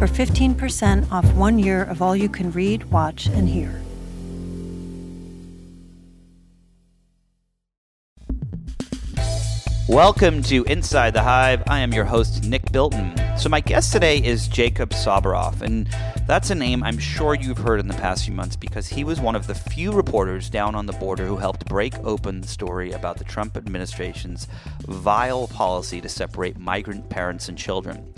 for 0.00 0.06
15% 0.06 1.12
off 1.12 1.30
one 1.34 1.58
year 1.58 1.82
of 1.82 2.00
all 2.00 2.16
you 2.16 2.30
can 2.30 2.50
read, 2.52 2.82
watch, 2.84 3.26
and 3.26 3.46
hear. 3.46 3.82
Welcome 9.86 10.42
to 10.44 10.64
Inside 10.64 11.12
the 11.12 11.20
Hive. 11.20 11.62
I 11.68 11.80
am 11.80 11.92
your 11.92 12.06
host, 12.06 12.44
Nick 12.44 12.72
Bilton. 12.72 13.14
So, 13.36 13.50
my 13.50 13.60
guest 13.60 13.92
today 13.92 14.16
is 14.16 14.48
Jacob 14.48 14.90
Soboroff, 14.90 15.60
and 15.60 15.86
that's 16.26 16.48
a 16.48 16.54
name 16.54 16.82
I'm 16.82 16.96
sure 16.96 17.34
you've 17.34 17.58
heard 17.58 17.78
in 17.78 17.86
the 17.86 17.92
past 17.92 18.24
few 18.24 18.32
months 18.32 18.56
because 18.56 18.88
he 18.88 19.04
was 19.04 19.20
one 19.20 19.36
of 19.36 19.48
the 19.48 19.54
few 19.54 19.92
reporters 19.92 20.48
down 20.48 20.74
on 20.74 20.86
the 20.86 20.94
border 20.94 21.26
who 21.26 21.36
helped 21.36 21.66
break 21.66 21.94
open 22.04 22.40
the 22.40 22.48
story 22.48 22.92
about 22.92 23.18
the 23.18 23.24
Trump 23.24 23.54
administration's 23.54 24.48
vile 24.86 25.46
policy 25.48 26.00
to 26.00 26.08
separate 26.08 26.58
migrant 26.58 27.10
parents 27.10 27.50
and 27.50 27.58
children. 27.58 28.14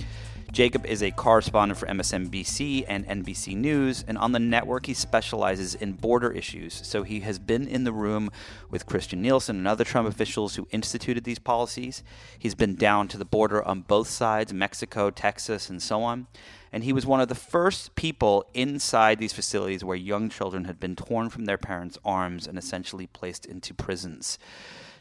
Jacob 0.53 0.85
is 0.85 1.03
a 1.03 1.11
correspondent 1.11 1.79
for 1.79 1.87
MSNBC 1.87 2.85
and 2.87 3.07
NBC 3.07 3.57
News, 3.57 4.05
and 4.07 4.19
on 4.19 4.33
the 4.33 4.39
network, 4.39 4.85
he 4.85 4.93
specializes 4.93 5.75
in 5.75 5.95
border 5.95 6.31
issues. 6.31 6.75
So 6.87 7.05
he 7.05 7.21
has 7.21 7.39
been 7.39 7.67
in 7.67 7.85
the 7.85 7.93
room 7.93 8.31
with 8.69 8.85
Christian 8.85 9.23
Nielsen 9.23 9.57
and 9.57 9.67
other 9.67 9.83
Trump 9.83 10.07
officials 10.07 10.57
who 10.57 10.69
instituted 10.71 11.25
these 11.25 11.39
policies. 11.39 12.05
He's 12.39 12.55
been 12.55 12.77
down 12.77 13.09
to 13.09 13.17
the 13.17 13.25
border 13.25 13.67
on 13.67 13.81
both 13.81 14.09
sides 14.09 14.53
Mexico, 14.53 15.09
Texas, 15.09 15.71
and 15.71 15.81
so 15.81 16.03
on. 16.03 16.27
And 16.71 16.85
he 16.85 16.93
was 16.93 17.07
one 17.07 17.23
of 17.23 17.29
the 17.29 17.35
first 17.35 17.95
people 17.95 18.45
inside 18.53 19.19
these 19.19 19.33
facilities 19.33 19.83
where 19.83 19.97
young 19.97 20.29
children 20.29 20.67
had 20.67 20.79
been 20.79 20.97
torn 20.97 21.31
from 21.31 21.47
their 21.47 21.59
parents' 21.59 21.99
arms 22.05 22.47
and 22.47 22.59
essentially 22.59 23.07
placed 23.07 23.47
into 23.47 23.73
prisons. 23.73 24.39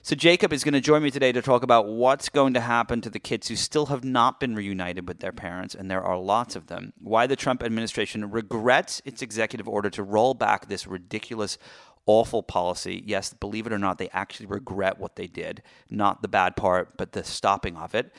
So, 0.03 0.15
Jacob 0.15 0.51
is 0.51 0.63
going 0.63 0.73
to 0.73 0.81
join 0.81 1.03
me 1.03 1.11
today 1.11 1.31
to 1.31 1.43
talk 1.43 1.61
about 1.61 1.87
what's 1.87 2.27
going 2.27 2.55
to 2.55 2.59
happen 2.59 3.01
to 3.01 3.09
the 3.11 3.19
kids 3.19 3.49
who 3.49 3.55
still 3.55 3.85
have 3.85 4.03
not 4.03 4.39
been 4.39 4.55
reunited 4.55 5.07
with 5.07 5.19
their 5.19 5.31
parents, 5.31 5.75
and 5.75 5.91
there 5.91 6.03
are 6.03 6.17
lots 6.17 6.55
of 6.55 6.65
them. 6.65 6.93
Why 6.99 7.27
the 7.27 7.35
Trump 7.35 7.61
administration 7.61 8.31
regrets 8.31 9.03
its 9.05 9.21
executive 9.21 9.67
order 9.67 9.91
to 9.91 10.01
roll 10.01 10.33
back 10.33 10.67
this 10.67 10.87
ridiculous, 10.87 11.59
awful 12.07 12.41
policy. 12.41 13.03
Yes, 13.05 13.31
believe 13.35 13.67
it 13.67 13.73
or 13.73 13.77
not, 13.77 13.99
they 13.99 14.09
actually 14.09 14.47
regret 14.47 14.97
what 14.97 15.17
they 15.17 15.27
did. 15.27 15.61
Not 15.87 16.23
the 16.23 16.27
bad 16.27 16.55
part, 16.55 16.97
but 16.97 17.11
the 17.11 17.23
stopping 17.23 17.77
of 17.77 17.93
it. 17.93 18.11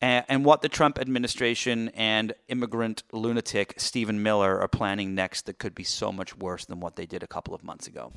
And, 0.00 0.44
what 0.44 0.62
the 0.62 0.68
Trump 0.68 0.98
administration 0.98 1.90
and 1.90 2.32
immigrant 2.48 3.04
lunatic 3.12 3.74
Stephen 3.76 4.20
Miller 4.20 4.58
are 4.58 4.66
planning 4.66 5.14
next 5.14 5.46
that 5.46 5.58
could 5.58 5.76
be 5.76 5.84
so 5.84 6.10
much 6.10 6.36
worse 6.36 6.64
than 6.64 6.80
what 6.80 6.96
they 6.96 7.06
did 7.06 7.22
a 7.22 7.28
couple 7.28 7.54
of 7.54 7.62
months 7.62 7.86
ago. 7.86 8.10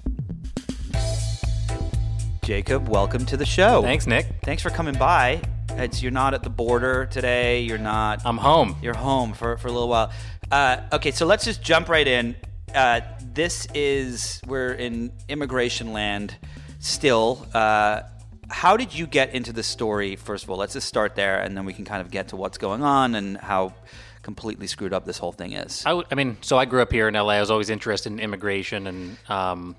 Jacob, 2.44 2.90
welcome 2.90 3.26
to 3.28 3.38
the 3.38 3.46
show. 3.46 3.82
Thanks, 3.82 4.06
Nick. 4.06 4.28
Thanks 4.44 4.62
for 4.62 4.70
coming 4.70 4.96
by. 4.96 5.42
It's 5.70 6.04
you're 6.04 6.12
not 6.12 6.34
at 6.34 6.44
the 6.44 6.50
border 6.50 7.06
today. 7.06 7.62
You're 7.62 7.78
not. 7.78 8.22
I'm 8.26 8.36
home. 8.38 8.76
You're 8.82 8.98
home 8.98 9.32
for, 9.32 9.56
for 9.56 9.70
a 9.70 9.72
little 9.72 9.88
while. 9.88 10.12
Uh, 10.52 10.82
okay, 10.92 11.12
so 11.12 11.26
let's 11.26 11.46
just 11.46 11.62
jump 11.64 11.88
right 11.88 12.06
in. 12.06 12.36
Uh, 12.76 13.00
this 13.22 13.66
is 13.74 14.42
we're 14.46 14.74
in 14.74 15.14
immigration 15.30 15.94
land 15.94 16.36
still. 16.80 17.48
Uh, 17.54 18.02
how 18.50 18.76
did 18.76 18.94
you 18.94 19.08
get 19.08 19.34
into 19.34 19.54
the 19.54 19.64
story? 19.64 20.18
First 20.18 20.44
of 20.44 20.50
all, 20.50 20.58
let's 20.58 20.74
just 20.74 20.90
start 20.90 21.16
there, 21.16 21.40
and 21.40 21.56
then 21.56 21.64
we 21.64 21.72
can 21.72 21.86
kind 21.86 22.02
of 22.02 22.12
get 22.12 22.28
to 22.30 22.36
what's 22.36 22.58
going 22.58 22.84
on 22.84 23.16
and 23.16 23.38
how 23.38 23.74
completely 24.22 24.68
screwed 24.68 24.92
up 24.92 25.06
this 25.06 25.18
whole 25.18 25.32
thing 25.32 25.54
is. 25.54 25.86
I, 25.86 25.92
w- 25.92 26.08
I 26.12 26.16
mean, 26.16 26.36
so 26.42 26.58
I 26.58 26.66
grew 26.66 26.82
up 26.82 26.92
here 26.92 27.08
in 27.08 27.14
LA. 27.14 27.36
I 27.36 27.40
was 27.40 27.52
always 27.52 27.70
interested 27.70 28.12
in 28.12 28.20
immigration 28.20 28.88
and 28.88 29.18
um, 29.30 29.76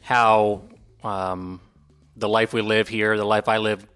how 0.00 0.62
um, 1.04 1.60
the 2.16 2.28
life 2.28 2.52
we 2.52 2.62
live 2.62 2.88
here, 2.88 3.16
the 3.16 3.24
life 3.24 3.48
I 3.48 3.58
lived 3.58 3.86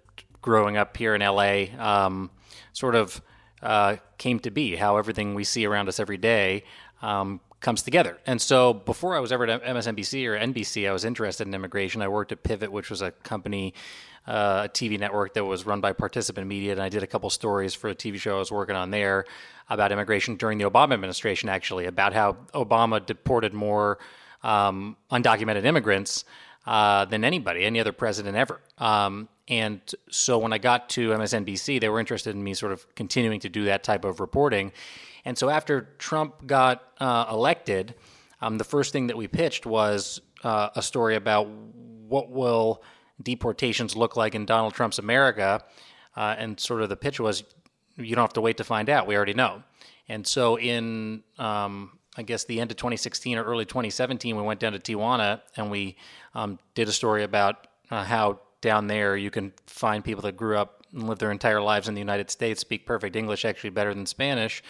growing 0.43 0.77
up 0.77 0.97
here 0.97 1.15
in 1.15 1.21
LA, 1.21 1.65
um, 1.79 2.31
sort 2.73 2.95
of 2.95 3.21
uh, 3.63 3.97
came 4.19 4.39
to 4.41 4.51
be. 4.51 4.77
How 4.77 4.97
everything 4.97 5.35
we 5.35 5.45
see 5.45 5.67
around 5.67 5.89
us 5.89 6.01
every 6.01 6.19
day 6.19 6.65
um, 7.03 7.41
comes 7.61 7.83
together. 7.83 8.19
And 8.27 8.41
so 8.41 8.73
before 8.73 9.15
I 9.15 9.21
was 9.21 9.33
ever 9.33 9.47
at 9.47 9.63
MSNBC 9.63 10.27
or 10.27 10.39
NBC, 10.39 10.89
I 10.89 10.93
was 10.93 11.05
interested 11.05 11.47
in 11.47 11.55
immigration. 11.55 12.03
I 12.03 12.09
worked 12.09 12.33
at 12.33 12.43
Pivot, 12.43 12.73
which 12.73 12.91
was 12.91 13.03
a 13.03 13.11
company, 13.11 13.75
uh, 14.27 14.63
a 14.65 14.69
TV 14.69 14.99
network 14.99 15.35
that 15.35 15.45
was 15.45 15.67
run 15.67 15.81
by 15.81 15.93
Participant 15.93 16.47
Media, 16.47 16.73
and 16.73 16.81
I 16.81 16.89
did 16.89 17.03
a 17.03 17.07
couple 17.07 17.29
stories 17.31 17.75
for 17.75 17.89
a 17.91 17.95
TV 17.95 18.17
show 18.17 18.37
I 18.37 18.39
was 18.39 18.51
working 18.51 18.77
on 18.77 18.91
there 18.91 19.25
about 19.69 19.93
immigration 19.93 20.37
during 20.37 20.59
the 20.59 20.69
Obama 20.69 20.95
administration, 20.95 21.49
actually, 21.49 21.87
about 21.87 22.13
how 22.13 22.33
Obama 22.55 23.05
deported 23.05 23.53
more 23.53 23.99
um, 24.43 24.97
undocumented 25.11 25.65
immigrants 25.65 26.25
uh, 26.67 27.05
than 27.07 27.25
anybody, 27.25 27.65
any 27.65 27.81
other 27.81 27.93
president 27.93 28.37
ever. 28.37 28.61
Um, 28.79 29.29
and 29.49 29.81
so 30.11 30.39
when 30.39 30.53
I 30.53 30.59
got 30.59 30.89
to 30.91 31.11
MSNBC, 31.11 31.81
they 31.81 31.89
were 31.89 31.99
interested 31.99 32.35
in 32.35 32.45
me 32.45 32.55
sort 32.55 32.73
of 32.73 32.95
continuing 32.95 33.41
to 33.41 33.49
do 33.49 33.65
that 33.65 33.83
type 33.83 34.05
of 34.05 34.21
reporting. 34.21 34.73
And 35.25 35.37
so 35.37 35.51
after 35.51 35.89
Trump 35.99 36.47
got 36.47 36.83
uh, 36.99 37.27
elected, 37.31 37.95
um, 38.41 38.59
the 38.59 38.65
first 38.65 38.93
thing 38.93 39.09
that 39.09 39.17
we 39.17 39.27
pitched 39.27 39.67
was 39.67 40.21
uh, 40.45 40.71
a 40.75 40.83
story 40.83 41.17
about 41.17 41.49
what 41.49 42.31
will 42.31 42.83
deportations 43.23 43.97
look 43.97 44.17
like 44.17 44.35
in 44.35 44.47
Donald 44.47 44.75
Trump's 44.75 44.99
America. 44.99 45.63
Uh, 46.17 46.35
and 46.39 46.59
sort 46.59 46.83
of 46.83 46.89
the 46.89 46.97
pitch 46.97 47.21
was, 47.21 47.45
you 47.97 48.15
don't 48.15 48.25
have 48.25 48.33
to 48.35 48.41
wait 48.41 48.57
to 48.57 48.65
find 48.65 48.89
out. 48.89 49.07
We 49.07 49.17
already 49.17 49.35
know. 49.35 49.63
And 50.09 50.27
so 50.27 50.59
in 50.59 51.23
um, 51.39 51.99
I 52.17 52.23
guess 52.23 52.45
the 52.45 52.61
end 52.61 52.71
of 52.71 52.77
2016 52.77 53.39
or 53.39 53.45
early 53.45 53.65
2017, 53.65 54.37
we 54.37 54.43
went 54.43 54.61
down 54.61 54.73
to 54.73 54.79
Tijuana 54.79 55.41
and 55.57 55.71
we 55.71 55.97
um, 56.35 56.59
did 56.75 56.89
a 56.89 56.93
story 56.93 57.23
about 57.23 57.69
uh, 57.91 58.05
how 58.05 58.41
down 58.61 58.89
there 58.89 59.17
you 59.17 59.31
can 59.31 59.53
find 59.67 60.05
people 60.05 60.23
that 60.23 60.37
grew 60.37 60.57
up 60.57 60.85
and 60.93 61.09
lived 61.09 61.21
their 61.21 61.31
entire 61.31 61.61
lives 61.61 61.89
in 61.89 61.95
the 61.95 62.01
United 62.01 62.31
States, 62.31 62.61
speak 62.61 62.85
perfect 62.85 63.17
English, 63.17 63.45
actually 63.45 63.71
better 63.71 63.95
than 63.95 64.07
Spanish, 64.07 64.63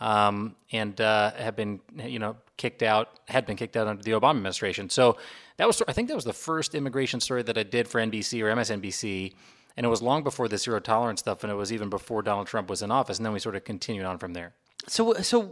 um, 0.00 0.56
and 0.72 1.00
uh, 1.00 1.32
have 1.32 1.56
been, 1.56 1.80
you 1.96 2.18
know, 2.18 2.36
kicked 2.56 2.82
out, 2.82 3.20
had 3.28 3.46
been 3.46 3.56
kicked 3.56 3.76
out 3.76 3.86
under 3.86 4.02
the 4.02 4.12
Obama 4.12 4.36
administration. 4.36 4.90
So 4.90 5.16
that 5.58 5.66
was, 5.66 5.82
I 5.86 5.92
think, 5.92 6.08
that 6.08 6.14
was 6.14 6.24
the 6.24 6.32
first 6.32 6.74
immigration 6.74 7.20
story 7.20 7.42
that 7.42 7.56
I 7.56 7.62
did 7.62 7.86
for 7.86 8.00
NBC 8.00 8.42
or 8.42 8.54
MSNBC. 8.54 9.34
And 9.76 9.86
it 9.86 9.88
was 9.88 10.02
long 10.02 10.24
before 10.24 10.48
the 10.48 10.58
zero 10.58 10.80
tolerance 10.80 11.20
stuff, 11.20 11.44
and 11.44 11.52
it 11.52 11.54
was 11.54 11.72
even 11.72 11.88
before 11.88 12.22
Donald 12.22 12.48
Trump 12.48 12.68
was 12.68 12.82
in 12.82 12.90
office. 12.90 13.18
And 13.18 13.24
then 13.24 13.32
we 13.32 13.38
sort 13.38 13.56
of 13.56 13.64
continued 13.64 14.04
on 14.04 14.18
from 14.18 14.32
there. 14.32 14.54
So, 14.86 15.14
so 15.14 15.44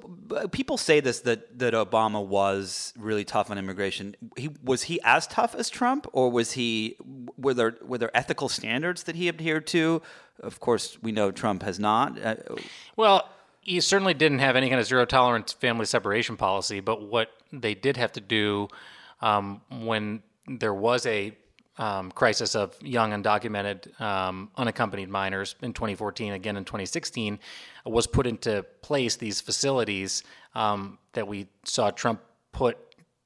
people 0.51 0.77
say 0.77 1.01
this 1.01 1.21
that 1.21 1.59
that 1.59 1.75
Obama 1.75 2.25
was 2.25 2.93
really 2.97 3.25
tough 3.25 3.51
on 3.51 3.59
immigration. 3.59 4.17
He 4.37 4.51
was 4.63 4.85
he 4.85 5.01
as 5.05 5.27
tough 5.27 5.55
as 5.55 5.69
Trump, 5.69 6.07
or 6.13 6.31
was 6.31 6.53
he 6.53 6.97
were 7.37 7.55
there 7.55 7.77
were 7.83 7.99
there 7.99 8.17
ethical 8.17 8.49
standards 8.49 9.05
that 9.05 9.17
he 9.17 9.29
adhered 9.29 9.67
to? 9.69 10.03
Of 10.41 10.61
course, 10.61 10.99
we 11.03 11.13
know 11.13 11.31
Trump 11.31 11.63
has 11.63 11.79
not. 11.79 12.21
Uh, 12.21 12.37
well, 12.97 13.29
he 13.61 13.81
certainly 13.81 14.15
didn't 14.15 14.39
have 14.39 14.57
any 14.57 14.69
kind 14.69 14.81
of 14.81 14.87
zero 14.87 15.05
tolerance 15.05 15.53
family 15.53 15.85
separation 15.85 16.37
policy. 16.37 16.81
But 16.81 17.03
what 17.03 17.31
they 17.53 17.75
did 17.75 17.97
have 17.97 18.13
to 18.13 18.21
do 18.21 18.69
um, 19.21 19.61
when 19.71 20.23
there 20.47 20.75
was 20.75 21.05
a 21.07 21.37
um, 21.79 22.11
crisis 22.11 22.55
of 22.55 22.77
young 22.83 23.13
undocumented 23.13 23.99
um, 24.01 24.51
unaccompanied 24.57 25.09
minors 25.09 25.55
in 25.63 25.73
2014 25.73 26.33
again 26.33 26.57
in 26.57 26.65
2016 26.65 27.39
was 27.87 28.07
put 28.07 28.27
into 28.27 28.65
place 28.83 29.17
these 29.17 29.41
facilities 29.41 30.25
um, 30.55 30.99
that 31.13 31.27
we 31.27 31.47
saw 31.65 31.91
Trump 31.91 32.21
put 32.53 32.77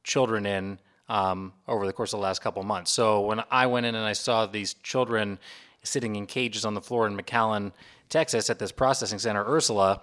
children 0.05 0.47
in 0.47 0.79
um, 1.09 1.53
over 1.69 1.87
the 1.87 1.93
course 1.93 2.13
of 2.13 2.19
the 2.19 2.23
last 2.23 2.41
couple 2.41 2.63
months. 2.63 2.91
So 2.91 3.21
when 3.21 3.43
I 3.51 3.67
went 3.67 3.87
in 3.87 3.95
and 3.95 4.05
I 4.05 4.13
saw 4.13 4.47
these 4.47 4.75
children 4.75 5.39
sitting 5.83 6.17
in 6.17 6.27
cages 6.27 6.65
on 6.65 6.75
the 6.75 6.81
floor 6.81 7.07
in 7.07 7.17
McAllen, 7.17 7.73
Texas, 8.09 8.51
at 8.51 8.59
this 8.59 8.73
processing 8.73 9.19
center, 9.19 9.45
Ursula, 9.45 10.01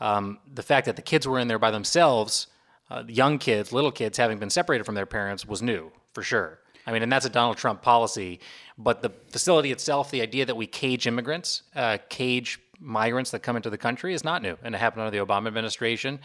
um, 0.00 0.38
the 0.54 0.62
fact 0.62 0.86
that 0.86 0.96
the 0.96 1.02
kids 1.02 1.26
were 1.26 1.38
in 1.38 1.48
there 1.48 1.58
by 1.58 1.70
themselves, 1.70 2.46
uh, 2.90 3.02
young 3.08 3.38
kids, 3.38 3.72
little 3.72 3.90
kids, 3.90 4.16
having 4.16 4.38
been 4.38 4.50
separated 4.50 4.84
from 4.84 4.94
their 4.94 5.06
parents, 5.06 5.46
was 5.46 5.60
new 5.60 5.90
for 6.12 6.22
sure. 6.22 6.60
I 6.88 6.92
mean, 6.92 7.02
and 7.02 7.12
that's 7.12 7.26
a 7.26 7.30
Donald 7.30 7.58
Trump 7.58 7.82
policy. 7.82 8.40
But 8.78 9.02
the 9.02 9.10
facility 9.30 9.72
itself, 9.72 10.10
the 10.10 10.22
idea 10.22 10.46
that 10.46 10.56
we 10.56 10.66
cage 10.66 11.06
immigrants, 11.06 11.62
uh, 11.76 11.98
cage 12.08 12.58
migrants 12.80 13.30
that 13.32 13.40
come 13.40 13.56
into 13.56 13.68
the 13.68 13.76
country 13.76 14.14
is 14.14 14.24
not 14.24 14.40
new, 14.40 14.56
and 14.62 14.74
it 14.74 14.78
happened 14.78 15.02
under 15.02 15.10
the 15.10 15.24
Obama 15.24 15.48
administration. 15.48 16.18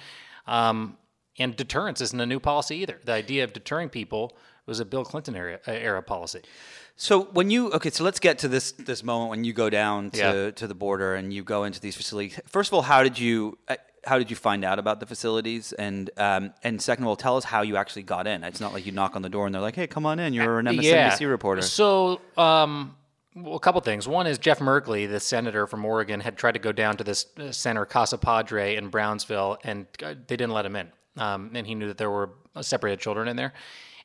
Um, 0.48 0.98
and 1.38 1.54
deterrence 1.54 2.00
isn't 2.00 2.20
a 2.20 2.26
new 2.26 2.40
policy 2.40 2.78
either. 2.78 3.02
The 3.04 3.12
idea 3.12 3.44
of 3.44 3.52
deterring 3.52 3.90
people 3.90 4.38
was 4.66 4.80
a 4.80 4.86
Bill 4.86 5.04
Clinton 5.04 5.36
era, 5.36 5.60
uh, 5.68 5.72
era 5.72 6.02
policy. 6.02 6.40
So 6.96 7.24
when 7.24 7.50
you 7.50 7.72
okay, 7.74 7.90
so 7.90 8.06
let's 8.06 8.22
get 8.22 8.38
to 8.40 8.48
this 8.48 8.72
this 8.72 9.04
moment 9.04 9.32
when 9.32 9.44
you 9.44 9.52
go 9.52 9.70
down 9.70 10.12
to, 10.12 10.18
yeah. 10.18 10.52
to 10.52 10.68
the 10.68 10.76
border 10.76 11.16
and 11.16 11.34
you 11.34 11.44
go 11.44 11.66
into 11.66 11.82
these 11.82 11.98
facilities. 11.98 12.40
First 12.48 12.70
of 12.70 12.76
all, 12.76 12.84
how 12.84 13.04
did 13.04 13.20
you? 13.20 13.58
Uh, 14.06 14.10
how 14.10 14.18
did 14.18 14.30
you 14.30 14.36
find 14.36 14.64
out 14.64 14.80
about 14.80 15.00
the 15.00 15.06
facilities? 15.06 15.74
And 15.74 16.10
um, 16.18 16.54
and 16.64 16.82
second 16.82 17.04
of 17.04 17.08
all, 17.08 17.16
tell 17.16 17.38
us 17.38 17.44
how 17.46 17.62
you 17.62 17.78
actually 17.78 18.04
got 18.04 18.28
in. 18.28 18.44
It's 18.44 18.60
not 18.60 18.74
like 18.74 18.86
you 18.86 18.92
knock 18.92 19.16
on 19.16 19.22
the 19.22 19.30
door 19.30 19.46
and 19.46 19.54
they're 19.54 19.62
like, 19.62 19.76
"Hey, 19.76 19.88
come 19.88 20.06
on 20.06 20.20
in. 20.20 20.34
You're 20.34 20.60
an 20.60 20.68
MSNBC 20.68 21.30
reporter." 21.30 21.62
So, 21.62 22.22
um, 22.38 22.96
well, 23.36 23.56
a 23.56 23.60
couple 23.60 23.82
things. 23.82 24.08
One 24.08 24.28
is 24.28 24.38
Jeff 24.38 24.60
Merkley, 24.60 25.10
the 25.10 25.20
senator 25.20 25.66
from 25.68 25.84
Oregon, 25.86 26.20
had 26.20 26.38
tried 26.38 26.54
to 26.54 26.60
go 26.60 26.72
down 26.72 26.98
to 26.98 27.04
this 27.04 27.26
uh, 27.40 27.52
center 27.52 27.86
Casa 27.86 28.18
Padre 28.18 28.76
in 28.76 28.90
Brownsville, 28.90 29.58
and 29.64 29.88
uh, 30.04 30.14
they 30.28 30.36
didn't 30.36 30.54
let 30.54 30.66
him 30.66 30.76
in. 30.76 30.92
Um, 31.18 31.52
and 31.54 31.66
he 31.66 31.76
knew 31.76 31.88
that 31.88 31.98
there 31.98 32.10
were 32.10 32.32
separated 32.62 33.00
children 33.00 33.28
in 33.28 33.36
there, 33.36 33.54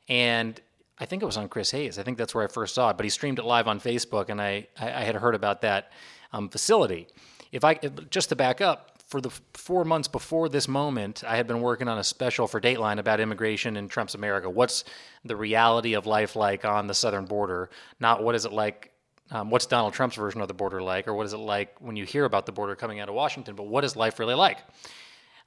and 0.07 0.59
I 0.97 1.05
think 1.05 1.23
it 1.23 1.25
was 1.25 1.37
on 1.37 1.47
Chris 1.49 1.71
Hayes. 1.71 1.97
I 1.97 2.03
think 2.03 2.17
that's 2.17 2.35
where 2.35 2.43
I 2.43 2.47
first 2.47 2.75
saw 2.75 2.89
it. 2.89 2.97
But 2.97 3.03
he 3.03 3.09
streamed 3.09 3.39
it 3.39 3.45
live 3.45 3.67
on 3.67 3.79
Facebook, 3.79 4.29
and 4.29 4.41
I 4.41 4.67
I, 4.79 4.87
I 4.87 5.03
had 5.03 5.15
heard 5.15 5.35
about 5.35 5.61
that 5.61 5.91
um, 6.33 6.49
facility. 6.49 7.07
If 7.51 7.63
I 7.63 7.75
just 8.09 8.29
to 8.29 8.35
back 8.35 8.61
up, 8.61 8.88
for 9.09 9.19
the 9.19 9.31
four 9.53 9.83
months 9.83 10.07
before 10.07 10.49
this 10.49 10.67
moment, 10.67 11.23
I 11.27 11.35
had 11.35 11.47
been 11.47 11.61
working 11.61 11.87
on 11.87 11.97
a 11.97 12.03
special 12.03 12.47
for 12.47 12.61
Dateline 12.61 12.99
about 12.99 13.19
immigration 13.19 13.75
in 13.75 13.87
Trump's 13.87 14.13
America. 14.13 14.47
What's 14.49 14.83
the 15.25 15.35
reality 15.35 15.95
of 15.95 16.05
life 16.05 16.35
like 16.35 16.63
on 16.63 16.85
the 16.85 16.93
southern 16.93 17.25
border? 17.25 17.71
Not 17.99 18.23
what 18.23 18.35
is 18.35 18.45
it 18.45 18.53
like. 18.53 18.91
Um, 19.31 19.49
what's 19.49 19.65
Donald 19.65 19.93
Trump's 19.93 20.15
version 20.15 20.41
of 20.41 20.47
the 20.47 20.53
border 20.53 20.81
like, 20.81 21.07
or 21.07 21.13
what 21.13 21.25
is 21.25 21.33
it 21.33 21.37
like 21.37 21.75
when 21.79 21.95
you 21.95 22.05
hear 22.05 22.25
about 22.25 22.45
the 22.45 22.51
border 22.51 22.75
coming 22.75 22.99
out 22.99 23.09
of 23.09 23.15
Washington? 23.15 23.55
But 23.55 23.67
what 23.67 23.83
is 23.83 23.95
life 23.95 24.19
really 24.19 24.35
like? 24.35 24.59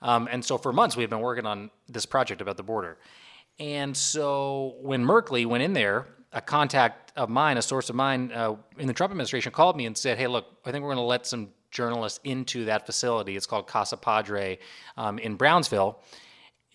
Um, 0.01 0.29
and 0.31 0.45
so 0.45 0.59
for 0.59 0.73
months 0.73 0.97
we 0.97 1.05
had 1.05 1.11
been 1.11 1.21
working 1.21 1.47
on 1.47 1.71
this 1.89 2.07
project 2.07 2.41
about 2.41 2.57
the 2.57 2.63
border. 2.65 2.99
And 3.61 3.97
so 3.97 4.77
when 4.81 5.05
Merkley 5.05 5.47
went 5.47 5.63
in 5.63 5.73
there, 5.73 6.07
a 6.33 6.41
contact 6.41 7.13
of 7.17 7.29
mine, 7.29 7.59
a 7.59 7.63
source 7.63 7.91
of 7.91 7.95
mine 7.97 8.33
uh, 8.33 8.57
in 8.79 8.89
the 8.89 8.93
Trump 8.93 9.13
administration, 9.13 9.53
called 9.53 9.77
me 9.77 9.87
and 9.87 9.97
said, 9.97 10.17
"Hey, 10.17 10.27
look, 10.27 10.47
I 10.65 10.73
think 10.73 10.83
we're 10.83 10.95
going 10.95 10.97
to 10.97 11.03
let 11.03 11.27
some 11.27 11.51
journalists 11.73 12.21
into 12.23 12.67
that 12.67 12.87
facility. 12.87 13.37
It's 13.37 13.47
called 13.47 13.67
Casa 13.67 13.97
Padre 13.97 14.59
um, 14.97 15.19
in 15.19 15.35
Brownsville, 15.35 15.99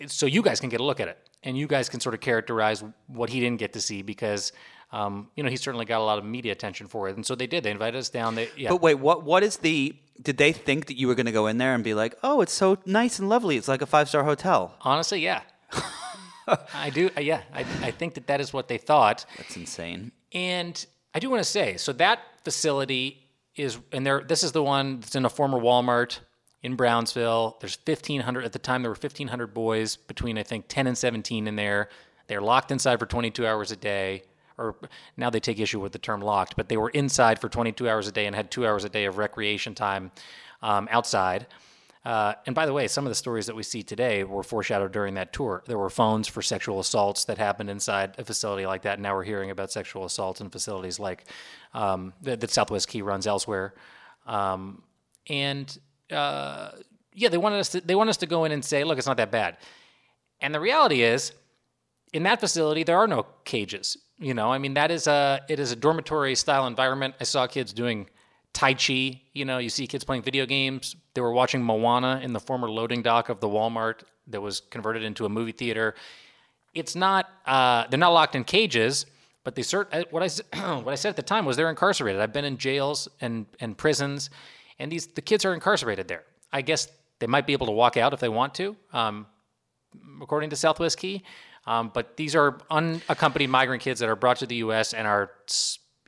so 0.07 0.25
you 0.25 0.41
guys 0.41 0.59
can 0.59 0.69
get 0.69 0.81
a 0.81 0.83
look 0.83 0.99
at 0.99 1.07
it, 1.07 1.17
and 1.43 1.57
you 1.57 1.67
guys 1.67 1.87
can 1.87 1.99
sort 1.99 2.13
of 2.15 2.21
characterize 2.21 2.83
what 3.07 3.29
he 3.29 3.39
didn't 3.39 3.59
get 3.59 3.73
to 3.73 3.81
see 3.81 4.01
because." 4.01 4.51
Um, 4.89 5.27
you 5.35 5.43
know, 5.43 5.49
he 5.49 5.57
certainly 5.57 5.83
got 5.83 5.99
a 5.99 6.03
lot 6.05 6.17
of 6.17 6.23
media 6.23 6.53
attention 6.53 6.87
for 6.87 7.09
it, 7.09 7.17
and 7.17 7.25
so 7.25 7.35
they 7.35 7.45
did. 7.45 7.61
They 7.61 7.71
invited 7.71 7.97
us 7.97 8.07
down. 8.07 8.35
They, 8.35 8.47
yeah. 8.55 8.69
But 8.69 8.81
wait, 8.81 8.95
what 8.95 9.21
what 9.23 9.43
is 9.43 9.57
the? 9.57 9.93
Did 10.21 10.37
they 10.37 10.53
think 10.53 10.85
that 10.85 10.97
you 10.97 11.09
were 11.09 11.13
going 11.13 11.25
to 11.25 11.33
go 11.33 11.47
in 11.47 11.57
there 11.57 11.75
and 11.75 11.83
be 11.83 11.93
like, 11.93 12.17
"Oh, 12.23 12.39
it's 12.39 12.53
so 12.53 12.77
nice 12.85 13.19
and 13.19 13.27
lovely. 13.27 13.57
It's 13.57 13.67
like 13.67 13.81
a 13.81 13.85
five 13.85 14.07
star 14.07 14.23
hotel." 14.23 14.77
Honestly, 14.79 15.19
yeah. 15.19 15.41
I 16.73 16.89
do. 16.89 17.09
Uh, 17.17 17.19
yeah, 17.19 17.41
I, 17.53 17.65
I 17.81 17.91
think 17.91 18.13
that 18.13 18.27
that 18.27 18.39
is 18.39 18.53
what 18.53 18.69
they 18.69 18.77
thought. 18.77 19.25
That's 19.35 19.57
insane. 19.57 20.13
And 20.33 20.85
I 21.13 21.19
do 21.19 21.29
want 21.29 21.43
to 21.43 21.49
say, 21.49 21.77
so 21.77 21.91
that 21.93 22.19
facility 22.43 23.26
is, 23.57 23.79
and 23.91 24.05
there. 24.05 24.21
This 24.21 24.43
is 24.43 24.51
the 24.51 24.63
one 24.63 24.99
that's 24.99 25.15
in 25.15 25.25
a 25.25 25.29
former 25.29 25.59
Walmart 25.59 26.19
in 26.63 26.75
Brownsville. 26.75 27.57
There's 27.59 27.77
1,500 27.85 28.45
at 28.45 28.53
the 28.53 28.59
time. 28.59 28.81
There 28.81 28.91
were 28.91 28.95
1,500 28.95 29.53
boys 29.53 29.95
between 29.95 30.37
I 30.37 30.43
think 30.43 30.65
10 30.67 30.87
and 30.87 30.97
17 30.97 31.47
in 31.47 31.55
there. 31.55 31.89
They're 32.27 32.41
locked 32.41 32.71
inside 32.71 32.99
for 32.99 33.05
22 33.05 33.45
hours 33.47 33.71
a 33.71 33.75
day. 33.75 34.23
Or 34.57 34.75
now 35.15 35.29
they 35.29 35.39
take 35.39 35.59
issue 35.59 35.79
with 35.79 35.91
the 35.91 35.99
term 35.99 36.19
locked, 36.19 36.55
but 36.55 36.67
they 36.67 36.77
were 36.77 36.89
inside 36.89 37.39
for 37.39 37.47
22 37.47 37.87
hours 37.87 38.07
a 38.07 38.11
day 38.11 38.25
and 38.25 38.35
had 38.35 38.49
two 38.49 38.65
hours 38.65 38.83
a 38.83 38.89
day 38.89 39.05
of 39.05 39.19
recreation 39.19 39.75
time 39.75 40.11
um, 40.63 40.87
outside. 40.89 41.45
Uh, 42.07 42.33
and 42.45 42.55
by 42.55 42.65
the 42.65 42.71
way, 42.71 42.87
some 42.87 43.05
of 43.05 43.09
the 43.09 43.15
stories 43.15 43.47
that 43.47 43.55
we 43.57 43.63
see 43.63 43.83
today 43.83 44.23
were 44.23 44.41
foreshadowed 44.41 44.93
during 44.93 45.15
that 45.15 45.33
tour. 45.33 45.61
There 45.67 45.77
were 45.77 45.89
phones 45.89 46.25
for 46.25 46.41
sexual 46.41 46.79
assaults 46.79 47.25
that 47.25 47.37
happened 47.37 47.69
inside 47.69 48.15
a 48.17 48.23
facility 48.23 48.65
like 48.65 48.83
that. 48.83 48.97
Now 48.97 49.13
we're 49.13 49.25
hearing 49.25 49.51
about 49.51 49.73
sexual 49.73 50.05
assaults 50.05 50.39
in 50.39 50.49
facilities 50.49 51.01
like 51.01 51.25
um, 51.73 52.13
that, 52.21 52.39
that, 52.39 52.49
Southwest 52.49 52.87
Key 52.87 53.01
runs 53.01 53.27
elsewhere. 53.27 53.73
Um, 54.25 54.83
and 55.27 55.77
uh, 56.09 56.69
yeah, 57.11 57.27
they 57.27 57.37
wanted 57.37 57.59
us 57.59 57.69
to 57.69 57.81
they 57.81 57.95
want 57.95 58.09
us 58.09 58.15
to 58.17 58.25
go 58.25 58.45
in 58.45 58.53
and 58.53 58.63
say, 58.63 58.85
look, 58.85 58.97
it's 58.97 59.07
not 59.07 59.17
that 59.17 59.29
bad. 59.29 59.57
And 60.39 60.55
the 60.55 60.61
reality 60.61 61.01
is, 61.01 61.33
in 62.13 62.23
that 62.23 62.39
facility, 62.39 62.83
there 62.83 62.97
are 62.97 63.07
no 63.07 63.25
cages. 63.43 63.97
You 64.17 64.33
know, 64.33 64.49
I 64.49 64.59
mean, 64.59 64.75
that 64.75 64.91
is 64.91 65.07
a 65.07 65.41
it 65.49 65.59
is 65.59 65.73
a 65.73 65.75
dormitory 65.75 66.35
style 66.35 66.67
environment. 66.67 67.15
I 67.19 67.25
saw 67.25 67.47
kids 67.47 67.73
doing 67.73 68.09
Tai 68.53 68.73
Chi. 68.73 69.21
You 69.33 69.45
know, 69.45 69.57
you 69.57 69.69
see 69.69 69.87
kids 69.87 70.03
playing 70.03 70.23
video 70.23 70.45
games. 70.45 70.95
They 71.13 71.21
were 71.21 71.31
watching 71.31 71.63
Moana 71.63 72.21
in 72.23 72.33
the 72.33 72.39
former 72.39 72.69
loading 72.69 73.01
dock 73.01 73.29
of 73.29 73.39
the 73.39 73.47
Walmart 73.47 74.01
that 74.27 74.41
was 74.41 74.59
converted 74.59 75.03
into 75.03 75.25
a 75.25 75.29
movie 75.29 75.51
theater. 75.51 75.95
It's 76.73 76.95
not, 76.95 77.29
uh, 77.45 77.87
they're 77.89 77.99
not 77.99 78.09
locked 78.09 78.35
in 78.35 78.43
cages, 78.43 79.05
but 79.43 79.55
they 79.55 79.61
cert, 79.61 79.87
uh, 79.91 80.03
what 80.11 80.23
I, 80.23 80.75
what 80.81 80.91
I 80.91 80.95
said 80.95 81.09
at 81.09 81.15
the 81.15 81.21
time 81.21 81.45
was 81.45 81.55
they're 81.57 81.69
incarcerated. 81.69 82.21
I've 82.21 82.33
been 82.33 82.45
in 82.45 82.57
jails 82.57 83.07
and, 83.21 83.45
and 83.59 83.77
prisons, 83.77 84.29
and 84.79 84.91
these, 84.91 85.07
the 85.07 85.21
kids 85.21 85.45
are 85.45 85.53
incarcerated 85.53 86.07
there. 86.07 86.23
I 86.51 86.61
guess 86.61 86.87
they 87.19 87.27
might 87.27 87.47
be 87.47 87.53
able 87.53 87.67
to 87.67 87.71
walk 87.71 87.97
out 87.97 88.13
if 88.13 88.19
they 88.19 88.29
want 88.29 88.53
to, 88.55 88.75
um, 88.93 89.25
according 90.21 90.49
to 90.51 90.55
Southwest 90.55 90.97
Key. 90.97 91.23
Um, 91.65 91.91
but 91.93 92.15
these 92.15 92.35
are 92.35 92.59
unaccompanied 92.69 93.49
migrant 93.49 93.81
kids 93.81 93.99
that 93.99 94.07
are 94.07 94.15
brought 94.15 94.37
to 94.37 94.45
the 94.45 94.55
U.S. 94.57 94.93
and 94.93 95.05
are 95.05 95.31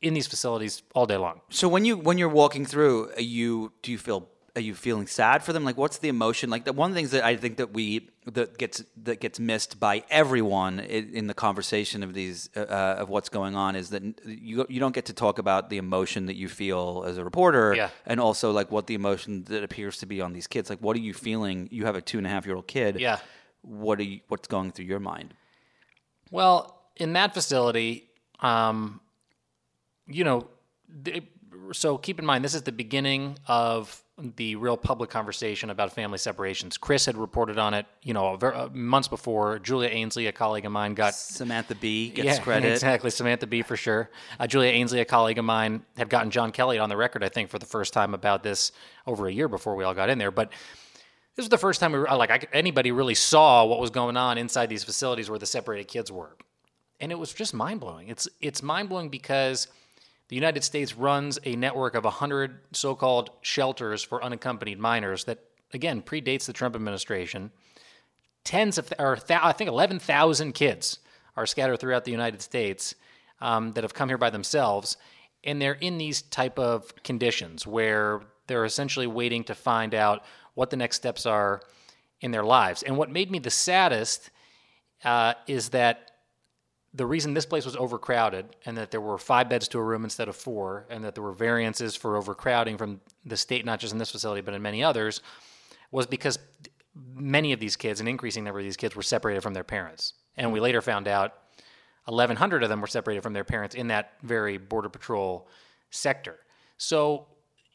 in 0.01 0.13
these 0.13 0.27
facilities 0.27 0.83
all 0.93 1.05
day 1.05 1.17
long. 1.17 1.41
So 1.49 1.67
when 1.67 1.85
you 1.85 1.97
when 1.97 2.17
you're 2.17 2.29
walking 2.29 2.65
through, 2.65 3.11
you 3.17 3.73
do 3.81 3.91
you 3.91 3.97
feel 3.97 4.29
are 4.55 4.61
you 4.61 4.73
feeling 4.73 5.07
sad 5.07 5.43
for 5.43 5.53
them? 5.53 5.63
Like, 5.63 5.77
what's 5.77 5.99
the 5.99 6.09
emotion? 6.09 6.49
Like, 6.49 6.65
the 6.65 6.73
one 6.73 6.91
of 6.91 6.95
the 6.95 6.99
things 6.99 7.11
that 7.11 7.23
I 7.23 7.35
think 7.35 7.57
that 7.57 7.73
we 7.73 8.09
that 8.25 8.57
gets 8.57 8.83
that 9.03 9.19
gets 9.19 9.39
missed 9.39 9.79
by 9.79 10.03
everyone 10.09 10.79
in, 10.79 11.13
in 11.13 11.27
the 11.27 11.33
conversation 11.33 12.03
of 12.03 12.13
these 12.13 12.49
uh, 12.55 12.61
uh, 12.61 12.95
of 12.99 13.09
what's 13.09 13.29
going 13.29 13.55
on 13.55 13.75
is 13.75 13.89
that 13.89 14.03
you 14.25 14.65
you 14.69 14.79
don't 14.79 14.93
get 14.93 15.05
to 15.05 15.13
talk 15.13 15.39
about 15.39 15.69
the 15.69 15.77
emotion 15.77 16.25
that 16.27 16.35
you 16.35 16.47
feel 16.47 17.05
as 17.07 17.17
a 17.17 17.23
reporter, 17.23 17.73
yeah. 17.73 17.89
and 18.05 18.19
also 18.19 18.51
like 18.51 18.71
what 18.71 18.87
the 18.87 18.95
emotion 18.95 19.43
that 19.45 19.63
appears 19.63 19.97
to 19.97 20.05
be 20.05 20.21
on 20.21 20.33
these 20.33 20.47
kids. 20.47 20.69
Like, 20.69 20.79
what 20.79 20.95
are 20.95 21.01
you 21.01 21.13
feeling? 21.13 21.69
You 21.71 21.85
have 21.85 21.95
a 21.95 22.01
two 22.01 22.17
and 22.17 22.27
a 22.27 22.29
half 22.29 22.45
year 22.45 22.55
old 22.55 22.67
kid. 22.67 22.99
Yeah. 22.99 23.19
What 23.61 23.99
are 23.99 24.03
you? 24.03 24.19
What's 24.27 24.47
going 24.47 24.71
through 24.71 24.85
your 24.85 24.99
mind? 24.99 25.33
Well, 26.31 26.81
in 26.95 27.13
that 27.13 27.33
facility, 27.33 28.09
um, 28.39 29.01
you 30.09 30.23
know, 30.23 30.47
they, 30.87 31.21
so 31.71 31.97
keep 31.97 32.19
in 32.19 32.25
mind 32.25 32.43
this 32.43 32.53
is 32.53 32.63
the 32.63 32.71
beginning 32.71 33.37
of 33.47 34.03
the 34.35 34.55
real 34.55 34.77
public 34.77 35.09
conversation 35.09 35.69
about 35.69 35.93
family 35.93 36.17
separations. 36.17 36.77
Chris 36.77 37.05
had 37.05 37.15
reported 37.15 37.57
on 37.57 37.73
it, 37.73 37.85
you 38.03 38.13
know, 38.13 38.33
uh, 38.35 38.69
months 38.73 39.07
before. 39.07 39.59
Julia 39.59 39.89
Ainsley, 39.89 40.27
a 40.27 40.31
colleague 40.31 40.65
of 40.65 40.71
mine, 40.71 40.93
got 40.93 41.15
Samantha 41.15 41.75
Bee 41.75 42.09
gets 42.09 42.25
yeah, 42.25 42.39
credit. 42.43 42.71
Exactly, 42.73 43.09
Samantha 43.09 43.47
Bee 43.47 43.61
for 43.61 43.77
sure. 43.77 44.09
Uh, 44.39 44.47
Julia 44.47 44.71
Ainsley, 44.71 44.99
a 44.99 45.05
colleague 45.05 45.37
of 45.37 45.45
mine, 45.45 45.83
had 45.97 46.09
gotten 46.09 46.31
John 46.31 46.51
Kelly 46.51 46.79
on 46.79 46.89
the 46.89 46.97
record, 46.97 47.23
I 47.23 47.29
think, 47.29 47.49
for 47.49 47.59
the 47.59 47.65
first 47.65 47.93
time 47.93 48.13
about 48.13 48.43
this 48.43 48.71
over 49.07 49.27
a 49.27 49.31
year 49.31 49.47
before 49.47 49.75
we 49.75 49.83
all 49.83 49.93
got 49.93 50.09
in 50.09 50.17
there. 50.17 50.31
But 50.31 50.51
this 51.35 51.43
was 51.43 51.49
the 51.49 51.57
first 51.57 51.79
time 51.79 51.93
we 51.93 51.99
were, 51.99 52.07
like 52.17 52.31
I, 52.31 52.41
anybody 52.51 52.91
really 52.91 53.15
saw 53.15 53.65
what 53.65 53.79
was 53.79 53.89
going 53.89 54.17
on 54.17 54.37
inside 54.37 54.67
these 54.67 54.83
facilities 54.83 55.29
where 55.29 55.39
the 55.39 55.45
separated 55.45 55.87
kids 55.87 56.11
were, 56.11 56.35
and 56.99 57.11
it 57.11 57.19
was 57.19 57.33
just 57.33 57.53
mind 57.53 57.79
blowing. 57.79 58.09
It's 58.09 58.27
it's 58.41 58.61
mind 58.61 58.89
blowing 58.89 59.09
because 59.09 59.67
the 60.29 60.35
United 60.35 60.63
States 60.63 60.95
runs 60.95 61.39
a 61.43 61.55
network 61.55 61.95
of 61.95 62.03
100 62.03 62.59
so 62.71 62.95
called 62.95 63.31
shelters 63.41 64.03
for 64.03 64.23
unaccompanied 64.23 64.79
minors 64.79 65.25
that, 65.25 65.39
again, 65.73 66.01
predates 66.01 66.45
the 66.45 66.53
Trump 66.53 66.75
administration. 66.75 67.51
Tens 68.43 68.77
of, 68.77 68.93
or 68.99 69.15
th- 69.15 69.39
I 69.41 69.51
think 69.51 69.67
11,000 69.67 70.53
kids 70.53 70.99
are 71.35 71.47
scattered 71.47 71.77
throughout 71.77 72.05
the 72.05 72.11
United 72.11 72.41
States 72.41 72.93
um, 73.41 73.73
that 73.73 73.83
have 73.83 73.95
come 73.95 74.07
here 74.07 74.19
by 74.19 74.29
themselves. 74.29 74.97
And 75.43 75.59
they're 75.59 75.73
in 75.73 75.97
these 75.97 76.21
type 76.21 76.59
of 76.59 76.93
conditions 77.03 77.65
where 77.65 78.21
they're 78.45 78.65
essentially 78.65 79.07
waiting 79.07 79.43
to 79.45 79.55
find 79.55 79.95
out 79.95 80.23
what 80.53 80.69
the 80.69 80.77
next 80.77 80.97
steps 80.97 81.25
are 81.25 81.61
in 82.21 82.29
their 82.31 82.43
lives. 82.43 82.83
And 82.83 82.97
what 82.97 83.09
made 83.09 83.31
me 83.31 83.39
the 83.39 83.49
saddest 83.49 84.29
uh, 85.03 85.33
is 85.47 85.69
that 85.69 86.08
the 86.93 87.05
reason 87.05 87.33
this 87.33 87.45
place 87.45 87.65
was 87.65 87.75
overcrowded 87.75 88.55
and 88.65 88.77
that 88.77 88.91
there 88.91 89.01
were 89.01 89.17
five 89.17 89.49
beds 89.49 89.67
to 89.69 89.79
a 89.79 89.83
room 89.83 90.03
instead 90.03 90.27
of 90.27 90.35
four, 90.35 90.85
and 90.89 91.03
that 91.03 91.13
there 91.13 91.23
were 91.23 91.33
variances 91.33 91.95
for 91.95 92.17
overcrowding 92.17 92.77
from 92.77 92.99
the 93.25 93.37
state, 93.37 93.63
not 93.65 93.79
just 93.79 93.93
in 93.93 93.99
this 93.99 94.11
facility, 94.11 94.41
but 94.41 94.53
in 94.53 94.61
many 94.61 94.83
others, 94.83 95.21
was 95.91 96.07
because 96.07 96.39
many 96.95 97.53
of 97.53 97.59
these 97.59 97.75
kids, 97.75 98.01
an 98.01 98.07
increasing 98.07 98.43
number 98.43 98.59
of 98.59 98.65
these 98.65 98.77
kids, 98.77 98.95
were 98.95 99.03
separated 99.03 99.41
from 99.41 99.53
their 99.53 99.63
parents. 99.63 100.13
And 100.35 100.51
we 100.51 100.59
later 100.59 100.81
found 100.81 101.07
out 101.07 101.33
1,100 102.05 102.63
of 102.63 102.69
them 102.69 102.81
were 102.81 102.87
separated 102.87 103.21
from 103.21 103.33
their 103.33 103.43
parents 103.43 103.75
in 103.75 103.87
that 103.87 104.13
very 104.23 104.57
Border 104.57 104.89
Patrol 104.89 105.47
sector. 105.91 106.37
So, 106.77 107.27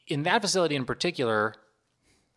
in 0.08 0.24
that 0.24 0.42
facility 0.42 0.76
in 0.76 0.84
particular, 0.84 1.54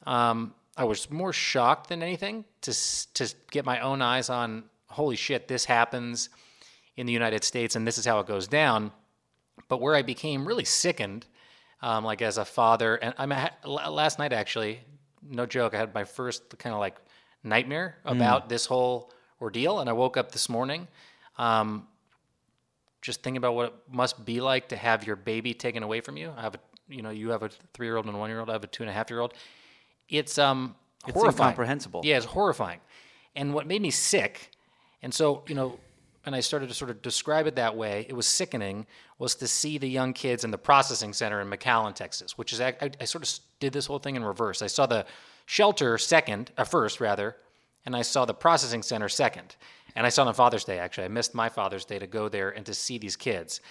um, 0.06 0.54
I 0.78 0.84
was 0.84 1.10
more 1.10 1.34
shocked 1.34 1.90
than 1.90 2.04
anything 2.04 2.46
to 2.62 2.74
to 3.16 3.34
get 3.52 3.66
my 3.66 3.80
own 3.80 4.02
eyes 4.02 4.30
on. 4.30 4.66
Holy 4.88 5.16
shit! 5.16 5.48
This 5.48 5.66
happens 5.66 6.30
in 6.98 7.06
the 7.06 7.14
United 7.14 7.44
States, 7.44 7.76
and 7.76 7.88
this 7.88 7.98
is 7.98 8.06
how 8.06 8.20
it 8.20 8.28
goes 8.28 8.48
down. 8.48 8.92
But 9.70 9.80
where 9.80 9.96
I 9.96 10.02
became 10.02 10.48
really 10.48 10.66
sickened, 10.66 11.26
um, 11.82 12.04
like 12.04 12.22
as 12.22 12.38
a 12.38 12.46
father, 12.46 12.96
and 12.96 13.14
I 13.18 13.26
mean, 13.26 13.40
last 13.66 14.20
night 14.20 14.34
actually, 14.34 14.82
no 15.22 15.46
joke, 15.46 15.74
I 15.74 15.78
had 15.78 15.94
my 15.94 16.04
first 16.04 16.58
kind 16.58 16.74
of 16.74 16.80
like 16.80 16.96
nightmare 17.44 17.98
mm. 18.06 18.12
about 18.12 18.46
mm. 18.46 18.50
this 18.50 18.66
whole 18.66 19.14
ordeal, 19.40 19.80
and 19.80 19.90
I 19.90 19.94
woke 19.94 20.18
up 20.18 20.32
this 20.32 20.50
morning. 20.50 20.88
Um, 21.38 21.88
just 23.02 23.22
thinking 23.22 23.38
about 23.38 23.54
what 23.54 23.66
it 23.68 23.74
must 23.92 24.26
be 24.26 24.42
like 24.42 24.70
to 24.70 24.76
have 24.76 25.06
your 25.06 25.16
baby 25.16 25.54
taken 25.54 25.84
away 25.84 26.02
from 26.02 26.18
you. 26.18 26.34
I 26.36 26.42
have 26.42 26.56
a, 26.56 26.60
you 26.90 27.04
know, 27.04 27.12
you 27.12 27.30
have 27.30 27.44
a 27.44 27.50
three-year-old 27.74 28.06
and 28.08 28.16
a 28.16 28.18
one-year-old. 28.18 28.50
I 28.50 28.54
have 28.54 28.64
a 28.64 28.68
two 28.68 28.84
and 28.84 28.90
a 28.90 28.94
half-year-old. 28.94 29.34
It's 30.10 30.38
um, 30.38 30.76
It's 31.06 31.14
horrifying. 31.14 31.50
incomprehensible. 31.50 32.02
Yeah, 32.04 32.18
it's 32.18 32.26
horrifying. 32.26 32.80
And 33.36 33.54
what 33.54 33.68
made 33.68 33.82
me 33.82 33.92
sick, 33.92 34.52
and 35.04 35.14
so 35.14 35.44
you 35.48 35.54
know, 35.54 35.80
and 36.28 36.36
I 36.36 36.42
started 36.42 36.68
to 36.68 36.76
sort 36.76 36.92
of 36.92 37.02
describe 37.02 37.48
it 37.48 37.56
that 37.56 37.78
way. 37.78 38.06
It 38.10 38.14
was 38.14 38.28
sickening. 38.28 38.86
Was 39.18 39.34
to 39.36 39.48
see 39.48 39.78
the 39.78 39.88
young 39.88 40.12
kids 40.12 40.44
in 40.44 40.52
the 40.52 40.58
processing 40.58 41.14
center 41.14 41.40
in 41.40 41.50
McAllen, 41.50 41.96
Texas, 41.96 42.38
which 42.38 42.52
is 42.52 42.60
I, 42.60 42.76
I 43.00 43.06
sort 43.06 43.24
of 43.24 43.40
did 43.62 43.72
this 43.72 43.86
whole 43.86 43.98
thing 43.98 44.18
in 44.18 44.26
reverse. 44.26 44.62
I 44.62 44.68
saw 44.68 44.86
the 44.86 45.06
shelter 45.46 45.98
second, 45.98 46.52
uh, 46.58 46.66
first 46.66 47.00
rather, 47.00 47.38
and 47.86 47.96
I 47.96 48.02
saw 48.02 48.26
the 48.26 48.34
processing 48.34 48.84
center 48.84 49.08
second. 49.08 49.56
And 49.96 50.06
I 50.06 50.10
saw 50.10 50.24
it 50.24 50.28
on 50.28 50.34
Father's 50.34 50.66
Day 50.66 50.80
actually. 50.80 51.06
I 51.06 51.08
missed 51.08 51.34
my 51.34 51.48
Father's 51.48 51.86
Day 51.86 51.98
to 51.98 52.08
go 52.08 52.28
there 52.28 52.50
and 52.50 52.66
to 52.66 52.74
see 52.74 52.98
these 52.98 53.16
kids. 53.16 53.62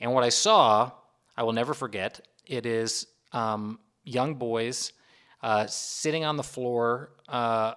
And 0.00 0.14
what 0.14 0.24
I 0.24 0.30
saw, 0.30 0.90
I 1.36 1.42
will 1.42 1.52
never 1.52 1.74
forget. 1.74 2.26
It 2.46 2.64
is 2.64 3.06
um, 3.32 3.78
young 4.02 4.36
boys 4.36 4.94
uh, 5.42 5.66
sitting 5.66 6.24
on 6.24 6.38
the 6.38 6.42
floor, 6.42 7.10
uh, 7.28 7.74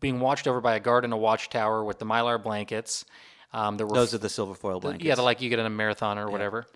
being 0.00 0.20
watched 0.20 0.46
over 0.48 0.60
by 0.60 0.74
a 0.76 0.80
guard 0.80 1.04
in 1.04 1.12
a 1.12 1.16
watchtower 1.16 1.84
with 1.84 1.98
the 1.98 2.04
mylar 2.04 2.42
blankets. 2.42 3.04
Um, 3.52 3.76
there 3.76 3.86
were 3.86 3.94
Those 3.94 4.14
are 4.14 4.18
the 4.18 4.28
silver 4.28 4.54
foil 4.54 4.80
blankets. 4.80 5.04
yeah, 5.04 5.14
they're 5.14 5.24
like 5.24 5.40
you 5.40 5.48
get 5.48 5.58
in 5.60 5.66
a 5.66 5.70
marathon 5.70 6.18
or 6.18 6.28
whatever. 6.30 6.66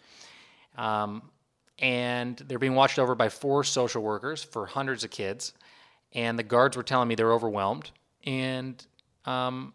Um, 0.76 1.22
and 1.80 2.36
they're 2.36 2.58
being 2.58 2.74
watched 2.74 2.98
over 2.98 3.14
by 3.14 3.28
four 3.28 3.64
social 3.64 4.02
workers 4.02 4.42
for 4.44 4.66
hundreds 4.66 5.04
of 5.04 5.10
kids. 5.10 5.52
And 6.12 6.38
the 6.38 6.42
guards 6.42 6.76
were 6.76 6.82
telling 6.82 7.08
me 7.08 7.14
they're 7.14 7.32
overwhelmed. 7.32 7.90
And 8.24 8.84
um, 9.24 9.74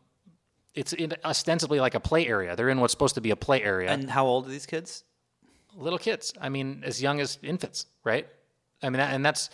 it's 0.74 0.94
in 0.94 1.14
ostensibly 1.24 1.80
like 1.80 1.96
a 1.96 2.00
play 2.00 2.26
area. 2.28 2.56
They're 2.56 2.70
in 2.70 2.80
what's 2.80 2.94
supposed 2.94 3.16
to 3.16 3.22
be 3.22 3.32
a 3.32 3.36
play 3.36 3.62
area. 3.62 3.92
and 3.92 4.10
how 4.10 4.26
old 4.26 4.48
are 4.48 4.50
these 4.50 4.66
kids? 4.66 5.04
Little 5.76 6.00
kids. 6.00 6.34
I 6.40 6.50
mean, 6.50 6.84
as 6.86 7.02
young 7.02 7.20
as 7.20 7.38
infants, 7.44 7.88
right? 8.04 8.28
I 8.82 8.90
mean, 8.90 9.00
and 9.00 9.26
that's 9.26 9.50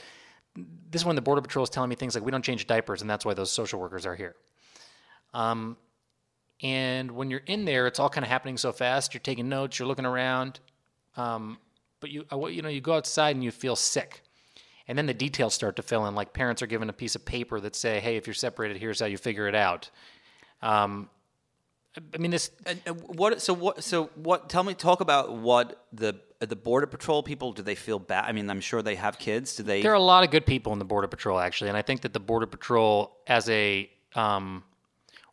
this 0.91 1.01
is 1.01 1.05
when 1.05 1.15
the 1.15 1.21
border 1.21 1.41
patrol 1.41 1.63
is 1.63 1.69
telling 1.69 1.89
me 1.89 1.95
things 1.95 2.15
like 2.15 2.23
we 2.23 2.31
don't 2.31 2.43
change 2.43 2.67
diapers, 2.67 3.01
and 3.01 3.09
that's 3.09 3.25
why 3.25 3.33
those 3.33 3.51
social 3.51 3.79
workers 3.79 4.05
are 4.05 4.15
here. 4.15 4.35
Um, 5.33 5.77
and 6.61 7.11
when 7.11 7.29
you're 7.29 7.41
in 7.45 7.65
there, 7.65 7.87
it's 7.87 7.99
all 7.99 8.09
kind 8.09 8.25
of 8.25 8.29
happening 8.29 8.57
so 8.57 8.71
fast. 8.71 9.13
You're 9.13 9.21
taking 9.21 9.47
notes, 9.47 9.79
you're 9.79 9.87
looking 9.87 10.05
around, 10.05 10.59
um, 11.15 11.57
but 11.99 12.09
you 12.09 12.25
uh, 12.31 12.45
you 12.47 12.61
know 12.61 12.69
you 12.69 12.81
go 12.81 12.93
outside 12.93 13.35
and 13.35 13.43
you 13.43 13.51
feel 13.51 13.75
sick, 13.75 14.21
and 14.87 14.97
then 14.97 15.05
the 15.05 15.13
details 15.13 15.53
start 15.53 15.75
to 15.77 15.81
fill 15.81 16.05
in. 16.07 16.15
Like 16.15 16.33
parents 16.33 16.61
are 16.61 16.67
given 16.67 16.89
a 16.89 16.93
piece 16.93 17.15
of 17.15 17.25
paper 17.25 17.59
that 17.61 17.75
say, 17.75 17.99
"Hey, 17.99 18.17
if 18.17 18.27
you're 18.27 18.33
separated, 18.33 18.77
here's 18.77 18.99
how 18.99 19.05
you 19.05 19.17
figure 19.17 19.47
it 19.47 19.55
out." 19.55 19.89
Um, 20.61 21.09
I 22.13 22.17
mean, 22.17 22.31
this 22.31 22.51
And, 22.65 22.79
and 22.85 23.01
what? 23.01 23.41
So 23.41 23.53
what? 23.53 23.83
So 23.83 24.09
what? 24.15 24.49
Tell 24.49 24.63
me. 24.63 24.73
Talk 24.73 25.01
about 25.01 25.33
what 25.33 25.85
the 25.91 26.19
the 26.39 26.55
border 26.55 26.87
patrol 26.87 27.23
people. 27.23 27.51
Do 27.51 27.61
they 27.61 27.75
feel 27.75 27.99
bad? 27.99 28.25
I 28.25 28.31
mean, 28.31 28.49
I'm 28.49 28.61
sure 28.61 28.81
they 28.81 28.95
have 28.95 29.19
kids. 29.19 29.55
Do 29.55 29.63
they? 29.63 29.81
There 29.81 29.91
are 29.91 29.95
a 29.95 29.99
lot 29.99 30.23
of 30.23 30.31
good 30.31 30.45
people 30.45 30.71
in 30.73 30.79
the 30.79 30.85
Border 30.85 31.07
Patrol, 31.07 31.39
actually, 31.39 31.69
and 31.69 31.77
I 31.77 31.81
think 31.81 32.01
that 32.01 32.13
the 32.13 32.19
Border 32.19 32.45
Patrol, 32.45 33.17
as 33.27 33.49
a 33.49 33.89
um, 34.15 34.63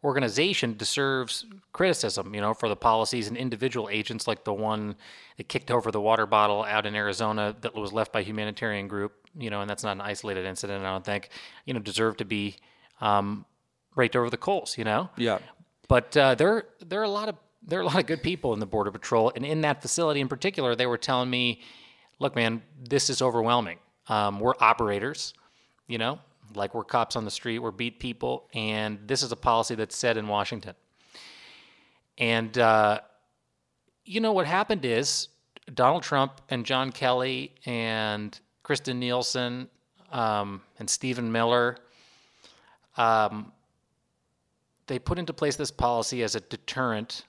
organization, 0.02 0.76
deserves 0.76 1.44
criticism. 1.72 2.34
You 2.34 2.40
know, 2.40 2.54
for 2.54 2.68
the 2.68 2.76
policies 2.76 3.28
and 3.28 3.36
individual 3.36 3.88
agents 3.88 4.26
like 4.26 4.44
the 4.44 4.54
one 4.54 4.96
that 5.36 5.48
kicked 5.48 5.70
over 5.70 5.90
the 5.90 6.00
water 6.00 6.26
bottle 6.26 6.64
out 6.64 6.86
in 6.86 6.94
Arizona 6.94 7.54
that 7.60 7.74
was 7.74 7.92
left 7.92 8.12
by 8.12 8.22
humanitarian 8.22 8.88
group. 8.88 9.12
You 9.38 9.50
know, 9.50 9.60
and 9.60 9.70
that's 9.70 9.84
not 9.84 9.92
an 9.92 10.00
isolated 10.00 10.44
incident. 10.44 10.84
I 10.84 10.90
don't 10.90 11.04
think. 11.04 11.28
You 11.66 11.74
know, 11.74 11.80
deserve 11.80 12.16
to 12.16 12.24
be 12.24 12.56
um, 13.00 13.44
raked 13.94 14.16
over 14.16 14.28
the 14.28 14.38
coals. 14.38 14.76
You 14.76 14.84
know. 14.84 15.10
yeah. 15.16 15.38
But 15.88 16.16
uh, 16.16 16.34
there, 16.34 16.64
there 16.84 17.00
are 17.00 17.04
a 17.04 17.08
lot 17.10 17.28
of 17.28 17.36
there 17.68 17.80
are 17.80 17.82
a 17.82 17.86
lot 17.86 17.98
of 17.98 18.06
good 18.06 18.22
people 18.22 18.52
in 18.54 18.60
the 18.60 18.66
border 18.66 18.92
patrol, 18.92 19.32
and 19.34 19.44
in 19.44 19.62
that 19.62 19.82
facility 19.82 20.20
in 20.20 20.28
particular, 20.28 20.76
they 20.76 20.86
were 20.86 20.98
telling 20.98 21.28
me, 21.28 21.62
"Look, 22.20 22.36
man, 22.36 22.62
this 22.80 23.10
is 23.10 23.20
overwhelming. 23.20 23.78
Um, 24.08 24.38
we're 24.38 24.54
operators, 24.60 25.34
you 25.88 25.98
know, 25.98 26.20
like 26.54 26.74
we're 26.74 26.84
cops 26.84 27.16
on 27.16 27.24
the 27.24 27.30
street, 27.30 27.58
we're 27.58 27.72
beat 27.72 27.98
people, 27.98 28.48
and 28.54 29.00
this 29.06 29.22
is 29.22 29.32
a 29.32 29.36
policy 29.36 29.74
that's 29.74 29.96
set 29.96 30.16
in 30.16 30.28
Washington." 30.28 30.74
And 32.18 32.56
uh, 32.56 33.00
you 34.04 34.20
know 34.20 34.32
what 34.32 34.46
happened 34.46 34.84
is 34.84 35.28
Donald 35.74 36.02
Trump 36.02 36.40
and 36.48 36.64
John 36.64 36.92
Kelly 36.92 37.52
and 37.66 38.38
Kirstjen 38.64 38.96
Nielsen 38.96 39.68
um, 40.12 40.62
and 40.78 40.88
Stephen 40.88 41.30
Miller. 41.32 41.76
Um, 42.96 43.52
they 44.86 44.98
put 44.98 45.18
into 45.18 45.32
place 45.32 45.56
this 45.56 45.70
policy 45.70 46.22
as 46.22 46.34
a 46.34 46.40
deterrent 46.40 47.24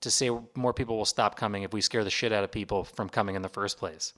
to 0.00 0.10
say 0.10 0.30
more 0.54 0.72
people 0.72 0.96
will 0.96 1.04
stop 1.04 1.36
coming 1.36 1.62
if 1.62 1.72
we 1.72 1.80
scare 1.80 2.04
the 2.04 2.10
shit 2.10 2.32
out 2.32 2.44
of 2.44 2.50
people 2.50 2.84
from 2.84 3.08
coming 3.08 3.34
in 3.36 3.42
the 3.42 3.48
first 3.48 3.78
place. 3.78 4.12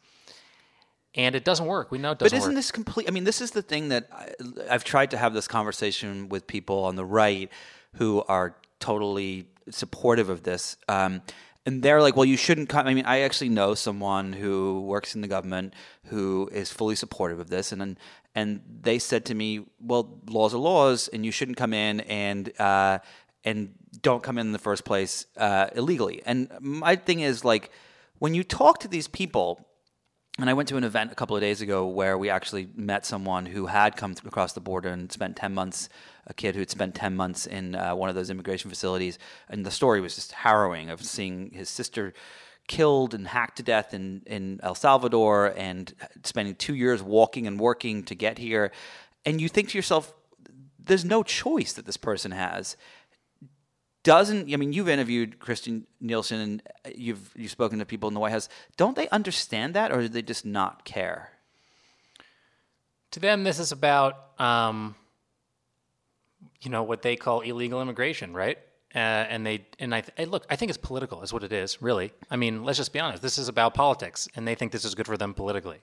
And 1.15 1.37
it 1.37 1.45
doesn't 1.45 1.67
work. 1.67 1.93
We 1.93 1.99
know 1.99 2.13
it 2.13 2.19
doesn't 2.19 2.35
But 2.35 2.39
isn't 2.39 2.51
work. 2.51 2.57
this 2.57 2.73
complete? 2.73 3.07
I 3.09 3.13
mean, 3.13 3.25
this 3.25 3.41
is 3.41 3.53
the 3.53 3.63
thing 3.63 3.91
that 3.91 4.09
I, 4.13 4.31
I've 4.69 4.83
tried 4.83 5.13
to 5.13 5.17
have 5.17 5.33
this 5.35 5.47
conversation 5.47 6.29
with 6.29 6.47
people 6.47 6.85
on 6.85 6.97
the 6.97 7.05
right 7.05 7.51
who 7.95 8.25
are 8.27 8.57
totally 8.81 9.47
supportive 9.71 10.29
of 10.29 10.43
this. 10.43 10.77
Um, 10.89 11.23
and 11.67 11.83
they're 11.83 12.03
like, 12.03 12.17
well, 12.17 12.25
you 12.25 12.37
shouldn't 12.37 12.69
come. 12.69 12.87
I 12.87 12.95
mean, 12.95 13.07
I 13.07 13.21
actually 13.21 13.49
know 13.49 13.75
someone 13.75 14.33
who 14.35 14.83
works 14.83 15.15
in 15.15 15.23
the 15.23 15.29
government 15.29 15.75
who 16.05 16.49
is 16.53 16.71
fully 16.71 16.95
supportive 16.95 17.41
of 17.41 17.49
this. 17.49 17.73
And 17.73 17.99
and 18.35 18.61
they 18.83 18.99
said 18.99 19.25
to 19.27 19.35
me, 19.35 19.65
well, 19.81 20.19
laws 20.29 20.55
are 20.55 20.59
laws, 20.59 21.09
and 21.09 21.25
you 21.25 21.31
shouldn't 21.31 21.57
come 21.57 21.73
in 21.73 22.01
and, 22.01 22.53
uh, 22.61 22.99
and 23.45 23.75
don't 24.03 24.23
come 24.23 24.39
in 24.39 24.49
in 24.49 24.53
the 24.53 24.59
first 24.59 24.85
place 24.85 25.27
uh, 25.37 25.69
illegally. 25.75 26.21
And 26.27 26.51
my 26.61 26.97
thing 26.97 27.21
is 27.21 27.45
like, 27.45 27.71
when 28.19 28.35
you 28.35 28.43
talk 28.43 28.81
to 28.81 28.89
these 28.89 29.07
people, 29.07 29.65
and 30.39 30.51
I 30.51 30.55
went 30.55 30.69
to 30.71 30.77
an 30.77 30.83
event 30.83 31.13
a 31.13 31.15
couple 31.15 31.37
of 31.37 31.43
days 31.43 31.61
ago 31.61 31.87
where 31.87 32.19
we 32.19 32.29
actually 32.29 32.69
met 32.75 33.07
someone 33.07 33.47
who 33.47 33.67
had 33.67 33.97
come 33.97 34.17
across 34.27 34.53
the 34.53 34.61
border 34.61 34.89
and 34.89 35.11
spent 35.13 35.37
10 35.37 35.55
months, 35.55 35.89
a 36.27 36.35
kid 36.35 36.57
who 36.57 36.61
had 36.61 36.71
spent 36.71 36.97
10 36.97 37.15
months 37.15 37.47
in 37.47 37.77
uh, 37.77 37.95
one 37.95 38.09
of 38.09 38.17
those 38.17 38.31
immigration 38.31 38.69
facilities. 38.69 39.17
And 39.49 39.65
the 39.65 39.71
story 39.71 40.01
was 40.01 40.17
just 40.17 40.33
harrowing 40.33 40.91
of 40.91 41.05
seeing 41.05 41.51
his 41.53 41.69
sister 41.69 42.15
killed 42.67 43.15
and 43.15 43.29
hacked 43.29 43.59
to 43.59 43.63
death 43.63 43.95
in, 43.95 44.23
in 44.27 44.59
El 44.63 44.75
Salvador 44.75 45.55
and 45.57 45.95
spending 46.25 46.57
two 46.57 46.75
years 46.75 47.01
walking 47.01 47.47
and 47.47 47.61
working 47.61 48.03
to 48.05 48.17
get 48.17 48.39
here. 48.39 48.73
And 49.25 49.41
you 49.41 49.49
think 49.49 49.69
to 49.69 49.79
yourself, 49.79 50.13
there's 50.83 51.05
no 51.05 51.23
choice 51.23 51.73
that 51.75 51.87
this 51.87 51.97
person 51.97 52.33
has 52.33 52.77
doesn't 54.05 54.53
I 54.53 54.57
mean 54.57 54.73
you've 54.73 54.89
interviewed 54.89 55.41
Christian 55.41 55.87
Nielsen 56.01 56.41
and 56.41 56.63
you've 56.95 57.33
you've 57.35 57.51
spoken 57.51 57.81
to 57.81 57.85
people 57.85 58.07
in 58.09 58.15
the 58.15 58.21
White 58.21 58.33
House. 58.33 58.49
Don't 58.77 58.95
they 58.95 59.09
understand 59.09 59.75
that 59.75 59.91
or 59.91 60.03
do 60.03 60.09
they 60.09 60.23
just 60.23 60.47
not 60.47 60.85
care? 60.85 61.33
to 63.15 63.21
them, 63.21 63.45
this 63.45 63.61
is 63.61 63.71
about, 63.71 64.41
um, 64.41 64.97
you 66.61 66.69
know, 66.69 66.83
what 66.83 67.03
they 67.03 67.15
call 67.15 67.43
illegal 67.43 67.81
immigration, 67.81 68.35
right? 68.35 68.59
Uh, 68.93 68.99
and 68.99 69.47
they 69.47 69.67
and 69.79 69.95
I 69.95 70.01
th- 70.01 70.29
look, 70.29 70.45
I 70.51 70.57
think 70.57 70.71
it's 70.71 70.79
political, 70.79 71.23
is 71.23 71.33
what 71.33 71.45
it 71.45 71.53
is, 71.53 71.81
really. 71.81 72.13
I 72.29 72.37
mean, 72.37 72.65
let's 72.65 72.79
just 72.79 72.93
be 72.93 72.99
honest. 72.99 73.23
This 73.23 73.39
is 73.39 73.49
about 73.49 73.75
politics, 73.75 74.29
and 74.35 74.47
they 74.47 74.57
think 74.57 74.73
this 74.73 74.85
is 74.85 74.97
good 74.97 75.07
for 75.07 75.17
them 75.17 75.33
politically. 75.33 75.81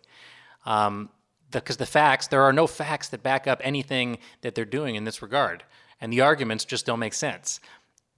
Um, 0.65 1.09
because 1.51 1.77
the, 1.77 1.85
facts, 1.85 2.27
there 2.27 2.43
are 2.43 2.53
no 2.53 2.67
facts 2.67 3.09
that 3.09 3.23
back 3.23 3.47
up 3.47 3.59
anything 3.63 4.17
that 4.41 4.55
they're 4.55 4.63
doing 4.63 4.95
in 4.95 5.05
this 5.05 5.21
regard, 5.21 5.63
and 6.01 6.11
the 6.11 6.21
arguments 6.21 6.65
just 6.65 6.85
don't 6.85 6.99
make 6.99 7.13
sense. 7.13 7.61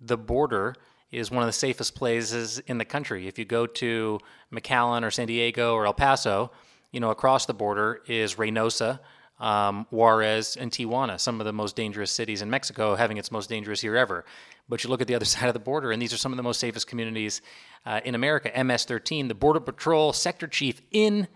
The 0.05 0.17
border 0.17 0.75
is 1.11 1.29
one 1.29 1.43
of 1.43 1.47
the 1.47 1.53
safest 1.53 1.95
places 1.95 2.59
in 2.59 2.77
the 2.77 2.85
country. 2.85 3.27
If 3.27 3.37
you 3.37 3.45
go 3.45 3.65
to 3.67 4.19
McAllen 4.51 5.03
or 5.03 5.11
San 5.11 5.27
Diego 5.27 5.75
or 5.75 5.85
El 5.85 5.93
Paso, 5.93 6.51
you 6.91 6.99
know, 6.99 7.11
across 7.11 7.45
the 7.45 7.53
border 7.53 8.01
is 8.07 8.35
Reynosa, 8.35 8.99
um, 9.39 9.85
Juarez, 9.91 10.57
and 10.57 10.71
Tijuana, 10.71 11.19
some 11.19 11.39
of 11.39 11.45
the 11.45 11.53
most 11.53 11.75
dangerous 11.75 12.11
cities 12.11 12.41
in 12.41 12.49
Mexico, 12.49 12.95
having 12.95 13.17
its 13.17 13.31
most 13.31 13.49
dangerous 13.49 13.83
year 13.83 13.95
ever. 13.95 14.25
But 14.69 14.83
you 14.83 14.89
look 14.89 15.01
at 15.01 15.07
the 15.07 15.15
other 15.15 15.25
side 15.33 15.47
of 15.47 15.53
the 15.53 15.59
border, 15.59 15.91
and 15.91 16.01
these 16.01 16.13
are 16.13 16.17
some 16.17 16.31
of 16.31 16.37
the 16.37 16.43
most 16.43 16.59
safest 16.59 16.87
communities 16.87 17.41
uh, 17.85 18.01
in 18.03 18.15
America. 18.15 18.51
MS 18.63 18.85
13, 18.85 19.27
the 19.27 19.35
Border 19.35 19.59
Patrol 19.59 20.13
sector 20.13 20.47
chief 20.47 20.81
in 20.91 21.27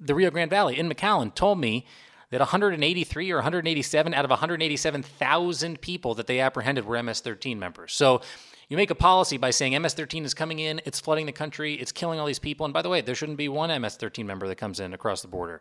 the 0.00 0.14
Rio 0.14 0.30
Grande 0.30 0.50
Valley, 0.50 0.78
in 0.78 0.88
McAllen, 0.88 1.34
told 1.34 1.58
me 1.58 1.86
that 2.34 2.40
183 2.40 3.30
or 3.30 3.36
187 3.36 4.12
out 4.12 4.24
of 4.24 4.30
187,000 4.30 5.80
people 5.80 6.14
that 6.14 6.26
they 6.26 6.40
apprehended 6.40 6.84
were 6.84 7.00
MS 7.00 7.20
13 7.20 7.60
members. 7.60 7.92
So 7.92 8.22
you 8.68 8.76
make 8.76 8.90
a 8.90 8.96
policy 8.96 9.36
by 9.36 9.50
saying 9.50 9.80
MS 9.80 9.94
13 9.94 10.24
is 10.24 10.34
coming 10.34 10.58
in, 10.58 10.80
it's 10.84 10.98
flooding 10.98 11.26
the 11.26 11.32
country, 11.32 11.74
it's 11.74 11.92
killing 11.92 12.18
all 12.18 12.26
these 12.26 12.40
people. 12.40 12.64
And 12.64 12.74
by 12.74 12.82
the 12.82 12.88
way, 12.88 13.02
there 13.02 13.14
shouldn't 13.14 13.38
be 13.38 13.48
one 13.48 13.80
MS 13.80 13.94
13 13.94 14.26
member 14.26 14.48
that 14.48 14.56
comes 14.56 14.80
in 14.80 14.92
across 14.92 15.22
the 15.22 15.28
border. 15.28 15.60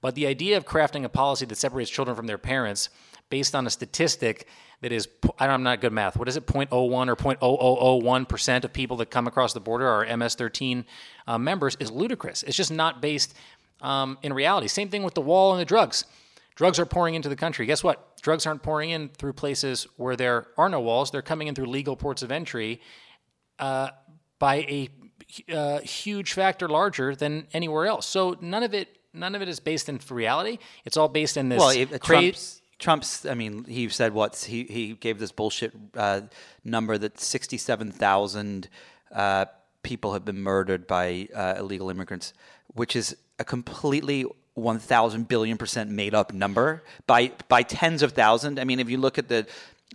But 0.00 0.14
the 0.14 0.28
idea 0.28 0.56
of 0.56 0.64
crafting 0.64 1.02
a 1.02 1.08
policy 1.08 1.46
that 1.46 1.56
separates 1.56 1.90
children 1.90 2.16
from 2.16 2.28
their 2.28 2.38
parents 2.38 2.90
based 3.28 3.56
on 3.56 3.66
a 3.66 3.70
statistic 3.70 4.46
that 4.82 4.92
is, 4.92 5.08
I'm 5.40 5.64
not 5.64 5.80
good 5.80 5.88
at 5.88 5.92
math, 5.94 6.16
what 6.16 6.28
is 6.28 6.36
it, 6.36 6.46
0.01 6.46 6.70
or 6.70 7.16
0.0001% 7.16 8.64
of 8.64 8.72
people 8.72 8.98
that 8.98 9.10
come 9.10 9.26
across 9.26 9.52
the 9.52 9.60
border 9.60 9.88
are 9.88 10.16
MS 10.16 10.36
13 10.36 10.84
uh, 11.26 11.38
members 11.38 11.74
is 11.80 11.90
ludicrous. 11.90 12.42
It's 12.42 12.56
just 12.56 12.70
not 12.70 13.00
based 13.00 13.34
um, 13.84 14.18
in 14.22 14.32
reality. 14.32 14.66
Same 14.66 14.88
thing 14.88 15.04
with 15.04 15.14
the 15.14 15.20
wall 15.20 15.52
and 15.52 15.60
the 15.60 15.64
drugs. 15.64 16.04
Drugs 16.56 16.78
are 16.78 16.86
pouring 16.86 17.14
into 17.14 17.28
the 17.28 17.36
country. 17.36 17.66
Guess 17.66 17.84
what? 17.84 18.20
Drugs 18.22 18.46
aren't 18.46 18.62
pouring 18.62 18.90
in 18.90 19.08
through 19.10 19.34
places 19.34 19.86
where 19.96 20.16
there 20.16 20.46
are 20.56 20.68
no 20.68 20.80
walls. 20.80 21.10
They're 21.10 21.22
coming 21.22 21.48
in 21.48 21.54
through 21.54 21.66
legal 21.66 21.94
ports 21.94 22.22
of 22.22 22.32
entry 22.32 22.80
uh, 23.58 23.90
by 24.38 24.56
a 24.56 24.88
uh, 25.52 25.80
huge 25.80 26.32
factor 26.32 26.68
larger 26.68 27.14
than 27.14 27.46
anywhere 27.52 27.86
else. 27.86 28.06
So 28.06 28.36
none 28.40 28.62
of 28.62 28.72
it 28.72 28.88
none 29.12 29.34
of 29.34 29.42
it 29.42 29.48
is 29.48 29.60
based 29.60 29.88
in 29.88 30.00
reality. 30.10 30.58
It's 30.84 30.96
all 30.96 31.08
based 31.08 31.36
in 31.36 31.48
this. 31.48 31.58
Well, 31.58 31.70
it, 31.70 32.02
Trump's, 32.02 32.62
Trump's. 32.78 33.26
I 33.26 33.34
mean, 33.34 33.64
he 33.64 33.88
said 33.88 34.14
what 34.14 34.36
he 34.36 34.64
he 34.64 34.94
gave 34.94 35.18
this 35.18 35.32
bullshit 35.32 35.72
uh, 35.96 36.22
number 36.64 36.96
that 36.98 37.20
sixty-seven 37.20 37.92
thousand 37.92 38.68
uh, 39.12 39.46
people 39.82 40.12
have 40.14 40.24
been 40.24 40.40
murdered 40.40 40.86
by 40.86 41.28
uh, 41.34 41.54
illegal 41.58 41.90
immigrants, 41.90 42.32
which 42.68 42.96
is 42.96 43.16
a 43.38 43.44
completely 43.44 44.24
one 44.54 44.78
thousand 44.78 45.28
billion 45.28 45.58
percent 45.58 45.90
made 45.90 46.14
up 46.14 46.32
number 46.32 46.84
by 47.06 47.32
by 47.48 47.62
tens 47.62 48.02
of 48.02 48.12
thousands. 48.12 48.58
I 48.58 48.64
mean, 48.64 48.80
if 48.80 48.88
you 48.88 48.98
look 48.98 49.18
at 49.18 49.28
the 49.28 49.46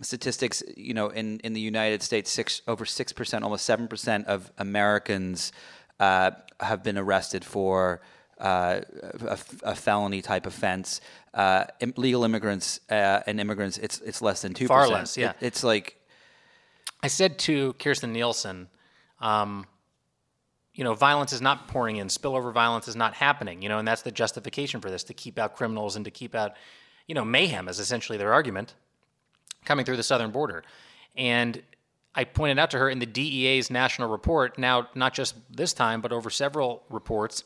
statistics, 0.02 0.62
you 0.76 0.94
know, 0.94 1.08
in, 1.08 1.40
in 1.40 1.52
the 1.52 1.60
United 1.60 2.02
States, 2.02 2.30
six 2.30 2.62
over 2.66 2.84
six 2.84 3.12
percent, 3.12 3.44
almost 3.44 3.64
seven 3.64 3.88
percent 3.88 4.26
of 4.26 4.50
Americans 4.58 5.52
uh, 5.98 6.30
have 6.60 6.82
been 6.82 6.98
arrested 6.98 7.44
for 7.44 8.00
uh, 8.38 8.80
a, 9.22 9.38
a 9.62 9.74
felony 9.74 10.22
type 10.22 10.46
offense. 10.46 11.00
Uh, 11.32 11.64
im- 11.80 11.94
legal 11.96 12.24
immigrants 12.24 12.80
uh, 12.90 13.20
and 13.26 13.40
immigrants, 13.40 13.78
it's 13.78 14.00
it's 14.00 14.20
less 14.20 14.42
than 14.42 14.52
two. 14.54 14.66
Far 14.66 14.88
less, 14.88 15.16
yeah. 15.16 15.30
It, 15.30 15.36
it's 15.46 15.64
like 15.64 15.96
I 17.02 17.08
said 17.08 17.38
to 17.40 17.74
Kirstjen 17.74 18.10
Nielsen, 18.10 18.68
um, 19.20 19.66
you 20.80 20.84
know, 20.84 20.94
violence 20.94 21.34
is 21.34 21.42
not 21.42 21.68
pouring 21.68 21.96
in, 21.96 22.06
spillover 22.06 22.50
violence 22.54 22.88
is 22.88 22.96
not 22.96 23.12
happening, 23.12 23.60
you 23.60 23.68
know, 23.68 23.78
and 23.78 23.86
that's 23.86 24.00
the 24.00 24.10
justification 24.10 24.80
for 24.80 24.90
this 24.90 25.04
to 25.04 25.12
keep 25.12 25.38
out 25.38 25.54
criminals 25.54 25.94
and 25.94 26.06
to 26.06 26.10
keep 26.10 26.34
out, 26.34 26.54
you 27.06 27.14
know, 27.14 27.22
mayhem 27.22 27.68
is 27.68 27.78
essentially 27.78 28.16
their 28.16 28.32
argument 28.32 28.72
coming 29.66 29.84
through 29.84 29.98
the 29.98 30.02
southern 30.02 30.30
border. 30.30 30.64
And 31.14 31.62
I 32.14 32.24
pointed 32.24 32.58
out 32.58 32.70
to 32.70 32.78
her 32.78 32.88
in 32.88 32.98
the 32.98 33.04
DEA's 33.04 33.70
national 33.70 34.08
report, 34.08 34.56
now 34.56 34.88
not 34.94 35.12
just 35.12 35.34
this 35.54 35.74
time, 35.74 36.00
but 36.00 36.12
over 36.12 36.30
several 36.30 36.82
reports, 36.88 37.44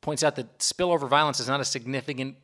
points 0.00 0.22
out 0.22 0.36
that 0.36 0.58
spillover 0.58 1.06
violence 1.06 1.40
is 1.40 1.48
not 1.48 1.60
a 1.60 1.66
significant 1.66 2.36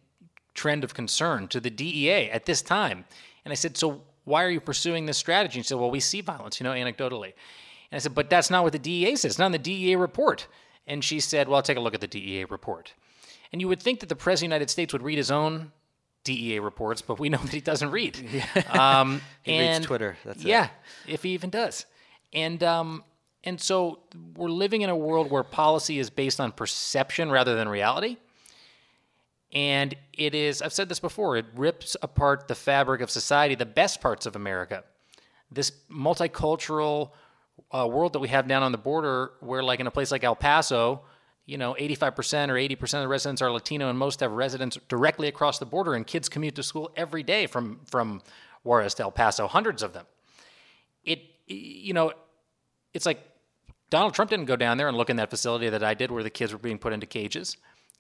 trend 0.53 0.85
of 0.85 0.93
concern 0.93 1.49
to 1.49 1.59
the 1.59 1.71
DEA 1.71 2.29
at 2.31 2.45
this 2.45 2.61
time. 2.61 3.07
And 3.47 3.53
I 3.53 3.55
said, 3.55 3.79
So 3.79 4.03
why 4.25 4.45
are 4.45 4.51
you 4.51 4.61
pursuing 4.61 5.07
this 5.07 5.17
strategy? 5.17 5.59
And 5.59 5.65
she 5.65 5.69
said, 5.69 5.79
Well, 5.79 5.91
we 5.91 6.01
see 6.01 6.21
violence, 6.21 6.61
you 6.61 6.65
know, 6.65 6.73
anecdotally. 6.73 7.33
And 7.91 7.97
I 7.97 7.99
said, 8.01 8.15
But 8.15 8.31
that's 8.31 8.51
not 8.51 8.65
what 8.65 8.73
the 8.73 8.79
DEA 8.79 9.17
says. 9.17 9.33
It's 9.33 9.39
not 9.39 9.47
in 9.47 9.53
the 9.53 9.59
DEA 9.59 9.97
report. 9.97 10.47
And 10.87 11.05
she 11.05 11.21
said, 11.21 11.49
Well, 11.49 11.57
I'll 11.57 11.63
take 11.63 11.77
a 11.77 11.81
look 11.81 11.95
at 11.95 12.01
the 12.01 12.07
DEA 12.07 12.45
report. 12.45 12.95
And 13.53 13.61
you 13.61 13.69
would 13.69 13.81
think 13.83 14.01
that 14.01 14.09
the 14.09 14.17
President 14.17 14.49
of 14.49 14.51
the 14.51 14.55
United 14.57 14.71
States 14.71 14.93
would 14.93 15.03
read 15.03 15.19
his 15.19 15.31
own 15.31 15.73
DEA 16.25 16.59
reports, 16.61 17.01
but 17.01 17.19
we 17.19 17.29
know 17.29 17.39
that 17.43 17.53
he 17.53 17.61
doesn't 17.61 17.91
read. 17.91 18.19
Um, 18.71 19.21
He 19.43 19.59
reads 19.59 19.87
Twitter, 19.87 20.17
that's 20.25 20.43
it. 20.43 20.49
yeah, 20.49 20.69
if 21.07 21.23
he 21.23 21.31
even 21.31 21.49
does. 21.51 21.87
And 22.35 22.63
um, 22.63 23.05
and 23.45 23.59
so 23.59 24.01
we're 24.37 24.51
living 24.51 24.83
in 24.83 24.91
a 24.91 24.97
world 24.97 25.31
where 25.31 25.43
policy 25.43 25.99
is 25.99 26.11
based 26.11 26.41
on 26.41 26.53
perception 26.53 27.31
rather 27.31 27.55
than 27.55 27.69
reality. 27.69 28.19
And 29.53 29.95
it 30.13 30.35
is, 30.35 30.61
I've 30.61 30.75
said 30.75 30.91
this 30.91 31.01
before, 31.01 31.39
it 31.39 31.47
rips 31.55 31.97
apart 32.03 32.49
the 32.49 32.55
fabric 32.55 33.01
of 33.01 33.11
society, 33.11 33.55
the 33.55 33.65
best 33.65 34.03
parts 34.03 34.27
of 34.27 34.37
America. 34.37 34.85
This 35.51 35.73
multicultural 35.91 37.13
uh, 37.71 37.87
world 37.91 38.13
that 38.13 38.19
we 38.19 38.29
have 38.29 38.49
down 38.49 38.63
on 38.63 38.73
the 38.73 38.79
border, 38.79 39.33
where, 39.41 39.63
like 39.63 39.81
in 39.81 39.87
a 39.87 39.91
place 39.91 40.11
like 40.11 40.25
El 40.25 40.37
Paso, 40.37 41.03
you 41.47 41.57
know, 41.57 41.75
85% 41.79 42.51
or 42.51 42.55
80% 42.55 42.83
of 42.83 43.01
the 43.01 43.09
residents 43.09 43.41
are 43.41 43.51
Latino, 43.51 43.89
and 43.89 43.99
most 43.99 44.21
have 44.21 44.33
residents 44.33 44.79
directly 44.89 45.29
across 45.29 45.59
the 45.59 45.67
border, 45.67 45.95
and 45.95 46.07
kids 46.07 46.29
commute 46.29 46.55
to 46.57 46.63
school 46.63 46.91
every 46.97 47.23
day 47.23 47.47
from, 47.47 47.81
from 47.87 48.23
Juarez 48.65 48.95
to 48.95 49.03
El 49.05 49.11
Paso, 49.11 49.49
hundreds 49.49 49.83
of 49.83 49.93
them. 49.93 50.05
It, 51.05 51.23
you 51.47 51.95
know, 51.95 52.13
it's 52.93 53.07
like 53.07 53.21
Donald 53.91 54.15
Trump 54.15 54.31
didn't 54.31 54.45
go 54.47 54.57
down 54.57 54.77
there 54.77 54.89
and 54.89 54.97
look 54.97 55.11
in 55.11 55.17
that 55.17 55.31
facility 55.31 55.71
that 55.71 55.83
I 55.83 55.95
did 55.95 56.11
where 56.11 56.23
the 56.23 56.31
kids 56.31 56.53
were 56.53 56.59
being 56.59 56.79
put 56.79 56.93
into 56.93 57.07
cages. 57.07 57.57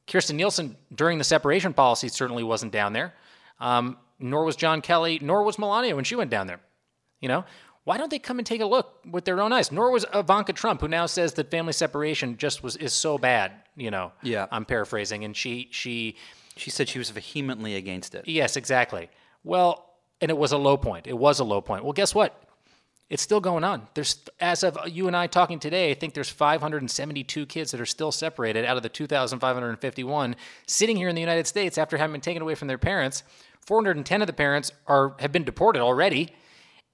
Kirstjen 0.07 0.35
Nielsen, 0.35 0.77
during 0.95 1.19
the 1.19 1.25
separation 1.25 1.73
policy, 1.73 2.09
certainly 2.09 2.43
wasn't 2.43 2.73
down 2.73 2.93
there. 2.93 3.15
Um, 3.61 3.97
nor 4.19 4.45
was 4.45 4.57
John 4.57 4.81
Kelly, 4.81 5.19
nor 5.23 5.43
was 5.43 5.59
Melania 5.59 5.95
when 5.95 6.05
she 6.05 6.17
went 6.17 6.31
down 6.31 6.47
there. 6.47 6.61
You 7.21 7.29
know, 7.29 7.45
why 7.88 7.97
don't 7.97 8.11
they 8.11 8.18
come 8.18 8.38
and 8.38 8.45
take 8.45 8.60
a 8.60 8.67
look 8.67 8.99
with 9.10 9.25
their 9.25 9.41
own 9.41 9.50
eyes? 9.50 9.73
Nor 9.73 9.91
was 9.91 10.04
Ivanka 10.13 10.52
Trump, 10.52 10.82
who 10.82 10.89
now 10.89 11.06
says 11.06 11.32
that 11.34 11.50
family 11.50 11.73
separation 11.73 12.36
just 12.36 12.63
was 12.63 12.76
is 12.76 12.93
so 12.93 13.17
bad. 13.17 13.50
You 13.76 13.91
know, 13.91 14.13
Yeah. 14.23 14.47
I'm 14.50 14.67
paraphrasing, 14.67 15.25
and 15.25 15.34
she 15.34 15.69
she 15.71 16.17
she 16.54 16.69
said 16.71 16.91
she 16.91 16.99
was 16.99 17.08
vehemently 17.08 17.76
against 17.76 18.15
it. 18.15 18.28
Yes, 18.28 18.58
exactly. 18.58 19.08
Well, 19.43 19.86
and 20.21 20.30
it 20.30 20.36
was 20.36 20.52
a 20.52 20.58
low 20.58 20.76
point. 20.76 21.06
It 21.06 21.17
was 21.17 21.41
a 21.41 21.45
low 21.45 21.63
point. 21.63 21.82
Well, 21.82 21.95
guess 21.95 22.15
what? 22.15 22.39
It's 23.08 23.23
still 23.23 23.41
going 23.41 23.65
on. 23.65 23.89
There's 23.95 24.17
as 24.39 24.63
of 24.65 24.76
you 24.86 25.06
and 25.06 25.17
I 25.17 25.26
talking 25.26 25.58
today, 25.58 25.91
I 25.91 25.95
think 25.95 26.13
there's 26.13 26.28
572 26.28 27.47
kids 27.47 27.71
that 27.71 27.80
are 27.80 27.86
still 27.86 28.13
separated 28.13 28.67
out 28.67 28.76
of 28.76 28.82
the 28.82 28.91
2,551 28.91 30.36
sitting 30.67 30.97
here 30.99 31.08
in 31.08 31.15
the 31.15 31.23
United 31.23 31.47
States 31.47 31.78
after 31.78 31.97
having 31.97 32.13
been 32.13 32.21
taken 32.21 32.43
away 32.43 32.54
from 32.54 32.69
their 32.69 32.76
parents. 32.76 33.23
410 33.65 34.21
of 34.21 34.26
the 34.26 34.34
parents 34.34 34.73
are 34.86 35.15
have 35.21 35.32
been 35.32 35.45
deported 35.45 35.80
already, 35.80 36.34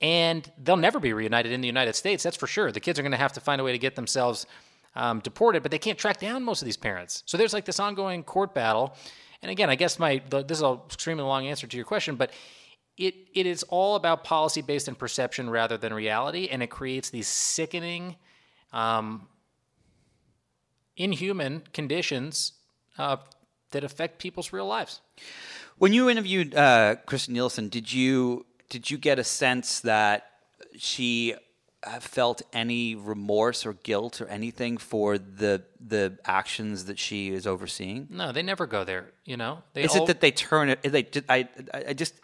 and 0.05 0.53
they'll 0.59 0.77
never 0.77 1.01
be 1.01 1.15
reunited 1.15 1.51
in 1.51 1.63
the 1.63 1.67
United 1.67 1.97
States. 1.97 2.23
That's 2.23 2.37
for 2.37 2.47
sure. 2.47 2.71
The 2.71 2.79
kids 2.79 2.99
are 2.99 3.03
going 3.03 3.13
to 3.13 3.19
have 3.19 3.33
to 3.33 3.41
find 3.41 3.59
a 3.59 3.65
way 3.65 3.73
to 3.73 3.79
get 3.79 3.97
themselves 3.97 4.47
um, 4.95 5.21
deported, 5.21 5.63
but 5.63 5.71
they 5.71 5.79
can't 5.79 5.99
track 5.99 6.21
down 6.21 6.45
most 6.45 6.61
of 6.61 6.67
these 6.67 6.77
parents. 6.77 7.23
So 7.25 7.39
there's 7.39 7.55
like 7.55 7.65
this 7.65 7.81
ongoing 7.81 8.23
court 8.23 8.53
battle. 8.53 8.95
And 9.41 9.51
again, 9.51 9.71
I 9.71 9.77
guess 9.77 9.99
my 9.99 10.21
this 10.29 10.59
is 10.59 10.63
an 10.63 10.79
extremely 10.85 11.25
long 11.25 11.47
answer 11.47 11.67
to 11.67 11.77
your 11.77 11.87
question, 11.87 12.17
but 12.17 12.33
it 12.99 13.15
it 13.35 13.47
is 13.47 13.63
all 13.63 13.97
about 13.97 14.25
policy 14.25 14.61
based 14.61 14.89
in 14.89 14.95
perception 14.95 15.49
rather 15.49 15.79
than 15.79 15.95
reality, 15.95 16.49
and 16.51 16.63
it 16.63 16.69
creates 16.69 17.09
these 17.09 17.27
sickening, 17.27 18.17
um, 18.75 19.27
inhuman 20.99 21.63
conditions 21.73 22.53
uh, 22.99 23.17
that 23.71 23.85
affect 23.85 24.19
people's 24.19 24.53
real 24.53 24.67
lives. 24.67 25.01
When 25.79 25.95
you 25.95 26.11
interviewed 26.11 26.55
uh, 26.55 26.97
Kirstjen 27.07 27.31
Nielsen, 27.31 27.69
did 27.71 27.91
you 27.91 28.45
did 28.75 28.91
you 28.91 28.99
get 28.99 29.21
a 29.21 29.25
sense 29.25 29.79
that 29.83 30.27
she 30.77 31.37
felt 32.01 32.43
any 32.53 32.97
remorse 32.97 33.65
or 33.65 33.75
guilt 33.75 34.21
or 34.21 34.27
anything 34.27 34.79
for 34.79 35.17
the 35.17 35.63
the 35.79 36.19
actions 36.25 36.87
that 36.87 36.99
she 36.99 37.33
is 37.33 37.47
overseeing? 37.47 38.09
No, 38.11 38.33
they 38.33 38.43
never 38.43 38.67
go 38.67 38.83
there. 38.83 39.13
You 39.25 39.37
know, 39.37 39.63
they 39.75 39.85
Is 39.85 39.95
al- 39.95 40.03
it 40.03 40.07
that 40.09 40.21
they 40.21 40.33
turn 40.33 40.71
it? 40.71 40.83
They 40.83 41.03
did. 41.03 41.25
I. 41.29 41.49
I 41.73 41.93
just. 41.93 42.15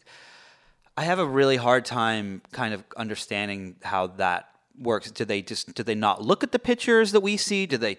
I 0.97 1.05
have 1.05 1.21
a 1.21 1.25
really 1.25 1.57
hard 1.57 1.85
time 1.85 2.43
kind 2.51 2.75
of 2.75 2.83
understanding 2.97 3.77
how 3.83 4.09
that 4.19 4.49
works. 4.77 5.09
Do 5.13 5.25
they 5.25 5.43
just? 5.43 5.73
Do 5.73 5.85
they 5.85 5.95
not 5.95 6.21
look 6.21 6.43
at 6.43 6.51
the 6.51 6.59
pictures 6.59 7.13
that 7.13 7.21
we 7.21 7.37
see? 7.37 7.65
Do 7.65 7.77
they 7.77 7.99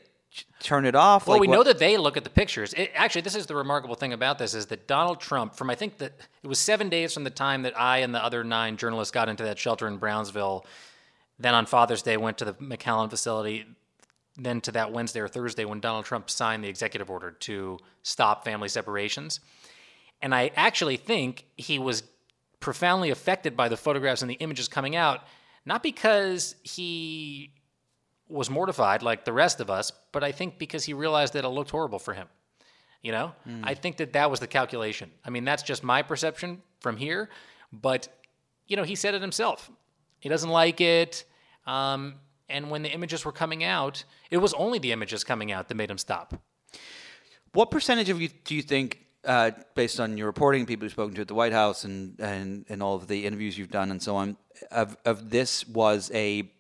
turn 0.60 0.86
it 0.86 0.96
off? 0.96 1.28
Well, 1.28 1.36
Like, 1.36 1.42
we 1.42 1.48
what- 1.48 1.54
know 1.56 1.64
that 1.64 1.80
they 1.80 1.98
look 1.98 2.18
at 2.18 2.24
the 2.24 2.30
pictures. 2.30 2.74
It, 2.74 2.92
actually, 2.96 3.22
this 3.22 3.36
is 3.36 3.46
the 3.48 3.56
remarkable 3.56 3.96
thing 3.96 4.14
about 4.14 4.38
this 4.40 4.54
is 4.54 4.68
that 4.68 4.88
Donald 4.88 5.20
Trump, 5.20 5.56
from 5.56 5.70
I 5.70 5.76
think 5.76 5.98
that 5.98 6.14
it 6.44 6.48
was 6.48 6.60
seven 6.60 6.90
days 6.90 7.14
from 7.14 7.24
the 7.24 7.30
time 7.30 7.64
that 7.64 7.78
I 7.80 7.98
and 8.00 8.14
the 8.16 8.24
other 8.24 8.44
nine 8.44 8.78
journalists 8.78 9.12
got 9.12 9.30
into 9.30 9.44
that 9.44 9.60
shelter 9.60 9.88
in 9.88 9.98
Brownsville, 9.98 10.66
then 11.40 11.54
on 11.54 11.66
Father's 11.66 12.02
Day 12.02 12.18
went 12.18 12.38
to 12.38 12.46
the 12.46 12.54
McAllen 12.54 13.10
facility, 13.10 13.66
then 14.38 14.62
to 14.62 14.72
that 14.72 14.92
Wednesday 14.92 15.20
or 15.20 15.28
Thursday 15.28 15.66
when 15.66 15.80
Donald 15.80 16.06
Trump 16.06 16.30
signed 16.30 16.64
the 16.64 16.70
executive 16.70 17.10
order 17.10 17.32
to 17.32 17.78
stop 18.04 18.46
family 18.46 18.70
separations. 18.70 19.40
And 20.22 20.34
I 20.36 20.52
actually 20.56 20.98
think 20.98 21.46
he 21.58 21.80
was 21.80 22.04
profoundly 22.60 23.10
affected 23.10 23.58
by 23.58 23.68
the 23.68 23.76
photographs 23.78 24.22
and 24.22 24.30
the 24.30 24.36
images 24.36 24.68
coming 24.68 24.96
out, 24.96 25.22
not 25.66 25.82
because 25.84 26.56
he 26.64 27.52
was 28.32 28.50
mortified 28.50 29.04
like 29.04 29.26
the 29.26 29.34
rest 29.34 29.60
of 29.60 29.70
us, 29.70 29.92
but 30.12 30.24
I 30.24 30.32
think 30.32 30.58
because 30.58 30.86
he 30.86 30.94
realized 30.94 31.34
that 31.34 31.46
it 31.46 31.50
looked 31.50 31.72
horrible 31.72 32.00
for 32.00 32.14
him. 32.14 32.28
You 33.02 33.12
know, 33.12 33.34
I 33.64 33.74
think 33.74 33.98
that 33.98 34.14
that 34.14 34.30
was 34.30 34.40
the 34.40 34.48
calculation. 34.48 35.12
I 35.26 35.32
mean, 35.32 35.44
that's 35.44 35.64
just 35.64 35.84
my 35.84 36.04
perception 36.04 36.62
from 36.82 36.98
here, 36.98 37.30
but 37.72 38.08
you 38.68 38.78
know, 38.78 38.84
he 38.84 38.96
said 38.96 39.16
it 39.16 39.22
himself. 39.22 39.70
He 40.20 40.30
doesn't 40.30 40.50
like 40.50 40.80
it. 40.82 41.26
Um, 41.66 42.16
and 42.48 42.70
when 42.70 42.84
the 42.84 42.90
images 42.92 43.26
were 43.26 43.32
coming 43.32 43.64
out, 43.64 44.04
it 44.30 44.38
was 44.38 44.54
only 44.54 44.80
the 44.80 44.92
images 44.92 45.24
coming 45.24 45.52
out 45.52 45.68
that 45.68 45.76
made 45.76 45.90
him 45.90 45.98
stop. 45.98 46.36
What 47.54 47.72
percentage 47.72 48.10
of 48.10 48.22
you 48.22 48.30
do 48.46 48.56
you 48.56 48.62
think, 48.62 49.00
uh, 49.26 49.52
based 49.76 50.00
on 50.00 50.18
your 50.18 50.28
reporting, 50.28 50.66
people 50.66 50.86
you've 50.86 50.94
spoken 50.94 51.16
to 51.16 51.22
at 51.22 51.28
the 51.28 51.34
White 51.34 51.54
House, 51.54 51.84
and, 51.84 52.20
and, 52.20 52.66
and 52.70 52.84
all 52.84 52.96
of 52.96 53.08
the 53.08 53.26
interviews 53.26 53.58
you've 53.58 53.72
done, 53.72 53.92
and 53.92 54.02
so 54.02 54.16
on, 54.16 54.38
of, 54.70 54.96
of 55.06 55.30
this 55.30 55.68
was 55.68 56.12
a, 56.14 56.52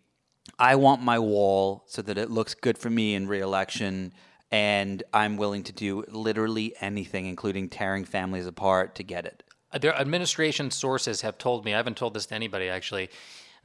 I 0.62 0.76
want 0.76 1.02
my 1.02 1.18
wall 1.18 1.84
so 1.88 2.04
that 2.04 2.20
it 2.20 2.30
looks 2.30 2.54
good 2.54 2.78
for 2.78 2.92
me 2.92 3.16
in 3.16 3.28
reelection, 3.28 4.14
and 4.52 5.02
I'm 5.12 5.36
willing 5.36 5.64
to 5.64 5.74
do 5.74 6.06
literally 6.08 6.76
anything, 6.80 7.26
including 7.26 7.68
tearing 7.68 8.06
families 8.06 8.46
apart, 8.46 8.94
to 8.96 9.04
get 9.04 9.26
it. 9.26 9.42
Uh, 9.72 9.80
Their 9.80 9.96
administration 9.96 10.70
sources 10.70 11.22
have 11.22 11.40
told 11.40 11.66
me, 11.66 11.74
I 11.74 11.78
haven't 11.78 11.98
told 11.98 12.14
this 12.14 12.28
to 12.28 12.36
anybody 12.36 12.70
actually, 12.70 13.10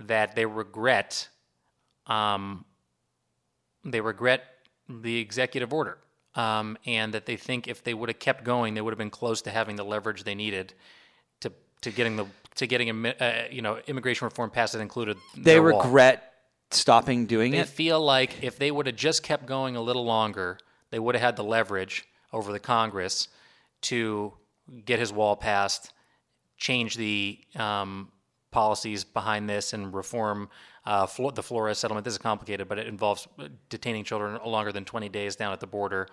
that 0.00 0.34
they 0.34 0.46
regret, 0.46 1.28
um, 2.06 2.64
they 3.84 4.00
regret 4.00 4.44
the 4.88 5.18
executive 5.18 5.74
order, 5.74 5.98
um, 6.34 6.78
and 6.86 7.12
that 7.12 7.26
they 7.26 7.36
think 7.36 7.68
if 7.68 7.84
they 7.84 7.92
would 7.92 8.08
have 8.08 8.18
kept 8.18 8.42
going, 8.42 8.72
they 8.72 8.80
would 8.80 8.92
have 8.92 8.98
been 8.98 9.10
close 9.10 9.42
to 9.42 9.50
having 9.50 9.76
the 9.76 9.84
leverage 9.84 10.24
they 10.24 10.34
needed 10.34 10.72
to 11.40 11.52
to 11.82 11.90
getting 11.90 12.16
the 12.16 12.24
to 12.54 12.66
getting 12.66 12.88
a 12.88 13.08
uh, 13.20 13.48
you 13.50 13.60
know 13.60 13.78
immigration 13.86 14.24
reform 14.24 14.48
passed 14.48 14.72
that 14.72 14.80
included 14.80 15.18
They 15.36 15.60
regret 15.60 16.35
stopping 16.70 17.26
doing 17.26 17.52
They 17.52 17.60
it. 17.60 17.68
feel 17.68 18.00
like 18.00 18.42
if 18.42 18.58
they 18.58 18.70
would 18.70 18.86
have 18.86 18.96
just 18.96 19.22
kept 19.22 19.46
going 19.46 19.76
a 19.76 19.80
little 19.80 20.04
longer, 20.04 20.58
they 20.90 20.98
would 20.98 21.14
have 21.14 21.22
had 21.22 21.36
the 21.36 21.44
leverage. 21.44 22.04
over 22.32 22.52
the 22.52 22.58
Congress 22.60 23.28
to 23.82 24.32
get 24.84 24.98
his 24.98 25.12
wall 25.12 25.36
passed, 25.36 25.92
change 26.58 26.96
the 26.96 27.38
um, 27.54 28.10
policies 28.50 29.04
behind 29.04 29.48
this, 29.48 29.72
and 29.72 29.94
reform 29.94 30.48
uh, 30.84 31.06
the 31.34 31.42
Flores 31.42 31.78
settlement. 31.78 32.04
This 32.04 32.14
is 32.14 32.18
complicated, 32.18 32.68
but 32.68 32.78
it 32.78 32.86
involves 32.88 33.26
detaining 33.70 34.04
children 34.04 34.38
longer 34.44 34.72
than 34.72 34.84
20 34.84 35.08
days 35.08 35.36
down 35.36 35.52
at 35.52 35.60
the 35.60 35.66
border. 35.66 36.08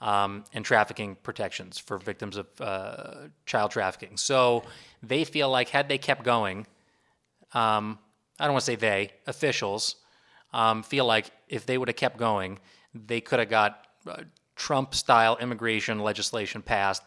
Um, 0.00 0.44
and 0.52 0.64
trafficking 0.64 1.16
protections 1.24 1.76
for 1.76 1.98
victims 1.98 2.36
of 2.36 2.46
uh, 2.60 3.14
child 3.46 3.72
trafficking. 3.72 4.16
So 4.16 4.62
they 5.02 5.24
feel 5.24 5.50
like 5.50 5.70
had 5.70 5.88
they 5.88 5.98
kept 5.98 6.22
going, 6.22 6.68
um, 7.52 7.98
I 8.38 8.44
don't 8.44 8.52
want 8.52 8.64
to 8.64 8.72
say 8.72 8.76
they, 8.76 9.12
officials, 9.26 9.96
um, 10.52 10.82
feel 10.82 11.04
like 11.04 11.30
if 11.48 11.66
they 11.66 11.78
would 11.78 11.88
have 11.88 11.96
kept 11.96 12.16
going, 12.16 12.58
they 12.94 13.20
could 13.20 13.38
have 13.38 13.50
got 13.50 13.86
uh, 14.06 14.22
Trump 14.56 14.94
style 14.94 15.36
immigration 15.40 15.98
legislation 16.00 16.62
passed. 16.62 17.02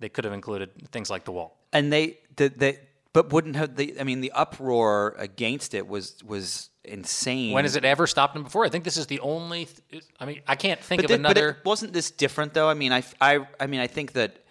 They 0.00 0.08
could 0.08 0.24
have 0.24 0.34
included 0.34 0.70
things 0.90 1.10
like 1.10 1.24
the 1.24 1.32
wall. 1.32 1.58
And 1.72 1.92
they, 1.92 2.18
they, 2.36 2.48
they 2.48 2.78
but 3.14 3.32
wouldn't 3.32 3.54
have 3.54 3.76
the? 3.76 3.98
I 4.00 4.02
mean, 4.02 4.20
the 4.20 4.32
uproar 4.32 5.14
against 5.18 5.72
it 5.72 5.86
was 5.86 6.22
was 6.24 6.68
insane. 6.82 7.52
When 7.52 7.64
has 7.64 7.76
it 7.76 7.84
ever 7.84 8.08
stopped 8.08 8.34
them 8.34 8.42
before? 8.42 8.66
I 8.66 8.68
think 8.68 8.82
this 8.82 8.96
is 8.96 9.06
the 9.06 9.20
only. 9.20 9.68
Th- 9.90 10.04
I 10.18 10.26
mean, 10.26 10.42
I 10.48 10.56
can't 10.56 10.80
think 10.80 10.98
but 10.98 11.04
of 11.04 11.08
the, 11.10 11.14
another. 11.14 11.52
But 11.52 11.58
it, 11.60 11.64
wasn't 11.64 11.92
this 11.92 12.10
different 12.10 12.54
though? 12.54 12.68
I 12.68 12.74
mean, 12.74 12.92
I, 12.92 13.04
I, 13.20 13.46
I 13.60 13.68
mean, 13.68 13.78
I 13.78 13.86
think 13.86 14.14
that 14.14 14.44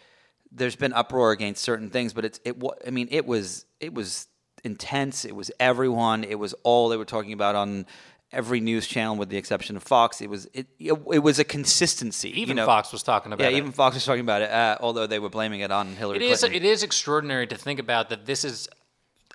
there's 0.50 0.78
been 0.78 0.94
uproar 0.94 1.32
against 1.32 1.62
certain 1.62 1.90
things, 1.90 2.14
but 2.14 2.24
it's 2.24 2.40
it. 2.46 2.56
I 2.88 2.90
mean, 2.90 3.10
it 3.12 3.26
was 3.26 3.66
it 3.82 3.94
was 3.94 4.28
intense. 4.64 5.26
It 5.26 5.36
was 5.36 5.52
everyone. 5.60 6.24
It 6.24 6.40
was 6.40 6.54
all 6.64 6.90
they 6.90 6.98
were 6.98 7.06
talking 7.06 7.34
about 7.34 7.56
on 7.56 7.86
every 8.32 8.60
news 8.60 8.88
channel 8.88 9.16
with 9.16 9.30
the 9.30 9.38
exception 9.38 9.76
of 9.76 9.84
Fox. 9.84 10.22
It 10.22 10.30
was 10.30 10.48
it 10.54 10.68
it, 10.80 10.94
it 11.12 11.20
was 11.20 11.40
a 11.40 11.44
consistency. 11.44 12.30
even 12.42 12.50
you 12.58 12.62
know? 12.62 12.66
Fox 12.66 12.92
was 12.92 13.04
talking 13.04 13.32
about 13.34 13.44
Yeah, 13.44 13.56
it. 13.56 13.58
even 13.58 13.72
Fox 13.72 13.96
was 13.96 14.06
talking 14.06 14.22
about 14.22 14.42
it, 14.42 14.50
uh, 14.50 14.78
although 14.82 15.06
they 15.08 15.20
were 15.20 15.30
blaming 15.30 15.60
it 15.62 15.72
on 15.72 15.96
Hillary 15.96 16.18
It 16.18 16.24
is. 16.24 16.40
Clinton. 16.40 16.64
It 16.64 16.66
is 16.66 16.84
extraordinary 16.84 17.48
to 17.48 17.56
think 17.56 17.80
about 17.80 18.10
that. 18.10 18.26
This 18.26 18.44
is. 18.44 18.68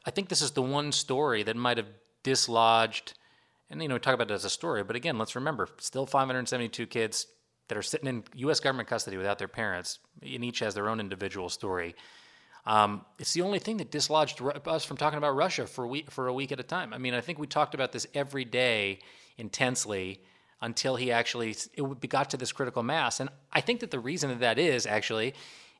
I 0.06 0.10
think 0.10 0.28
this 0.30 0.40
is 0.40 0.52
the 0.52 0.62
one 0.62 0.90
story 0.92 1.42
that 1.42 1.54
might 1.56 1.76
have 1.76 1.88
dislodged, 2.22 3.14
and 3.68 3.82
you 3.82 3.88
know, 3.88 3.96
we 3.96 3.98
talk 4.00 4.14
about 4.14 4.30
it 4.30 4.34
as 4.34 4.44
a 4.44 4.50
story. 4.50 4.82
But 4.82 4.96
again, 4.96 5.18
let's 5.18 5.34
remember, 5.34 5.68
still 5.78 6.06
572 6.06 6.86
kids 6.86 7.26
that 7.68 7.76
are 7.76 7.82
sitting 7.82 8.08
in 8.08 8.24
U.S. 8.36 8.60
government 8.60 8.88
custody 8.88 9.16
without 9.18 9.38
their 9.38 9.48
parents, 9.48 9.98
and 10.22 10.44
each 10.44 10.60
has 10.60 10.74
their 10.74 10.88
own 10.88 10.98
individual 11.00 11.48
story. 11.50 11.94
Um, 12.68 13.06
it's 13.18 13.32
the 13.32 13.40
only 13.40 13.58
thing 13.58 13.78
that 13.78 13.90
dislodged 13.90 14.42
us 14.66 14.84
from 14.84 14.98
talking 14.98 15.16
about 15.16 15.34
Russia 15.34 15.66
for 15.66 15.84
a 15.84 15.88
week 15.88 16.10
for 16.10 16.28
a 16.28 16.34
week 16.34 16.52
at 16.52 16.60
a 16.60 16.62
time. 16.62 16.92
I 16.92 16.98
mean, 16.98 17.14
I 17.14 17.22
think 17.22 17.38
we 17.38 17.46
talked 17.46 17.74
about 17.74 17.92
this 17.92 18.06
every 18.12 18.44
day 18.44 18.98
intensely 19.38 20.20
until 20.60 20.96
he 20.96 21.10
actually 21.10 21.56
it 21.72 22.08
got 22.10 22.28
to 22.30 22.36
this 22.36 22.52
critical 22.52 22.82
mass. 22.82 23.20
And 23.20 23.30
I 23.50 23.62
think 23.62 23.80
that 23.80 23.90
the 23.90 23.98
reason 23.98 24.28
that 24.28 24.40
that 24.40 24.58
is 24.58 24.86
actually 24.86 25.32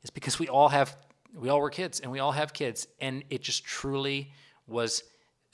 is 0.02 0.08
because 0.08 0.38
we 0.38 0.48
all 0.48 0.70
have 0.70 0.96
we 1.34 1.50
all 1.50 1.60
were 1.60 1.68
kids 1.68 2.00
and 2.00 2.10
we 2.10 2.20
all 2.20 2.32
have 2.32 2.54
kids, 2.54 2.88
and 3.02 3.22
it 3.28 3.42
just 3.42 3.64
truly 3.66 4.32
was 4.66 5.02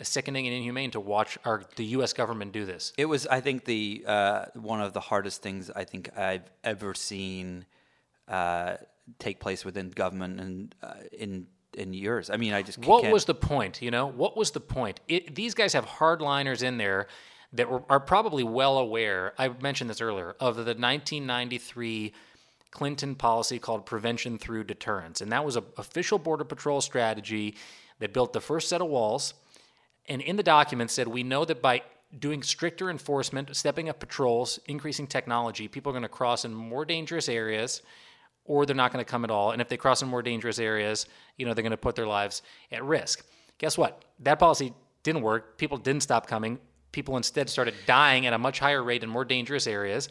sickening 0.03 0.47
and 0.47 0.55
inhumane 0.55 0.93
to 0.93 1.01
watch 1.01 1.37
our 1.45 1.65
the 1.75 1.85
U.S. 1.97 2.13
government 2.13 2.53
do 2.53 2.65
this. 2.65 2.93
It 2.97 3.07
was, 3.07 3.27
I 3.27 3.41
think, 3.41 3.65
the 3.65 4.05
uh, 4.07 4.45
one 4.55 4.81
of 4.81 4.93
the 4.93 5.01
hardest 5.01 5.43
things 5.43 5.69
I 5.69 5.83
think 5.83 6.17
I've 6.17 6.49
ever 6.63 6.95
seen 6.95 7.67
uh, 8.29 8.77
take 9.19 9.41
place 9.41 9.65
within 9.65 9.91
government 9.91 10.41
and 10.41 10.75
uh, 10.83 10.95
in 11.13 11.47
in 11.77 11.93
years. 11.93 12.31
I 12.31 12.37
mean, 12.37 12.53
I 12.53 12.63
just 12.63 12.79
What 12.79 13.03
can't- 13.03 13.13
was 13.13 13.25
the 13.25 13.35
point? 13.35 13.83
You 13.83 13.91
know, 13.91 14.07
what 14.07 14.37
was 14.37 14.53
the 14.53 14.61
point? 14.61 15.01
It, 15.09 15.35
these 15.35 15.55
guys 15.55 15.73
have 15.73 15.85
hardliners 15.85 16.63
in 16.63 16.79
there 16.79 17.09
that 17.53 17.69
were, 17.69 17.83
are 17.89 18.01
probably 18.01 18.45
well 18.45 18.79
aware. 18.79 19.33
I 19.39 19.49
mentioned 19.49 19.91
this 19.91 20.01
earlier 20.01 20.37
of 20.41 20.57
the 20.57 20.63
1993 20.75 22.13
Clinton 22.71 23.15
policy 23.15 23.59
called 23.59 23.87
prevention 23.87 24.39
through 24.39 24.65
deterrence, 24.65 25.21
and 25.21 25.31
that 25.33 25.45
was 25.45 25.57
an 25.57 25.65
official 25.77 26.19
border 26.19 26.45
patrol 26.45 26.81
strategy 26.81 27.57
that 28.01 28.13
built 28.13 28.33
the 28.33 28.41
first 28.41 28.69
set 28.69 28.81
of 28.81 28.89
walls. 28.89 29.35
And 30.07 30.21
in 30.21 30.37
the 30.37 30.43
document 30.43 30.91
said, 30.91 31.09
we 31.09 31.23
know 31.23 31.45
that 31.45 31.63
by 31.63 31.83
doing 32.19 32.43
stricter 32.43 32.91
enforcement, 32.91 33.55
stepping 33.57 33.89
up 33.89 33.99
patrols, 34.01 34.59
increasing 34.67 35.07
technology, 35.07 35.67
people 35.69 35.91
are 35.91 35.95
going 35.95 36.03
to 36.03 36.09
cross 36.09 36.45
in 36.45 36.53
more 36.53 36.85
dangerous 36.85 37.29
areas 37.29 37.83
or 38.45 38.67
they're 38.67 38.77
not 38.77 38.93
going 38.93 39.05
to 39.05 39.11
come 39.11 39.25
at 39.25 39.31
all. 39.31 39.53
And 39.53 39.61
if 39.61 39.69
they 39.69 39.77
cross 39.77 40.03
in 40.03 40.09
more 40.09 40.23
dangerous 40.23 40.59
areas, 40.59 41.07
you 41.37 41.47
know, 41.47 41.55
they're 41.55 41.63
going 41.63 41.71
to 41.71 41.77
put 41.77 41.97
their 41.97 42.07
lives 42.07 42.43
at 42.71 42.85
risk. 42.85 43.27
Guess 43.59 43.79
what? 43.79 44.05
That 44.21 44.39
policy 44.39 44.73
didn't 45.03 45.23
work. 45.23 45.57
People 45.59 45.79
didn't 45.79 46.03
stop 46.03 46.27
coming. 46.27 46.59
People 46.93 47.17
instead 47.17 47.49
started 47.49 47.75
dying 47.87 48.27
at 48.27 48.33
a 48.33 48.39
much 48.39 48.59
higher 48.59 48.83
rate 48.83 49.03
in 49.03 49.09
more 49.09 49.25
dangerous 49.25 49.67
areas. 49.67 50.09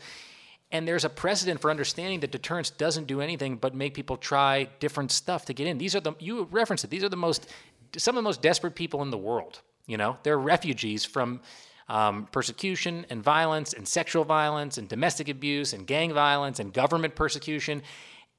And 0.72 0.88
there's 0.88 1.06
a 1.06 1.10
precedent 1.10 1.62
for 1.62 1.70
understanding 1.70 2.20
that 2.22 2.32
deterrence 2.32 2.72
doesn't 2.72 3.06
do 3.06 3.22
anything 3.22 3.58
but 3.58 3.76
make 3.76 3.94
people 3.94 4.18
try 4.18 4.68
different 4.80 5.12
stuff 5.12 5.46
to 5.46 5.54
get 5.54 5.68
in. 5.68 5.78
These 5.78 5.96
are 5.96 6.00
the 6.00 6.14
you 6.20 6.48
referenced 6.50 6.84
it. 6.84 6.90
These 6.90 7.04
are 7.04 7.10
the 7.10 7.16
most 7.16 7.48
some 7.96 8.18
of 8.18 8.24
the 8.24 8.28
most 8.28 8.42
desperate 8.42 8.74
people 8.74 9.04
in 9.04 9.12
the 9.12 9.18
world. 9.18 9.62
You 9.86 9.98
know, 9.98 10.18
they're 10.24 10.40
refugees 10.40 11.06
from 11.06 11.42
um, 11.90 12.28
persecution 12.32 13.06
and 13.10 13.24
violence 13.24 13.74
and 13.74 13.88
sexual 13.88 14.24
violence 14.24 14.78
and 14.78 14.90
domestic 14.90 15.30
abuse 15.30 15.74
and 15.74 15.86
gang 15.86 16.12
violence 16.12 16.60
and 16.60 16.74
government 16.74 17.16
persecution. 17.16 17.84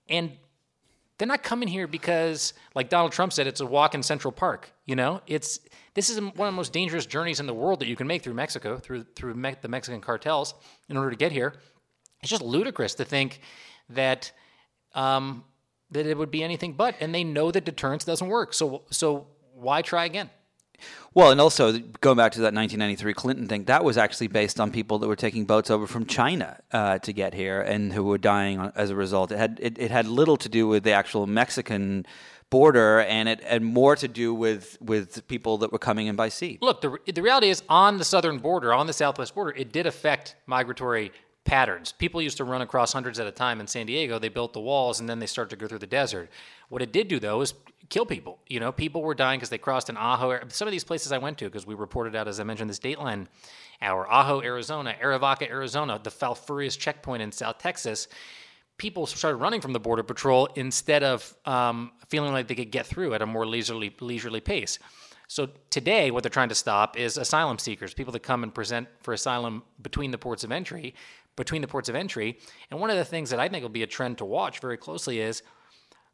And 0.09 0.33
they're 1.19 1.29
not 1.29 1.43
coming 1.43 1.69
here 1.69 1.87
because, 1.87 2.55
like 2.75 2.89
Donald 2.89 3.13
Trump 3.13 3.33
said, 3.33 3.47
it's 3.47 3.61
a 3.61 3.67
walk 3.67 3.95
in 3.95 4.03
Central 4.03 4.33
Park. 4.33 4.73
You 4.85 4.97
know, 4.97 5.21
it's 5.27 5.61
this 5.95 6.11
is 6.11 6.21
one 6.21 6.29
of 6.29 6.37
the 6.37 6.53
most 6.53 6.73
dangerous 6.73 7.07
journeys 7.07 7.41
in 7.41 7.47
the 7.47 7.55
world 7.55 7.81
that 7.81 7.87
you 7.87 7.97
can 7.97 8.07
make 8.07 8.23
through 8.23 8.35
Mexico, 8.35 8.79
through 8.79 9.05
through 9.15 9.35
me- 9.35 9.57
the 9.61 9.69
Mexican 9.69 10.01
cartels, 10.01 10.55
in 10.89 10.97
order 10.97 11.11
to 11.11 11.17
get 11.17 11.33
here. 11.33 11.55
It's 12.21 12.31
just 12.31 12.43
ludicrous 12.43 12.95
to 12.97 13.05
think 13.05 13.41
that 13.91 14.33
um, 14.95 15.45
that 15.91 16.07
it 16.07 16.19
would 16.19 16.31
be 16.31 16.43
anything 16.43 16.73
but, 16.73 16.97
and 17.01 17.15
they 17.15 17.25
know 17.25 17.51
that 17.51 17.65
deterrence 17.65 18.05
doesn't 18.05 18.29
work. 18.29 18.53
So 18.53 18.83
so 18.91 19.29
why 19.55 19.83
try 19.83 20.05
again? 20.05 20.31
Well, 21.15 21.31
and 21.31 21.41
also 21.41 21.79
going 22.01 22.17
back 22.17 22.33
to 22.33 22.41
that 22.41 22.55
1993 22.55 23.15
Clinton 23.15 23.47
thing, 23.47 23.65
that 23.65 23.85
was 23.85 23.97
actually 23.97 24.27
based 24.27 24.59
on 24.59 24.73
people 24.73 24.99
that 24.99 25.07
were 25.07 25.17
taking 25.17 25.45
boats 25.45 25.71
over 25.71 25.87
from 25.87 26.07
China 26.07 26.59
uh, 26.73 26.99
to 26.99 27.13
get 27.13 27.35
here 27.35 27.61
and 27.61 27.93
who 27.93 28.03
were 28.03 28.19
dying 28.19 28.73
as 28.75 28.91
a 28.91 28.97
result. 28.97 29.31
It 29.31 29.39
had 29.39 29.61
it, 29.63 29.79
it 29.79 29.91
had 29.91 30.07
little 30.07 30.37
to 30.39 30.49
do 30.49 30.67
with 30.67 30.83
the 30.83 30.93
actual 30.93 31.27
Mexican 31.27 32.05
border, 32.51 33.01
and 33.01 33.29
it 33.29 33.43
had 33.43 33.63
more 33.63 33.97
to 33.97 34.09
do 34.09 34.35
with 34.35 34.77
with 34.81 35.27
people 35.29 35.59
that 35.59 35.73
were 35.73 35.79
coming 35.79 36.09
in 36.09 36.17
by 36.17 36.29
sea. 36.29 36.59
Look, 36.61 36.81
the, 36.81 36.99
the 37.13 37.23
reality 37.23 37.49
is 37.49 37.63
on 37.69 37.99
the 37.99 38.05
southern 38.05 38.39
border, 38.39 38.73
on 38.75 38.87
the 38.87 38.93
southwest 38.93 39.35
border, 39.35 39.53
it 39.57 39.73
did 39.73 39.87
affect 39.87 40.37
migratory 40.47 41.13
patterns. 41.45 41.93
People 41.93 42.23
used 42.23 42.39
to 42.39 42.45
run 42.45 42.63
across 42.63 42.93
hundreds 42.93 43.21
at 43.21 43.27
a 43.27 43.33
time 43.33 43.61
in 43.61 43.67
San 43.67 43.87
Diego. 43.87 44.19
They 44.19 44.29
built 44.29 44.53
the 44.55 44.61
walls 44.61 45.01
and 45.01 45.09
then 45.09 45.19
they 45.19 45.27
started 45.27 45.51
to 45.51 45.57
go 45.57 45.67
through 45.67 45.79
the 45.79 45.87
desert. 45.87 46.31
What 46.69 46.83
it 46.83 46.93
did 46.93 47.09
do, 47.09 47.21
though, 47.21 47.41
is 47.43 47.55
kill 47.91 48.07
people. 48.07 48.39
You 48.49 48.61
know, 48.61 48.73
people 48.73 49.03
were 49.03 49.15
dying 49.15 49.39
because 49.39 49.51
they 49.51 49.59
crossed 49.59 49.91
in 49.91 49.97
Ajo. 49.97 50.41
Some 50.49 50.67
of 50.67 50.73
these 50.73 50.85
places 50.85 51.13
I 51.13 51.19
went 51.19 51.39
to, 51.39 51.45
because 51.45 51.67
we 51.67 51.75
reported 51.75 52.17
out, 52.17 52.29
as 52.29 52.41
I 52.41 52.45
mentioned, 52.45 52.71
this 52.71 52.79
Dateline 52.79 53.27
hour, 53.83 54.11
Ajo, 54.11 54.41
Arizona, 54.43 54.95
Arivaca, 55.03 55.49
Arizona, 55.49 56.01
the 56.03 56.11
Falfurrias 56.11 56.79
checkpoint 56.79 57.23
in 57.23 57.31
South 57.31 57.59
Texas. 57.59 58.09
People 58.79 59.07
started 59.07 59.37
running 59.37 59.61
from 59.61 59.73
the 59.73 59.81
border 59.81 60.03
patrol 60.03 60.49
instead 60.57 61.03
of 61.03 61.37
um, 61.45 61.93
feeling 62.09 62.33
like 62.33 62.49
they 62.49 62.55
could 62.55 62.73
get 62.73 62.87
through 62.87 63.15
at 63.15 63.23
a 63.23 63.27
more 63.27 63.47
leisurely, 63.47 63.95
leisurely 64.01 64.41
pace. 64.41 64.79
So 65.29 65.49
today, 65.71 66.11
what 66.11 66.23
they're 66.23 66.31
trying 66.31 66.51
to 66.51 66.55
stop 66.55 66.99
is 66.99 67.17
asylum 67.17 67.59
seekers, 67.59 67.95
people 67.95 68.13
that 68.13 68.23
come 68.23 68.43
and 68.43 68.55
present 68.55 68.89
for 69.03 69.15
asylum 69.15 69.63
between 69.81 70.11
the 70.11 70.19
ports 70.19 70.45
of 70.45 70.53
entry, 70.53 70.95
between 71.37 71.63
the 71.63 71.69
ports 71.69 71.89
of 71.89 71.95
entry. 71.95 72.39
And 72.71 72.81
one 72.81 72.91
of 72.91 72.97
the 72.97 73.05
things 73.05 73.31
that 73.31 73.41
I 73.41 73.49
think 73.49 73.63
will 73.63 73.69
be 73.69 73.83
a 73.83 73.89
trend 73.89 74.19
to 74.19 74.25
watch 74.25 74.61
very 74.61 74.77
closely 74.77 75.21
is, 75.21 75.43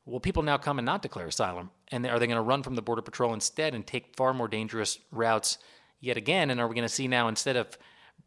will 0.05 0.21
people 0.21 0.43
now 0.43 0.59
come 0.59 0.79
and 0.79 0.87
not 0.87 1.03
declare 1.03 1.27
asylum? 1.27 1.71
And 1.89 2.07
are 2.07 2.19
they 2.19 2.27
going 2.27 2.37
to 2.37 2.43
run 2.43 2.63
from 2.63 2.75
the 2.75 2.83
border 2.83 3.03
patrol 3.03 3.35
instead 3.35 3.75
and 3.75 3.87
take 3.87 4.17
far 4.17 4.33
more 4.33 4.49
dangerous 4.49 4.99
routes 5.11 5.59
yet 6.01 6.17
again? 6.17 6.51
And 6.51 6.61
are 6.61 6.69
we 6.69 6.75
going 6.75 6.89
to 6.89 6.95
see 6.95 7.09
now 7.09 7.29
instead 7.29 7.57
of 7.57 7.77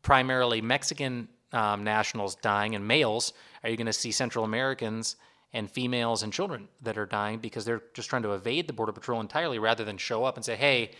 primarily 0.01 0.62
Mexican 0.62 1.27
um, 1.51 1.84
nationals 1.84 2.36
dying 2.36 2.75
and 2.75 2.88
males, 2.88 3.34
are 3.63 3.69
you 3.69 3.77
going 3.77 3.88
to 3.88 3.93
see 3.93 4.12
Central 4.12 4.45
Americans? 4.45 5.15
and 5.53 5.69
females 5.69 6.23
and 6.23 6.34
children 6.34 6.67
that 6.82 6.97
are 6.97 7.06
dying 7.06 7.39
because 7.39 7.63
they're 7.63 7.84
just 7.93 8.10
trying 8.10 8.23
to 8.23 8.34
evade 8.34 8.67
the 8.67 8.73
border 8.73 8.91
patrol 8.91 9.21
entirely 9.21 9.60
rather 9.60 9.86
than 9.86 9.97
show 9.97 10.23
up 10.25 10.36
and 10.36 10.43
say, 10.43 10.56
"Hey, 10.56 10.91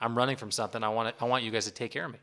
I'm 0.00 0.16
running 0.18 0.36
from 0.36 0.50
something. 0.50 0.82
I 0.82 0.88
want 0.88 1.16
to, 1.16 1.24
I 1.24 1.28
want 1.28 1.44
you 1.44 1.50
guys 1.50 1.64
to 1.66 1.70
take 1.70 1.92
care 1.92 2.06
of 2.06 2.12
me." 2.12 2.18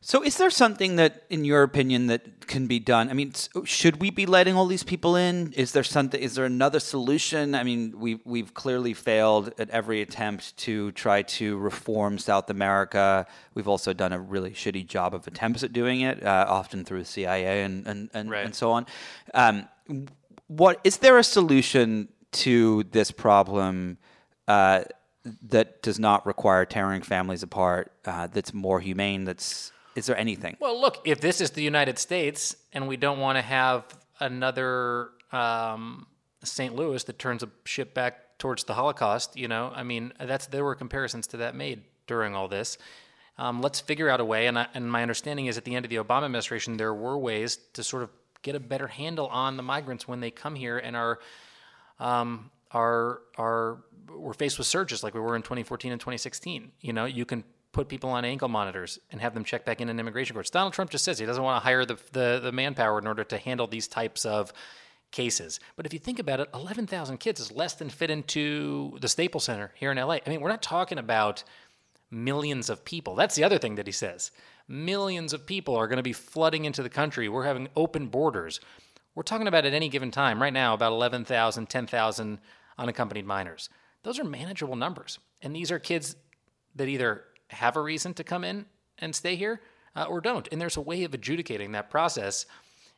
So, 0.00 0.22
is 0.22 0.36
there 0.38 0.50
something 0.50 0.94
that, 0.96 1.24
in 1.28 1.44
your 1.44 1.64
opinion, 1.64 2.06
that 2.06 2.46
can 2.46 2.68
be 2.68 2.78
done? 2.78 3.10
I 3.10 3.14
mean, 3.14 3.32
should 3.64 4.00
we 4.00 4.10
be 4.10 4.26
letting 4.26 4.54
all 4.54 4.66
these 4.66 4.84
people 4.84 5.16
in? 5.16 5.52
Is 5.54 5.72
there 5.72 5.82
something? 5.82 6.20
Is 6.20 6.36
there 6.36 6.44
another 6.44 6.78
solution? 6.78 7.56
I 7.56 7.64
mean, 7.64 7.98
we 7.98 8.20
we've 8.24 8.54
clearly 8.54 8.94
failed 8.94 9.52
at 9.58 9.68
every 9.70 10.00
attempt 10.00 10.56
to 10.58 10.92
try 10.92 11.22
to 11.22 11.58
reform 11.58 12.18
South 12.18 12.48
America. 12.48 13.26
We've 13.54 13.66
also 13.66 13.92
done 13.92 14.12
a 14.12 14.20
really 14.20 14.52
shitty 14.52 14.86
job 14.86 15.14
of 15.14 15.26
attempts 15.26 15.64
at 15.64 15.72
doing 15.72 16.02
it, 16.02 16.22
uh, 16.24 16.46
often 16.48 16.84
through 16.84 17.00
the 17.00 17.04
CIA 17.04 17.64
and 17.64 17.84
and 17.86 18.08
and, 18.14 18.30
Right. 18.30 18.44
and 18.44 18.54
so 18.54 18.70
on. 18.70 18.86
Um, 19.34 19.68
what 20.46 20.80
is 20.84 20.98
there 20.98 21.18
a 21.18 21.24
solution 21.24 22.08
to 22.32 22.84
this 22.92 23.10
problem? 23.10 23.98
Uh, 24.46 24.84
that 25.42 25.82
does 25.82 25.98
not 25.98 26.24
require 26.24 26.64
tearing 26.64 27.02
families 27.02 27.42
apart. 27.42 27.92
Uh, 28.04 28.28
that's 28.28 28.54
more 28.54 28.80
humane. 28.80 29.24
That's 29.24 29.72
is 29.98 30.06
there 30.06 30.16
anything? 30.16 30.56
Well, 30.60 30.80
look, 30.80 31.02
if 31.04 31.20
this 31.20 31.40
is 31.40 31.50
the 31.50 31.62
United 31.62 31.98
States 31.98 32.56
and 32.72 32.88
we 32.88 32.96
don't 32.96 33.18
want 33.18 33.36
to 33.36 33.42
have 33.42 33.84
another 34.20 35.10
um, 35.32 36.06
St. 36.42 36.74
Louis 36.74 37.02
that 37.04 37.18
turns 37.18 37.42
a 37.42 37.50
ship 37.64 37.94
back 37.94 38.38
towards 38.38 38.64
the 38.64 38.74
Holocaust. 38.74 39.36
You 39.36 39.48
know, 39.48 39.72
I 39.74 39.82
mean, 39.82 40.12
that's 40.18 40.46
there 40.46 40.64
were 40.64 40.74
comparisons 40.74 41.26
to 41.28 41.38
that 41.38 41.54
made 41.54 41.82
during 42.06 42.34
all 42.34 42.48
this. 42.48 42.78
Um, 43.36 43.60
let's 43.60 43.80
figure 43.80 44.08
out 44.08 44.20
a 44.20 44.24
way. 44.24 44.46
And, 44.46 44.58
I, 44.58 44.66
and 44.74 44.90
my 44.90 45.02
understanding 45.02 45.46
is 45.46 45.58
at 45.58 45.64
the 45.64 45.74
end 45.74 45.84
of 45.84 45.90
the 45.90 45.96
Obama 45.96 46.24
administration, 46.24 46.76
there 46.76 46.94
were 46.94 47.18
ways 47.18 47.56
to 47.74 47.84
sort 47.84 48.02
of 48.02 48.10
get 48.42 48.54
a 48.54 48.60
better 48.60 48.86
handle 48.86 49.26
on 49.28 49.56
the 49.56 49.62
migrants 49.62 50.08
when 50.08 50.20
they 50.20 50.30
come 50.30 50.54
here 50.54 50.78
and 50.78 50.96
are 50.96 51.18
um, 51.98 52.50
are 52.70 53.20
are 53.36 53.78
we're 54.08 54.32
faced 54.32 54.58
with 54.58 54.66
surges 54.66 55.02
like 55.02 55.14
we 55.14 55.20
were 55.20 55.36
in 55.36 55.42
2014 55.42 55.92
and 55.92 56.00
2016. 56.00 56.72
You 56.80 56.92
know, 56.92 57.04
you 57.04 57.24
can 57.24 57.44
put 57.72 57.88
people 57.88 58.10
on 58.10 58.24
ankle 58.24 58.48
monitors 58.48 58.98
and 59.10 59.20
have 59.20 59.34
them 59.34 59.44
check 59.44 59.64
back 59.64 59.80
in 59.80 59.88
in 59.88 60.00
immigration 60.00 60.34
courts. 60.34 60.50
Donald 60.50 60.72
Trump 60.72 60.90
just 60.90 61.04
says 61.04 61.18
he 61.18 61.26
doesn't 61.26 61.42
want 61.42 61.60
to 61.60 61.64
hire 61.64 61.84
the, 61.84 61.98
the, 62.12 62.40
the 62.42 62.52
manpower 62.52 62.98
in 62.98 63.06
order 63.06 63.24
to 63.24 63.38
handle 63.38 63.66
these 63.66 63.88
types 63.88 64.24
of 64.24 64.52
cases. 65.10 65.60
But 65.76 65.86
if 65.86 65.92
you 65.92 65.98
think 65.98 66.18
about 66.18 66.40
it, 66.40 66.48
11,000 66.54 67.18
kids 67.18 67.40
is 67.40 67.52
less 67.52 67.74
than 67.74 67.88
fit 67.88 68.10
into 68.10 68.96
the 69.00 69.08
Staples 69.08 69.44
Center 69.44 69.72
here 69.74 69.90
in 69.90 69.98
LA. 69.98 70.18
I 70.26 70.28
mean, 70.28 70.40
we're 70.40 70.48
not 70.48 70.62
talking 70.62 70.98
about 70.98 71.44
millions 72.10 72.70
of 72.70 72.84
people. 72.84 73.14
That's 73.14 73.34
the 73.34 73.44
other 73.44 73.58
thing 73.58 73.74
that 73.76 73.86
he 73.86 73.92
says. 73.92 74.30
Millions 74.66 75.32
of 75.32 75.46
people 75.46 75.76
are 75.76 75.88
going 75.88 75.98
to 75.98 76.02
be 76.02 76.12
flooding 76.12 76.64
into 76.64 76.82
the 76.82 76.90
country. 76.90 77.28
We're 77.28 77.44
having 77.44 77.68
open 77.76 78.08
borders. 78.08 78.60
We're 79.14 79.22
talking 79.22 79.48
about 79.48 79.64
at 79.64 79.74
any 79.74 79.88
given 79.88 80.10
time, 80.10 80.40
right 80.40 80.52
now, 80.52 80.74
about 80.74 80.92
11,000, 80.92 81.68
10,000 81.68 82.38
unaccompanied 82.78 83.26
minors. 83.26 83.68
Those 84.02 84.18
are 84.18 84.24
manageable 84.24 84.76
numbers. 84.76 85.18
And 85.42 85.54
these 85.56 85.72
are 85.72 85.78
kids 85.78 86.16
that 86.76 86.88
either 86.88 87.24
have 87.48 87.76
a 87.76 87.80
reason 87.80 88.14
to 88.14 88.24
come 88.24 88.44
in 88.44 88.66
and 88.98 89.14
stay 89.14 89.36
here 89.36 89.60
uh, 89.96 90.04
or 90.04 90.20
don't. 90.20 90.48
And 90.52 90.60
there's 90.60 90.76
a 90.76 90.80
way 90.80 91.04
of 91.04 91.14
adjudicating 91.14 91.72
that 91.72 91.90
process 91.90 92.46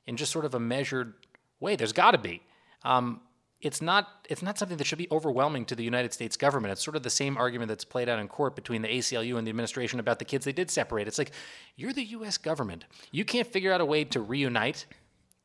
in 0.06 0.16
just 0.16 0.32
sort 0.32 0.44
of 0.44 0.54
a 0.54 0.60
measured 0.60 1.14
way. 1.60 1.76
There's 1.76 1.92
got 1.92 2.12
to 2.12 2.18
be. 2.18 2.42
Um, 2.84 3.20
it's 3.60 3.82
not 3.82 4.26
it's 4.30 4.42
not 4.42 4.58
something 4.58 4.78
that 4.78 4.86
should 4.86 4.98
be 4.98 5.08
overwhelming 5.10 5.66
to 5.66 5.74
the 5.74 5.84
United 5.84 6.14
States 6.14 6.36
government. 6.36 6.72
It's 6.72 6.82
sort 6.82 6.96
of 6.96 7.02
the 7.02 7.10
same 7.10 7.36
argument 7.36 7.68
that's 7.68 7.84
played 7.84 8.08
out 8.08 8.18
in 8.18 8.26
court 8.26 8.56
between 8.56 8.80
the 8.82 8.88
ACLU 8.88 9.36
and 9.36 9.46
the 9.46 9.50
administration 9.50 10.00
about 10.00 10.18
the 10.18 10.24
kids 10.24 10.44
they 10.44 10.52
did 10.52 10.70
separate. 10.70 11.06
It's 11.06 11.18
like 11.18 11.32
you're 11.76 11.92
the 11.92 12.04
U.S. 12.04 12.38
government. 12.38 12.86
You 13.12 13.24
can't 13.24 13.46
figure 13.46 13.72
out 13.72 13.82
a 13.82 13.84
way 13.84 14.04
to 14.04 14.20
reunite 14.20 14.86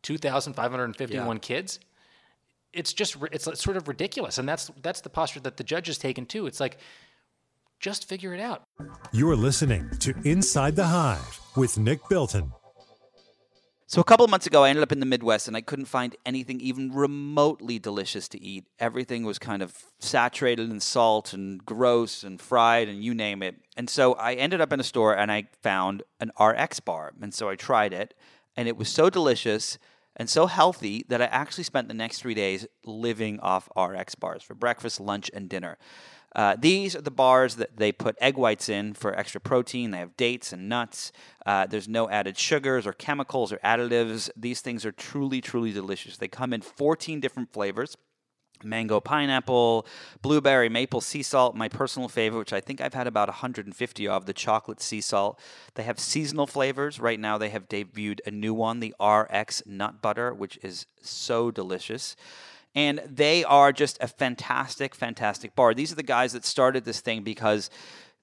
2,551 0.04 1.36
yeah. 1.36 1.40
kids. 1.40 1.80
It's 2.72 2.94
just 2.94 3.18
it's 3.32 3.46
sort 3.62 3.78
of 3.78 3.88
ridiculous, 3.88 4.38
and 4.38 4.48
that's 4.48 4.72
that's 4.82 5.02
the 5.02 5.10
posture 5.10 5.42
that 5.42 5.58
the 5.58 5.64
judge 5.64 5.88
has 5.88 5.98
taken 5.98 6.26
too. 6.26 6.46
It's 6.48 6.60
like 6.60 6.78
just 7.80 8.08
figure 8.08 8.34
it 8.34 8.40
out. 8.40 8.64
You're 9.12 9.36
listening 9.36 9.90
to 10.00 10.14
Inside 10.24 10.76
the 10.76 10.86
Hive 10.86 11.40
with 11.56 11.78
Nick 11.78 12.08
Bilton. 12.10 12.52
So, 13.88 14.02
a 14.02 14.04
couple 14.04 14.26
of 14.26 14.32
months 14.32 14.48
ago, 14.48 14.64
I 14.64 14.70
ended 14.70 14.82
up 14.82 14.92
in 14.92 15.00
the 15.00 15.06
Midwest 15.06 15.48
and 15.48 15.56
I 15.56 15.62
couldn't 15.62 15.86
find 15.86 16.16
anything 16.26 16.60
even 16.60 16.92
remotely 16.92 17.78
delicious 17.78 18.28
to 18.30 18.42
eat. 18.42 18.66
Everything 18.80 19.24
was 19.24 19.38
kind 19.38 19.62
of 19.62 19.76
saturated 20.00 20.72
in 20.72 20.80
salt 20.80 21.34
and 21.34 21.64
gross 21.64 22.24
and 22.24 22.42
fried 22.42 22.90
and 22.90 23.04
you 23.04 23.14
name 23.14 23.44
it. 23.44 23.58
And 23.78 23.88
so, 23.88 24.14
I 24.14 24.34
ended 24.34 24.60
up 24.60 24.74
in 24.74 24.80
a 24.80 24.84
store 24.84 25.16
and 25.16 25.32
I 25.32 25.50
found 25.62 26.02
an 26.20 26.32
RX 26.40 26.80
bar. 26.80 27.14
And 27.22 27.32
so, 27.32 27.48
I 27.48 27.56
tried 27.56 27.94
it 27.94 28.16
and 28.58 28.68
it 28.68 28.76
was 28.76 28.90
so 28.90 29.10
delicious 29.10 29.78
and 30.16 30.30
so 30.30 30.48
healthy 30.48 31.06
that 31.10 31.22
I 31.22 31.26
actually 31.26 31.66
spent 31.66 31.88
the 31.88 31.94
next 31.94 32.20
three 32.20 32.34
days 32.34 32.66
living 32.86 33.40
off 33.42 33.70
RX 33.78 34.16
bars 34.16 34.44
for 34.44 34.56
breakfast, 34.56 35.00
lunch, 35.00 35.30
and 35.34 35.50
dinner. 35.50 35.78
Uh, 36.36 36.56
these 36.60 36.96
are 36.96 37.02
the 37.02 37.10
bars 37.12 37.56
that 37.56 37.78
they 37.78 37.92
put 37.92 38.18
egg 38.20 38.38
whites 38.38 38.68
in 38.68 38.94
for 38.94 39.18
extra 39.18 39.40
protein. 39.40 39.92
They 39.92 40.00
have 40.00 40.18
dates 40.18 40.52
and 40.52 40.68
nuts. 40.68 41.14
Uh, 41.46 41.66
there's 41.66 41.88
no 41.88 42.10
added 42.10 42.38
sugars 42.38 42.86
or 42.86 42.92
chemicals 42.94 43.54
or 43.54 43.58
additives. 43.58 44.30
These 44.36 44.60
things 44.60 44.86
are 44.86 44.92
truly, 44.92 45.40
truly 45.40 45.72
delicious. 45.72 46.18
They 46.18 46.28
come 46.28 46.52
in 46.52 46.62
14 46.62 47.22
different 47.22 47.54
flavors 47.54 47.96
mango 48.64 49.00
pineapple, 49.00 49.86
blueberry 50.22 50.70
maple 50.70 51.02
sea 51.02 51.24
salt, 51.24 51.56
my 51.56 51.68
personal 51.68 52.08
favorite, 52.08 52.40
which 52.40 52.54
I 52.54 52.62
think 52.62 52.82
I've 52.82 52.94
had 52.94 53.08
about 53.08 53.28
150 53.28 54.08
of, 54.08 54.26
the 54.26 54.34
chocolate 54.34 54.82
sea 54.82 55.02
salt. 55.02 55.40
They 55.76 55.84
have 55.84 56.00
seasonal 56.00 56.48
flavors. 56.48 57.00
Right 57.00 57.20
now, 57.20 57.38
they 57.38 57.50
have 57.50 57.68
debuted 57.68 58.20
a 58.26 58.32
new 58.32 58.54
one, 58.54 58.80
the 58.80 58.96
RX 59.00 59.64
nut 59.66 60.02
butter, 60.02 60.34
which 60.34 60.58
is 60.64 60.86
so 61.02 61.52
delicious. 61.52 62.16
And 62.76 63.02
they 63.10 63.44
are 63.46 63.72
just 63.72 63.98
a 64.02 64.08
fantastic, 64.08 64.94
fantastic 64.94 65.56
bar. 65.56 65.74
These 65.74 65.92
are 65.94 65.96
the 65.96 66.04
guys 66.04 66.34
that 66.34 66.44
started 66.44 66.84
this 66.84 67.00
thing 67.00 67.24
because 67.24 67.70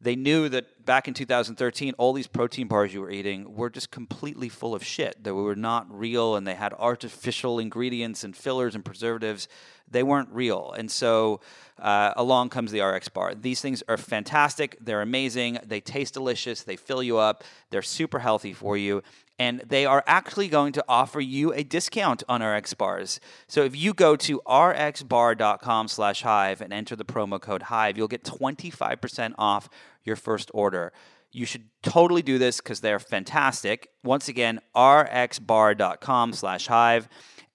they 0.03 0.17
knew 0.17 0.49
that 0.49 0.85
back 0.85 1.07
in 1.07 1.15
2013, 1.15 1.95
all 1.97 2.13
these 2.13 2.27
protein 2.27 2.67
bars 2.67 2.93
you 2.93 3.01
were 3.01 3.11
eating 3.11 3.55
were 3.55 3.71
just 3.71 3.93
completely 3.93 4.49
full 4.49 4.75
of 4.75 4.85
shit. 4.85 5.23
They 5.23 5.31
were 5.31 5.55
not 5.55 5.87
real 5.89 6.35
and 6.35 6.45
they 6.45 6.57
had 6.57 6.75
artificial 6.75 7.61
ingredients 7.61 8.25
and 8.25 8.37
fillers 8.37 8.75
and 8.75 8.85
preservatives. 8.85 9.47
They 9.89 10.03
weren't 10.03 10.29
real. 10.31 10.75
And 10.77 10.91
so 10.91 11.41
uh, 11.79 12.15
along 12.17 12.49
comes 12.49 12.73
the 12.73 12.81
RX 12.81 13.11
bar. 13.11 13.37
These 13.37 13.61
things 13.61 13.85
are 13.89 13.97
fantastic. 13.97 14.77
They're 14.81 15.03
amazing. 15.03 15.61
They 15.65 15.81
taste 15.81 16.15
delicious. 16.15 16.65
They 16.65 16.77
fill 16.77 17.03
you 17.03 17.19
up. 17.19 17.45
They're 17.71 17.81
super 17.81 18.19
healthy 18.19 18.53
for 18.53 18.77
you 18.77 19.05
and 19.43 19.61
they 19.67 19.85
are 19.85 20.05
actually 20.07 20.47
going 20.47 20.73
to 20.73 20.85
offer 20.89 21.21
you 21.21 21.53
a 21.53 21.65
discount 21.65 22.23
on 22.29 22.45
RX 22.45 22.75
bars. 22.75 23.19
So 23.49 23.65
if 23.65 23.75
you 23.75 23.93
go 23.93 24.15
to 24.15 24.41
rxbar.com 24.47 25.89
slash 25.89 26.23
hive 26.23 26.61
and 26.61 26.73
enter 26.73 26.95
the 26.95 27.05
promo 27.05 27.41
code 27.41 27.65
hive, 27.65 27.99
you'll 27.99 28.07
get 28.07 28.23
25% 28.23 29.35
off 29.39 29.69
your 30.05 30.15
first 30.15 30.49
order. 30.55 30.93
You 31.33 31.45
should 31.45 31.65
totally 31.83 32.23
do 32.23 32.39
this 32.39 32.59
because 32.59 32.83
they're 32.83 33.01
fantastic. 33.01 33.89
Once 34.05 34.29
again, 34.29 34.61
rxbar.com 34.77 36.33
slash 36.35 36.69
hive. 36.69 37.09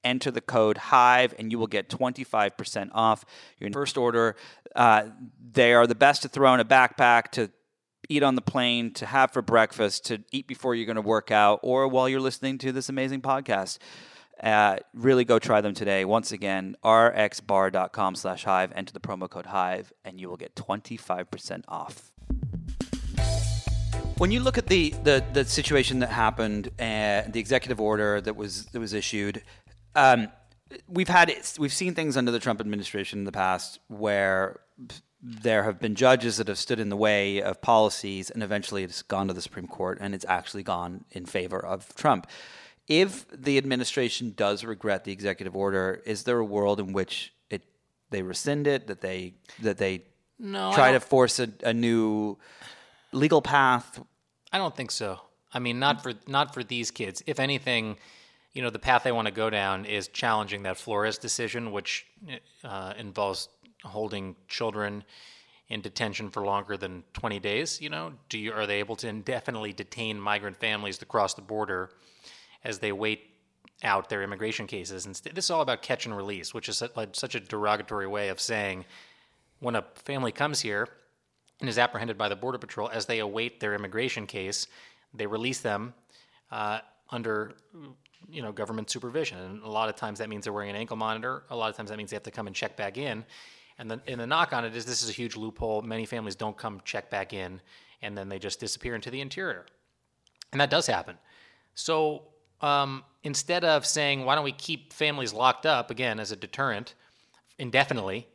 Enter 0.04 0.30
the 0.30 0.42
code 0.42 0.78
HIVE 0.78 1.36
and 1.40 1.54
you 1.54 1.58
will 1.58 1.68
get 1.68 1.88
25% 1.88 2.90
off 2.92 3.24
your 3.60 3.72
first 3.72 3.98
order. 3.98 4.36
Uh, 4.76 5.04
they 5.54 5.74
are 5.74 5.88
the 5.88 5.96
best 5.96 6.24
to 6.24 6.28
throw 6.28 6.54
in 6.54 6.60
a 6.60 6.66
backpack, 6.66 7.32
to 7.32 7.50
eat 8.10 8.24
on 8.24 8.36
the 8.36 8.42
plane, 8.42 8.92
to 8.94 9.06
have 9.06 9.32
for 9.32 9.42
breakfast, 9.42 10.06
to 10.06 10.24
eat 10.32 10.48
before 10.48 10.76
you're 10.76 10.86
going 10.86 10.96
to 10.96 11.02
work 11.02 11.32
out, 11.32 11.60
or 11.64 11.88
while 11.88 12.08
you're 12.08 12.22
listening 12.22 12.58
to 12.60 12.72
this 12.72 12.90
amazing 12.90 13.22
podcast. 13.22 13.80
Uh, 14.42 14.78
really 14.94 15.26
go 15.26 15.40
try 15.40 15.62
them 15.62 15.74
today. 15.74 16.06
Once 16.06 16.32
again, 16.32 16.76
rxbar.com 16.84 18.16
slash 18.16 18.44
hive. 18.44 18.72
Enter 18.76 18.94
the 18.94 19.00
promo 19.00 19.30
code 19.30 19.48
hive, 19.48 19.92
and 20.06 20.20
you 20.20 20.30
will 20.30 20.38
get 20.38 20.56
25% 20.56 21.64
off. 21.68 22.12
When 24.18 24.32
you 24.32 24.40
look 24.40 24.58
at 24.58 24.68
the, 24.68 24.94
the, 25.04 25.24
the 25.34 25.46
situation 25.46 26.00
that 26.00 26.10
happened, 26.10 26.68
uh, 26.80 27.24
the 27.28 27.40
executive 27.40 27.80
order 27.80 28.20
that 28.22 28.36
was 28.36 28.66
that 28.68 28.80
was 28.80 28.94
issued, 28.94 29.44
um, 29.96 30.30
we've 30.88 31.08
had 31.08 31.34
we've 31.60 31.74
seen 31.74 31.94
things 31.94 32.18
under 32.18 32.32
the 32.32 32.40
Trump 32.40 32.60
administration 32.60 33.20
in 33.20 33.26
the 33.26 33.32
past 33.32 33.80
where 33.88 34.60
there 35.22 35.64
have 35.64 35.80
been 35.80 35.96
judges 35.96 36.38
that 36.38 36.48
have 36.48 36.58
stood 36.58 36.80
in 36.80 36.90
the 36.90 36.98
way 36.98 37.42
of 37.42 37.62
policies, 37.62 38.30
and 38.30 38.44
eventually 38.44 38.84
it's 38.84 39.02
gone 39.02 39.28
to 39.28 39.34
the 39.34 39.42
Supreme 39.42 39.68
Court, 39.68 39.98
and 40.00 40.14
it's 40.14 40.26
actually 40.28 40.64
gone 40.64 41.06
in 41.12 41.26
favor 41.26 41.60
of 41.60 41.94
Trump. 41.96 42.28
If 42.88 43.26
the 43.30 43.58
administration 43.58 44.34
does 44.36 44.64
regret 44.64 45.04
the 45.04 45.12
executive 45.12 45.56
order, 45.56 46.02
is 46.06 46.24
there 46.24 46.40
a 46.40 46.46
world 46.46 46.80
in 46.80 46.94
which 46.94 47.34
it 47.50 47.64
they 48.10 48.22
rescind 48.22 48.68
it, 48.68 48.88
that 48.88 49.02
they 49.02 49.34
that 49.62 49.78
they 49.78 50.06
no, 50.40 50.72
try 50.74 50.92
to 50.92 51.00
force 51.00 51.40
a, 51.40 51.50
a 51.64 51.74
new 51.74 52.38
legal 53.12 53.42
path? 53.42 54.00
I 54.54 54.58
don't 54.58 54.76
think 54.76 54.92
so. 54.92 55.20
I 55.52 55.60
mean, 55.60 55.80
not 55.80 56.04
for 56.04 56.14
not 56.28 56.54
for 56.54 56.64
these 56.64 56.92
kids. 56.92 57.24
If 57.26 57.40
anything, 57.40 57.98
you 58.54 58.62
know, 58.62 58.70
the 58.70 58.80
path 58.80 59.04
they 59.04 59.12
want 59.12 59.28
to 59.28 59.34
go 59.34 59.50
down 59.50 59.86
is 59.86 60.08
challenging 60.08 60.64
that 60.64 60.78
Flores 60.78 61.18
decision, 61.18 61.72
which 61.72 62.06
uh, 62.64 62.94
involves 62.98 63.50
holding 63.88 64.36
children 64.48 65.04
in 65.70 65.82
detention 65.82 66.30
for 66.30 66.44
longer 66.44 66.78
than 66.78 67.04
20 67.14 67.40
days? 67.40 67.82
You 67.82 67.90
know, 67.90 68.14
do 68.30 68.38
you, 68.38 68.54
are 68.54 68.66
they 68.66 68.80
able 68.80 68.96
to 68.98 69.08
indefinitely 69.08 69.74
detain 69.74 70.20
migrant 70.20 70.58
families 70.58 70.98
to 71.00 71.06
cross 71.06 71.34
the 71.34 71.42
border 71.42 71.90
as 72.64 72.80
they 72.80 72.92
wait 72.92 73.30
out 73.84 74.10
their 74.10 74.24
immigration 74.24 74.68
cases? 74.68 75.06
And 75.06 75.16
this 75.16 75.46
is 75.46 75.52
all 75.52 75.62
about 75.62 75.82
catch 75.82 76.06
and 76.06 76.16
release, 76.16 76.54
which 76.54 76.70
is 76.70 76.82
like 76.96 77.10
such 77.14 77.36
a 77.36 77.40
derogatory 77.40 78.08
way 78.08 78.30
of 78.30 78.40
saying 78.40 78.86
when 79.60 79.76
a 79.76 79.84
family 79.96 80.32
comes 80.32 80.62
here 80.62 80.88
and 81.60 81.70
is 81.70 81.78
apprehended 81.78 82.18
by 82.18 82.30
the 82.30 82.36
Border 82.36 82.58
Patrol 82.58 82.90
as 82.90 83.06
they 83.06 83.20
await 83.20 83.60
their 83.60 83.74
immigration 83.74 84.28
case, 84.28 84.68
they 85.14 85.26
release 85.26 85.60
them 85.62 85.94
uh, 86.52 86.80
under 87.10 87.54
you 88.30 88.42
know 88.42 88.52
government 88.52 88.90
supervision. 88.90 89.38
And 89.40 89.64
a 89.64 89.70
lot 89.70 89.90
of 89.90 89.96
times 89.96 90.20
that 90.20 90.30
means 90.30 90.44
they're 90.44 90.54
wearing 90.54 90.70
an 90.70 90.76
ankle 90.76 90.98
monitor. 90.98 91.44
A 91.50 91.56
lot 91.56 91.70
of 91.70 91.76
times 91.76 91.90
that 91.90 91.98
means 91.98 92.12
they 92.12 92.16
have 92.16 92.24
to 92.24 92.32
come 92.32 92.48
and 92.48 92.56
check 92.56 92.78
back 92.78 92.98
in. 92.98 93.26
And 93.80 93.92
the, 93.92 94.02
and 94.08 94.20
the 94.20 94.28
knock 94.28 94.54
on 94.54 94.66
it 94.66 94.76
is 94.76 94.86
this 94.86 95.04
is 95.04 95.10
a 95.10 95.14
huge 95.14 95.36
loophole. 95.36 95.82
Many 95.82 96.06
families 96.06 96.36
don't 96.36 96.58
come 96.58 96.82
check 96.84 97.10
back 97.10 97.32
in, 97.34 97.62
and 98.02 98.18
then 98.18 98.30
they 98.30 98.40
just 98.40 98.60
disappear 98.60 98.96
into 98.96 99.12
the 99.12 99.22
interior. 99.22 99.66
And 100.52 100.60
that 100.62 100.70
does 100.70 100.88
happen. 100.88 101.18
So 101.76 102.24
um, 102.62 103.04
instead 103.24 103.64
of 103.64 103.86
saying, 103.86 104.26
why 104.26 104.36
don't 104.36 104.44
we 104.44 104.52
keep 104.52 104.94
families 104.94 105.34
locked 105.34 105.66
up, 105.66 105.92
again, 105.92 106.20
as 106.20 106.32
a 106.32 106.36
deterrent 106.36 106.96
indefinitely, 107.60 108.28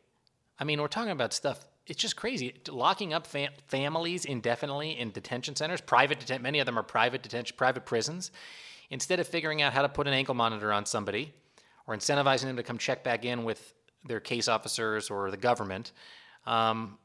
I 0.58 0.64
mean, 0.64 0.80
we're 0.80 0.88
talking 0.88 1.10
about 1.10 1.32
stuff. 1.32 1.64
It's 1.86 2.00
just 2.00 2.14
crazy. 2.14 2.54
Locking 2.68 3.12
up 3.12 3.26
fam- 3.26 3.52
families 3.66 4.24
indefinitely 4.24 4.96
in 4.98 5.10
detention 5.10 5.56
centers, 5.56 5.80
private 5.80 6.20
detention, 6.20 6.42
many 6.42 6.60
of 6.60 6.66
them 6.66 6.78
are 6.78 6.84
private 6.84 7.22
detention, 7.22 7.56
private 7.56 7.84
prisons. 7.84 8.30
Instead 8.90 9.18
of 9.18 9.26
figuring 9.26 9.62
out 9.62 9.72
how 9.72 9.82
to 9.82 9.88
put 9.88 10.06
an 10.06 10.12
ankle 10.12 10.34
monitor 10.34 10.72
on 10.72 10.86
somebody, 10.86 11.32
or 11.88 11.96
incentivizing 11.96 12.42
them 12.42 12.56
to 12.56 12.62
come 12.62 12.78
check 12.78 13.02
back 13.02 13.24
in 13.24 13.42
with 13.42 13.74
their 14.04 14.20
case 14.20 14.48
officers 14.48 15.10
or 15.10 15.30
the 15.30 15.36
government. 15.36 15.92
Um, 16.46 16.98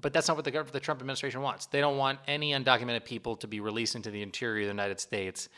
but 0.00 0.12
that's 0.12 0.28
not 0.28 0.36
what 0.36 0.44
the, 0.44 0.64
the 0.72 0.80
Trump 0.80 1.00
administration 1.00 1.40
wants. 1.40 1.66
They 1.66 1.80
don't 1.80 1.96
want 1.96 2.18
any 2.26 2.52
undocumented 2.52 3.04
people 3.04 3.36
to 3.36 3.46
be 3.46 3.60
released 3.60 3.94
into 3.96 4.10
the 4.10 4.22
interior 4.22 4.62
of 4.62 4.66
the 4.66 4.72
United 4.72 5.00
States 5.00 5.48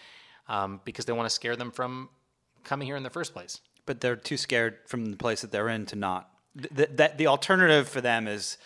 um, 0.48 0.80
because 0.84 1.04
they 1.04 1.12
want 1.12 1.26
to 1.26 1.34
scare 1.34 1.56
them 1.56 1.70
from 1.70 2.08
coming 2.64 2.86
here 2.86 2.96
in 2.96 3.02
the 3.02 3.10
first 3.10 3.32
place. 3.32 3.60
But 3.86 4.00
they're 4.00 4.16
too 4.16 4.36
scared 4.36 4.78
from 4.86 5.06
the 5.06 5.16
place 5.16 5.40
that 5.40 5.50
they're 5.50 5.68
in 5.68 5.86
to 5.86 5.96
not. 5.96 6.30
Th- 6.56 6.74
th- 6.74 6.90
that 6.94 7.18
the 7.18 7.26
alternative 7.26 7.88
for 7.88 8.00
them 8.00 8.28
is 8.28 8.56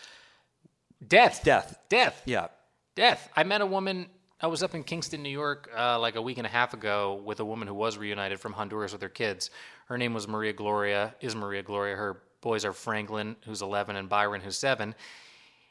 Death. 1.06 1.42
death. 1.44 1.78
Death. 1.88 2.22
Yeah. 2.24 2.48
Death. 2.94 3.28
I 3.36 3.44
met 3.44 3.60
a 3.60 3.66
woman. 3.66 4.06
I 4.40 4.46
was 4.46 4.62
up 4.62 4.74
in 4.74 4.84
Kingston, 4.84 5.22
New 5.22 5.30
York, 5.30 5.70
uh, 5.76 5.98
like 5.98 6.16
a 6.16 6.22
week 6.22 6.38
and 6.38 6.46
a 6.46 6.50
half 6.50 6.74
ago 6.74 7.20
with 7.24 7.40
a 7.40 7.44
woman 7.44 7.68
who 7.68 7.74
was 7.74 7.96
reunited 7.96 8.40
from 8.40 8.52
Honduras 8.52 8.92
with 8.92 9.02
her 9.02 9.08
kids. 9.08 9.50
Her 9.86 9.98
name 9.98 10.14
was 10.14 10.26
Maria 10.28 10.52
Gloria. 10.52 11.14
Is 11.20 11.34
Maria 11.34 11.62
Gloria? 11.62 11.96
Her 11.96 12.22
boys 12.40 12.64
are 12.64 12.72
Franklin, 12.72 13.36
who's 13.44 13.62
11, 13.62 13.96
and 13.96 14.08
Byron, 14.08 14.40
who's 14.40 14.56
seven. 14.58 14.94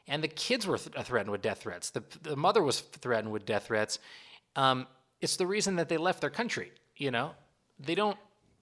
And 0.06 0.22
the 0.22 0.28
kids 0.28 0.66
were 0.66 0.78
th- 0.78 0.94
threatened 1.06 1.30
with 1.30 1.42
death 1.42 1.60
threats. 1.62 1.90
The, 1.90 2.02
the 2.22 2.36
mother 2.36 2.62
was 2.62 2.80
threatened 2.80 3.32
with 3.32 3.46
death 3.46 3.66
threats. 3.66 3.98
Um, 4.56 4.86
it's 5.20 5.36
the 5.36 5.46
reason 5.46 5.76
that 5.76 5.88
they 5.88 5.96
left 5.96 6.20
their 6.20 6.30
country. 6.30 6.72
You 6.96 7.10
know, 7.10 7.32
they 7.80 7.94
don't. 7.94 8.16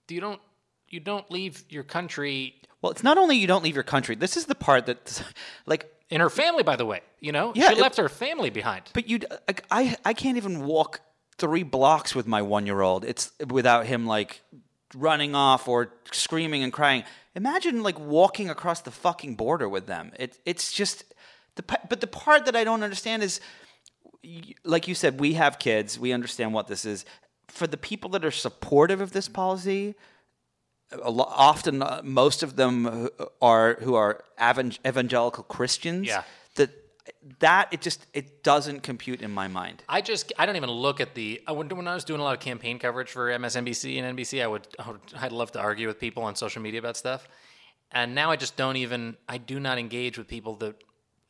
You 0.09 0.21
don't. 0.21 0.41
You 0.88 1.01
don't 1.01 1.29
leave 1.31 1.65
your 1.71 1.85
country 1.85 2.55
Well, 2.83 2.93
it's 2.93 3.03
not 3.03 3.17
only 3.17 3.37
you 3.38 3.47
don't 3.47 3.65
leave 3.65 3.75
your 3.75 3.83
country. 3.83 4.15
This 4.15 4.37
is 4.37 4.45
the 4.45 4.55
part 4.55 4.85
that, 4.87 5.23
like, 5.67 5.91
in 6.11 6.21
her 6.21 6.29
family, 6.29 6.62
by 6.62 6.77
the 6.77 6.85
way. 6.85 7.01
You 7.19 7.33
know, 7.33 7.53
Yeah, 7.55 7.69
she 7.71 7.77
it- 7.77 7.81
left 7.81 7.97
her 7.97 8.11
family 8.11 8.51
behind. 8.51 8.85
But 8.93 9.09
you, 9.09 9.21
I, 9.71 9.97
I 10.05 10.12
can't 10.12 10.37
even 10.37 10.65
walk 10.67 11.01
three 11.38 11.62
blocks 11.62 12.15
with 12.15 12.27
my 12.27 12.43
one-year-old. 12.43 13.07
It's 13.07 13.33
without 13.49 13.87
him 13.87 14.07
like 14.07 14.43
running 14.94 15.35
off 15.35 15.68
or 15.68 15.90
screaming 16.11 16.62
and 16.62 16.72
crying. 16.72 17.05
Imagine 17.35 17.83
like 17.83 17.98
walking 17.98 18.50
across 18.50 18.81
the 18.81 18.90
fucking 18.90 19.37
border 19.37 19.68
with 19.68 19.87
them. 19.87 20.12
It, 20.18 20.38
it's 20.44 20.72
just 20.72 21.05
the. 21.57 21.64
But 21.88 22.00
the 22.00 22.07
part 22.07 22.44
that 22.46 22.57
I 22.57 22.64
don't 22.64 22.83
understand 22.83 23.22
is, 23.22 23.40
like 24.64 24.87
you 24.88 24.94
said, 24.94 25.20
we 25.20 25.35
have 25.35 25.59
kids. 25.59 25.98
We 25.98 26.12
understand 26.12 26.52
what 26.52 26.66
this 26.66 26.85
is. 26.85 27.05
For 27.48 27.66
the 27.66 27.76
people 27.76 28.11
that 28.11 28.24
are 28.24 28.31
supportive 28.31 29.00
of 29.00 29.12
this 29.12 29.28
policy, 29.28 29.94
lo- 30.92 31.28
often 31.28 31.83
uh, 31.83 32.00
most 32.05 32.42
of 32.42 32.57
them 32.57 33.09
are 33.40 33.78
who 33.81 33.94
are 33.94 34.24
evangelical 34.40 35.44
Christians. 35.44 36.07
Yeah. 36.07 36.22
That 37.41 37.69
it 37.73 37.81
just 37.81 38.07
it 38.15 38.45
doesn't 38.45 38.83
compute 38.83 39.23
in 39.23 39.33
my 39.33 39.49
mind. 39.49 39.83
I 39.88 40.01
just 40.01 40.33
I 40.38 40.47
don't 40.47 40.57
even 40.57 40.71
look 40.71 41.01
at 41.01 41.15
the 41.15 41.43
when 41.49 41.88
I 41.88 41.95
was 41.95 42.05
doing 42.05 42.21
a 42.21 42.25
lot 42.25 42.35
of 42.35 42.41
campaign 42.41 42.79
coverage 42.79 43.11
for 43.11 43.29
MSNBC 43.29 44.01
and 44.01 44.17
NBC. 44.17 44.43
I 44.43 44.47
would, 44.47 44.69
I 44.79 44.91
would 44.91 45.01
I'd 45.19 45.33
love 45.33 45.51
to 45.53 45.61
argue 45.61 45.88
with 45.88 45.99
people 45.99 46.23
on 46.23 46.37
social 46.37 46.62
media 46.62 46.79
about 46.79 46.97
stuff, 46.97 47.27
and 47.91 48.15
now 48.15 48.31
I 48.31 48.37
just 48.37 48.57
don't 48.57 48.77
even 48.77 49.17
I 49.29 49.38
do 49.38 49.59
not 49.59 49.79
engage 49.79 50.17
with 50.17 50.29
people 50.29 50.55
that 50.57 50.77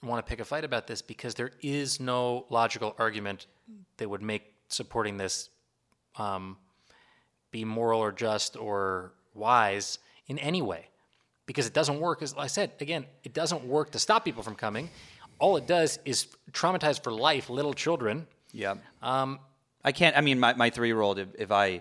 want 0.03 0.25
to 0.25 0.29
pick 0.29 0.41
a 0.41 0.45
fight 0.45 0.65
about 0.65 0.87
this 0.87 1.01
because 1.01 1.35
there 1.35 1.53
is 1.63 2.01
no 2.01 2.45
logical 2.51 2.95
argument 2.99 3.47
that 3.97 4.11
would 4.11 4.23
make 4.23 4.53
supporting 4.69 5.17
this 5.17 5.49
um, 6.17 6.57
be 7.51 7.65
moral 7.65 8.01
or 8.01 8.13
just 8.13 8.57
or 8.57 9.13
wise 9.35 9.99
in 10.27 10.39
any 10.39 10.61
way 10.61 10.89
because 11.47 11.67
it 11.67 11.73
doesn't 11.73 12.01
work. 12.01 12.23
As 12.23 12.35
I 12.37 12.47
said 12.47 12.73
again, 12.81 13.07
it 13.25 13.33
doesn't 13.33 13.65
work 13.65 13.91
to 13.93 13.99
stop 13.99 14.25
people 14.25 14.43
from 14.43 14.55
coming. 14.55 14.91
All 15.38 15.57
it 15.57 15.66
does 15.66 15.99
is 16.05 16.27
traumatize 16.53 17.03
for 17.03 17.12
life 17.12 17.51
little 17.51 17.75
children. 17.75 18.27
Yeah. 18.53 18.75
Um, 19.03 19.40
I 19.85 19.92
can't. 19.92 20.16
I 20.16 20.21
mean, 20.21 20.38
my, 20.38 20.55
my 20.55 20.71
three 20.71 20.88
year 20.88 21.01
old. 21.01 21.18
If, 21.18 21.29
if 21.38 21.51
I, 21.51 21.81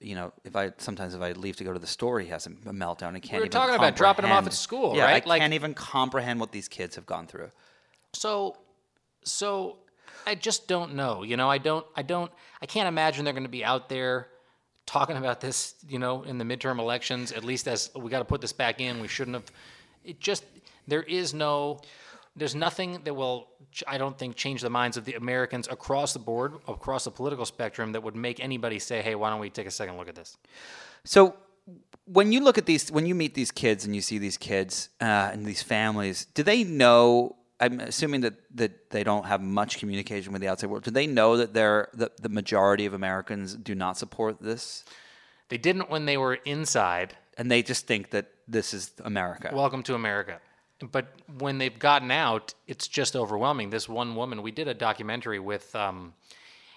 you 0.00 0.14
know, 0.14 0.32
if 0.44 0.54
I 0.56 0.72
sometimes 0.78 1.14
if 1.14 1.22
I 1.22 1.32
leave 1.32 1.56
to 1.56 1.64
go 1.64 1.72
to 1.72 1.78
the 1.78 1.86
store, 1.86 2.20
he 2.20 2.28
has 2.28 2.46
a, 2.46 2.50
meltdown. 2.50 3.14
I 3.14 3.20
can't. 3.20 3.32
We 3.32 3.38
were 3.38 3.44
even 3.44 3.50
talking 3.50 3.74
about 3.74 3.96
dropping 3.96 4.24
him 4.26 4.32
off 4.32 4.46
at 4.46 4.52
school, 4.52 4.96
yeah, 4.96 5.04
right? 5.04 5.24
I 5.24 5.28
Like- 5.28 5.40
can't 5.40 5.54
even 5.54 5.74
comprehend 5.74 6.40
what 6.40 6.52
these 6.52 6.68
kids 6.68 6.96
have 6.96 7.06
gone 7.06 7.26
through. 7.26 7.50
So, 8.12 8.58
so 9.24 9.78
I 10.26 10.34
just 10.34 10.68
don't 10.68 10.94
know. 10.94 11.22
You 11.22 11.36
know, 11.36 11.48
I 11.50 11.58
don't, 11.58 11.86
I 11.96 12.02
don't, 12.02 12.30
I 12.60 12.66
can't 12.66 12.88
imagine 12.88 13.24
they're 13.24 13.32
going 13.32 13.44
to 13.44 13.48
be 13.48 13.64
out 13.64 13.88
there 13.88 14.28
talking 14.84 15.16
about 15.16 15.40
this. 15.40 15.74
You 15.88 15.98
know, 15.98 16.22
in 16.24 16.36
the 16.38 16.44
midterm 16.44 16.78
elections, 16.78 17.32
at 17.32 17.44
least 17.44 17.66
as 17.68 17.90
we 17.94 18.10
got 18.10 18.18
to 18.18 18.24
put 18.24 18.40
this 18.40 18.52
back 18.52 18.80
in. 18.80 19.00
We 19.00 19.08
shouldn't 19.08 19.34
have. 19.36 19.50
It 20.04 20.20
just 20.20 20.44
there 20.86 21.02
is 21.02 21.32
no. 21.32 21.80
There's 22.34 22.54
nothing 22.54 23.00
that 23.04 23.14
will, 23.14 23.48
I 23.86 23.98
don't 23.98 24.18
think, 24.18 24.36
change 24.36 24.62
the 24.62 24.70
minds 24.70 24.96
of 24.96 25.04
the 25.04 25.14
Americans 25.14 25.68
across 25.70 26.12
the 26.14 26.18
board, 26.18 26.54
across 26.66 27.04
the 27.04 27.10
political 27.10 27.44
spectrum, 27.44 27.92
that 27.92 28.02
would 28.02 28.16
make 28.16 28.40
anybody 28.40 28.78
say, 28.78 29.02
"Hey, 29.02 29.14
why 29.14 29.28
don't 29.30 29.40
we 29.40 29.50
take 29.50 29.66
a 29.66 29.70
second 29.70 29.96
look 29.98 30.08
at 30.08 30.14
this?" 30.14 30.38
So 31.04 31.36
when 32.06 32.32
you 32.32 32.40
look 32.40 32.56
at 32.56 32.64
these, 32.66 32.90
when 32.90 33.06
you 33.06 33.14
meet 33.14 33.34
these 33.34 33.50
kids 33.50 33.84
and 33.84 33.94
you 33.94 34.00
see 34.00 34.18
these 34.18 34.38
kids 34.38 34.88
uh, 35.00 35.04
and 35.32 35.44
these 35.44 35.62
families, 35.62 36.24
do 36.34 36.42
they 36.42 36.64
know? 36.64 37.36
I'm 37.60 37.78
assuming 37.78 38.22
that, 38.22 38.34
that 38.56 38.90
they 38.90 39.04
don't 39.04 39.26
have 39.26 39.40
much 39.40 39.78
communication 39.78 40.32
with 40.32 40.42
the 40.42 40.48
outside 40.48 40.68
world. 40.68 40.82
Do 40.82 40.90
they 40.90 41.06
know 41.06 41.36
that 41.36 41.54
they're 41.54 41.88
that 41.94 42.20
the 42.20 42.28
majority 42.28 42.86
of 42.86 42.94
Americans 42.94 43.54
do 43.54 43.74
not 43.74 43.96
support 43.98 44.42
this, 44.42 44.84
They 45.48 45.58
didn't 45.58 45.88
when 45.90 46.06
they 46.06 46.16
were 46.16 46.34
inside. 46.44 47.16
and 47.38 47.50
they 47.50 47.62
just 47.62 47.86
think 47.86 48.10
that 48.10 48.26
this 48.48 48.74
is 48.74 48.90
America? 49.04 49.50
Welcome 49.54 49.82
to 49.84 49.94
America. 49.94 50.40
But 50.90 51.06
when 51.38 51.58
they've 51.58 51.78
gotten 51.78 52.10
out, 52.10 52.54
it's 52.66 52.88
just 52.88 53.14
overwhelming. 53.14 53.70
This 53.70 53.88
one 53.88 54.16
woman, 54.16 54.42
we 54.42 54.50
did 54.50 54.68
a 54.68 54.74
documentary 54.74 55.38
with 55.38 55.74
um, 55.76 56.14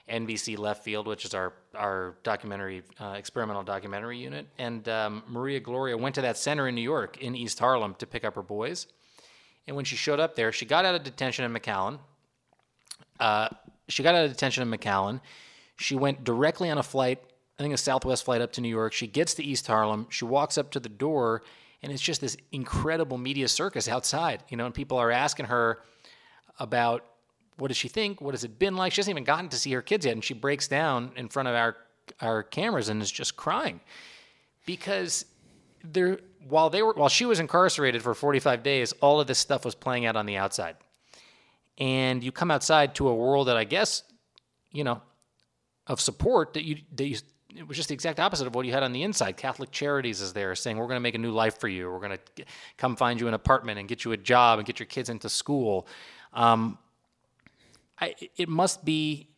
NBC 0.09 0.57
Left 0.57 0.83
Field, 0.83 1.07
which 1.07 1.25
is 1.25 1.33
our 1.33 1.53
our 1.73 2.15
documentary 2.23 2.83
uh, 2.99 3.15
experimental 3.17 3.63
documentary 3.63 4.19
unit, 4.19 4.47
and 4.57 4.87
um, 4.87 5.23
Maria 5.27 5.59
Gloria 5.59 5.97
went 5.97 6.15
to 6.15 6.21
that 6.21 6.37
center 6.37 6.67
in 6.67 6.75
New 6.75 6.81
York 6.81 7.17
in 7.17 7.35
East 7.35 7.59
Harlem 7.59 7.95
to 7.95 8.05
pick 8.05 8.23
up 8.23 8.35
her 8.35 8.43
boys. 8.43 8.87
And 9.67 9.75
when 9.75 9.85
she 9.85 9.95
showed 9.95 10.19
up 10.19 10.35
there, 10.35 10.51
she 10.51 10.65
got 10.65 10.85
out 10.85 10.93
of 10.93 11.03
detention 11.03 11.43
in 11.43 11.51
McAllen. 11.51 11.99
Uh, 13.19 13.49
she 13.87 14.03
got 14.03 14.13
out 14.13 14.25
of 14.25 14.31
detention 14.31 14.61
in 14.61 14.79
McAllen. 14.79 15.21
She 15.77 15.95
went 15.95 16.23
directly 16.23 16.69
on 16.69 16.77
a 16.77 16.83
flight, 16.83 17.19
I 17.57 17.63
think 17.63 17.73
a 17.73 17.77
Southwest 17.77 18.25
flight 18.25 18.41
up 18.41 18.51
to 18.53 18.61
New 18.61 18.69
York. 18.69 18.93
She 18.93 19.07
gets 19.07 19.33
to 19.35 19.43
East 19.43 19.65
Harlem. 19.65 20.07
She 20.09 20.23
walks 20.23 20.57
up 20.57 20.69
to 20.71 20.79
the 20.79 20.89
door, 20.89 21.41
and 21.81 21.91
it's 21.91 22.01
just 22.01 22.21
this 22.21 22.38
incredible 22.51 23.17
media 23.17 23.47
circus 23.47 23.88
outside, 23.88 24.43
you 24.49 24.57
know, 24.57 24.65
and 24.65 24.73
people 24.73 24.97
are 24.97 25.11
asking 25.11 25.47
her 25.47 25.81
about 26.59 27.05
what 27.57 27.69
does 27.69 27.77
she 27.77 27.88
think? 27.88 28.21
What 28.21 28.33
has 28.33 28.43
it 28.43 28.59
been 28.59 28.75
like? 28.75 28.91
She 28.91 28.99
hasn't 28.99 29.13
even 29.13 29.23
gotten 29.23 29.49
to 29.49 29.57
see 29.57 29.71
her 29.71 29.81
kids 29.81 30.05
yet, 30.05 30.13
and 30.13 30.23
she 30.23 30.33
breaks 30.33 30.67
down 30.67 31.11
in 31.15 31.29
front 31.29 31.47
of 31.47 31.55
our 31.55 31.75
our 32.21 32.43
cameras 32.43 32.89
and 32.89 33.01
is 33.01 33.11
just 33.11 33.35
crying 33.35 33.79
because 34.65 35.25
there 35.83 36.19
while 36.47 36.69
they 36.69 36.83
were 36.83 36.93
while 36.93 37.09
she 37.09 37.25
was 37.25 37.39
incarcerated 37.39 38.01
for 38.01 38.13
45 38.13 38.63
days, 38.63 38.93
all 39.01 39.19
of 39.19 39.27
this 39.27 39.39
stuff 39.39 39.65
was 39.65 39.75
playing 39.75 40.05
out 40.05 40.15
on 40.15 40.25
the 40.25 40.38
outside. 40.38 40.75
And 41.77 42.23
you 42.23 42.31
come 42.31 42.51
outside 42.51 42.95
to 42.95 43.09
a 43.09 43.15
world 43.15 43.47
that 43.47 43.57
I 43.57 43.63
guess, 43.63 44.03
you 44.71 44.83
know, 44.83 45.01
of 45.88 45.99
support 45.99 46.53
that 46.53 46.63
you 46.63 46.77
that 46.95 47.05
you 47.05 47.17
it 47.57 47.67
was 47.67 47.77
just 47.77 47.89
the 47.89 47.93
exact 47.93 48.19
opposite 48.19 48.47
of 48.47 48.55
what 48.55 48.65
you 48.65 48.73
had 48.73 48.83
on 48.83 48.91
the 48.91 49.03
inside. 49.03 49.37
Catholic 49.37 49.71
Charities 49.71 50.21
is 50.21 50.33
there 50.33 50.55
saying 50.55 50.77
we're 50.77 50.87
going 50.87 50.97
to 50.97 51.01
make 51.01 51.15
a 51.15 51.19
new 51.19 51.31
life 51.31 51.59
for 51.59 51.67
you. 51.67 51.89
We're 51.89 51.99
going 51.99 52.17
to 52.35 52.45
come 52.77 52.95
find 52.95 53.19
you 53.19 53.27
an 53.27 53.33
apartment 53.33 53.79
and 53.79 53.87
get 53.87 54.03
you 54.03 54.11
a 54.11 54.17
job 54.17 54.59
and 54.59 54.65
get 54.65 54.79
your 54.79 54.87
kids 54.87 55.09
into 55.09 55.29
school. 55.29 55.87
Um, 56.33 56.77
I, 57.99 58.15
it 58.35 58.49
must 58.49 58.83
be 58.83 59.29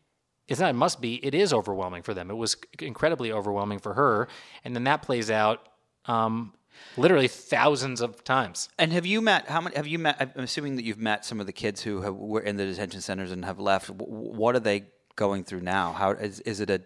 it's 0.48 0.60
not 0.60 0.70
it 0.70 0.74
must 0.74 1.02
be 1.02 1.24
it 1.26 1.36
is 1.36 1.54
overwhelming 1.54 2.02
for 2.02 2.14
them 2.14 2.32
it 2.32 2.36
was 2.36 2.58
incredibly 2.80 3.32
overwhelming 3.32 3.78
for 3.78 3.94
her 3.94 4.28
and 4.64 4.76
then 4.76 4.86
that 4.86 5.04
plays 5.04 5.30
out 5.30 5.68
um, 6.06 6.54
literally 6.96 7.28
thousands 7.28 8.02
of 8.02 8.24
times 8.24 8.70
And 8.80 8.92
have 8.94 9.06
you 9.06 9.22
met 9.22 9.48
how 9.48 9.62
many? 9.62 9.76
Have 9.76 9.88
you 9.88 10.00
met? 10.00 10.20
I'm 10.20 10.44
assuming 10.44 10.76
that 10.78 10.86
you've 10.86 11.00
met 11.00 11.26
some 11.26 11.40
of 11.40 11.46
the 11.46 11.54
kids 11.54 11.82
who 11.82 12.02
have, 12.02 12.16
were 12.16 12.42
in 12.42 12.58
the 12.58 12.66
detention 12.66 13.02
centers 13.02 13.32
and 13.32 13.44
have 13.46 13.60
left. 13.60 13.90
What 13.90 14.56
are 14.56 14.60
they 14.60 14.86
going 15.18 15.44
through 15.44 15.62
now? 15.62 15.92
How 15.92 16.12
is, 16.12 16.40
is 16.42 16.62
it 16.62 16.70
a? 16.70 16.80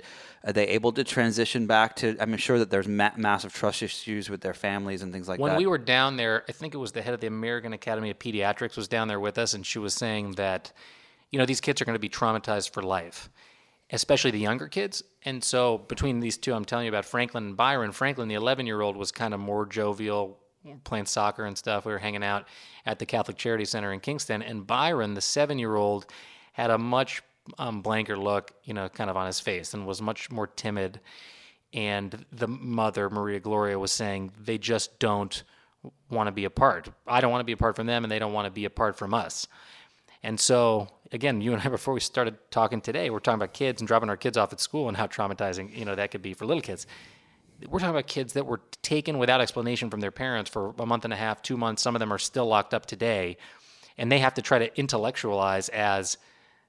Are 0.44 0.52
they 0.52 0.70
able 0.70 0.92
to 0.94 1.04
transition 1.04 1.68
back 1.68 1.96
to? 1.98 2.18
I'm 2.20 2.36
sure 2.38 2.58
that 2.58 2.72
there's 2.72 2.88
ma- 2.88 3.12
massive 3.16 3.54
trust 3.54 3.84
issues 3.84 4.28
with 4.28 4.42
their 4.42 4.56
families 4.56 5.04
and 5.04 5.14
things 5.14 5.30
like 5.30 5.40
when 5.40 5.50
that. 5.50 5.58
When 5.58 5.64
we 5.64 5.68
were 5.68 5.78
down 5.92 6.18
there 6.18 6.44
i 6.48 6.52
think 6.52 6.74
it 6.74 6.78
was 6.78 6.94
the 6.94 7.02
head 7.02 7.14
of 7.14 7.20
the 7.20 7.28
american 7.28 7.74
academy 7.74 8.10
of 8.10 8.18
pediatrics 8.18 8.78
was 8.78 8.88
down 8.88 9.08
there 9.08 9.20
with 9.20 9.38
us 9.38 9.54
and 9.54 9.66
she 9.66 9.78
was 9.78 9.94
saying 9.94 10.32
that 10.34 10.72
you 11.30 11.38
know 11.38 11.46
these 11.46 11.62
kids 11.62 11.82
are 11.82 11.86
going 11.86 11.96
to 11.96 12.00
be 12.00 12.10
traumatized 12.10 12.74
for 12.74 12.82
life 12.82 13.30
especially 13.92 14.32
the 14.32 14.40
younger 14.40 14.68
kids 14.68 15.04
and 15.24 15.44
so 15.44 15.78
between 15.78 16.20
these 16.22 16.38
two 16.38 16.54
i'm 16.54 16.66
telling 16.66 16.86
you 16.86 16.92
about 16.92 17.06
franklin 17.06 17.46
and 17.48 17.58
byron 17.58 17.92
franklin 17.92 18.28
the 18.28 18.36
11 18.36 18.66
year 18.66 18.82
old 18.82 18.96
was 18.96 19.12
kind 19.12 19.34
of 19.34 19.40
more 19.40 19.66
jovial 19.66 20.40
playing 20.84 21.06
soccer 21.06 21.46
and 21.46 21.58
stuff 21.58 21.86
we 21.86 21.92
were 21.92 21.98
hanging 21.98 22.24
out 22.24 22.48
at 22.86 23.00
the 23.00 23.06
catholic 23.06 23.38
charity 23.38 23.66
center 23.66 23.92
in 23.92 24.00
kingston 24.00 24.42
and 24.42 24.66
byron 24.66 25.14
the 25.14 25.22
seven 25.22 25.60
year 25.60 25.76
old 25.76 26.06
had 26.54 26.70
a 26.70 26.78
much 26.78 27.22
um, 27.58 27.82
blanker 27.82 28.18
look 28.18 28.54
you 28.64 28.74
know 28.74 28.90
kind 28.90 29.10
of 29.10 29.18
on 29.18 29.28
his 29.28 29.40
face 29.40 29.74
and 29.74 29.86
was 29.86 30.02
much 30.02 30.32
more 30.32 30.48
timid. 30.48 31.00
And 31.74 32.26
the 32.32 32.48
mother 32.48 33.10
maria 33.10 33.40
gloria 33.40 33.80
was 33.80 33.92
saying 33.92 34.34
they 34.40 34.58
just 34.58 35.00
don't 35.00 35.44
want 36.10 36.28
to 36.28 36.32
be 36.32 36.46
apart. 36.46 36.90
I 37.08 37.22
don't 37.22 37.32
want 37.32 37.42
to 37.42 37.46
be 37.46 37.54
apart 37.54 37.76
from 37.76 37.88
them 37.88 38.04
and 38.04 38.12
they 38.12 38.20
don't 38.20 38.34
want 38.34 38.46
to 38.46 38.52
be 38.52 38.66
apart 38.66 38.98
from 38.98 39.14
us. 39.14 39.48
And 40.24 40.40
so 40.40 40.88
again 41.12 41.42
you 41.42 41.54
and 41.54 41.62
i 41.62 41.70
before 41.70 41.94
we 41.94 42.00
started 42.00 42.38
talking 42.52 42.82
today 42.82 43.10
we're 43.10 43.20
talking 43.20 43.40
about 43.42 43.54
kids 43.54 43.82
and 43.82 43.88
dropping 43.88 44.10
our 44.10 44.18
kids 44.18 44.38
off 44.38 44.54
at 44.54 44.60
school 44.60 44.88
and 44.88 44.96
how 44.96 45.08
traumatizing 45.08 45.76
you 45.76 45.86
know 45.86 45.96
that 45.96 46.12
could 46.12 46.22
be 46.22 46.34
for 46.34 46.46
little 46.46 46.62
kids. 46.62 46.88
We're 47.70 47.80
talking 47.80 47.96
about 47.96 48.08
kids 48.08 48.34
that 48.34 48.46
were 48.46 48.62
taken 48.82 49.18
without 49.18 49.42
explanation 49.42 49.90
from 49.90 50.00
their 50.00 50.12
parents 50.12 50.50
for 50.50 50.74
a 50.80 50.86
month 50.86 51.06
and 51.06 51.14
a 51.14 51.18
half, 51.18 51.42
two 51.42 51.58
months. 51.58 51.82
Some 51.82 51.96
of 51.96 52.00
them 52.00 52.12
are 52.12 52.18
still 52.18 52.46
locked 52.46 52.74
up 52.74 52.86
today, 52.86 53.38
and 53.98 54.12
they 54.12 54.20
have 54.20 54.34
to 54.36 54.42
try 54.42 54.60
to 54.60 54.80
intellectualize 54.80 55.70
as 55.70 56.18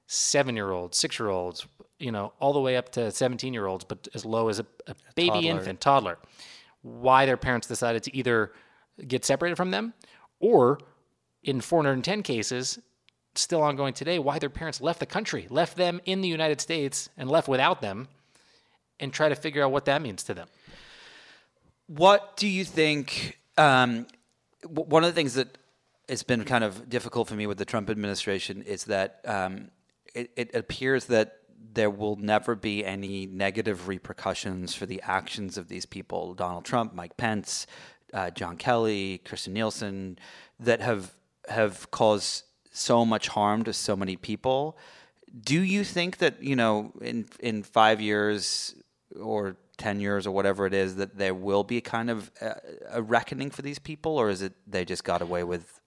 seven 0.07 0.55
year 0.55 0.71
olds, 0.71 0.97
six 0.97 1.19
year 1.19 1.29
olds, 1.29 1.65
you 1.99 2.11
know, 2.11 2.33
all 2.39 2.53
the 2.53 2.59
way 2.59 2.75
up 2.75 2.89
to 2.93 3.11
17 3.11 3.53
year 3.53 3.65
olds, 3.65 3.83
but 3.83 4.07
as 4.13 4.25
low 4.25 4.49
as 4.49 4.59
a, 4.59 4.65
a 4.87 4.95
baby 5.15 5.29
toddler. 5.29 5.51
infant, 5.51 5.81
toddler. 5.81 6.17
Why 6.81 7.25
their 7.25 7.37
parents 7.37 7.67
decided 7.67 8.03
to 8.03 8.15
either 8.15 8.51
get 9.07 9.25
separated 9.25 9.55
from 9.55 9.71
them 9.71 9.93
or 10.39 10.79
in 11.43 11.61
410 11.61 12.23
cases, 12.23 12.79
still 13.35 13.61
ongoing 13.61 13.93
today, 13.93 14.19
why 14.19 14.39
their 14.39 14.49
parents 14.49 14.81
left 14.81 14.99
the 14.99 15.05
country, 15.05 15.47
left 15.49 15.77
them 15.77 15.99
in 16.05 16.21
the 16.21 16.27
United 16.27 16.61
States 16.61 17.09
and 17.17 17.29
left 17.29 17.47
without 17.47 17.81
them 17.81 18.07
and 18.99 19.11
try 19.11 19.29
to 19.29 19.35
figure 19.35 19.63
out 19.63 19.71
what 19.71 19.85
that 19.85 20.01
means 20.01 20.23
to 20.23 20.33
them. 20.33 20.47
What 21.87 22.37
do 22.37 22.47
you 22.47 22.63
think? 22.63 23.37
Um, 23.57 24.07
w- 24.61 24.87
one 24.89 25.03
of 25.03 25.09
the 25.09 25.15
things 25.15 25.33
that 25.35 25.57
has 26.09 26.23
been 26.23 26.43
kind 26.45 26.63
of 26.63 26.89
difficult 26.89 27.27
for 27.27 27.35
me 27.35 27.47
with 27.47 27.57
the 27.57 27.65
Trump 27.65 27.89
administration 27.89 28.61
is 28.61 28.85
that 28.85 29.19
um, 29.25 29.69
it, 30.13 30.31
it 30.35 30.55
appears 30.55 31.05
that 31.05 31.39
there 31.73 31.89
will 31.89 32.15
never 32.15 32.55
be 32.55 32.85
any 32.85 33.25
negative 33.25 33.87
repercussions 33.87 34.75
for 34.75 34.85
the 34.85 35.01
actions 35.01 35.57
of 35.57 35.67
these 35.67 35.85
people 35.85 36.33
Donald 36.33 36.65
Trump, 36.65 36.93
Mike 36.93 37.17
Pence, 37.17 37.67
uh, 38.13 38.29
John 38.29 38.57
Kelly, 38.57 39.21
Kirstjen 39.25 39.53
Nielsen 39.53 40.19
that 40.59 40.81
have 40.81 41.13
have 41.49 41.89
caused 41.91 42.43
so 42.71 43.05
much 43.05 43.27
harm 43.29 43.63
to 43.63 43.73
so 43.73 43.95
many 43.95 44.15
people. 44.15 44.77
Do 45.39 45.61
you 45.61 45.83
think 45.83 46.17
that 46.17 46.41
you 46.43 46.55
know 46.55 46.91
in 47.01 47.25
in 47.39 47.63
five 47.63 47.99
years 47.99 48.75
or 49.19 49.57
ten 49.77 49.99
years 49.99 50.27
or 50.27 50.31
whatever 50.31 50.65
it 50.65 50.73
is 50.73 50.95
that 50.97 51.17
there 51.17 51.33
will 51.33 51.63
be 51.63 51.81
kind 51.81 52.09
of 52.09 52.31
a, 52.41 52.55
a 52.91 53.01
reckoning 53.01 53.49
for 53.49 53.61
these 53.61 53.79
people, 53.79 54.17
or 54.17 54.29
is 54.29 54.41
it 54.41 54.53
they 54.67 54.85
just 54.85 55.03
got 55.03 55.21
away 55.21 55.43
with 55.43 55.79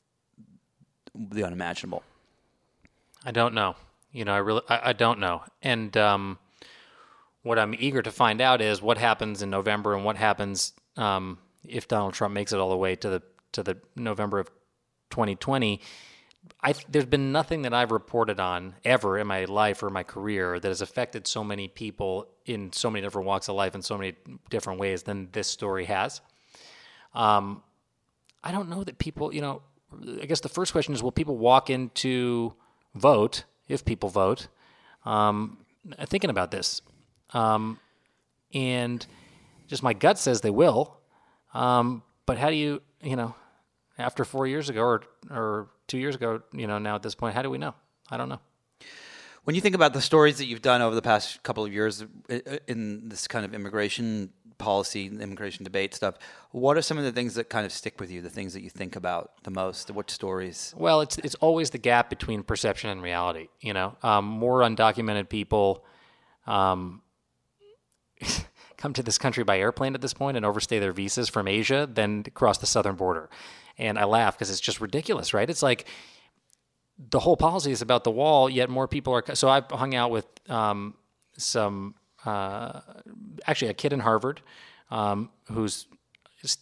the 1.15 1.45
unimaginable? 1.45 2.03
I 3.25 3.31
don't 3.31 3.55
know. 3.55 3.77
You 4.13 4.25
know, 4.25 4.33
I 4.33 4.39
really, 4.39 4.63
I, 4.69 4.91
I 4.91 4.93
don't 4.93 5.19
know. 5.19 5.43
And 5.63 5.97
um, 5.97 6.39
what 7.43 7.59
I'm 7.59 7.75
eager 7.79 8.03
to 8.03 8.11
find 8.11 8.41
out 8.41 8.61
is 8.61 8.83
what 8.83 8.99
happens 8.99 9.43
in 9.43 9.51
November 9.51 9.95
and 9.95 10.05
what 10.05 10.17
happens 10.17 10.73
um, 10.97 11.39
if 11.67 11.87
Donald 11.89 12.15
Trump 12.15 12.35
makes 12.35 12.53
it 12.53 12.59
all 12.59 12.71
the 12.71 12.77
way 12.77 12.97
to 12.97 13.09
the 13.09 13.23
to 13.53 13.63
the 13.63 13.79
November 13.95 14.39
of 14.39 14.49
2020. 15.11 15.81
I, 16.63 16.75
there's 16.89 17.07
been 17.07 17.33
nothing 17.33 17.63
that 17.63 17.75
I've 17.75 17.91
reported 17.91 18.39
on 18.39 18.75
ever 18.85 19.19
in 19.19 19.27
my 19.27 19.45
life 19.47 19.83
or 19.83 19.91
my 19.91 20.03
career 20.03 20.61
that 20.61 20.69
has 20.69 20.81
affected 20.81 21.27
so 21.27 21.43
many 21.43 21.69
people 21.69 22.29
in 22.45 22.73
so 22.73 22.91
many 22.91 23.03
different 23.05 23.27
walks 23.27 23.49
of 23.49 23.57
life 23.57 23.75
in 23.75 23.83
so 23.83 23.99
many 23.99 24.15
different 24.51 24.79
ways 24.79 25.03
than 25.03 25.29
this 25.33 25.49
story 25.49 25.87
has. 25.87 26.21
Um, 27.15 27.63
I 28.45 28.53
don't 28.53 28.69
know 28.69 28.85
that 28.85 28.99
people, 28.99 29.35
you 29.35 29.41
know, 29.41 29.63
I 30.21 30.27
guess 30.27 30.41
the 30.41 30.49
first 30.49 30.73
question 30.73 30.95
is 30.95 31.03
will 31.03 31.13
people 31.13 31.37
walk 31.37 31.71
into 31.71 32.55
vote 32.95 33.45
if 33.69 33.85
people 33.85 34.09
vote? 34.09 34.49
Um, 35.05 35.59
thinking 36.07 36.31
about 36.31 36.51
this. 36.51 36.83
Um, 37.33 37.79
and 38.55 39.05
just 39.67 39.83
my 39.83 39.93
gut 39.93 40.19
says 40.19 40.41
they 40.41 40.51
will. 40.51 40.97
Um, 41.55 42.03
but 42.27 42.39
how 42.39 42.51
do 42.51 42.57
you, 42.57 42.83
you 43.03 43.17
know, 43.17 43.35
after 43.99 44.25
four 44.25 44.47
years 44.47 44.69
ago 44.69 44.83
or, 44.83 45.03
or 45.31 45.69
two 45.87 45.99
years 45.99 46.15
ago, 46.15 46.43
you 46.53 46.67
know, 46.67 46.79
now 46.79 46.95
at 46.97 47.03
this 47.03 47.15
point, 47.15 47.35
how 47.35 47.43
do 47.43 47.51
we 47.51 47.59
know? 47.59 47.75
I 48.11 48.17
don't 48.17 48.29
know. 48.29 48.41
When 49.45 49.55
you 49.55 49.61
think 49.63 49.75
about 49.77 49.93
the 49.93 50.01
stories 50.01 50.39
that 50.39 50.47
you've 50.47 50.63
done 50.63 50.83
over 50.83 50.95
the 50.95 51.03
past 51.03 51.43
couple 51.45 51.65
of 51.65 51.73
years 51.73 52.05
i- 52.29 52.59
in 52.67 53.09
this 53.09 53.29
kind 53.29 53.45
of 53.45 53.55
immigration 53.55 54.31
policy, 54.59 55.07
immigration 55.07 55.65
debate 55.65 55.95
stuff, 55.95 56.17
what 56.51 56.77
are 56.77 56.83
some 56.83 56.99
of 56.99 57.05
the 57.05 57.13
things 57.13 57.35
that 57.35 57.49
kind 57.49 57.67
of 57.67 57.73
stick 57.73 58.01
with 58.01 58.11
you? 58.11 58.21
The 58.23 58.31
things 58.31 58.53
that 58.55 58.63
you 58.63 58.71
think 58.71 58.97
about 58.97 59.33
the 59.45 59.51
most? 59.51 59.91
What 59.91 60.11
stories? 60.11 60.75
Well, 60.77 61.01
it's 61.01 61.19
it's 61.19 61.35
always 61.37 61.71
the 61.71 61.79
gap 61.79 62.11
between 62.11 62.43
perception 62.43 62.91
and 62.91 63.03
reality. 63.03 63.49
You 63.61 63.75
know, 63.75 63.97
um, 64.03 64.25
more 64.25 64.61
undocumented 64.61 65.29
people 65.29 65.85
um, 66.47 67.03
come 68.77 68.93
to 68.93 69.03
this 69.03 69.19
country 69.19 69.45
by 69.45 69.59
airplane 69.59 69.95
at 69.95 70.01
this 70.01 70.15
point 70.15 70.37
and 70.37 70.47
overstay 70.47 70.79
their 70.79 70.93
visas 70.93 71.29
from 71.29 71.49
Asia 71.49 71.89
than 71.93 72.25
cross 72.25 72.59
the 72.59 72.67
southern 72.67 72.97
border. 72.97 73.29
And 73.79 73.99
I 73.99 74.05
laugh 74.05 74.37
because 74.37 74.51
it's 74.51 74.61
just 74.61 74.81
ridiculous, 74.81 75.35
right? 75.35 75.49
It's 75.49 75.63
like 75.63 75.87
the 76.99 77.21
whole 77.21 77.37
policy 77.37 77.73
is 77.73 77.83
about 77.83 78.05
the 78.05 78.11
wall, 78.11 78.49
yet 78.49 78.71
more 78.71 78.89
people 78.89 79.13
are. 79.13 79.35
So 79.35 79.49
I've 79.49 79.71
hung 79.71 79.95
out 79.95 80.11
with 80.11 80.27
um, 80.49 80.95
some, 81.37 81.95
uh, 82.27 82.81
actually, 83.47 83.69
a 83.69 83.75
kid 83.75 83.93
in 83.93 84.01
Harvard 84.01 84.41
um, 84.91 85.31
who's, 85.51 85.87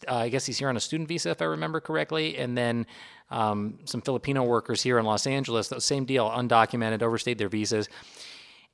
uh, 0.08 0.14
I 0.14 0.28
guess 0.28 0.46
he's 0.46 0.58
here 0.58 0.68
on 0.68 0.76
a 0.76 0.80
student 0.80 1.08
visa, 1.08 1.30
if 1.30 1.42
I 1.42 1.46
remember 1.46 1.80
correctly, 1.80 2.36
and 2.36 2.56
then 2.56 2.86
um, 3.30 3.78
some 3.84 4.00
Filipino 4.00 4.42
workers 4.44 4.82
here 4.82 4.98
in 4.98 5.04
Los 5.04 5.26
Angeles. 5.26 5.68
The 5.68 5.80
same 5.80 6.04
deal, 6.04 6.28
undocumented, 6.28 7.02
overstayed 7.02 7.38
their 7.38 7.48
visas, 7.48 7.88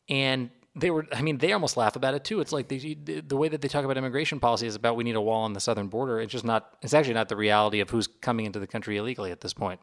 and 0.09 0.51
they 0.74 0.91
were. 0.91 1.07
I 1.12 1.22
mean, 1.22 1.38
they 1.38 1.53
almost 1.53 1.76
laugh 1.76 1.97
about 1.97 2.14
it 2.14 2.24
too. 2.24 2.41
It's 2.41 2.53
like 2.53 2.68
the 2.68 3.36
way 3.36 3.49
that 3.49 3.61
they 3.61 3.68
talk 3.68 3.84
about 3.84 3.97
immigration 3.97 4.38
policy 4.38 4.66
is 4.66 4.74
about 4.74 4.97
we 4.97 5.05
need 5.05 5.16
a 5.16 5.20
wall 5.20 5.43
on 5.43 5.53
the 5.53 5.61
southern 5.61 5.88
border. 5.88 6.20
It's 6.20 6.32
just 6.32 6.45
not. 6.45 6.76
It's 6.82 6.95
actually 6.95 7.14
not 7.14 7.28
the 7.28 7.36
reality 7.36 7.80
of 7.80 7.91
who's 7.91 8.07
coming 8.07 8.47
into 8.47 8.59
the 8.59 8.66
country 8.66 8.97
illegally 8.97 9.32
at 9.32 9.41
this 9.41 9.53
point. 9.53 9.80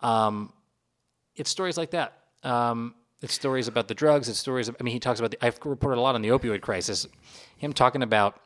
Um, 0.00 0.52
it's 1.34 1.50
stories 1.50 1.76
like 1.76 1.90
that. 1.90 2.12
Um, 2.42 2.94
it's 3.22 3.34
stories 3.34 3.68
about 3.68 3.88
the 3.88 3.94
drugs. 3.94 4.28
It's 4.28 4.38
stories. 4.38 4.68
Of, 4.68 4.76
I 4.78 4.82
mean, 4.82 4.92
he 4.92 5.00
talks 5.00 5.18
about. 5.20 5.30
The, 5.32 5.44
I've 5.44 5.58
reported 5.64 5.98
a 5.98 6.00
lot 6.02 6.14
on 6.14 6.22
the 6.22 6.28
opioid 6.28 6.60
crisis. 6.60 7.06
Him 7.56 7.72
talking 7.72 8.02
about 8.02 8.40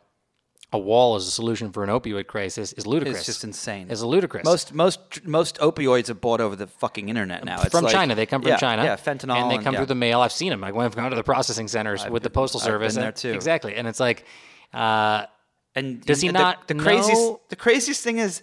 a 0.73 0.79
wall 0.79 1.17
as 1.17 1.27
a 1.27 1.31
solution 1.31 1.73
for 1.73 1.83
an 1.83 1.91
opioid 1.91 2.29
crisis 2.29 2.73
is 2.75 2.87
ludicrous. 2.87 3.19
It's 3.19 3.27
just 3.27 3.43
insane. 3.45 3.91
Is 3.91 4.05
ludicrous. 4.05 4.45
Most 4.45 4.73
most 4.73 5.27
most 5.27 5.59
opioids 5.59 6.09
are 6.11 6.15
bought 6.15 6.41
over 6.41 6.55
the 6.55 6.69
fucking 6.69 7.09
internet 7.09 7.45
now. 7.45 7.61
It's 7.63 7.71
from 7.71 7.85
like- 7.85 7.93
China. 7.93 8.15
They 8.15 8.27
come 8.27 8.43
from 8.43 8.51
yeah, 8.51 8.57
China. 8.59 8.85
Yeah, 8.85 8.97
fentanyl. 8.97 9.37
And 9.37 9.51
they 9.51 9.59
come 9.59 9.75
yeah. 9.75 9.81
through 9.81 9.87
the 9.87 9.95
mail. 9.97 10.21
I've 10.21 10.33
seen 10.33 10.51
them. 10.51 10.61
Like 10.61 10.75
when 10.75 10.87
I've 10.87 10.95
gone 10.95 11.11
to 11.11 11.17
the 11.17 11.25
processing 11.25 11.67
centers 11.67 12.09
with 12.09 12.23
the 12.23 12.31
been- 12.31 12.35
postal 12.35 12.61
I've 12.61 12.67
service. 12.67 12.95
been 12.95 13.03
there 13.03 13.13
too. 13.13 13.33
Exactly. 13.33 13.75
And 13.75 13.89
it's 13.89 13.99
like, 13.99 14.25
uh, 14.73 15.27
And 15.75 16.01
Does 16.05 16.21
he 16.21 16.29
the, 16.29 16.33
not 16.35 16.69
The, 16.69 16.75
craziest 16.77 17.21
know- 17.21 17.41
the 17.49 17.57
craziest 17.57 18.05
thing 18.05 18.19
is 18.19 18.41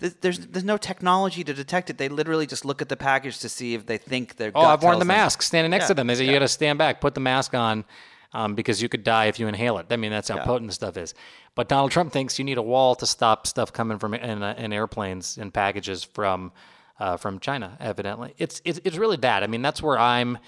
there's 0.00 0.38
there's 0.38 0.64
no 0.64 0.76
technology 0.76 1.44
to 1.44 1.54
detect 1.54 1.90
it. 1.90 1.98
They 1.98 2.08
literally 2.08 2.46
just 2.46 2.64
look 2.64 2.82
at 2.82 2.88
the 2.88 2.96
package 2.96 3.38
to 3.40 3.48
see 3.48 3.74
if 3.74 3.86
they 3.86 3.98
think 3.98 4.36
they're. 4.36 4.52
oh, 4.54 4.66
I've 4.66 4.82
worn 4.82 4.98
the 4.98 5.04
mask 5.04 5.42
standing 5.42 5.70
next 5.70 5.84
Yeah, 5.84 5.88
to 5.88 5.94
them. 5.94 6.06
They 6.06 6.14
say 6.16 6.26
you 6.26 6.32
got 6.32 6.40
to 6.40 6.48
stand 6.48 6.78
back, 6.78 7.00
put 7.00 7.14
the 7.14 7.20
mask 7.20 7.54
on, 7.54 7.84
um, 8.32 8.54
because 8.54 8.80
you 8.82 8.88
could 8.88 9.04
die 9.04 9.26
if 9.26 9.38
you 9.38 9.46
inhale 9.48 9.78
it. 9.78 9.86
I 9.90 9.96
mean, 9.96 10.10
that's 10.10 10.28
how 10.28 10.36
Yeah. 10.36 10.44
potent 10.44 10.70
the 10.70 10.74
stuff 10.74 10.96
is. 10.96 11.14
But 11.54 11.68
Donald 11.68 11.90
Trump 11.90 12.12
thinks 12.12 12.38
you 12.38 12.44
need 12.44 12.58
a 12.58 12.62
wall 12.62 12.94
to 12.96 13.06
stop 13.06 13.46
stuff 13.46 13.72
coming 13.72 13.98
from 13.98 14.14
in, 14.14 14.42
uh, 14.42 14.54
in 14.56 14.72
airplanes 14.72 15.36
and 15.36 15.52
packages 15.52 16.02
from 16.04 16.52
uh, 16.98 17.16
from 17.16 17.38
China. 17.38 17.76
Evidently, 17.80 18.34
it's, 18.38 18.60
it's 18.64 18.80
it's 18.84 18.96
really 18.96 19.16
bad. 19.16 19.42
I 19.42 19.46
mean, 19.46 19.62
that's 19.62 19.82
where 19.82 19.98
I'm. 19.98 20.38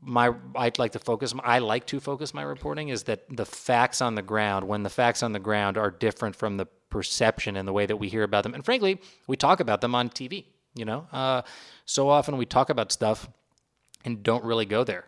My 0.00 0.34
I'd 0.54 0.78
like 0.78 0.92
to 0.92 0.98
focus. 0.98 1.34
I 1.42 1.58
like 1.60 1.86
to 1.86 2.00
focus 2.00 2.34
my 2.34 2.42
reporting 2.42 2.88
is 2.88 3.04
that 3.04 3.24
the 3.34 3.46
facts 3.46 4.00
on 4.00 4.14
the 4.14 4.22
ground. 4.22 4.68
When 4.68 4.82
the 4.82 4.90
facts 4.90 5.22
on 5.22 5.32
the 5.32 5.38
ground 5.38 5.78
are 5.78 5.90
different 5.90 6.36
from 6.36 6.56
the 6.56 6.66
perception 6.90 7.56
and 7.56 7.66
the 7.66 7.72
way 7.72 7.86
that 7.86 7.96
we 7.96 8.08
hear 8.08 8.22
about 8.22 8.42
them, 8.42 8.54
and 8.54 8.64
frankly, 8.64 9.00
we 9.26 9.36
talk 9.36 9.60
about 9.60 9.80
them 9.80 9.94
on 9.94 10.10
TV. 10.10 10.44
You 10.74 10.84
know, 10.84 11.06
uh, 11.12 11.42
so 11.84 12.08
often 12.08 12.36
we 12.36 12.46
talk 12.46 12.68
about 12.68 12.92
stuff 12.92 13.28
and 14.04 14.22
don't 14.22 14.44
really 14.44 14.66
go 14.66 14.84
there. 14.84 15.06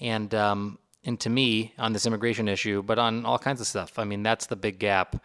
And 0.00 0.34
um, 0.34 0.78
and 1.04 1.20
to 1.20 1.30
me, 1.30 1.72
on 1.78 1.92
this 1.92 2.06
immigration 2.06 2.48
issue, 2.48 2.82
but 2.82 2.98
on 2.98 3.26
all 3.26 3.38
kinds 3.38 3.60
of 3.60 3.66
stuff, 3.66 3.98
I 3.98 4.04
mean, 4.04 4.22
that's 4.22 4.46
the 4.46 4.56
big 4.56 4.78
gap. 4.78 5.22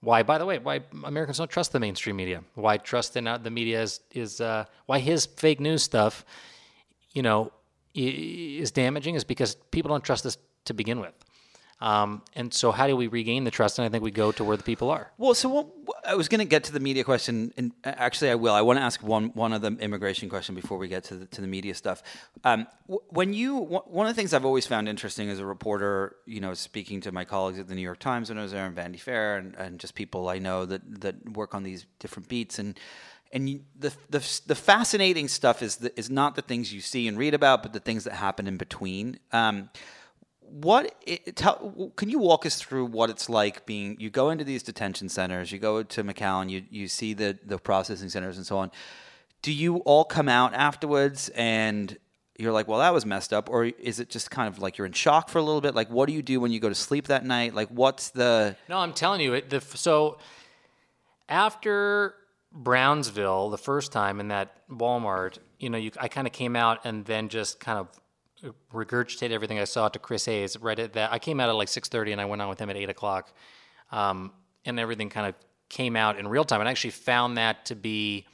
Why, 0.00 0.22
by 0.22 0.38
the 0.38 0.46
way, 0.46 0.58
why 0.58 0.80
Americans 1.04 1.38
don't 1.38 1.50
trust 1.50 1.72
the 1.72 1.80
mainstream 1.80 2.16
media? 2.16 2.42
Why 2.54 2.76
trust 2.76 3.16
in 3.16 3.26
uh, 3.26 3.38
the 3.38 3.50
media 3.50 3.82
is 3.82 4.00
is 4.12 4.40
uh, 4.40 4.64
why 4.86 5.00
his 5.00 5.26
fake 5.26 5.60
news 5.60 5.82
stuff, 5.82 6.24
you 7.12 7.22
know, 7.22 7.52
is 7.98 8.70
damaging 8.70 9.14
is 9.14 9.24
because 9.24 9.54
people 9.70 9.90
don't 9.90 10.04
trust 10.04 10.26
us 10.26 10.38
to 10.64 10.74
begin 10.74 11.00
with. 11.00 11.14
Um, 11.80 12.22
and 12.34 12.52
so, 12.52 12.72
how 12.72 12.88
do 12.88 12.96
we 12.96 13.06
regain 13.06 13.44
the 13.44 13.52
trust? 13.52 13.78
And 13.78 13.86
I 13.86 13.88
think 13.88 14.02
we 14.02 14.10
go 14.10 14.32
to 14.32 14.42
where 14.42 14.56
the 14.56 14.64
people 14.64 14.90
are. 14.90 15.12
Well, 15.16 15.32
so 15.34 15.48
what, 15.48 15.68
I 16.04 16.16
was 16.16 16.28
going 16.28 16.40
to 16.40 16.44
get 16.44 16.64
to 16.64 16.72
the 16.72 16.80
media 16.80 17.04
question, 17.04 17.52
and 17.56 17.72
actually, 17.84 18.30
I 18.30 18.34
will. 18.34 18.52
I 18.52 18.62
want 18.62 18.80
to 18.80 18.82
ask 18.82 19.00
one 19.00 19.28
one 19.34 19.52
of 19.52 19.62
the 19.62 19.68
immigration 19.78 20.28
question 20.28 20.56
before 20.56 20.76
we 20.76 20.88
get 20.88 21.04
to 21.04 21.14
the, 21.14 21.26
to 21.26 21.40
the 21.40 21.46
media 21.46 21.74
stuff. 21.74 22.02
Um, 22.42 22.66
when 22.86 23.32
you 23.32 23.58
one 23.58 24.08
of 24.08 24.14
the 24.14 24.20
things 24.20 24.34
I've 24.34 24.44
always 24.44 24.66
found 24.66 24.88
interesting 24.88 25.30
as 25.30 25.38
a 25.38 25.46
reporter, 25.46 26.16
you 26.26 26.40
know, 26.40 26.52
speaking 26.52 27.00
to 27.02 27.12
my 27.12 27.24
colleagues 27.24 27.60
at 27.60 27.68
the 27.68 27.76
New 27.76 27.82
York 27.82 28.00
Times 28.00 28.28
when 28.28 28.38
I 28.38 28.42
was 28.42 28.50
there, 28.50 28.66
and 28.66 28.74
Vanity 28.74 28.98
Fair, 28.98 29.36
and, 29.36 29.54
and 29.54 29.78
just 29.78 29.94
people 29.94 30.28
I 30.28 30.40
know 30.40 30.66
that 30.66 31.00
that 31.02 31.36
work 31.36 31.54
on 31.54 31.62
these 31.62 31.86
different 32.00 32.28
beats, 32.28 32.58
and 32.58 32.76
and 33.32 33.48
you, 33.48 33.60
the, 33.78 33.92
the 34.10 34.40
the 34.46 34.54
fascinating 34.54 35.28
stuff 35.28 35.62
is 35.62 35.76
the, 35.76 35.98
is 35.98 36.10
not 36.10 36.34
the 36.34 36.42
things 36.42 36.72
you 36.72 36.80
see 36.80 37.08
and 37.08 37.18
read 37.18 37.34
about, 37.34 37.62
but 37.62 37.72
the 37.72 37.80
things 37.80 38.04
that 38.04 38.14
happen 38.14 38.46
in 38.46 38.56
between. 38.56 39.18
Um, 39.32 39.70
what 40.40 40.94
it, 41.06 41.36
tell, 41.36 41.92
can 41.96 42.08
you 42.08 42.18
walk 42.18 42.46
us 42.46 42.56
through 42.56 42.86
what 42.86 43.10
it's 43.10 43.28
like 43.28 43.66
being 43.66 43.96
you 44.00 44.08
go 44.08 44.30
into 44.30 44.44
these 44.44 44.62
detention 44.62 45.06
centers 45.06 45.52
you 45.52 45.58
go 45.58 45.82
to 45.82 46.02
mcallen 46.02 46.48
you, 46.48 46.62
you 46.70 46.88
see 46.88 47.12
the, 47.12 47.38
the 47.44 47.58
processing 47.58 48.08
centers 48.08 48.38
and 48.38 48.46
so 48.46 48.56
on 48.56 48.70
do 49.42 49.52
you 49.52 49.76
all 49.78 50.06
come 50.06 50.26
out 50.26 50.54
afterwards 50.54 51.28
and 51.34 51.98
you're 52.38 52.52
like, 52.52 52.68
well, 52.68 52.78
that 52.78 52.94
was 52.94 53.04
messed 53.04 53.32
up, 53.32 53.50
or 53.50 53.64
is 53.64 53.98
it 53.98 54.10
just 54.10 54.30
kind 54.30 54.46
of 54.46 54.60
like 54.60 54.78
you're 54.78 54.86
in 54.86 54.92
shock 54.92 55.28
for 55.28 55.38
a 55.38 55.42
little 55.42 55.60
bit? 55.60 55.74
Like, 55.74 55.90
what 55.90 56.06
do 56.06 56.12
you 56.12 56.22
do 56.22 56.38
when 56.38 56.52
you 56.52 56.60
go 56.60 56.68
to 56.68 56.74
sleep 56.74 57.08
that 57.08 57.26
night? 57.26 57.52
Like, 57.52 57.68
what's 57.68 58.10
the 58.10 58.56
No, 58.68 58.78
I'm 58.78 58.92
telling 58.92 59.20
you, 59.20 59.34
it, 59.34 59.50
the, 59.50 59.60
so 59.60 60.18
after 61.28 62.14
Brownsville, 62.52 63.50
the 63.50 63.58
first 63.58 63.92
time 63.92 64.20
in 64.20 64.28
that 64.28 64.66
Walmart, 64.68 65.38
you 65.58 65.70
know, 65.70 65.78
you, 65.78 65.90
I 66.00 66.08
kind 66.08 66.26
of 66.26 66.32
came 66.32 66.56
out 66.56 66.84
and 66.84 67.04
then 67.04 67.28
just 67.28 67.60
kind 67.60 67.78
of 67.78 68.52
regurgitated 68.72 69.32
everything 69.32 69.58
I 69.58 69.64
saw 69.64 69.88
to 69.88 69.98
Chris 69.98 70.24
Hayes. 70.24 70.58
Right 70.58 70.78
at 70.78 70.94
that, 70.94 71.12
I 71.12 71.18
came 71.18 71.40
out 71.40 71.48
at 71.48 71.52
like 71.52 71.68
6:30 71.68 72.12
and 72.12 72.20
I 72.20 72.24
went 72.24 72.40
on 72.40 72.48
with 72.48 72.58
him 72.58 72.70
at 72.70 72.76
eight 72.76 72.90
o'clock, 72.90 73.32
um, 73.92 74.32
and 74.64 74.78
everything 74.78 75.10
kind 75.10 75.26
of 75.26 75.34
came 75.68 75.96
out 75.96 76.18
in 76.18 76.26
real 76.26 76.44
time. 76.44 76.60
And 76.60 76.68
I 76.68 76.70
actually 76.70 76.90
found 76.90 77.36
that 77.36 77.66
to 77.66 77.74
be, 77.74 78.26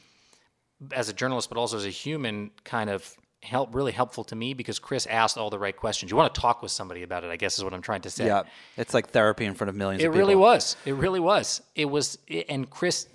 as 0.93 1.09
a 1.09 1.13
journalist, 1.13 1.49
but 1.49 1.59
also 1.59 1.77
as 1.77 1.85
a 1.85 1.91
human, 1.91 2.51
kind 2.65 2.91
of 2.91 3.17
help 3.43 3.75
really 3.75 3.93
helpful 3.93 4.25
to 4.25 4.35
me 4.35 4.55
because 4.55 4.79
Chris 4.79 5.07
asked 5.07 5.37
all 5.37 5.51
the 5.51 5.59
right 5.59 5.77
questions. 5.77 6.11
You 6.11 6.17
want 6.17 6.35
to 6.35 6.41
talk 6.41 6.63
with 6.63 6.71
somebody 6.71 7.03
about 7.03 7.25
it, 7.25 7.31
I 7.31 7.37
guess 7.37 7.59
is 7.59 7.65
what 7.65 7.75
I'm 7.75 7.83
trying 7.83 8.01
to 8.03 8.11
say. 8.11 8.27
yeah? 8.27 8.45
It's 8.77 8.95
like 8.95 9.11
therapy 9.11 9.45
in 9.45 9.55
front 9.55 9.69
of 9.69 9.75
millions. 9.75 10.03
It 10.03 10.07
of 10.07 10.13
people. 10.13 10.21
really 10.21 10.37
was. 10.37 10.77
It 10.87 10.95
really 10.95 11.21
was. 11.21 11.61
It 11.75 11.87
was, 11.87 12.19
and 12.49 12.69
Chris, 12.71 13.07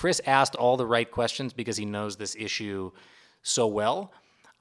Chris 0.00 0.18
asked 0.24 0.56
all 0.56 0.78
the 0.78 0.86
right 0.86 1.10
questions 1.10 1.52
because 1.52 1.76
he 1.76 1.84
knows 1.84 2.16
this 2.16 2.34
issue 2.34 2.90
so 3.42 3.66
well. 3.66 4.10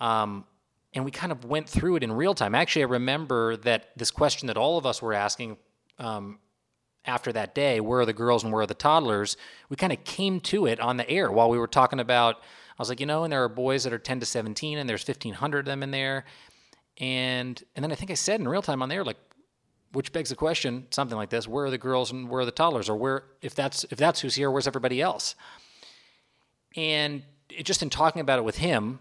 Um, 0.01 0.43
and 0.91 1.05
we 1.05 1.11
kind 1.11 1.31
of 1.31 1.45
went 1.45 1.69
through 1.69 1.95
it 1.95 2.03
in 2.03 2.11
real 2.11 2.33
time. 2.33 2.53
Actually, 2.53 2.81
I 2.81 2.87
remember 2.87 3.55
that 3.55 3.91
this 3.95 4.11
question 4.11 4.47
that 4.47 4.57
all 4.57 4.77
of 4.77 4.85
us 4.85 5.01
were 5.01 5.13
asking 5.13 5.55
um, 5.97 6.39
after 7.05 7.31
that 7.31 7.55
day 7.55 7.79
where 7.79 8.01
are 8.01 8.05
the 8.05 8.11
girls 8.11 8.43
and 8.43 8.51
where 8.51 8.63
are 8.63 8.67
the 8.67 8.73
toddlers? 8.73 9.37
We 9.69 9.77
kind 9.77 9.93
of 9.93 10.03
came 10.03 10.41
to 10.41 10.65
it 10.65 10.81
on 10.81 10.97
the 10.97 11.09
air 11.09 11.31
while 11.31 11.49
we 11.49 11.57
were 11.57 11.67
talking 11.67 12.01
about. 12.01 12.35
I 12.35 12.75
was 12.77 12.89
like, 12.89 12.99
you 12.99 13.05
know, 13.05 13.23
and 13.23 13.31
there 13.31 13.41
are 13.41 13.47
boys 13.47 13.85
that 13.85 13.93
are 13.93 13.97
10 13.97 14.19
to 14.19 14.25
17, 14.25 14.77
and 14.77 14.89
there's 14.89 15.07
1,500 15.07 15.59
of 15.59 15.65
them 15.67 15.83
in 15.83 15.91
there. 15.91 16.25
And 16.97 17.63
and 17.77 17.81
then 17.81 17.93
I 17.93 17.95
think 17.95 18.11
I 18.11 18.15
said 18.15 18.41
in 18.41 18.47
real 18.49 18.61
time 18.61 18.81
on 18.81 18.89
there, 18.89 19.05
like, 19.05 19.15
which 19.91 20.11
begs 20.11 20.29
the 20.29 20.35
question, 20.35 20.87
something 20.91 21.17
like 21.17 21.29
this: 21.29 21.47
Where 21.47 21.65
are 21.65 21.71
the 21.71 21.77
girls 21.77 22.11
and 22.11 22.29
where 22.29 22.41
are 22.41 22.45
the 22.45 22.51
toddlers, 22.51 22.89
or 22.89 22.95
where 22.95 23.23
if 23.41 23.55
that's 23.55 23.83
if 23.85 23.97
that's 23.97 24.19
who's 24.21 24.35
here, 24.35 24.51
where's 24.51 24.67
everybody 24.67 25.01
else? 25.01 25.35
And 26.75 27.23
it, 27.49 27.65
just 27.65 27.81
in 27.81 27.89
talking 27.89 28.21
about 28.21 28.39
it 28.39 28.45
with 28.45 28.57
him, 28.57 28.99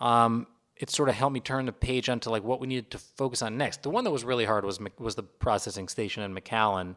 um, 0.00 0.46
it 0.76 0.90
sort 0.90 1.08
of 1.08 1.14
helped 1.14 1.34
me 1.34 1.40
turn 1.40 1.66
the 1.66 1.72
page 1.72 2.08
onto 2.08 2.30
like 2.30 2.44
what 2.44 2.60
we 2.60 2.66
needed 2.66 2.90
to 2.92 2.98
focus 2.98 3.42
on 3.42 3.56
next. 3.56 3.82
The 3.82 3.90
one 3.90 4.04
that 4.04 4.10
was 4.10 4.24
really 4.24 4.44
hard 4.44 4.64
was 4.64 4.78
was 4.98 5.14
the 5.14 5.22
processing 5.22 5.88
station 5.88 6.22
in 6.22 6.34
McAllen, 6.34 6.96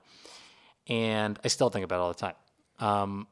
and 0.87 1.39
I 1.43 1.47
still 1.47 1.69
think 1.69 1.85
about 1.85 1.95
it 1.95 2.01
all 2.01 2.13
the 2.13 2.19
time. 2.19 2.35
Um, 2.79 3.27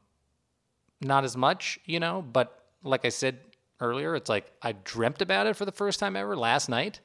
not 1.00 1.24
as 1.24 1.36
much, 1.36 1.78
you 1.84 2.00
know, 2.00 2.22
but 2.22 2.64
like 2.82 3.04
I 3.04 3.08
said 3.10 3.38
earlier, 3.80 4.14
it's 4.14 4.28
like 4.28 4.52
I 4.62 4.72
dreamt 4.72 5.22
about 5.22 5.46
it 5.46 5.56
for 5.56 5.64
the 5.64 5.72
first 5.72 6.00
time 6.00 6.16
ever 6.16 6.36
last 6.36 6.68
night, 6.68 7.00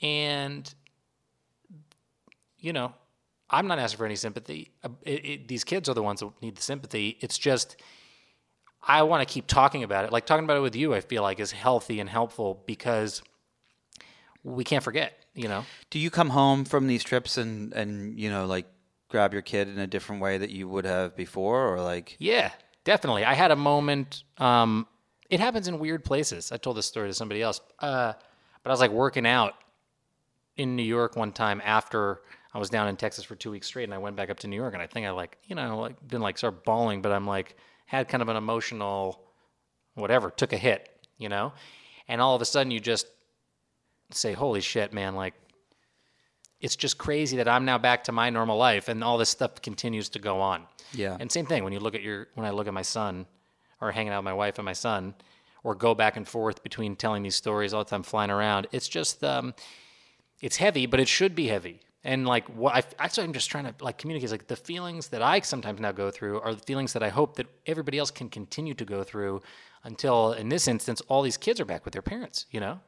and 0.00 0.72
you 2.60 2.72
know, 2.72 2.92
I'm 3.48 3.66
not 3.66 3.78
asking 3.78 3.98
for 3.98 4.06
any 4.06 4.16
sympathy. 4.16 4.70
Uh, 4.84 4.90
It, 5.02 5.24
it, 5.24 5.48
these 5.48 5.64
kids 5.64 5.88
are 5.88 5.94
the 5.94 6.02
ones 6.02 6.20
that 6.20 6.30
need 6.40 6.56
the 6.56 6.62
sympathy. 6.62 7.16
It's 7.20 7.38
just 7.38 7.76
I 8.86 9.02
want 9.02 9.26
to 9.26 9.32
keep 9.32 9.46
talking 9.46 9.82
about 9.82 10.04
it. 10.04 10.12
Like 10.12 10.26
talking 10.26 10.44
about 10.44 10.56
it 10.56 10.60
with 10.60 10.76
you, 10.76 10.94
I 10.94 11.00
feel 11.00 11.22
like 11.22 11.40
is 11.40 11.52
healthy 11.52 12.00
and 12.00 12.08
helpful 12.08 12.62
because 12.66 13.22
we 14.42 14.64
can't 14.64 14.82
forget. 14.84 15.14
You 15.34 15.48
know, 15.48 15.64
Do 15.90 15.98
you 15.98 16.10
come 16.10 16.30
home 16.30 16.64
from 16.64 16.86
these 16.88 17.04
trips 17.04 17.36
and 17.36 17.72
and 17.72 18.18
you 18.18 18.30
know 18.30 18.46
like 18.46 18.66
grab 19.08 19.32
your 19.32 19.42
kid 19.42 19.68
in 19.68 19.78
a 19.78 19.86
different 19.86 20.20
way 20.20 20.38
that 20.38 20.50
you 20.50 20.68
would 20.68 20.84
have 20.84 21.14
before, 21.16 21.72
or 21.72 21.80
like 21.80 22.16
Yeah, 22.18 22.50
definitely. 22.84 23.24
I 23.24 23.34
had 23.34 23.50
a 23.50 23.56
moment. 23.56 24.24
Um, 24.38 24.86
it 25.28 25.38
happens 25.38 25.68
in 25.68 25.78
weird 25.78 26.04
places. 26.04 26.50
I 26.50 26.56
told 26.56 26.76
this 26.76 26.86
story 26.86 27.08
to 27.08 27.14
somebody 27.14 27.42
else. 27.42 27.60
Uh, 27.78 28.14
but 28.62 28.70
I 28.70 28.72
was 28.72 28.80
like 28.80 28.90
working 28.90 29.26
out 29.26 29.54
in 30.56 30.74
New 30.74 30.82
York 30.82 31.16
one 31.16 31.32
time 31.32 31.62
after 31.64 32.20
I 32.52 32.58
was 32.58 32.70
down 32.70 32.88
in 32.88 32.96
Texas 32.96 33.24
for 33.24 33.36
two 33.36 33.50
weeks 33.50 33.68
straight, 33.68 33.84
and 33.84 33.94
I 33.94 33.98
went 33.98 34.16
back 34.16 34.30
up 34.30 34.40
to 34.40 34.48
New 34.48 34.56
York, 34.56 34.74
and 34.74 34.82
I 34.82 34.86
think 34.86 35.06
I 35.06 35.10
like 35.10 35.38
you 35.46 35.54
know 35.54 35.78
like 35.78 36.00
didn't 36.06 36.22
like 36.22 36.38
start 36.38 36.64
bawling, 36.64 37.02
but 37.02 37.12
I'm 37.12 37.26
like 37.26 37.56
had 37.86 38.08
kind 38.08 38.22
of 38.22 38.28
an 38.28 38.36
emotional 38.36 39.22
whatever 39.94 40.30
took 40.30 40.52
a 40.52 40.56
hit, 40.56 40.88
you 41.18 41.28
know, 41.28 41.52
and 42.08 42.20
all 42.20 42.34
of 42.34 42.42
a 42.42 42.44
sudden 42.44 42.70
you 42.70 42.80
just 42.80 43.06
say, 44.10 44.32
"Holy 44.32 44.60
shit, 44.60 44.92
man!" 44.92 45.14
Like 45.14 45.34
it's 46.60 46.76
just 46.76 46.98
crazy 46.98 47.38
that 47.38 47.48
I'm 47.48 47.64
now 47.64 47.78
back 47.78 48.04
to 48.04 48.12
my 48.12 48.30
normal 48.30 48.58
life, 48.58 48.88
and 48.88 49.02
all 49.02 49.16
this 49.16 49.30
stuff 49.30 49.62
continues 49.62 50.08
to 50.10 50.18
go 50.18 50.40
on. 50.40 50.66
Yeah. 50.92 51.16
And 51.18 51.30
same 51.30 51.46
thing 51.46 51.64
when 51.64 51.72
you 51.72 51.80
look 51.80 51.94
at 51.94 52.02
your 52.02 52.28
when 52.34 52.46
I 52.46 52.50
look 52.50 52.66
at 52.66 52.74
my 52.74 52.82
son, 52.82 53.26
or 53.80 53.92
hanging 53.92 54.12
out 54.12 54.18
with 54.18 54.24
my 54.26 54.34
wife 54.34 54.58
and 54.58 54.64
my 54.64 54.72
son, 54.72 55.14
or 55.62 55.74
go 55.74 55.94
back 55.94 56.16
and 56.16 56.26
forth 56.26 56.62
between 56.62 56.96
telling 56.96 57.22
these 57.22 57.36
stories 57.36 57.72
all 57.72 57.84
the 57.84 57.90
time, 57.90 58.02
flying 58.02 58.30
around. 58.30 58.66
It's 58.72 58.88
just 58.88 59.24
um, 59.24 59.54
it's 60.40 60.56
heavy, 60.56 60.86
but 60.86 61.00
it 61.00 61.08
should 61.08 61.34
be 61.34 61.48
heavy. 61.48 61.80
And 62.02 62.26
like 62.26 62.46
what 62.48 62.74
I 62.74 62.82
actually 62.98 63.24
I'm 63.24 63.32
just 63.32 63.50
trying 63.50 63.64
to 63.64 63.74
like 63.80 63.98
communicate 63.98 64.30
like 64.30 64.46
the 64.46 64.56
feelings 64.56 65.08
that 65.08 65.22
I 65.22 65.40
sometimes 65.40 65.80
now 65.80 65.92
go 65.92 66.10
through 66.10 66.40
are 66.40 66.54
the 66.54 66.62
feelings 66.62 66.94
that 66.94 67.02
I 67.02 67.10
hope 67.10 67.36
that 67.36 67.46
everybody 67.66 67.98
else 67.98 68.10
can 68.10 68.30
continue 68.30 68.74
to 68.74 68.84
go 68.84 69.04
through 69.04 69.42
until 69.84 70.32
in 70.32 70.48
this 70.48 70.66
instance 70.66 71.02
all 71.08 71.22
these 71.22 71.36
kids 71.36 71.60
are 71.60 71.64
back 71.66 71.84
with 71.84 71.92
their 71.92 72.02
parents, 72.02 72.46
you 72.50 72.60
know? 72.60 72.80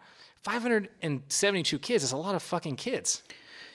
572 0.43 1.79
kids 1.79 2.03
is 2.03 2.13
a 2.13 2.17
lot 2.17 2.35
of 2.35 2.43
fucking 2.43 2.77
kids. 2.77 3.23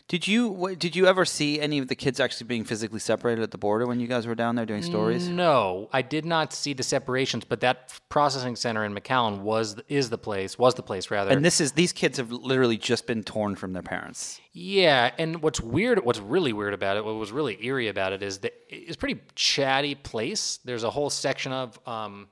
Did 0.07 0.25
you 0.25 0.73
did 0.79 0.95
you 0.95 1.05
ever 1.05 1.25
see 1.25 1.59
any 1.59 1.79
of 1.79 1.89
the 1.89 1.95
kids 1.95 2.21
actually 2.21 2.47
being 2.47 2.63
physically 2.63 2.99
separated 2.99 3.41
at 3.43 3.51
the 3.51 3.57
border 3.57 3.85
when 3.85 3.99
you 3.99 4.07
guys 4.07 4.25
were 4.25 4.35
down 4.35 4.55
there 4.55 4.65
doing 4.65 4.81
stories? 4.81 5.27
No, 5.27 5.89
I 5.91 6.01
did 6.01 6.23
not 6.23 6.53
see 6.53 6.71
the 6.71 6.83
separations, 6.83 7.43
but 7.43 7.59
that 7.59 7.99
processing 8.07 8.55
center 8.55 8.85
in 8.85 8.95
McAllen 8.95 9.39
was 9.41 9.75
is 9.89 10.09
the 10.09 10.17
place 10.17 10.57
was 10.57 10.75
the 10.75 10.81
place 10.81 11.11
rather. 11.11 11.31
And 11.31 11.43
this 11.43 11.59
is 11.59 11.73
these 11.73 11.91
kids 11.91 12.17
have 12.19 12.31
literally 12.31 12.77
just 12.77 13.05
been 13.05 13.21
torn 13.21 13.55
from 13.55 13.73
their 13.73 13.83
parents. 13.83 14.39
Yeah, 14.53 15.11
and 15.17 15.41
what's 15.41 15.59
weird, 15.59 16.03
what's 16.05 16.19
really 16.19 16.53
weird 16.53 16.73
about 16.73 16.95
it, 16.95 17.03
what 17.03 17.15
was 17.15 17.33
really 17.33 17.57
eerie 17.65 17.89
about 17.89 18.13
it 18.13 18.23
is 18.23 18.37
that 18.39 18.53
it's 18.69 18.95
a 18.95 18.97
pretty 18.97 19.19
chatty 19.35 19.95
place. 19.95 20.59
There's 20.63 20.85
a 20.85 20.89
whole 20.89 21.09
section 21.09 21.51
of 21.51 21.77
um, 21.85 22.29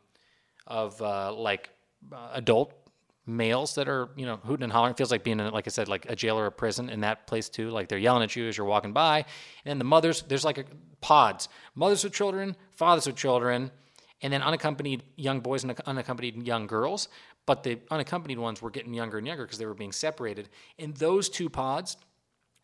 of 0.65 1.01
uh, 1.01 1.33
like 1.33 1.71
uh, 2.09 2.29
adult 2.35 2.73
males 3.27 3.75
that 3.75 3.87
are 3.87 4.09
you 4.15 4.25
know 4.25 4.37
hooting 4.37 4.63
and 4.63 4.71
hollering. 4.71 4.93
Feels 4.93 5.11
like 5.11 5.23
being 5.23 5.39
in, 5.39 5.51
like 5.51 5.67
I 5.67 5.69
said, 5.69 5.87
like 5.87 6.05
a 6.09 6.15
jail 6.15 6.37
or 6.37 6.45
a 6.45 6.51
prison 6.51 6.89
in 6.89 7.01
that 7.01 7.27
place 7.27 7.49
too. 7.49 7.69
Like 7.69 7.87
they're 7.87 7.97
yelling 7.97 8.23
at 8.23 8.35
you 8.35 8.47
as 8.47 8.57
you're 8.57 8.67
walking 8.67 8.93
by, 8.93 9.25
and 9.65 9.79
the 9.79 9.85
mothers. 9.85 10.23
There's 10.27 10.45
like 10.45 10.57
a, 10.57 10.65
pods, 11.01 11.49
mothers 11.75 12.03
with 12.03 12.13
children, 12.13 12.55
fathers 12.75 13.05
with 13.05 13.15
children, 13.15 13.71
and 14.21 14.33
then 14.33 14.41
unaccompanied 14.41 15.03
young 15.15 15.39
boys 15.39 15.63
and 15.63 15.79
unaccompanied 15.85 16.45
young 16.45 16.67
girls. 16.67 17.09
But 17.45 17.63
the 17.63 17.79
unaccompanied 17.91 18.39
ones 18.39 18.61
were 18.61 18.71
getting 18.71 18.93
younger 18.93 19.19
and 19.19 19.27
younger 19.27 19.43
because 19.43 19.59
they 19.59 19.67
were 19.67 19.75
being 19.75 19.91
separated. 19.91 20.49
And 20.79 20.95
those 20.95 21.29
two 21.29 21.49
pods 21.49 21.97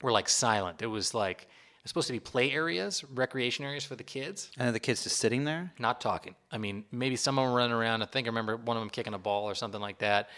were 0.02 0.12
like 0.12 0.28
silent. 0.28 0.82
It 0.82 0.88
was 0.88 1.14
like 1.14 1.48
it's 1.84 1.90
supposed 1.90 2.08
to 2.08 2.14
be 2.14 2.20
play 2.20 2.52
areas, 2.52 3.04
recreation 3.14 3.66
areas 3.66 3.84
for 3.84 3.96
the 3.96 4.04
kids, 4.04 4.52
And 4.58 4.70
are 4.70 4.72
the 4.72 4.80
kids 4.80 5.04
just 5.04 5.18
sitting 5.18 5.46
there? 5.46 5.74
not 5.80 6.00
talking. 6.00 6.36
I 6.52 6.58
mean, 6.58 6.86
maybe 6.92 7.16
some 7.16 7.40
of 7.40 7.46
them 7.46 7.54
running 7.56 7.74
around. 7.76 8.04
I 8.04 8.06
think 8.06 8.28
I 8.28 8.30
remember 8.30 8.56
one 8.58 8.78
of 8.78 8.82
them 8.82 8.90
kicking 8.90 9.14
a 9.14 9.20
ball 9.20 9.46
or 9.46 9.56
something 9.56 9.82
like 9.82 9.98
that. 10.00 10.30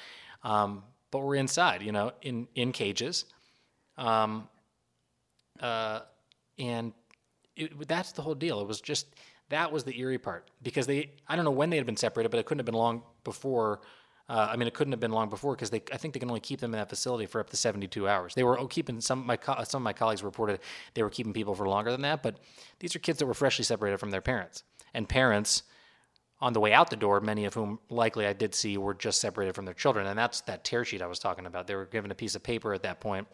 Um, 0.43 0.83
but 1.11 1.19
we're 1.19 1.35
inside, 1.35 1.81
you 1.81 1.91
know, 1.91 2.11
in 2.21 2.47
in 2.55 2.71
cages, 2.71 3.25
um, 3.97 4.47
uh, 5.59 5.99
and 6.57 6.91
it, 7.55 7.87
that's 7.87 8.11
the 8.13 8.21
whole 8.21 8.35
deal. 8.35 8.59
It 8.61 8.67
was 8.67 8.81
just 8.81 9.07
that 9.49 9.71
was 9.71 9.83
the 9.83 9.97
eerie 9.99 10.17
part 10.17 10.49
because 10.63 10.87
they 10.87 11.11
I 11.27 11.35
don't 11.35 11.45
know 11.45 11.51
when 11.51 11.69
they 11.69 11.77
had 11.77 11.85
been 11.85 11.97
separated, 11.97 12.29
but 12.29 12.39
it 12.39 12.45
couldn't 12.45 12.59
have 12.59 12.65
been 12.65 12.73
long 12.73 13.03
before. 13.23 13.81
Uh, 14.29 14.47
I 14.51 14.55
mean, 14.55 14.67
it 14.67 14.73
couldn't 14.73 14.93
have 14.93 15.01
been 15.01 15.11
long 15.11 15.29
before 15.29 15.53
because 15.53 15.69
they 15.69 15.81
I 15.91 15.97
think 15.97 16.13
they 16.13 16.19
can 16.19 16.29
only 16.29 16.39
keep 16.39 16.61
them 16.61 16.73
in 16.73 16.79
that 16.79 16.89
facility 16.89 17.25
for 17.25 17.41
up 17.41 17.49
to 17.49 17.57
72 17.57 18.07
hours. 18.07 18.33
They 18.33 18.43
were 18.43 18.65
keeping 18.67 19.01
some 19.01 19.25
my 19.25 19.35
co- 19.35 19.63
some 19.65 19.81
of 19.81 19.83
my 19.83 19.93
colleagues 19.93 20.23
reported 20.23 20.59
they 20.93 21.03
were 21.03 21.09
keeping 21.09 21.33
people 21.33 21.55
for 21.55 21.67
longer 21.67 21.91
than 21.91 22.01
that, 22.01 22.23
but 22.23 22.37
these 22.79 22.95
are 22.95 22.99
kids 22.99 23.19
that 23.19 23.25
were 23.25 23.33
freshly 23.33 23.65
separated 23.65 23.99
from 23.99 24.11
their 24.11 24.21
parents 24.21 24.63
and 24.93 25.09
parents 25.09 25.63
on 26.43 26.51
the 26.51 26.59
way 26.59 26.73
out 26.73 26.89
the 26.89 26.97
door, 26.97 27.21
many 27.21 27.45
of 27.45 27.53
whom 27.53 27.79
likely 27.89 28.27
I 28.27 28.33
did 28.33 28.53
see 28.53 28.77
were 28.77 28.93
just 28.93 29.21
separated 29.21 29.55
from 29.55 29.63
their 29.63 29.73
children. 29.73 30.07
And 30.07 30.19
that's 30.19 30.41
that 30.41 30.65
tear 30.65 30.83
sheet 30.83 31.01
I 31.01 31.07
was 31.07 31.17
talking 31.17 31.45
about. 31.45 31.67
They 31.67 31.75
were 31.75 31.85
given 31.85 32.11
a 32.11 32.15
piece 32.15 32.35
of 32.35 32.43
paper 32.43 32.73
at 32.73 32.83
that 32.83 32.99
point 32.99 33.27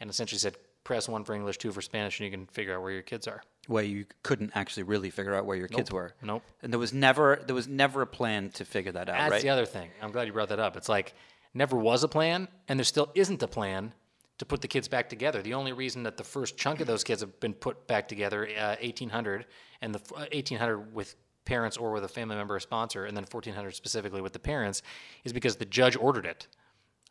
and 0.00 0.10
essentially 0.10 0.40
said, 0.40 0.56
press 0.84 1.08
one 1.08 1.24
for 1.24 1.34
English, 1.34 1.58
two 1.58 1.72
for 1.72 1.82
Spanish, 1.82 2.20
and 2.20 2.26
you 2.26 2.30
can 2.30 2.46
figure 2.46 2.74
out 2.74 2.82
where 2.82 2.92
your 2.92 3.02
kids 3.02 3.26
are. 3.26 3.42
Where 3.66 3.82
you 3.82 4.04
couldn't 4.22 4.52
actually 4.54 4.84
really 4.84 5.10
figure 5.10 5.34
out 5.34 5.46
where 5.46 5.56
your 5.56 5.68
kids 5.68 5.90
were. 5.90 6.12
Nope. 6.22 6.42
And 6.62 6.72
there 6.72 6.78
was 6.78 6.92
never 6.92 7.42
there 7.46 7.54
was 7.54 7.66
never 7.66 8.02
a 8.02 8.06
plan 8.06 8.50
to 8.50 8.64
figure 8.64 8.92
that 8.92 9.08
out, 9.08 9.16
That's 9.16 9.30
right? 9.32 9.42
the 9.42 9.48
other 9.48 9.66
thing. 9.66 9.90
I'm 10.02 10.12
glad 10.12 10.26
you 10.26 10.32
brought 10.32 10.50
that 10.50 10.60
up. 10.60 10.76
It's 10.76 10.88
like 10.88 11.14
never 11.54 11.76
was 11.76 12.04
a 12.04 12.08
plan, 12.08 12.48
and 12.68 12.78
there 12.78 12.84
still 12.84 13.10
isn't 13.14 13.42
a 13.42 13.48
plan 13.48 13.92
to 14.38 14.44
put 14.44 14.60
the 14.60 14.68
kids 14.68 14.88
back 14.88 15.08
together. 15.08 15.42
The 15.42 15.54
only 15.54 15.72
reason 15.72 16.02
that 16.02 16.16
the 16.16 16.24
first 16.24 16.56
chunk 16.56 16.80
of 16.80 16.86
those 16.86 17.04
kids 17.04 17.20
have 17.20 17.38
been 17.40 17.54
put 17.54 17.86
back 17.86 18.08
together, 18.08 18.48
uh, 18.58 18.76
1800, 18.82 19.46
and 19.80 19.94
the 19.94 20.00
uh, 20.14 20.26
1800 20.32 20.92
with 20.94 21.16
parents 21.44 21.76
or 21.76 21.92
with 21.92 22.04
a 22.04 22.08
family 22.08 22.36
member 22.36 22.56
or 22.56 22.60
sponsor, 22.60 23.06
and 23.06 23.16
then 23.16 23.24
1400 23.24 23.72
specifically 23.74 24.20
with 24.20 24.32
the 24.32 24.38
parents, 24.38 24.82
is 25.24 25.32
because 25.32 25.56
the 25.56 25.64
judge 25.64 25.96
ordered 25.96 26.26
it. 26.26 26.48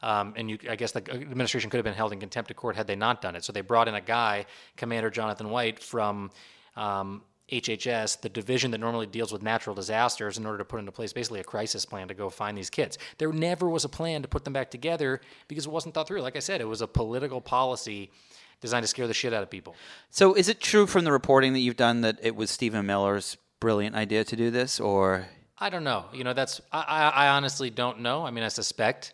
Um, 0.03 0.33
and 0.35 0.49
you, 0.49 0.57
I 0.69 0.75
guess 0.75 0.91
the 0.91 0.99
administration 1.11 1.69
could 1.69 1.77
have 1.77 1.85
been 1.85 1.93
held 1.93 2.11
in 2.11 2.19
contempt 2.19 2.51
of 2.51 2.57
court 2.57 2.75
had 2.75 2.87
they 2.87 2.95
not 2.95 3.21
done 3.21 3.35
it. 3.35 3.43
So 3.43 3.53
they 3.53 3.61
brought 3.61 3.87
in 3.87 3.95
a 3.95 4.01
guy, 4.01 4.45
Commander 4.75 5.09
Jonathan 5.09 5.49
White 5.49 5.79
from 5.79 6.29
um, 6.75 7.21
HHS, 7.49 8.21
the 8.21 8.29
division 8.29 8.71
that 8.71 8.79
normally 8.79 9.05
deals 9.05 9.31
with 9.31 9.41
natural 9.41 9.75
disasters, 9.75 10.37
in 10.37 10.45
order 10.45 10.57
to 10.57 10.65
put 10.65 10.79
into 10.79 10.91
place 10.91 11.13
basically 11.13 11.39
a 11.39 11.43
crisis 11.43 11.85
plan 11.85 12.09
to 12.09 12.13
go 12.13 12.29
find 12.29 12.57
these 12.57 12.69
kids. 12.69 12.97
There 13.17 13.31
never 13.31 13.69
was 13.69 13.85
a 13.85 13.89
plan 13.89 14.21
to 14.23 14.27
put 14.27 14.43
them 14.43 14.53
back 14.53 14.69
together 14.71 15.21
because 15.47 15.65
it 15.65 15.71
wasn't 15.71 15.93
thought 15.93 16.07
through. 16.07 16.21
Like 16.21 16.35
I 16.35 16.39
said, 16.39 16.59
it 16.59 16.67
was 16.67 16.81
a 16.81 16.87
political 16.87 17.39
policy 17.39 18.11
designed 18.59 18.83
to 18.83 18.87
scare 18.87 19.07
the 19.07 19.13
shit 19.13 19.33
out 19.33 19.43
of 19.43 19.49
people. 19.49 19.75
So, 20.09 20.33
is 20.33 20.49
it 20.49 20.59
true 20.59 20.85
from 20.85 21.05
the 21.05 21.11
reporting 21.11 21.53
that 21.53 21.59
you've 21.59 21.77
done 21.77 22.01
that 22.01 22.17
it 22.21 22.35
was 22.35 22.51
Stephen 22.51 22.85
Miller's 22.85 23.37
brilliant 23.59 23.95
idea 23.95 24.25
to 24.25 24.35
do 24.35 24.51
this, 24.51 24.79
or 24.79 25.27
I 25.57 25.69
don't 25.69 25.85
know. 25.85 26.05
You 26.11 26.25
know, 26.25 26.33
that's 26.33 26.59
I, 26.71 26.81
I, 26.81 27.09
I 27.25 27.27
honestly 27.29 27.69
don't 27.69 28.01
know. 28.01 28.25
I 28.25 28.31
mean, 28.31 28.43
I 28.43 28.49
suspect, 28.49 29.13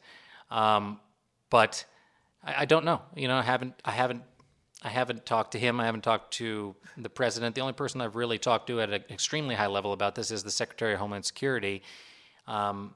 um, 0.52 1.00
but 1.50 1.86
I, 2.44 2.62
I 2.62 2.66
don't 2.66 2.86
know. 2.86 3.02
You 3.16 3.28
know, 3.28 3.38
I 3.38 3.42
haven't 3.44 3.74
I 3.84 3.92
haven't 3.92 4.24
I 4.82 4.90
haven't 4.90 5.26
talked 5.26 5.52
to 5.54 5.60
him. 5.60 5.80
I 5.80 5.86
haven't 5.86 6.04
talked 6.04 6.34
to 6.36 6.76
the 6.98 7.10
president. 7.10 7.56
The 7.56 7.62
only 7.62 7.74
person 7.74 8.02
I've 8.02 8.16
really 8.16 8.38
talked 8.38 8.68
to 8.68 8.80
at 8.82 8.90
an 8.90 9.04
extremely 9.10 9.56
high 9.56 9.68
level 9.68 9.92
about 9.94 10.16
this 10.16 10.32
is 10.32 10.44
the 10.44 10.52
Secretary 10.52 10.94
of 10.94 11.00
Homeland 11.00 11.26
Security. 11.26 11.82
Um, 12.48 12.96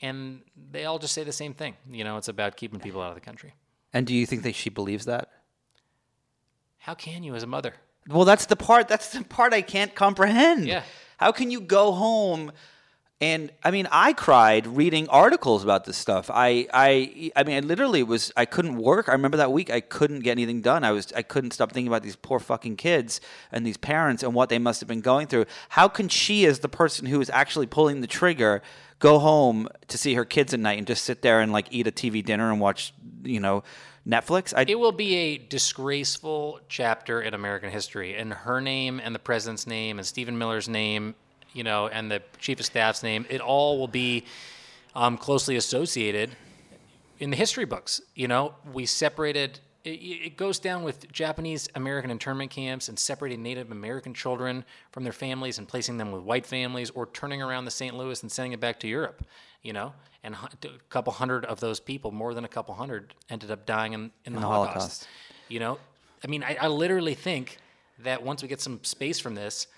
and 0.00 0.40
they 0.70 0.84
all 0.84 0.98
just 0.98 1.14
say 1.14 1.24
the 1.24 1.32
same 1.32 1.54
thing. 1.54 1.74
You 1.90 2.04
know, 2.04 2.16
it's 2.16 2.28
about 2.28 2.56
keeping 2.56 2.80
people 2.80 3.00
out 3.02 3.08
of 3.10 3.14
the 3.14 3.20
country. 3.20 3.54
and 3.92 4.06
do 4.06 4.14
you 4.14 4.26
think 4.26 4.42
that 4.42 4.54
she 4.54 4.70
believes 4.70 5.04
that? 5.06 5.30
How 6.78 6.94
can 6.94 7.22
you, 7.22 7.34
as 7.34 7.42
a 7.42 7.46
mother? 7.46 7.74
Well, 8.08 8.24
that's 8.24 8.46
the 8.46 8.56
part. 8.56 8.88
That's 8.88 9.10
the 9.10 9.24
part 9.24 9.52
I 9.52 9.62
can't 9.62 9.94
comprehend. 9.94 10.66
Yeah. 10.66 10.82
How 11.16 11.32
can 11.32 11.50
you 11.50 11.60
go 11.60 11.92
home? 11.92 12.52
And 13.18 13.50
I 13.64 13.70
mean, 13.70 13.88
I 13.90 14.12
cried 14.12 14.66
reading 14.66 15.08
articles 15.08 15.64
about 15.64 15.86
this 15.86 15.96
stuff. 15.96 16.30
I, 16.30 16.66
I, 16.74 17.30
I 17.34 17.44
mean, 17.44 17.56
I 17.56 17.60
literally 17.60 18.02
was. 18.02 18.30
I 18.36 18.44
couldn't 18.44 18.76
work. 18.76 19.08
I 19.08 19.12
remember 19.12 19.38
that 19.38 19.50
week. 19.50 19.70
I 19.70 19.80
couldn't 19.80 20.20
get 20.20 20.32
anything 20.32 20.60
done. 20.60 20.84
I 20.84 20.92
was. 20.92 21.14
I 21.14 21.22
couldn't 21.22 21.52
stop 21.52 21.72
thinking 21.72 21.88
about 21.88 22.02
these 22.02 22.14
poor 22.16 22.38
fucking 22.38 22.76
kids 22.76 23.22
and 23.50 23.66
these 23.66 23.78
parents 23.78 24.22
and 24.22 24.34
what 24.34 24.50
they 24.50 24.58
must 24.58 24.80
have 24.80 24.88
been 24.88 25.00
going 25.00 25.28
through. 25.28 25.46
How 25.70 25.88
can 25.88 26.10
she, 26.10 26.44
as 26.44 26.58
the 26.58 26.68
person 26.68 27.06
who 27.06 27.18
is 27.22 27.30
actually 27.30 27.66
pulling 27.66 28.02
the 28.02 28.06
trigger, 28.06 28.60
go 28.98 29.18
home 29.18 29.68
to 29.88 29.96
see 29.96 30.12
her 30.12 30.26
kids 30.26 30.52
at 30.52 30.60
night 30.60 30.76
and 30.76 30.86
just 30.86 31.02
sit 31.02 31.22
there 31.22 31.40
and 31.40 31.52
like 31.52 31.68
eat 31.70 31.86
a 31.86 31.92
TV 31.92 32.22
dinner 32.22 32.50
and 32.50 32.60
watch, 32.60 32.92
you 33.24 33.40
know, 33.40 33.64
Netflix? 34.06 34.52
I, 34.54 34.66
It 34.68 34.78
will 34.78 34.92
be 34.92 35.16
a 35.16 35.38
disgraceful 35.38 36.60
chapter 36.68 37.22
in 37.22 37.32
American 37.32 37.70
history, 37.70 38.14
and 38.14 38.32
her 38.32 38.60
name 38.60 39.00
and 39.02 39.14
the 39.14 39.18
president's 39.18 39.66
name 39.66 39.98
and 39.98 40.06
Stephen 40.06 40.36
Miller's 40.36 40.68
name, 40.68 41.14
you 41.56 41.64
know, 41.64 41.88
and 41.88 42.10
the 42.10 42.22
chief 42.38 42.60
of 42.60 42.66
staff's 42.66 43.02
name, 43.02 43.24
it 43.30 43.40
all 43.40 43.78
will 43.78 43.88
be 43.88 44.24
um, 44.94 45.16
closely 45.16 45.56
associated 45.56 46.36
in 47.18 47.30
the 47.30 47.36
history 47.36 47.64
books. 47.64 48.00
You 48.14 48.28
know, 48.28 48.54
we 48.72 48.84
separated. 48.84 49.60
It, 49.82 49.90
it 49.90 50.36
goes 50.36 50.58
down 50.58 50.82
with 50.82 51.10
Japanese 51.10 51.68
American 51.74 52.10
internment 52.10 52.50
camps 52.50 52.88
and 52.88 52.98
separating 52.98 53.42
Native 53.42 53.72
American 53.72 54.12
children 54.12 54.64
from 54.90 55.04
their 55.04 55.14
families 55.14 55.58
and 55.58 55.66
placing 55.66 55.96
them 55.96 56.12
with 56.12 56.22
white 56.22 56.44
families, 56.44 56.90
or 56.90 57.06
turning 57.06 57.40
around 57.40 57.64
the 57.64 57.70
St. 57.70 57.96
Louis 57.96 58.20
and 58.22 58.30
sending 58.30 58.52
it 58.52 58.60
back 58.60 58.78
to 58.80 58.88
Europe. 58.88 59.24
You 59.62 59.72
know, 59.72 59.94
and 60.22 60.34
a 60.34 60.68
couple 60.90 61.12
hundred 61.14 61.46
of 61.46 61.60
those 61.60 61.80
people, 61.80 62.10
more 62.10 62.34
than 62.34 62.44
a 62.44 62.48
couple 62.48 62.74
hundred, 62.74 63.14
ended 63.30 63.50
up 63.50 63.64
dying 63.64 63.94
in, 63.94 64.10
in 64.26 64.34
the, 64.34 64.40
the 64.40 64.46
Holocaust. 64.46 64.76
Holocaust. 64.76 65.08
You 65.48 65.60
know, 65.60 65.78
I 66.22 66.26
mean, 66.26 66.44
I, 66.44 66.58
I 66.60 66.68
literally 66.68 67.14
think 67.14 67.58
that 68.00 68.22
once 68.22 68.42
we 68.42 68.48
get 68.48 68.60
some 68.60 68.84
space 68.84 69.18
from 69.18 69.34
this, 69.34 69.68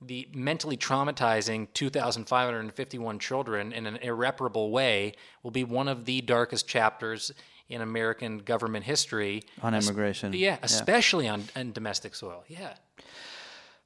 the 0.00 0.28
mentally 0.34 0.76
traumatizing 0.76 1.68
2,551 1.72 3.18
children 3.18 3.72
in 3.72 3.86
an 3.86 3.96
irreparable 3.96 4.70
way 4.70 5.14
will 5.42 5.50
be 5.50 5.64
one 5.64 5.88
of 5.88 6.04
the 6.04 6.20
darkest 6.20 6.68
chapters 6.68 7.32
in 7.68 7.80
American 7.80 8.38
government 8.38 8.84
history. 8.84 9.42
on 9.62 9.74
immigration. 9.74 10.32
Yeah, 10.32 10.58
especially 10.62 11.26
on, 11.28 11.44
on 11.56 11.72
domestic 11.72 12.14
soil. 12.14 12.44
Yeah. 12.48 12.74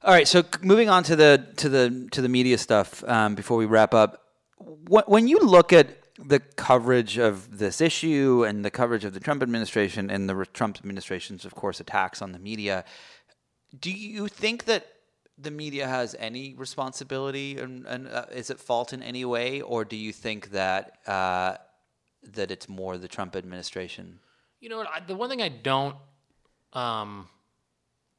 All 0.03 0.13
right, 0.13 0.27
so 0.27 0.43
moving 0.61 0.89
on 0.89 1.03
to 1.03 1.15
the 1.15 1.47
to 1.57 1.69
the 1.69 2.07
to 2.11 2.21
the 2.21 2.29
media 2.29 2.57
stuff 2.57 3.03
um, 3.07 3.35
before 3.35 3.57
we 3.57 3.65
wrap 3.65 3.93
up. 3.93 4.23
When 4.57 5.27
you 5.27 5.39
look 5.39 5.71
at 5.71 5.89
the 6.17 6.39
coverage 6.39 7.17
of 7.17 7.59
this 7.59 7.81
issue 7.81 8.43
and 8.47 8.65
the 8.65 8.71
coverage 8.71 9.05
of 9.05 9.13
the 9.13 9.19
Trump 9.19 9.41
administration 9.41 10.09
and 10.09 10.27
the 10.27 10.45
Trump 10.53 10.77
administration's, 10.77 11.45
of 11.45 11.55
course, 11.55 11.79
attacks 11.79 12.21
on 12.21 12.31
the 12.31 12.39
media, 12.39 12.83
do 13.79 13.91
you 13.91 14.27
think 14.27 14.65
that 14.65 14.87
the 15.41 15.51
media 15.51 15.87
has 15.87 16.15
any 16.19 16.53
responsibility 16.55 17.57
and, 17.57 17.85
and 17.87 18.07
uh, 18.07 18.25
is 18.31 18.49
at 18.49 18.59
fault 18.59 18.93
in 18.93 19.01
any 19.03 19.25
way, 19.25 19.61
or 19.61 19.83
do 19.85 19.95
you 19.95 20.11
think 20.13 20.51
that 20.51 20.97
uh, 21.07 21.55
that 22.33 22.51
it's 22.51 22.67
more 22.69 22.97
the 22.97 23.07
Trump 23.07 23.35
administration? 23.35 24.19
You 24.59 24.69
know 24.69 24.77
what? 24.77 24.87
I, 24.93 24.99
the 24.99 25.15
one 25.15 25.29
thing 25.29 25.41
I 25.41 25.49
don't. 25.49 25.95
Um, 26.73 27.27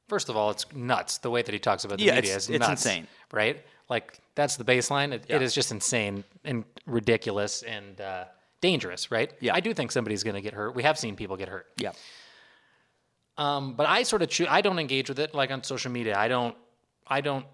first 0.08 0.28
of 0.28 0.36
all, 0.36 0.50
it's 0.50 0.66
nuts 0.74 1.18
the 1.18 1.30
way 1.30 1.42
that 1.42 1.52
he 1.52 1.58
talks 1.58 1.84
about 1.84 1.98
the 1.98 2.04
Yeah, 2.04 2.16
media. 2.16 2.30
it's- 2.32 2.44
is 2.48 2.50
it's 2.50 2.60
nuts, 2.68 2.84
insane. 2.84 3.06
right? 3.32 3.64
Like 3.88 4.18
that's 4.34 4.56
the 4.56 4.64
baseline. 4.64 5.12
It, 5.12 5.24
Yeah. 5.28 5.36
it 5.36 5.42
is 5.42 5.54
just 5.54 5.70
insane 5.70 6.24
and 6.44 6.64
ridiculous 6.86 7.62
and 7.62 8.00
uh, 8.00 8.24
dangerous, 8.60 9.10
right? 9.10 9.30
Yeah. 9.40 9.54
I 9.54 9.60
do 9.60 9.72
think 9.74 9.92
somebody's 9.92 10.22
going 10.22 10.34
to 10.34 10.40
get 10.42 10.54
hurt. 10.54 10.74
We 10.74 10.82
have 10.82 10.98
seen 10.98 11.16
people 11.16 11.36
get 11.36 11.48
hurt. 11.48 11.66
Yeah. 11.78 11.92
Um, 13.38 13.74
but 13.74 13.86
I 13.86 14.02
sort 14.02 14.22
of 14.22 14.28
choose. 14.28 14.46
I 14.50 14.60
don't 14.60 14.78
engage 14.78 15.08
with 15.08 15.18
it 15.18 15.34
like 15.34 15.50
on 15.50 15.62
social 15.62 15.90
media. 15.90 16.16
I 16.18 16.28
don't. 16.28 16.54
I 17.12 17.20
don't. 17.20 17.46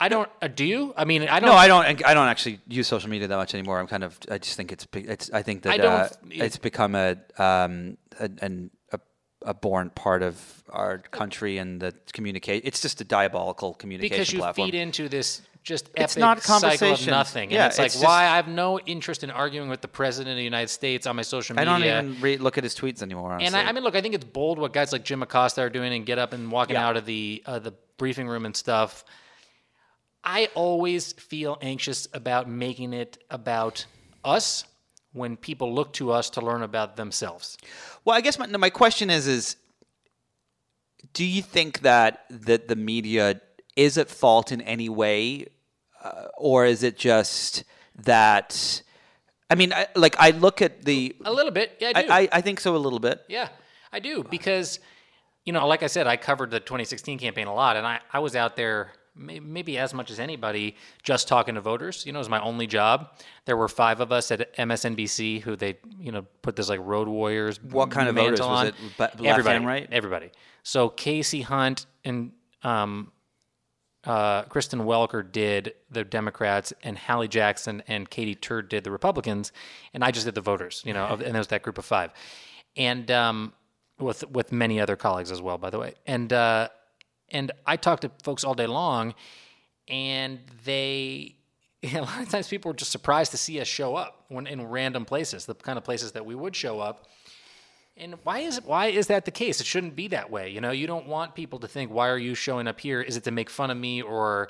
I 0.00 0.08
don't. 0.08 0.28
Uh, 0.40 0.48
do 0.48 0.64
you? 0.64 0.94
I 0.96 1.04
mean, 1.04 1.22
I 1.22 1.38
don't. 1.38 1.50
No, 1.50 1.54
I 1.54 1.68
don't. 1.68 2.04
I 2.04 2.14
don't 2.14 2.28
actually 2.28 2.60
use 2.66 2.88
social 2.88 3.08
media 3.08 3.28
that 3.28 3.36
much 3.36 3.54
anymore. 3.54 3.78
I'm 3.78 3.86
kind 3.86 4.02
of. 4.02 4.18
I 4.30 4.38
just 4.38 4.56
think 4.56 4.72
it's. 4.72 4.86
It's. 4.94 5.30
I 5.32 5.42
think 5.42 5.62
that 5.62 5.80
I 5.80 5.86
uh, 5.86 6.08
it's 6.30 6.56
become 6.56 6.94
a 6.94 7.16
um 7.38 7.98
a, 8.18 8.30
an 8.40 8.70
a, 8.92 8.98
a 9.42 9.54
born 9.54 9.90
part 9.90 10.22
of 10.22 10.64
our 10.70 10.98
country 10.98 11.58
and 11.58 11.80
the 11.80 11.94
communicate. 12.12 12.62
It's 12.64 12.80
just 12.80 13.00
a 13.00 13.04
diabolical 13.04 13.74
communication 13.74 14.18
because 14.18 14.32
you 14.32 14.38
platform. 14.40 14.68
feed 14.68 14.74
into 14.74 15.08
this 15.08 15.42
just 15.62 15.90
It's 15.94 16.16
not 16.16 16.42
cycle 16.42 16.92
of 16.92 17.06
nothing. 17.06 17.50
Yeah, 17.50 17.64
and 17.64 17.70
it's 17.70 17.78
like 17.78 17.86
it's 17.86 18.02
why 18.02 18.24
I 18.24 18.36
have 18.36 18.48
no 18.48 18.80
interest 18.80 19.22
in 19.22 19.30
arguing 19.30 19.68
with 19.68 19.80
the 19.80 19.88
president 19.88 20.32
of 20.32 20.36
the 20.38 20.44
United 20.44 20.68
States 20.68 21.06
on 21.06 21.16
my 21.16 21.22
social 21.22 21.54
media. 21.54 21.70
I 21.72 21.78
don't 21.78 21.86
even 22.08 22.20
read, 22.20 22.40
look 22.40 22.58
at 22.58 22.64
his 22.64 22.74
tweets 22.74 23.02
anymore. 23.02 23.32
Honestly. 23.32 23.46
And 23.46 23.56
I, 23.56 23.70
I 23.70 23.72
mean, 23.72 23.84
look, 23.84 23.94
I 23.94 24.00
think 24.00 24.14
it's 24.14 24.24
bold 24.24 24.58
what 24.58 24.72
guys 24.72 24.92
like 24.92 25.04
Jim 25.04 25.22
Acosta 25.22 25.60
are 25.62 25.70
doing 25.70 25.92
and 25.92 26.04
get 26.04 26.18
up 26.18 26.32
and 26.32 26.50
walking 26.50 26.74
Yeah. 26.74 26.86
out 26.86 26.96
of 26.96 27.06
the 27.06 27.42
uh, 27.46 27.58
the 27.58 27.74
briefing 27.96 28.28
room 28.28 28.44
and 28.44 28.56
stuff. 28.56 29.04
I 30.24 30.48
always 30.54 31.12
feel 31.12 31.58
anxious 31.60 32.08
about 32.12 32.48
making 32.48 32.92
it 32.92 33.18
about 33.30 33.86
us 34.24 34.64
when 35.12 35.36
people 35.36 35.74
look 35.74 35.92
to 35.94 36.10
us 36.12 36.30
to 36.30 36.40
learn 36.40 36.62
about 36.62 36.96
themselves. 36.96 37.56
Well, 38.04 38.16
I 38.16 38.20
guess 38.20 38.38
my, 38.38 38.46
my 38.46 38.70
question 38.70 39.10
is 39.10 39.26
is 39.26 39.56
do 41.12 41.24
you 41.24 41.42
think 41.42 41.80
that 41.80 42.24
that 42.30 42.68
the 42.68 42.76
media 42.76 43.40
is 43.76 43.98
at 43.98 44.08
fault 44.08 44.52
in 44.52 44.60
any 44.62 44.88
way 44.88 45.46
uh, 46.02 46.26
or 46.36 46.66
is 46.66 46.82
it 46.82 46.96
just 46.96 47.64
that 47.96 48.82
I 49.52 49.54
mean, 49.54 49.72
I, 49.74 49.86
like 49.94 50.16
I 50.18 50.30
look 50.30 50.62
at 50.62 50.82
the 50.82 51.14
A 51.26 51.30
little 51.30 51.52
bit, 51.52 51.76
yeah, 51.78 51.92
I 51.94 52.02
do. 52.02 52.10
I, 52.10 52.20
I, 52.20 52.28
I 52.32 52.40
think 52.40 52.58
so 52.58 52.74
a 52.74 52.78
little 52.78 52.98
bit. 52.98 53.22
Yeah, 53.28 53.48
I 53.92 54.00
do 54.00 54.24
because, 54.24 54.80
you 55.44 55.52
know, 55.52 55.66
like 55.66 55.82
I 55.82 55.88
said, 55.88 56.06
I 56.06 56.16
covered 56.16 56.50
the 56.50 56.58
2016 56.58 57.18
campaign 57.18 57.46
a 57.48 57.54
lot, 57.54 57.76
and 57.76 57.86
I, 57.86 58.00
I 58.10 58.20
was 58.20 58.34
out 58.34 58.56
there 58.56 58.92
maybe 59.14 59.76
as 59.76 59.92
much 59.92 60.10
as 60.10 60.18
anybody 60.18 60.74
just 61.02 61.28
talking 61.28 61.56
to 61.56 61.60
voters. 61.60 62.06
You 62.06 62.12
know, 62.12 62.18
it 62.18 62.20
was 62.20 62.30
my 62.30 62.40
only 62.40 62.66
job. 62.66 63.10
There 63.44 63.58
were 63.58 63.68
five 63.68 64.00
of 64.00 64.10
us 64.10 64.30
at 64.30 64.56
MSNBC 64.56 65.42
who 65.42 65.54
they, 65.54 65.76
you 66.00 66.12
know, 66.12 66.24
put 66.40 66.56
this 66.56 66.70
like 66.70 66.80
road 66.82 67.06
warriors. 67.06 67.62
What 67.62 67.90
kind 67.90 68.08
of 68.08 68.14
voters? 68.14 68.40
mantle 68.40 68.48
Was 68.48 68.68
it 68.68 68.74
left 68.98 69.20
everybody, 69.22 69.56
and 69.56 69.66
right? 69.66 69.86
Everybody. 69.92 70.30
So 70.62 70.88
Kasie 70.88 71.44
Hunt 71.44 71.84
and 72.06 72.32
um, 72.62 73.12
uh, 74.04 74.42
Kristen 74.44 74.80
Welker 74.80 75.30
did 75.30 75.74
the 75.90 76.04
Democrats, 76.04 76.72
and 76.82 76.98
Hallie 76.98 77.28
Jackson 77.28 77.82
and 77.86 78.10
Katy 78.10 78.34
Tur 78.34 78.62
did 78.62 78.84
the 78.84 78.90
Republicans, 78.90 79.52
and 79.94 80.02
I 80.02 80.10
just 80.10 80.26
did 80.26 80.34
the 80.34 80.40
voters. 80.40 80.82
You 80.84 80.92
know, 80.92 81.06
and 81.06 81.22
it 81.22 81.38
was 81.38 81.48
that 81.48 81.62
group 81.62 81.78
of 81.78 81.84
five, 81.84 82.12
and 82.76 83.10
um, 83.10 83.52
with 83.98 84.28
with 84.30 84.50
many 84.52 84.80
other 84.80 84.96
colleagues 84.96 85.30
as 85.30 85.40
well, 85.40 85.58
by 85.58 85.70
the 85.70 85.78
way. 85.78 85.94
And 86.06 86.32
uh, 86.32 86.68
and 87.30 87.52
I 87.66 87.76
talked 87.76 88.02
to 88.02 88.10
folks 88.22 88.44
all 88.44 88.54
day 88.54 88.66
long, 88.66 89.14
and 89.88 90.40
they. 90.64 91.36
A 91.94 92.00
lot 92.00 92.22
of 92.22 92.28
times, 92.28 92.46
people 92.46 92.70
were 92.70 92.76
just 92.76 92.92
surprised 92.92 93.32
to 93.32 93.36
see 93.36 93.60
us 93.60 93.66
show 93.66 93.96
up 93.96 94.24
when 94.28 94.46
in 94.46 94.68
random 94.68 95.04
places, 95.04 95.46
the 95.46 95.54
kind 95.56 95.76
of 95.76 95.82
places 95.82 96.12
that 96.12 96.24
we 96.24 96.36
would 96.36 96.54
show 96.54 96.78
up. 96.78 97.08
And 97.96 98.16
why 98.22 98.40
is 98.40 98.60
why 98.62 98.86
is 98.86 99.08
that 99.08 99.24
the 99.24 99.30
case? 99.30 99.60
It 99.60 99.66
shouldn't 99.66 99.94
be 99.94 100.08
that 100.08 100.30
way. 100.30 100.48
You 100.48 100.60
know, 100.60 100.70
you 100.70 100.86
don't 100.86 101.06
want 101.06 101.34
people 101.34 101.58
to 101.60 101.68
think, 101.68 101.90
"Why 101.90 102.08
are 102.08 102.18
you 102.18 102.34
showing 102.34 102.66
up 102.66 102.80
here? 102.80 103.02
Is 103.02 103.16
it 103.16 103.24
to 103.24 103.30
make 103.30 103.50
fun 103.50 103.70
of 103.70 103.76
me 103.76 104.00
or 104.00 104.48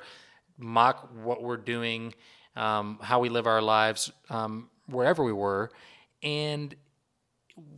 mock 0.57 1.09
what 1.23 1.43
we're 1.43 1.57
doing, 1.57 2.13
um, 2.55 2.99
how 3.01 3.19
we 3.19 3.29
live 3.29 3.45
our 3.45 3.61
lives, 3.61 4.11
um, 4.29 4.69
wherever 4.85 5.23
we 5.23 5.33
were?" 5.33 5.71
And 6.21 6.73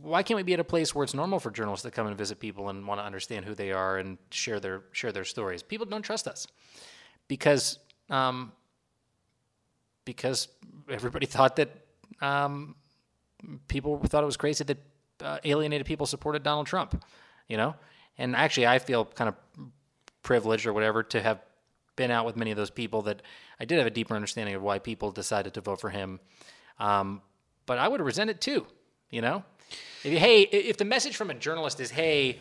why 0.00 0.22
can't 0.22 0.36
we 0.36 0.42
be 0.42 0.54
at 0.54 0.60
a 0.60 0.64
place 0.64 0.94
where 0.94 1.04
it's 1.04 1.14
normal 1.14 1.40
for 1.40 1.50
journalists 1.50 1.82
to 1.82 1.90
come 1.90 2.06
and 2.06 2.16
visit 2.16 2.40
people 2.40 2.68
and 2.68 2.86
want 2.86 3.00
to 3.00 3.04
understand 3.04 3.44
who 3.44 3.54
they 3.54 3.72
are 3.72 3.98
and 3.98 4.18
share 4.30 4.60
their 4.60 4.84
share 4.92 5.10
their 5.10 5.24
stories? 5.24 5.62
People 5.62 5.86
don't 5.86 6.02
trust 6.02 6.28
us 6.28 6.46
because 7.28 7.80
um, 8.08 8.52
because 10.04 10.48
everybody 10.88 11.26
thought 11.36 11.56
that 11.56 11.70
um, 12.22 12.76
people 13.68 13.98
thought 13.98 14.22
it 14.22 14.26
was 14.26 14.36
crazy 14.36 14.62
that 14.64 14.78
uh, 15.22 15.38
alienated 15.44 15.86
people 15.86 16.06
supported 16.06 16.42
Donald 16.42 16.66
Trump, 16.66 17.02
you 17.48 17.56
know. 17.56 17.74
And 18.18 18.34
actually, 18.34 18.66
I 18.66 18.78
feel 18.78 19.04
kind 19.04 19.28
of 19.28 19.34
privileged 20.22 20.66
or 20.66 20.72
whatever 20.72 21.02
to 21.02 21.22
have 21.22 21.40
been 21.96 22.10
out 22.10 22.26
with 22.26 22.36
many 22.36 22.50
of 22.50 22.56
those 22.56 22.70
people 22.70 23.02
that 23.02 23.22
I 23.58 23.64
did 23.64 23.78
have 23.78 23.86
a 23.86 23.90
deeper 23.90 24.14
understanding 24.14 24.54
of 24.54 24.62
why 24.62 24.78
people 24.78 25.10
decided 25.10 25.54
to 25.54 25.60
vote 25.60 25.80
for 25.80 25.90
him. 25.90 26.20
Um, 26.78 27.22
but 27.64 27.78
I 27.78 27.88
would 27.88 28.00
resent 28.00 28.30
it 28.30 28.40
too, 28.40 28.66
you 29.10 29.22
know? 29.22 29.44
If, 30.04 30.18
hey, 30.18 30.42
if 30.42 30.76
the 30.76 30.84
message 30.84 31.16
from 31.16 31.30
a 31.30 31.34
journalist 31.34 31.80
is, 31.80 31.90
hey, 31.90 32.38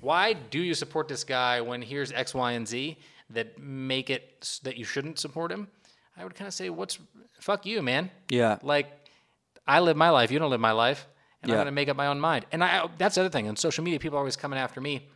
why 0.00 0.32
do 0.32 0.60
you 0.60 0.74
support 0.74 1.08
this 1.08 1.24
guy 1.24 1.60
when 1.60 1.82
here's 1.82 2.12
X, 2.12 2.34
Y, 2.34 2.52
and 2.52 2.66
Z 2.66 2.96
that 3.30 3.58
make 3.58 4.10
it 4.10 4.60
that 4.62 4.76
you 4.76 4.84
shouldn't 4.84 5.18
support 5.18 5.50
him? 5.50 5.68
I 6.16 6.24
would 6.24 6.34
kind 6.34 6.48
of 6.48 6.54
say, 6.54 6.70
what's, 6.70 6.98
fuck 7.40 7.66
you, 7.66 7.82
man. 7.82 8.10
Yeah. 8.28 8.58
Like, 8.62 8.86
I 9.66 9.80
live 9.80 9.96
my 9.96 10.10
life, 10.10 10.30
you 10.30 10.38
don't 10.38 10.50
live 10.50 10.60
my 10.60 10.72
life, 10.72 11.06
and 11.42 11.50
I'm 11.50 11.56
Yeah. 11.56 11.56
going 11.56 11.66
to 11.66 11.72
make 11.72 11.88
up 11.88 11.96
my 11.96 12.06
own 12.06 12.20
mind. 12.20 12.46
And 12.52 12.62
I, 12.62 12.88
that's 12.98 13.16
the 13.16 13.22
other 13.22 13.30
thing. 13.30 13.48
On 13.48 13.56
social 13.56 13.82
media, 13.84 13.98
people 13.98 14.16
are 14.16 14.20
always 14.20 14.36
coming 14.36 14.58
after 14.58 14.80
me 14.80 15.08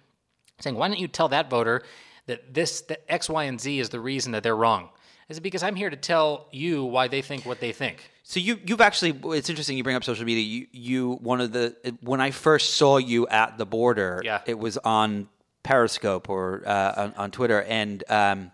saying, 0.61 0.77
why 0.77 0.89
don't 0.89 0.99
you 0.99 1.09
tell 1.09 1.29
that 1.29 1.49
voter 1.51 1.83
that 2.27 2.53
this, 2.55 2.81
that 2.83 3.03
X, 3.09 3.29
Y, 3.29 3.45
and 3.45 3.61
Z 3.61 3.79
is 3.79 3.89
the 3.91 4.01
reason 4.01 4.33
that 4.33 4.43
they're 4.43 4.57
wrong? 4.57 4.89
Is 5.29 5.39
it 5.39 5.41
because 5.41 5.63
I'm 5.63 5.75
here 5.75 5.91
to 5.91 5.97
tell 5.97 6.47
you 6.53 6.85
why 6.85 7.09
they 7.09 7.21
think 7.23 7.45
what 7.47 7.59
they 7.61 7.73
think? 7.73 8.11
So 8.23 8.39
you 8.41 8.59
you've 8.65 8.81
actually 8.81 9.11
it's 9.37 9.49
interesting 9.51 9.77
you 9.77 9.83
bring 9.85 9.97
up 9.97 10.05
social 10.05 10.25
media. 10.25 10.43
You 10.45 10.67
you 10.73 11.13
one 11.15 11.41
of 11.41 11.53
the 11.53 11.75
when 12.01 12.21
I 12.21 12.31
first 12.31 12.75
saw 12.75 12.97
you 12.99 13.27
at 13.29 13.59
the 13.59 13.67
border, 13.67 14.21
Yeah. 14.25 14.41
it 14.47 14.57
was 14.59 14.79
on 14.79 15.29
Periscope 15.65 16.29
or 16.29 16.63
uh, 16.65 16.93
on, 16.97 17.15
on 17.17 17.31
Twitter, 17.33 17.63
and 17.63 18.05
um, 18.09 18.53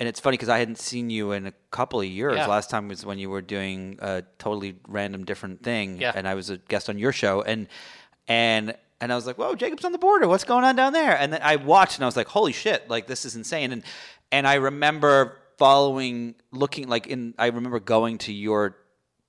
and 0.00 0.08
it's 0.08 0.20
funny 0.20 0.34
because 0.36 0.48
I 0.48 0.58
hadn't 0.58 0.78
seen 0.78 1.10
you 1.10 1.32
in 1.32 1.46
a 1.46 1.52
couple 1.70 2.00
of 2.00 2.06
years. 2.06 2.36
Yeah. 2.36 2.46
Last 2.46 2.70
time 2.70 2.88
was 2.88 3.04
when 3.04 3.18
you 3.18 3.30
were 3.30 3.42
doing 3.42 3.98
a 4.00 4.22
totally 4.38 4.76
random 4.86 5.24
different 5.24 5.62
thing, 5.62 6.00
Yeah. 6.00 6.12
and 6.14 6.26
I 6.28 6.34
was 6.34 6.50
a 6.50 6.58
guest 6.58 6.88
on 6.88 6.98
your 6.98 7.12
show, 7.12 7.42
and 7.42 7.66
and 8.26 8.74
and 9.00 9.12
I 9.12 9.14
was 9.16 9.26
like, 9.26 9.38
"Whoa, 9.38 9.54
Jacob's 9.54 9.84
on 9.84 9.92
the 9.92 9.98
border. 9.98 10.26
What's 10.28 10.44
going 10.44 10.64
on 10.64 10.76
down 10.76 10.92
there?" 10.92 11.16
And 11.18 11.32
then 11.32 11.40
I 11.42 11.56
watched, 11.56 11.96
and 11.96 12.04
I 12.04 12.06
was 12.06 12.16
like, 12.16 12.28
"Holy 12.28 12.52
shit! 12.52 12.88
Like 12.90 13.06
this 13.06 13.24
is 13.24 13.36
insane!" 13.36 13.72
And 13.72 13.82
and 14.32 14.46
I 14.46 14.54
remember 14.54 15.36
following, 15.58 16.34
looking 16.52 16.88
like 16.88 17.06
in. 17.06 17.34
I 17.38 17.46
remember 17.46 17.80
going 17.80 18.18
to 18.18 18.32
your 18.32 18.76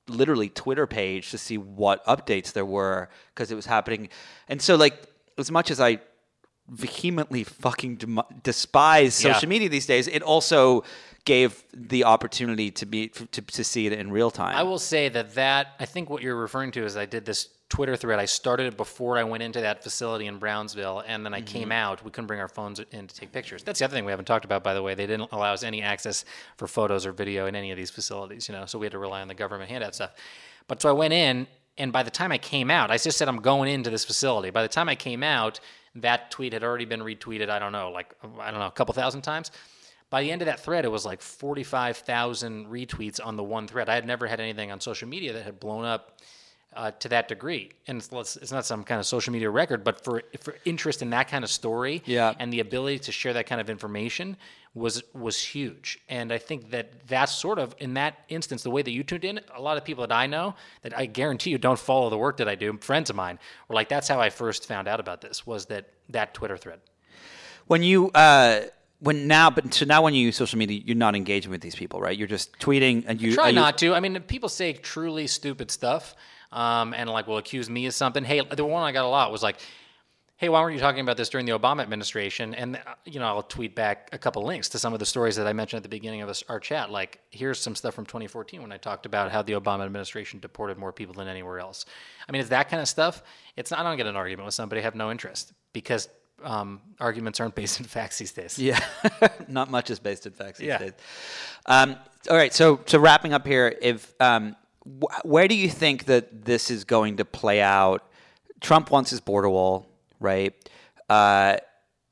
literally 0.08 0.50
Twitter 0.50 0.88
page 0.88 1.30
to 1.32 1.38
see 1.38 1.58
what 1.58 2.04
updates 2.06 2.52
there 2.54 2.66
were 2.66 3.10
because 3.34 3.52
it 3.52 3.56
was 3.56 3.68
happening. 3.68 4.10
And 4.48 4.60
so, 4.62 4.76
like, 4.76 5.04
as 5.38 5.52
much 5.52 5.70
as 5.72 5.80
I 5.80 6.00
vehemently 6.70 7.44
fucking 7.44 7.96
dem- 7.96 8.22
despise 8.44 9.24
Yeah. 9.24 9.34
social 9.34 9.50
media 9.50 9.70
these 9.70 9.86
days, 9.86 10.08
it 10.08 10.22
also 10.22 10.84
gave 11.26 11.64
the 11.74 12.04
opportunity 12.04 12.72
to 12.72 12.86
be 12.86 13.10
to, 13.10 13.42
to 13.42 13.64
see 13.64 13.86
it 13.88 13.94
in 13.94 14.12
real 14.12 14.32
time. 14.32 14.56
I 14.56 14.64
will 14.64 14.80
say 14.80 15.10
that 15.10 15.36
that 15.36 15.76
I 15.80 15.86
think 15.86 16.10
what 16.10 16.22
you're 16.24 16.36
referring 16.36 16.72
to 16.72 16.86
is 16.86 16.96
I 16.96 17.06
did 17.06 17.26
this 17.26 17.50
Twitter 17.70 17.96
thread. 17.96 18.18
I 18.18 18.26
started 18.26 18.66
it 18.66 18.78
before 18.78 19.18
I 19.18 19.24
went 19.24 19.44
into 19.44 19.62
that 19.62 19.84
facility 19.84 20.26
in 20.26 20.40
Brownsville, 20.40 21.04
and 21.06 21.24
then 21.24 21.36
I 21.36 21.42
mm-hmm. 21.42 21.46
came 21.46 21.72
out. 21.72 22.04
We 22.04 22.10
couldn't 22.10 22.26
bring 22.26 22.40
our 22.40 22.48
phones 22.48 22.80
in 22.80 23.06
to 23.06 23.16
take 23.16 23.32
pictures. 23.32 23.62
That's 23.62 23.78
the 23.78 23.86
other 23.86 23.96
thing 23.96 24.06
we 24.06 24.12
haven't 24.12 24.26
talked 24.26 24.46
about, 24.46 24.64
by 24.64 24.74
the 24.74 24.82
way. 24.82 24.96
They 24.96 25.06
didn't 25.06 25.32
allow 25.32 25.54
us 25.54 25.62
any 25.62 25.84
access 25.84 26.26
for 26.58 26.68
photos 26.68 27.06
or 27.06 27.12
video 27.12 27.46
in 27.46 27.56
any 27.56 27.70
of 27.70 27.78
these 27.78 27.92
facilities. 27.92 28.50
You 28.50 28.56
know, 28.56 28.66
so 28.66 28.80
we 28.80 28.88
had 28.88 28.94
to 28.94 28.98
rely 28.98 29.22
on 29.22 29.28
the 29.28 29.36
government 29.36 29.70
handout 29.70 29.94
stuff. 29.94 30.14
But 30.68 30.82
so 30.82 30.90
I 30.90 30.94
went 30.94 31.14
in, 31.14 31.46
and 31.78 31.94
by 31.94 32.02
the 32.02 32.10
time 32.10 32.32
I 32.32 32.40
came 32.40 32.72
out, 32.72 32.90
I 32.90 32.98
just 32.98 33.20
said 33.20 33.28
I'm 33.28 33.42
going 33.42 33.72
into 33.72 33.92
this 33.92 34.04
facility. 34.04 34.50
By 34.50 34.64
the 34.64 34.68
time 34.68 34.90
I 34.90 34.96
came 34.96 35.22
out, 35.22 35.60
that 35.96 36.32
tweet 36.32 36.54
had 36.54 36.64
already 36.64 36.86
been 36.86 37.02
retweeted. 37.02 37.50
I 37.50 37.60
don't 37.60 37.72
know, 37.72 37.92
like 37.92 38.14
I 38.40 38.52
don't 38.52 38.60
know, 38.60 38.68
a 38.68 38.72
couple 38.72 38.94
thousand 38.94 39.22
times. 39.22 39.52
By 40.10 40.24
the 40.24 40.32
end 40.32 40.42
of 40.42 40.48
that 40.48 40.60
thread, 40.60 40.86
it 40.86 40.90
was 40.90 41.06
like 41.06 41.22
45,000 41.22 42.68
retweets 42.68 43.20
on 43.24 43.36
the 43.36 43.44
one 43.44 43.68
thread. 43.68 43.90
I 43.90 43.96
had 43.96 44.08
never 44.08 44.26
had 44.26 44.40
anything 44.40 44.72
on 44.72 44.80
social 44.80 45.08
media 45.08 45.34
that 45.34 45.44
had 45.44 45.60
blown 45.60 45.86
up 45.86 46.20
uh, 46.74 46.92
to 46.92 47.10
that 47.10 47.28
degree. 47.28 47.72
And 47.88 47.98
it's, 47.98 48.36
it's 48.38 48.52
not 48.52 48.66
some 48.66 48.84
kind 48.84 49.00
of 49.00 49.06
social 49.06 49.34
media 49.34 49.50
record, 49.50 49.84
but 49.84 50.04
for 50.04 50.22
for 50.42 50.56
interest 50.66 51.02
in 51.02 51.10
that 51.12 51.28
kind 51.28 51.44
of 51.44 51.50
story 51.50 52.02
Yeah. 52.06 52.34
and 52.40 52.54
the 52.54 52.60
ability 52.60 53.00
to 53.00 53.12
share 53.12 53.34
that 53.34 53.48
kind 53.48 53.60
of 53.60 53.70
information 53.70 54.38
was 54.76 55.04
was 55.14 55.42
huge. 55.42 56.00
And 56.10 56.32
I 56.32 56.38
think 56.38 56.70
that 56.70 57.08
that's 57.08 57.32
sort 57.34 57.58
of 57.60 57.74
in 57.80 57.96
that 57.96 58.20
instance 58.30 58.62
the 58.64 58.70
way 58.70 58.84
that 58.84 58.92
you 58.92 59.04
tuned 59.04 59.26
in. 59.26 59.40
A 59.56 59.62
lot 59.62 59.78
of 59.78 59.84
people 59.84 60.06
that 60.08 60.16
I 60.16 60.28
know 60.28 60.54
that 60.84 60.96
I 60.98 61.08
guarantee 61.08 61.50
you 61.50 61.58
don't 61.58 61.80
follow 61.80 62.10
the 62.12 62.18
work 62.20 62.38
that 62.38 62.48
I 62.48 62.56
do. 62.56 62.78
Friends 62.82 63.10
of 63.10 63.16
mine 63.16 63.40
were 63.68 63.74
like, 63.76 63.90
"That's 63.90 64.08
how 64.08 64.20
I 64.22 64.30
first 64.30 64.68
found 64.68 64.88
out 64.88 65.00
about 65.00 65.22
this." 65.22 65.48
Was 65.48 65.66
that 65.68 65.86
that 66.10 66.34
Twitter 66.36 66.58
thread? 66.58 66.80
when 67.68 67.84
you 67.84 68.10
uh, 68.12 68.62
when 69.00 69.28
now, 69.28 69.50
but 69.50 69.74
so 69.74 69.86
now 69.86 70.02
when 70.04 70.14
you 70.14 70.26
use 70.26 70.36
social 70.36 70.60
media, 70.60 70.82
you're 70.86 70.96
not 70.96 71.16
engaging 71.16 71.52
with 71.52 71.62
these 71.62 71.76
people, 71.76 72.00
right? 72.02 72.18
You're 72.18 72.28
just 72.28 72.58
tweeting 72.60 73.04
and 73.08 73.22
you 73.22 73.34
Try 73.34 73.46
are 73.46 73.50
you- 73.50 73.56
not 73.56 73.78
to. 73.80 73.94
I 73.96 74.00
mean, 74.00 74.20
people 74.22 74.50
say 74.50 74.74
truly 74.74 75.26
stupid 75.28 75.72
stuff, 75.72 76.16
um, 76.52 76.94
and 76.94 77.10
like 77.10 77.28
will 77.28 77.38
accuse 77.38 77.70
me 77.70 77.86
of 77.86 77.94
something. 77.94 78.24
Hey, 78.24 78.42
the 78.42 78.66
one 78.66 78.84
I 78.84 78.92
got 78.92 79.06
a 79.06 79.08
lot 79.08 79.32
was 79.32 79.44
like, 79.44 79.58
"Hey, 80.38 80.50
why 80.50 80.62
weren't 80.62 80.74
you 80.74 80.80
talking 80.80 81.02
about 81.02 81.18
this 81.18 81.30
during 81.30 81.46
the 81.46 81.52
Obama 81.58 81.82
administration?" 81.82 82.56
And 82.56 82.78
uh, 82.78 82.80
you 83.06 83.20
know, 83.20 83.26
I'll 83.28 83.44
tweet 83.44 83.76
back 83.76 84.10
a 84.14 84.18
couple 84.18 84.44
links 84.44 84.70
to 84.70 84.80
some 84.80 84.94
of 84.94 85.00
the 85.00 85.06
stories 85.06 85.36
that 85.36 85.48
I 85.48 85.54
mentioned 85.54 85.78
at 85.80 85.84
the 85.84 85.90
beginning 85.90 86.22
of 86.22 86.28
this, 86.28 86.44
our 86.50 86.60
chat. 86.60 86.90
Like, 86.90 87.20
here's 87.30 87.60
some 87.60 87.76
stuff 87.76 87.94
from 87.94 88.06
2014 88.06 88.62
when 88.62 88.72
I 88.72 88.78
talked 88.78 89.06
about 89.06 89.32
how 89.32 89.42
the 89.42 89.54
Obama 89.54 89.86
administration 89.86 90.40
deported 90.40 90.78
more 90.78 90.92
people 90.92 91.14
than 91.14 91.28
anywhere 91.28 91.60
else. 91.60 91.86
I 92.28 92.32
mean, 92.32 92.40
it's 92.42 92.50
that 92.50 92.70
kind 92.70 92.82
of 92.82 92.88
stuff. 92.88 93.22
It's 93.56 93.72
not. 93.72 93.80
I 93.80 93.84
don't 93.84 93.98
get 93.98 94.08
an 94.08 94.16
argument 94.16 94.46
with 94.46 94.56
somebody. 94.56 94.82
I 94.82 94.84
have 94.84 94.96
no 94.96 95.12
interest 95.12 95.54
because 95.74 96.10
um, 96.44 96.82
arguments 97.00 97.40
aren't 97.40 97.54
based 97.62 97.80
in 97.80 97.86
facts 97.86 98.18
these 98.18 98.32
days. 98.32 98.58
Yeah, 98.58 98.80
not 99.48 99.70
much 99.70 99.90
is 99.92 100.00
based 100.00 100.26
in 100.26 100.32
facts 100.34 100.58
these 100.60 100.70
Yeah. 100.70 100.78
days. 100.80 100.94
Um, 101.68 101.96
all 102.30 102.36
right, 102.38 102.54
so 102.54 102.80
so 102.86 102.98
wrapping 102.98 103.34
up 103.34 103.46
here, 103.46 103.76
if 103.82 104.14
um, 104.20 104.56
where 105.24 105.48
do 105.48 105.56
you 105.56 105.70
think 105.70 106.06
that 106.06 106.46
this 106.46 106.70
is 106.72 106.84
going 106.84 107.18
to 107.18 107.26
play 107.26 107.62
out? 107.62 108.06
Trump 108.62 108.92
wants 108.92 109.10
his 109.10 109.22
border 109.22 109.50
wall, 109.50 109.88
right? 110.20 110.54
Uh, 111.10 111.58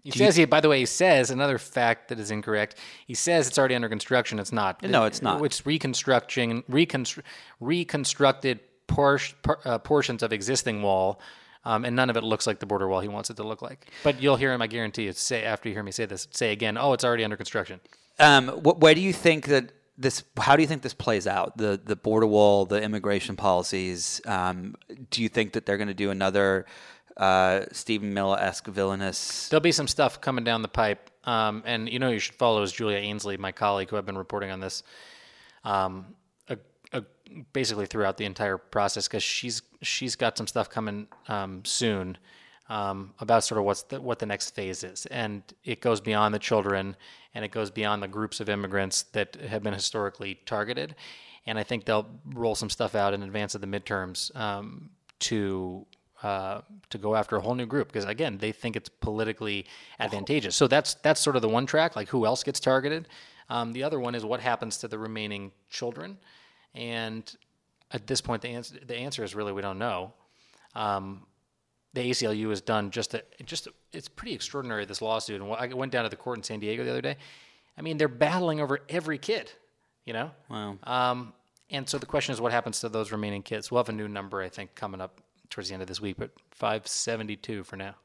He 0.03 0.11
says 0.11 0.35
he, 0.37 0.45
by 0.45 0.61
the 0.61 0.69
way, 0.69 0.79
he 0.79 0.85
says 0.85 1.29
another 1.31 1.57
fact 1.57 2.07
that 2.09 2.19
is 2.19 2.31
incorrect. 2.31 2.75
He 3.05 3.13
says 3.13 3.47
it's 3.47 3.57
already 3.57 3.75
under 3.75 3.89
construction. 3.89 4.39
It's 4.39 4.51
not. 4.53 4.81
No, 4.83 5.03
it's 5.05 5.21
not. 5.21 5.43
It's 5.43 5.65
reconstructing, 5.65 6.63
reconstru- 6.63 7.23
reconstructed 7.59 8.59
por- 8.87 9.19
por- 9.43 9.59
uh, 9.65 9.79
portions 9.79 10.23
of 10.23 10.31
existing 10.33 10.81
wall, 10.81 11.19
um, 11.65 11.83
and 11.85 11.95
none 11.95 12.09
of 12.09 12.15
it 12.17 12.23
looks 12.23 12.47
like 12.47 12.59
the 12.59 12.65
border 12.65 12.87
wall 12.87 13.01
he 13.01 13.07
wants 13.09 13.29
it 13.29 13.35
to 13.37 13.43
look 13.43 13.61
like. 13.61 13.87
But 14.03 14.21
you'll 14.21 14.37
hear 14.37 14.53
him, 14.53 14.61
I 14.61 14.67
guarantee 14.67 15.03
you, 15.03 15.11
say 15.13 15.43
after 15.43 15.67
you 15.69 15.75
hear 15.75 15.83
me 15.83 15.91
say 15.91 16.05
this, 16.05 16.27
say 16.31 16.51
again, 16.53 16.77
"Oh, 16.77 16.93
it's 16.93 17.03
already 17.03 17.23
under 17.23 17.37
construction." 17.37 17.79
um, 18.19 18.47
wh- 18.47 18.79
where 18.81 18.95
do 18.95 19.01
you 19.01 19.13
think 19.13 19.45
that 19.47 19.71
this? 19.97 20.23
How 20.37 20.55
do 20.55 20.61
you 20.61 20.67
think 20.67 20.81
this 20.81 20.93
plays 20.93 21.27
out? 21.27 21.57
The 21.57 21.79
the 21.83 21.95
border 21.95 22.27
wall, 22.27 22.65
the 22.65 22.81
immigration 22.81 23.35
policies. 23.35 24.21
Um, 24.25 24.75
do 25.09 25.21
you 25.21 25.29
think 25.29 25.53
that 25.53 25.65
they're 25.65 25.77
going 25.77 25.87
to 25.87 25.93
do 25.93 26.11
another 26.11 26.65
uh, 27.17 27.65
Stephen 27.71 28.13
Miller 28.13 28.37
esque 28.39 28.67
villainous? 28.67 29.49
There'll 29.49 29.61
be 29.61 29.71
some 29.71 29.87
stuff 29.87 30.21
coming 30.21 30.43
down 30.43 30.61
the 30.61 30.67
pipe, 30.67 31.09
um, 31.23 31.63
and 31.65 31.89
you 31.89 31.99
know 31.99 32.09
you 32.09 32.19
should 32.19 32.35
follow 32.35 32.61
is 32.61 32.71
Julia 32.71 32.97
Ainsley, 32.97 33.37
my 33.37 33.51
colleague, 33.51 33.89
who 33.89 33.97
I've 33.97 34.05
been 34.05 34.17
reporting 34.17 34.51
on 34.51 34.59
this, 34.59 34.83
um, 35.63 36.15
a, 36.47 36.57
a, 36.93 37.03
basically 37.53 37.87
throughout 37.87 38.17
the 38.17 38.25
entire 38.25 38.57
process 38.57 39.07
because 39.07 39.23
she's 39.23 39.61
she's 39.81 40.15
got 40.15 40.37
some 40.37 40.47
stuff 40.47 40.69
coming 40.69 41.07
um, 41.27 41.65
soon 41.65 42.17
um, 42.69 43.13
about 43.19 43.43
sort 43.43 43.59
of 43.59 43.65
what's 43.65 43.83
the, 43.83 44.01
what 44.01 44.19
the 44.19 44.25
next 44.25 44.51
phase 44.51 44.83
is, 44.83 45.05
and 45.07 45.41
it 45.63 45.81
goes 45.81 46.01
beyond 46.01 46.33
the 46.33 46.39
children, 46.39 46.95
and 47.33 47.45
it 47.45 47.51
goes 47.51 47.71
beyond 47.71 48.03
the 48.03 48.07
groups 48.07 48.39
of 48.39 48.49
immigrants 48.49 49.03
that 49.13 49.35
have 49.35 49.63
been 49.63 49.73
historically 49.73 50.35
targeted, 50.45 50.95
and 51.45 51.57
I 51.57 51.63
think 51.63 51.85
they'll 51.85 52.07
roll 52.33 52.55
some 52.55 52.69
stuff 52.69 52.93
out 52.93 53.13
in 53.13 53.23
advance 53.23 53.55
of 53.55 53.61
the 53.61 53.67
midterms 53.67 54.35
um, 54.35 54.89
to 55.19 55.85
uh, 56.23 56.61
to 56.89 56.97
go 56.97 57.15
after 57.15 57.35
a 57.35 57.41
whole 57.41 57.53
new 57.55 57.65
group 57.65 57.87
because 57.87 58.05
again 58.05 58.37
they 58.39 58.51
think 58.51 58.75
it's 58.75 58.89
politically 58.89 59.65
advantageous. 59.99 60.55
So 60.55 60.67
that's 60.67 60.95
that's 60.95 61.21
sort 61.21 61.35
of 61.35 61.41
the 61.41 61.49
one 61.49 61.65
track. 61.65 61.95
Like 61.95 62.09
who 62.09 62.25
else 62.25 62.43
gets 62.43 62.59
targeted? 62.59 63.07
Um, 63.49 63.71
the 63.71 63.83
other 63.83 63.99
one 63.99 64.15
is 64.15 64.25
what 64.25 64.41
happens 64.41 64.77
to 64.77 64.87
the 64.87 64.97
remaining 64.97 65.51
children, 65.69 66.17
and 66.73 67.31
at 67.91 68.07
this 68.07 68.19
point 68.19 68.41
the 68.41 68.49
answer 68.49 68.75
the 68.85 68.97
answer 68.97 69.23
is 69.23 69.35
really 69.35 69.53
we 69.53 69.61
don't 69.61 69.79
know. 69.79 70.13
Um, 70.75 71.25
the 71.97 72.11
ACLU 72.11 72.49
has 72.49 72.61
done 72.61 72.91
just 72.91 73.13
a, 73.15 73.23
just 73.43 73.67
a, 73.67 73.73
it's 73.91 74.07
pretty 74.07 74.33
extraordinary 74.33 74.85
this 74.85 75.01
lawsuit. 75.01 75.41
And 75.41 75.51
I 75.51 75.67
went 75.73 75.91
down 75.91 76.03
to 76.03 76.09
the 76.09 76.15
court 76.15 76.37
in 76.37 76.43
San 76.43 76.59
Diego 76.59 76.83
the 76.83 76.91
other 76.91 77.01
day. 77.01 77.17
I 77.77 77.81
mean 77.81 77.97
they're 77.97 78.07
battling 78.07 78.61
over 78.61 78.79
every 78.87 79.17
kid, 79.17 79.51
you 80.05 80.13
know. 80.13 80.31
Wow. 80.49 80.77
Um, 80.83 81.33
and 81.69 81.89
so 81.89 81.97
the 81.97 82.05
question 82.05 82.33
is, 82.33 82.39
what 82.39 82.51
happens 82.51 82.79
to 82.81 82.89
those 82.89 83.11
remaining 83.11 83.43
kids? 83.43 83.71
We'll 83.71 83.79
have 83.79 83.89
a 83.89 83.93
new 83.93 84.07
number, 84.07 84.41
I 84.41 84.47
think, 84.47 84.73
coming 84.73 85.01
up 85.01 85.19
towards 85.49 85.69
the 85.69 85.73
end 85.73 85.81
of 85.81 85.87
this 85.87 85.99
week, 85.99 86.15
but 86.17 86.31
572 86.51 87.63
for 87.63 87.75
now. 87.75 87.95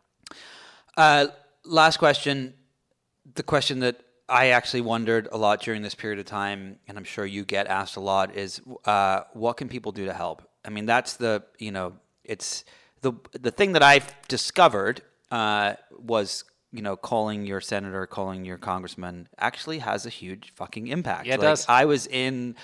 Uh, 0.97 1.27
last 1.65 1.99
question. 1.99 2.55
The 3.35 3.45
question 3.45 3.81
that 3.81 4.01
I 4.29 4.49
actually 4.49 4.81
wondered 4.81 5.29
a 5.31 5.37
lot 5.37 5.61
during 5.63 5.83
this 5.83 5.95
period 5.95 6.19
of 6.19 6.25
time, 6.25 6.79
and 6.89 6.99
I'm 6.99 7.05
sure 7.05 7.25
you 7.25 7.45
get 7.45 7.69
asked 7.69 7.97
a 7.97 8.01
lot, 8.01 8.35
is 8.35 8.61
uh, 8.85 9.21
what 9.33 9.59
can 9.59 9.69
people 9.69 9.93
do 9.93 10.07
to 10.07 10.13
help? 10.13 10.43
I 10.65 10.71
mean, 10.71 10.87
that's 10.87 11.15
the 11.15 11.45
you 11.59 11.71
know, 11.71 11.93
it's 12.25 12.65
the 13.03 13.13
the 13.33 13.51
thing 13.51 13.73
that 13.73 13.83
I've 13.83 14.11
discovered 14.29 15.03
uh, 15.31 15.75
was 15.99 16.45
you 16.73 16.83
know 16.83 16.97
calling 16.97 17.47
your 17.47 17.61
senator, 17.61 18.07
calling 18.07 18.45
your 18.45 18.59
congressman 18.59 19.29
actually 19.39 19.79
has 19.81 20.07
a 20.07 20.11
huge 20.11 20.53
fucking 20.55 20.89
impact. 20.89 21.27
Yeah, 21.27 21.35
it 21.35 21.41
Like, 21.41 21.49
does. 21.49 21.67
I 21.69 21.85
was 21.85 22.07
in 22.07 22.57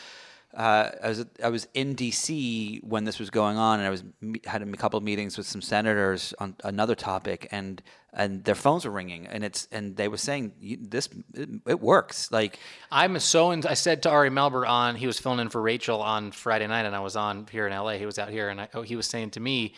uh, 0.56 0.90
I 1.02 1.08
was 1.08 1.26
I 1.44 1.48
was 1.50 1.68
in 1.74 1.94
D.C. 1.94 2.80
when 2.82 3.04
this 3.04 3.18
was 3.18 3.28
going 3.28 3.58
on, 3.58 3.80
and 3.80 3.86
I 3.86 3.90
was 3.90 4.02
had 4.46 4.62
a 4.62 4.66
couple 4.72 4.96
of 4.96 5.04
meetings 5.04 5.36
with 5.36 5.46
some 5.46 5.60
senators 5.60 6.32
on 6.38 6.56
another 6.64 6.94
topic, 6.94 7.48
and 7.50 7.82
and 8.14 8.44
their 8.44 8.54
phones 8.54 8.86
were 8.86 8.90
ringing, 8.90 9.26
and 9.26 9.44
it's 9.44 9.68
and 9.70 9.96
they 9.96 10.08
were 10.08 10.16
saying 10.16 10.52
this 10.88 11.10
it, 11.34 11.50
it 11.66 11.80
works. 11.80 12.32
Like 12.32 12.58
I'm 12.90 13.18
so 13.18 13.50
in, 13.50 13.66
I 13.66 13.74
said 13.74 14.02
to 14.04 14.10
Ari 14.10 14.30
Melber 14.30 14.66
on 14.66 14.96
he 14.96 15.06
was 15.06 15.18
filling 15.18 15.40
in 15.40 15.50
for 15.50 15.60
Rachel 15.60 16.00
on 16.00 16.32
Friday 16.32 16.66
night, 16.66 16.86
and 16.86 16.96
I 16.96 17.00
was 17.00 17.14
on 17.14 17.46
here 17.50 17.66
in 17.66 17.72
L.A. 17.74 17.98
He 17.98 18.06
was 18.06 18.18
out 18.18 18.30
here, 18.30 18.48
and 18.48 18.62
I, 18.62 18.68
oh, 18.72 18.82
he 18.82 18.96
was 18.96 19.06
saying 19.06 19.30
to 19.32 19.40
me. 19.40 19.74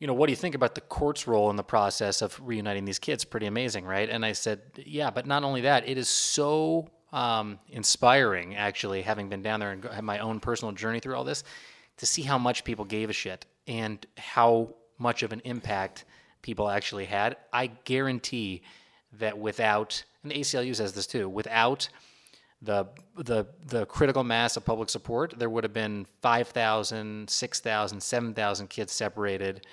You 0.00 0.06
know, 0.06 0.14
what 0.14 0.26
do 0.26 0.32
you 0.32 0.36
think 0.36 0.54
about 0.54 0.74
the 0.74 0.80
court's 0.80 1.26
role 1.26 1.50
in 1.50 1.56
the 1.56 1.62
process 1.62 2.20
of 2.20 2.38
reuniting 2.42 2.84
these 2.84 2.98
kids? 2.98 3.24
Pretty 3.24 3.46
amazing, 3.46 3.84
right? 3.84 4.08
And 4.08 4.24
I 4.24 4.32
said, 4.32 4.60
yeah, 4.76 5.10
but 5.10 5.26
not 5.26 5.44
only 5.44 5.62
that, 5.62 5.88
it 5.88 5.96
is 5.96 6.08
so 6.08 6.88
um, 7.12 7.60
inspiring, 7.68 8.56
actually, 8.56 9.02
having 9.02 9.28
been 9.28 9.42
down 9.42 9.60
there 9.60 9.70
and 9.70 9.84
have 9.84 10.04
my 10.04 10.18
own 10.18 10.40
personal 10.40 10.72
journey 10.72 10.98
through 10.98 11.14
all 11.14 11.24
this, 11.24 11.44
to 11.98 12.06
see 12.06 12.22
how 12.22 12.38
much 12.38 12.64
people 12.64 12.84
gave 12.84 13.08
a 13.08 13.12
shit 13.12 13.46
and 13.68 14.04
how 14.18 14.74
much 14.98 15.22
of 15.22 15.32
an 15.32 15.40
impact 15.44 16.04
people 16.42 16.68
actually 16.68 17.04
had. 17.04 17.36
I 17.52 17.68
guarantee 17.68 18.62
that 19.12 19.38
without, 19.38 20.02
and 20.24 20.32
ACLU 20.32 20.74
says 20.74 20.92
this 20.92 21.06
too, 21.06 21.28
without 21.28 21.88
the 22.64 22.86
the 23.16 23.46
the 23.66 23.86
critical 23.86 24.24
mass 24.24 24.56
of 24.56 24.64
public 24.64 24.88
support, 24.90 25.34
there 25.38 25.50
would 25.50 25.64
have 25.64 25.72
been 25.72 26.06
5,000, 26.22 27.28
6,000, 27.28 28.00
7,000 28.02 28.68
kids 28.68 28.92
separated 28.92 29.66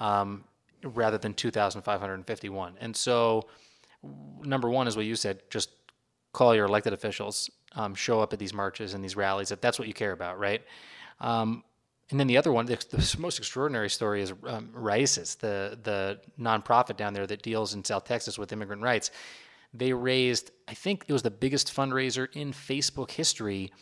um, 0.00 0.44
rather 0.82 1.18
than 1.18 1.34
2,551. 1.34 2.74
And 2.80 2.94
so, 2.94 3.48
number 4.42 4.68
one 4.68 4.86
is 4.86 4.96
what 4.96 5.06
you 5.06 5.16
said, 5.16 5.42
just 5.50 5.70
call 6.32 6.54
your 6.54 6.66
elected 6.66 6.92
officials, 6.92 7.50
um, 7.72 7.94
show 7.94 8.20
up 8.20 8.32
at 8.32 8.38
these 8.38 8.52
marches 8.54 8.94
and 8.94 9.02
these 9.02 9.16
rallies 9.16 9.50
if 9.50 9.60
that's 9.60 9.78
what 9.78 9.88
you 9.88 9.94
care 9.94 10.12
about, 10.12 10.38
right? 10.38 10.62
Um, 11.20 11.64
and 12.10 12.20
then 12.20 12.26
the 12.26 12.36
other 12.36 12.52
one, 12.52 12.66
the, 12.66 12.76
the 12.90 13.16
most 13.18 13.38
extraordinary 13.38 13.88
story 13.88 14.20
is 14.20 14.32
um, 14.46 14.70
the 14.74 15.78
the 15.82 16.20
nonprofit 16.38 16.96
down 16.96 17.14
there 17.14 17.26
that 17.26 17.42
deals 17.42 17.72
in 17.74 17.82
South 17.82 18.04
Texas 18.04 18.38
with 18.38 18.52
immigrant 18.52 18.82
rights. 18.82 19.10
They 19.74 19.92
raised, 19.92 20.52
I 20.68 20.74
think 20.74 21.04
it 21.08 21.12
was 21.12 21.22
the 21.22 21.30
biggest 21.30 21.74
fundraiser 21.74 22.28
in 22.32 22.52
Facebook 22.52 23.10
history. 23.10 23.72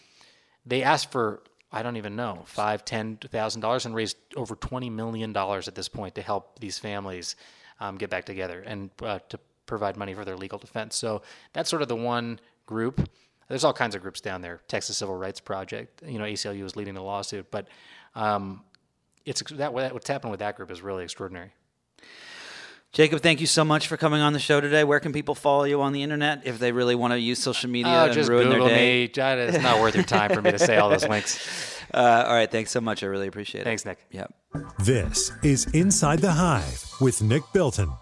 They 0.64 0.82
asked 0.82 1.12
for, 1.12 1.42
I 1.70 1.82
don't 1.82 1.96
even 1.96 2.16
know, 2.16 2.42
five, 2.46 2.84
ten 2.84 3.18
thousand 3.18 3.60
dollars, 3.60 3.84
and 3.84 3.94
raised 3.94 4.16
over 4.36 4.56
twenty 4.56 4.90
million 4.90 5.32
dollars 5.32 5.68
at 5.68 5.74
this 5.74 5.88
point 5.88 6.14
to 6.14 6.22
help 6.22 6.58
these 6.58 6.78
families 6.78 7.36
um, 7.78 7.98
get 7.98 8.10
back 8.10 8.24
together 8.24 8.62
and 8.66 8.90
uh, 9.02 9.18
to 9.28 9.38
provide 9.66 9.96
money 9.96 10.14
for 10.14 10.24
their 10.24 10.36
legal 10.36 10.58
defense. 10.58 10.96
So 10.96 11.22
that's 11.52 11.68
sort 11.68 11.82
of 11.82 11.88
the 11.88 11.96
one 11.96 12.40
group. 12.66 13.08
There's 13.48 13.64
all 13.64 13.72
kinds 13.72 13.94
of 13.94 14.02
groups 14.02 14.20
down 14.20 14.40
there. 14.40 14.60
Texas 14.68 14.96
Civil 14.96 15.16
Rights 15.16 15.40
Project. 15.40 16.02
You 16.06 16.18
know, 16.18 16.24
ACLU 16.24 16.64
is 16.64 16.74
leading 16.74 16.94
the 16.94 17.02
lawsuit, 17.02 17.50
but 17.50 17.68
um, 18.14 18.62
it's 19.26 19.42
that 19.52 19.74
what's 19.74 20.08
happened 20.08 20.30
with 20.30 20.40
that 20.40 20.56
group 20.56 20.70
is 20.70 20.80
really 20.80 21.04
extraordinary. 21.04 21.52
Jacob, 22.92 23.22
thank 23.22 23.40
you 23.40 23.46
so 23.46 23.64
much 23.64 23.88
for 23.88 23.96
coming 23.96 24.20
on 24.20 24.34
the 24.34 24.38
show 24.38 24.60
today. 24.60 24.84
Where 24.84 25.00
can 25.00 25.14
people 25.14 25.34
follow 25.34 25.64
you 25.64 25.80
on 25.80 25.94
the 25.94 26.02
internet 26.02 26.42
if 26.44 26.58
they 26.58 26.72
really 26.72 26.94
want 26.94 27.14
to 27.14 27.18
use 27.18 27.38
social 27.38 27.70
media 27.70 27.90
oh, 27.90 28.04
and 28.04 28.12
just 28.12 28.28
ruin 28.28 28.50
Google 28.50 28.66
their 28.66 28.76
day? 28.76 29.04
Me. 29.06 29.44
It's 29.46 29.62
not 29.62 29.80
worth 29.80 29.94
your 29.94 30.04
time 30.04 30.30
for 30.30 30.42
me 30.42 30.52
to 30.52 30.58
say 30.58 30.76
all 30.76 30.90
those 30.90 31.08
links. 31.08 31.70
Uh, 31.94 32.24
all 32.26 32.32
right, 32.32 32.50
thanks 32.50 32.70
so 32.70 32.80
much. 32.80 33.02
I 33.02 33.06
really 33.06 33.26
appreciate 33.26 33.62
it. 33.62 33.64
Thanks, 33.64 33.84
Nick. 33.84 33.98
Yep. 34.12 34.32
This 34.78 35.30
is 35.42 35.66
Inside 35.74 36.20
the 36.20 36.30
Hive 36.30 36.90
with 37.02 37.20
Nick 37.20 37.42
Bilton. 37.52 37.92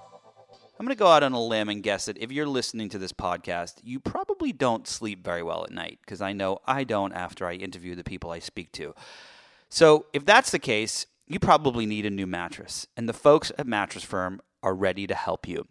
I'm 0.79 0.87
going 0.87 0.95
to 0.95 0.99
go 0.99 1.09
out 1.09 1.25
on 1.25 1.33
a 1.33 1.43
limb 1.43 1.69
and 1.69 1.83
guess 1.83 2.05
that 2.05 2.17
if 2.19 2.31
you're 2.31 2.47
listening 2.47 2.89
to 2.91 2.99
this 2.99 3.13
podcast, 3.13 3.81
you 3.83 3.99
probably 3.99 4.53
don't 4.53 4.87
sleep 4.87 5.25
very 5.25 5.43
well 5.43 5.65
at 5.65 5.73
night 5.73 5.99
because 6.05 6.21
I 6.21 6.33
know 6.33 6.61
I 6.69 6.85
don't 6.85 7.13
after 7.13 7.47
I 7.47 7.55
interview 7.55 7.97
the 7.97 8.05
people 8.05 8.31
I 8.31 8.39
speak 8.39 8.71
to. 8.73 8.95
So, 9.71 10.07
if 10.13 10.25
that's 10.25 10.53
the 10.53 10.61
case, 10.61 11.07
you 11.27 11.41
probably 11.41 11.85
need 11.85 12.07
a 12.07 12.11
new 12.11 12.29
mattress, 12.29 12.87
and 12.97 13.09
the 13.09 13.13
folks 13.13 13.51
at 13.59 13.67
Mattress 13.67 14.05
Firm 14.05 14.41
are 14.63 14.75
ready 14.75 15.07
to 15.07 15.15
help 15.15 15.49
you. 15.49 15.67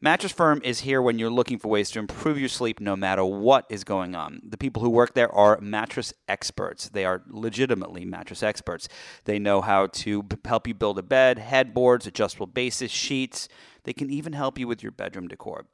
Mattress 0.00 0.32
Firm 0.32 0.60
is 0.64 0.80
here 0.80 1.00
when 1.00 1.18
you're 1.18 1.30
looking 1.30 1.58
for 1.58 1.68
ways 1.68 1.90
to 1.92 2.00
improve 2.00 2.38
your 2.38 2.48
sleep 2.48 2.80
no 2.80 2.96
matter 2.96 3.24
what 3.24 3.66
is 3.70 3.84
going 3.84 4.16
on. 4.16 4.40
The 4.44 4.58
people 4.58 4.82
who 4.82 4.90
work 4.90 5.14
there 5.14 5.32
are 5.32 5.60
mattress 5.60 6.12
experts. 6.26 6.88
They 6.88 7.04
are 7.04 7.22
legitimately 7.28 8.04
mattress 8.04 8.42
experts. 8.42 8.88
They 9.26 9.38
know 9.38 9.60
how 9.60 9.86
to 9.86 10.26
help 10.44 10.66
you 10.66 10.74
build 10.74 10.98
a 10.98 11.02
bed, 11.02 11.38
headboards, 11.38 12.06
adjustable 12.06 12.48
bases, 12.48 12.90
sheets 12.90 13.48
they 13.84 13.92
can 13.92 14.10
even 14.10 14.32
help 14.32 14.58
you 14.58 14.68
with 14.68 14.82
your 14.82 14.92
bedroom 14.92 15.28
decor. 15.28 15.66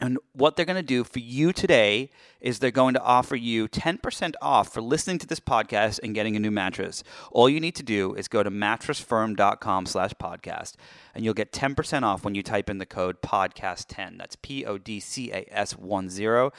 And 0.00 0.18
what 0.32 0.56
they're 0.56 0.64
going 0.64 0.76
to 0.76 0.82
do 0.82 1.04
for 1.04 1.18
you 1.18 1.52
today 1.52 2.10
is 2.40 2.58
they're 2.58 2.70
going 2.70 2.94
to 2.94 3.02
offer 3.02 3.36
you 3.36 3.68
10% 3.68 4.34
off 4.40 4.72
for 4.72 4.80
listening 4.80 5.18
to 5.18 5.26
this 5.26 5.40
podcast 5.40 6.00
and 6.02 6.14
getting 6.14 6.36
a 6.36 6.40
new 6.40 6.50
mattress. 6.50 7.04
All 7.30 7.50
you 7.50 7.60
need 7.60 7.74
to 7.76 7.82
do 7.82 8.14
is 8.14 8.26
go 8.26 8.42
to 8.42 8.50
mattressfirm.com 8.50 9.86
slash 9.86 10.12
podcast, 10.14 10.76
and 11.14 11.24
you'll 11.24 11.34
get 11.34 11.52
10% 11.52 12.02
off 12.02 12.24
when 12.24 12.34
you 12.34 12.42
type 12.42 12.70
in 12.70 12.78
the 12.78 12.86
code 12.86 13.20
podcast10. 13.20 14.16
That's 14.16 14.36
P-O-D-C-A-S 14.36 15.74
1-0. 15.74 16.52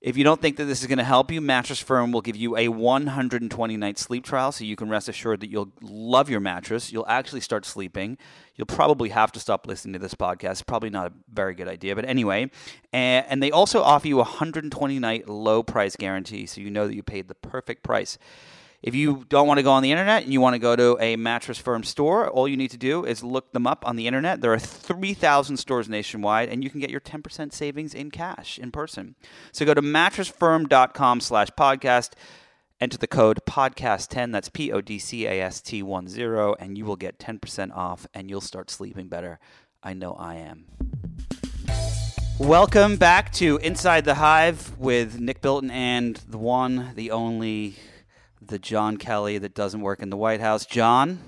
If 0.00 0.16
you 0.16 0.22
don't 0.22 0.40
think 0.40 0.58
that 0.58 0.66
this 0.66 0.80
is 0.80 0.86
going 0.86 0.98
to 0.98 1.04
help 1.04 1.32
you, 1.32 1.40
Mattress 1.40 1.80
Firm 1.80 2.12
will 2.12 2.20
give 2.20 2.36
you 2.36 2.56
a 2.56 2.68
120 2.68 3.76
night 3.76 3.98
sleep 3.98 4.24
trial 4.24 4.52
so 4.52 4.62
you 4.62 4.76
can 4.76 4.88
rest 4.88 5.08
assured 5.08 5.40
that 5.40 5.50
you'll 5.50 5.72
love 5.80 6.30
your 6.30 6.38
mattress. 6.38 6.92
You'll 6.92 7.08
actually 7.08 7.40
start 7.40 7.66
sleeping. 7.66 8.16
You'll 8.54 8.66
probably 8.66 9.08
have 9.08 9.32
to 9.32 9.40
stop 9.40 9.66
listening 9.66 9.94
to 9.94 9.98
this 9.98 10.14
podcast. 10.14 10.66
Probably 10.66 10.90
not 10.90 11.08
a 11.08 11.12
very 11.32 11.54
good 11.54 11.66
idea, 11.66 11.96
but 11.96 12.04
anyway. 12.04 12.48
And, 12.92 13.42
they 13.42 13.50
also 13.50 13.82
offer 13.82 14.06
you 14.06 14.16
a 14.16 14.22
120 14.22 14.98
night 15.00 15.28
low 15.28 15.64
price 15.64 15.96
guarantee 15.96 16.46
so 16.46 16.60
you 16.60 16.70
know 16.70 16.86
that 16.86 16.94
you 16.94 17.02
paid 17.02 17.26
the 17.26 17.34
perfect 17.34 17.82
price. 17.82 18.18
If 18.80 18.94
you 18.94 19.24
don't 19.28 19.48
want 19.48 19.58
to 19.58 19.64
go 19.64 19.72
on 19.72 19.82
the 19.82 19.90
internet 19.90 20.22
and 20.22 20.32
you 20.32 20.40
want 20.40 20.54
to 20.54 20.60
go 20.60 20.76
to 20.76 20.96
a 21.00 21.16
mattress 21.16 21.58
firm 21.58 21.82
store, 21.82 22.28
all 22.28 22.46
you 22.46 22.56
need 22.56 22.70
to 22.70 22.76
do 22.76 23.04
is 23.04 23.24
look 23.24 23.52
them 23.52 23.66
up 23.66 23.84
on 23.84 23.96
the 23.96 24.06
internet. 24.06 24.40
There 24.40 24.52
are 24.52 24.58
3,000 24.58 25.56
stores 25.56 25.88
nationwide, 25.88 26.48
and 26.48 26.62
you 26.62 26.70
can 26.70 26.78
get 26.78 26.88
your 26.88 27.00
10% 27.00 27.52
savings 27.52 27.92
in 27.92 28.12
cash 28.12 28.56
in 28.56 28.70
person. 28.70 29.16
So 29.50 29.64
go 29.66 29.74
to 29.74 29.82
mattressfirm.com 29.82 31.20
slash 31.20 31.48
podcast, 31.58 32.12
enter 32.80 32.96
the 32.96 33.08
code 33.08 33.40
podcast10, 33.48 34.30
that's 34.30 34.48
P 34.48 34.70
O 34.70 34.80
D 34.80 35.00
C 35.00 35.26
A 35.26 35.42
S 35.42 35.60
T 35.60 35.82
1 35.82 36.06
0, 36.06 36.54
and 36.60 36.78
you 36.78 36.84
will 36.84 36.94
get 36.94 37.18
10% 37.18 37.76
off 37.76 38.06
and 38.14 38.30
you'll 38.30 38.40
start 38.40 38.70
sleeping 38.70 39.08
better. 39.08 39.40
I 39.82 39.92
know 39.94 40.12
I 40.12 40.36
am. 40.36 40.66
Welcome 42.38 42.96
back 42.96 43.32
to 43.32 43.56
Inside 43.56 44.04
the 44.04 44.14
Hive 44.14 44.78
with 44.78 45.18
Nick 45.18 45.42
Bilton 45.42 45.72
and 45.72 46.14
the 46.28 46.38
one, 46.38 46.92
the 46.94 47.10
only 47.10 47.74
the 48.48 48.58
John 48.58 48.96
Kelly 48.96 49.38
that 49.38 49.54
doesn't 49.54 49.80
work 49.80 50.02
in 50.02 50.10
the 50.10 50.16
White 50.16 50.40
House. 50.40 50.66
John? 50.66 51.20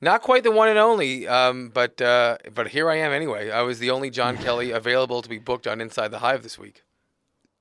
Not 0.00 0.22
quite 0.22 0.44
the 0.44 0.52
one 0.52 0.68
and 0.68 0.78
only, 0.78 1.26
um, 1.26 1.70
but 1.74 2.00
uh, 2.00 2.38
but 2.54 2.68
here 2.68 2.88
I 2.88 2.96
am 2.96 3.10
anyway. 3.10 3.50
I 3.50 3.62
was 3.62 3.80
the 3.80 3.90
only 3.90 4.10
John 4.10 4.36
Kelly 4.44 4.70
available 4.70 5.22
to 5.22 5.28
be 5.28 5.38
booked 5.38 5.66
on 5.66 5.80
Inside 5.80 6.08
the 6.08 6.20
Hive 6.20 6.42
this 6.42 6.58
week. 6.58 6.84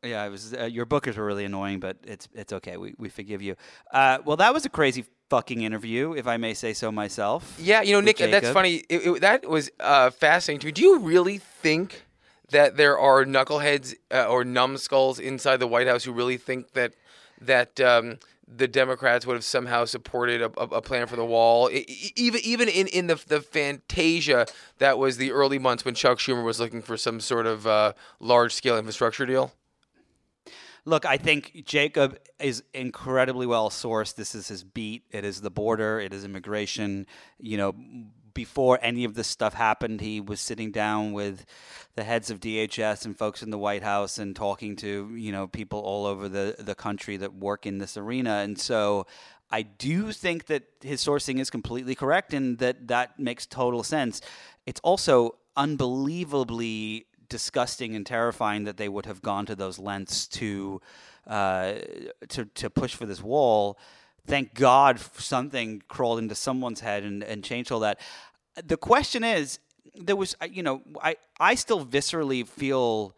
Yeah, 0.03 0.23
it 0.25 0.29
was. 0.29 0.53
Uh, 0.53 0.65
your 0.65 0.85
bookers 0.85 1.17
were 1.17 1.25
really 1.25 1.45
annoying, 1.45 1.79
but 1.79 1.97
it's 2.03 2.29
it's 2.33 2.53
okay. 2.53 2.77
We 2.77 2.93
we 2.99 3.09
forgive 3.09 3.41
you. 3.41 3.55
Uh, 3.91 4.19
well, 4.23 4.37
that 4.37 4.53
was 4.53 4.65
a 4.65 4.69
crazy 4.69 5.05
fucking 5.29 5.61
interview, 5.61 6.13
if 6.13 6.27
I 6.27 6.37
may 6.37 6.53
say 6.53 6.73
so 6.73 6.91
myself. 6.91 7.57
Yeah, 7.59 7.81
you 7.81 7.93
know, 7.93 8.01
Nick, 8.01 8.17
Jacob. 8.17 8.31
that's 8.31 8.53
funny. 8.53 8.83
It, 8.87 9.07
it, 9.07 9.21
that 9.21 9.49
was 9.49 9.71
uh, 9.79 10.11
fascinating 10.11 10.59
to 10.59 10.65
me. 10.67 10.71
Do 10.71 10.83
you 10.83 10.99
really 10.99 11.39
think 11.39 12.03
that 12.51 12.77
there 12.77 12.97
are 12.97 13.25
knuckleheads 13.25 13.95
uh, 14.11 14.27
or 14.27 14.43
numbskulls 14.43 15.19
inside 15.19 15.57
the 15.57 15.67
White 15.67 15.87
House 15.87 16.03
who 16.03 16.11
really 16.11 16.37
think 16.37 16.73
that 16.73 16.93
that 17.41 17.79
um, 17.79 18.19
the 18.47 18.67
Democrats 18.67 19.25
would 19.25 19.33
have 19.33 19.43
somehow 19.43 19.85
supported 19.85 20.41
a, 20.41 20.45
a, 20.45 20.81
plan 20.81 21.07
for 21.07 21.15
the 21.15 21.25
wall, 21.25 21.69
even 22.15 22.39
even 22.43 22.69
in, 22.69 22.87
in 22.87 23.07
the 23.07 23.21
the 23.27 23.41
fantasia 23.41 24.45
that 24.77 24.97
was 24.97 25.17
the 25.17 25.31
early 25.31 25.59
months 25.59 25.83
when 25.83 25.93
Chuck 25.93 26.17
Schumer 26.19 26.43
was 26.43 26.59
looking 26.59 26.81
for 26.81 26.95
some 26.95 27.19
sort 27.19 27.45
of 27.45 27.67
uh, 27.67 27.93
large 28.19 28.53
scale 28.53 28.77
infrastructure 28.77 29.25
deal. 29.25 29.51
Look, 30.85 31.05
I 31.05 31.17
think 31.17 31.63
Jacob 31.65 32.17
is 32.39 32.63
incredibly 32.73 33.45
well 33.45 33.69
sourced. 33.69 34.15
This 34.15 34.33
is 34.33 34.47
his 34.47 34.63
beat. 34.63 35.03
It 35.11 35.25
is 35.25 35.41
the 35.41 35.51
border. 35.51 35.99
It 35.99 36.13
is 36.13 36.23
immigration. 36.23 37.05
You 37.39 37.57
know, 37.57 37.75
before 38.37 38.77
any 38.83 39.03
of 39.03 39.15
this 39.15 39.25
stuff 39.25 39.55
happened, 39.55 39.99
he 39.99 40.21
was 40.21 40.39
sitting 40.39 40.69
down 40.69 41.11
with 41.11 41.43
the 41.95 42.03
heads 42.03 42.29
of 42.29 42.39
DHS 42.39 43.03
and 43.03 43.17
folks 43.17 43.41
in 43.41 43.49
the 43.49 43.57
White 43.57 43.81
House 43.81 44.19
and 44.19 44.35
talking 44.35 44.75
to 44.75 45.09
you 45.15 45.31
know 45.31 45.47
people 45.47 45.79
all 45.79 46.05
over 46.05 46.29
the 46.29 46.55
the 46.59 46.75
country 46.75 47.17
that 47.17 47.33
work 47.33 47.65
in 47.65 47.79
this 47.79 47.97
arena. 47.97 48.41
And 48.45 48.59
so 48.59 49.07
I 49.49 49.63
do 49.63 50.11
think 50.11 50.45
that 50.45 50.65
his 50.81 51.03
sourcing 51.03 51.39
is 51.39 51.49
completely 51.49 51.95
correct 51.95 52.31
and 52.31 52.59
that 52.59 52.87
that 52.89 53.17
makes 53.17 53.47
total 53.47 53.81
sense. 53.81 54.21
It's 54.67 54.81
also 54.83 55.39
unbelievably 55.55 57.07
disgusting 57.29 57.95
and 57.95 58.05
terrifying 58.05 58.65
that 58.65 58.77
they 58.77 58.87
would 58.87 59.07
have 59.07 59.23
gone 59.23 59.47
to 59.47 59.55
those 59.55 59.79
lengths 59.79 60.27
to 60.27 60.79
uh, 61.25 61.73
to 62.29 62.45
to 62.45 62.69
push 62.69 62.93
for 62.93 63.07
this 63.07 63.23
wall 63.23 63.79
thank 64.27 64.53
God 64.53 64.99
something 64.99 65.81
crawled 65.87 66.19
into 66.19 66.35
someone's 66.35 66.81
head 66.81 67.03
and, 67.03 67.23
and 67.23 67.43
changed 67.43 67.71
all 67.71 67.79
that. 67.79 67.99
The 68.63 68.77
question 68.77 69.23
is, 69.23 69.59
there 69.95 70.15
was, 70.15 70.35
you 70.49 70.61
know, 70.61 70.81
I, 71.01 71.15
I 71.39 71.55
still 71.55 71.85
viscerally 71.85 72.47
feel 72.47 73.15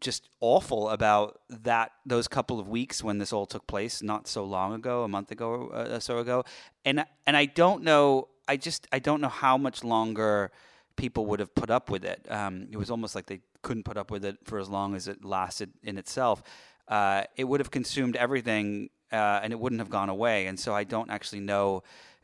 just 0.00 0.28
awful 0.40 0.88
about 0.88 1.40
that 1.48 1.92
those 2.06 2.28
couple 2.28 2.60
of 2.60 2.68
weeks 2.68 3.02
when 3.02 3.18
this 3.18 3.32
all 3.32 3.46
took 3.46 3.66
place, 3.66 4.02
not 4.02 4.26
so 4.26 4.44
long 4.44 4.74
ago, 4.74 5.04
a 5.04 5.08
month 5.08 5.30
ago 5.30 5.70
uh, 5.72 5.96
or 5.96 6.00
so 6.00 6.18
ago, 6.18 6.44
and 6.84 7.04
and 7.26 7.36
I 7.36 7.46
don't 7.46 7.82
know. 7.82 8.28
I 8.46 8.56
just 8.56 8.86
I 8.92 8.98
don't 8.98 9.20
know 9.20 9.28
how 9.28 9.58
much 9.58 9.84
longer 9.84 10.50
people 10.96 11.26
would 11.26 11.40
have 11.40 11.54
put 11.54 11.70
up 11.70 11.90
with 11.90 12.04
it. 12.04 12.26
Um, 12.30 12.68
it 12.70 12.76
was 12.76 12.90
almost 12.90 13.14
like 13.14 13.26
they 13.26 13.40
couldn't 13.62 13.84
put 13.84 13.96
up 13.96 14.10
with 14.10 14.24
it 14.24 14.38
for 14.44 14.58
as 14.58 14.68
long 14.68 14.94
as 14.94 15.08
it 15.08 15.24
lasted 15.24 15.72
in 15.82 15.98
itself. 15.98 16.42
Uh, 16.86 17.24
it 17.36 17.44
would 17.44 17.60
have 17.60 17.70
consumed 17.70 18.16
everything, 18.16 18.90
uh, 19.12 19.40
and 19.42 19.52
it 19.52 19.58
wouldn't 19.58 19.80
have 19.80 19.90
gone 19.90 20.08
away. 20.08 20.46
And 20.46 20.58
so 20.58 20.74
I 20.74 20.84
don't 20.84 21.10
actually 21.10 21.40
know 21.40 21.82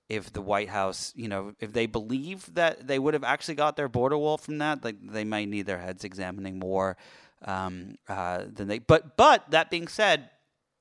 if 0.08 0.32
the 0.32 0.42
White 0.42 0.68
House, 0.68 1.12
you 1.16 1.28
know, 1.28 1.54
if 1.60 1.72
they 1.72 1.86
believe 1.86 2.52
that 2.54 2.86
they 2.86 2.98
would 2.98 3.14
have 3.14 3.24
actually 3.24 3.54
got 3.54 3.76
their 3.76 3.88
border 3.88 4.18
wall 4.18 4.36
from 4.36 4.58
that, 4.58 4.84
like 4.84 4.96
they 5.00 5.24
might 5.24 5.48
need 5.48 5.66
their 5.66 5.78
heads 5.78 6.04
examining 6.04 6.58
more 6.58 6.96
um, 7.44 7.96
uh, 8.08 8.44
than 8.52 8.68
they. 8.68 8.78
But 8.78 9.16
but 9.16 9.50
that 9.50 9.70
being 9.70 9.88
said, 9.88 10.28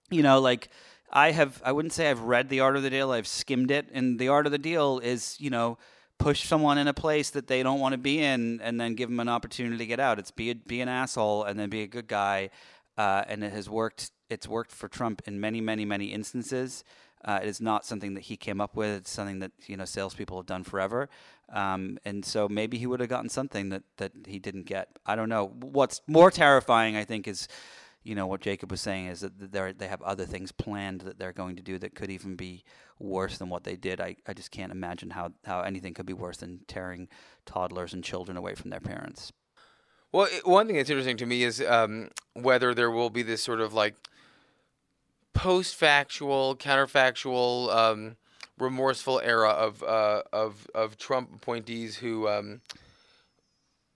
you 0.10 0.24
know, 0.24 0.40
like 0.40 0.70
I 1.12 1.32
have, 1.32 1.62
I 1.64 1.72
wouldn't 1.72 1.94
say 1.94 2.10
I've 2.10 2.22
read 2.22 2.50
the 2.50 2.62
Art 2.62 2.76
of 2.76 2.84
the 2.84 2.90
Deal. 2.90 3.12
I've 3.12 3.28
skimmed 3.28 3.72
it, 3.72 3.88
and 3.94 4.20
the 4.20 4.30
Art 4.30 4.46
of 4.46 4.52
the 4.52 4.58
Deal 4.58 5.00
is, 5.00 5.38
you 5.40 5.50
know, 5.50 5.78
push 6.18 6.44
someone 6.44 6.78
in 6.78 6.88
a 6.88 6.94
place 6.94 7.30
that 7.32 7.48
they 7.48 7.64
don't 7.64 7.80
want 7.80 7.94
to 7.94 7.98
be 7.98 8.20
in, 8.20 8.60
and 8.62 8.80
then 8.80 8.96
give 8.96 9.10
them 9.10 9.20
an 9.20 9.30
opportunity 9.30 9.78
to 9.78 9.86
get 9.86 10.00
out. 10.00 10.20
It's 10.20 10.32
be 10.32 10.50
a, 10.52 10.56
be 10.56 10.82
an 10.82 10.90
asshole, 10.90 11.44
and 11.44 11.60
then 11.60 11.70
be 11.70 11.84
a 11.84 11.88
good 11.88 12.08
guy, 12.08 12.50
uh, 12.98 13.24
and 13.28 13.44
it 13.44 13.54
has 13.54 13.70
worked. 13.70 14.12
It's 14.34 14.48
worked 14.48 14.72
for 14.72 14.88
Trump 14.88 15.22
in 15.26 15.40
many, 15.40 15.62
many, 15.62 15.86
many 15.86 16.08
instances. 16.08 16.84
Uh, 17.26 17.40
it 17.42 17.48
is 17.48 17.62
not 17.62 17.86
something 17.86 18.16
that 18.16 18.22
he 18.22 18.36
came 18.36 18.60
up 18.60 18.76
with. 18.76 18.98
It's 18.98 19.12
something 19.12 19.40
that 19.40 19.52
you 19.68 19.78
know 19.78 19.86
salespeople 19.86 20.38
have 20.38 20.46
done 20.46 20.64
forever. 20.64 21.10
Um, 21.52 21.98
and 22.04 22.26
so 22.26 22.50
maybe 22.50 22.78
he 22.78 22.88
would 22.88 23.00
have 23.00 23.10
gotten 23.10 23.30
something 23.30 23.70
that 23.70 23.84
that 23.98 24.12
he 24.28 24.40
didn't 24.40 24.66
get. 24.66 24.90
I 25.06 25.16
don't 25.16 25.30
know. 25.30 25.48
What's 25.48 26.02
more 26.08 26.32
terrifying, 26.32 26.98
I 26.98 27.06
think, 27.06 27.28
is 27.28 27.48
you 28.04 28.16
know 28.16 28.28
what 28.28 28.42
Jacob 28.42 28.72
was 28.72 28.82
saying 28.82 29.08
is 29.08 29.22
that 29.22 29.52
they 29.52 29.72
they 29.72 29.88
have 29.88 30.02
other 30.02 30.26
things 30.26 30.52
planned 30.52 31.02
that 31.02 31.18
they're 31.18 31.32
going 31.32 31.56
to 31.56 31.64
do 31.64 31.78
that 31.80 31.96
could 31.96 32.10
even 32.10 32.36
be 32.36 32.66
worse 33.00 33.38
than 33.38 33.50
what 33.50 33.64
they 33.64 33.76
did. 33.76 34.02
I, 34.02 34.16
I 34.28 34.34
just 34.34 34.52
can't 34.52 34.72
imagine 34.72 35.12
how, 35.12 35.32
how 35.46 35.62
anything 35.62 35.94
could 35.94 36.06
be 36.06 36.14
worse 36.14 36.38
than 36.38 36.62
tearing 36.68 37.08
toddlers 37.46 37.94
and 37.94 38.04
children 38.04 38.38
away 38.38 38.56
from 38.56 38.70
their 38.70 38.80
parents. 38.80 39.32
Well, 40.12 40.28
one 40.46 40.68
thing 40.68 40.76
that's 40.78 40.90
interesting 40.90 41.18
to 41.18 41.26
me 41.26 41.44
is 41.44 41.62
um, 41.62 42.10
whether 42.34 42.74
there 42.74 42.92
will 42.92 43.10
be 43.10 43.24
this 43.24 43.42
sort 43.42 43.60
of 43.60 43.74
like 43.74 43.96
post-factual, 45.34 46.56
counterfactual, 46.56 47.74
um, 47.76 48.16
remorseful 48.60 49.20
era 49.24 49.50
of 49.50 49.84
uh, 49.84 50.22
of 50.32 50.68
of 50.74 50.98
Trump 50.98 51.34
appointees 51.36 51.98
who, 51.98 52.28
um, 52.28 52.62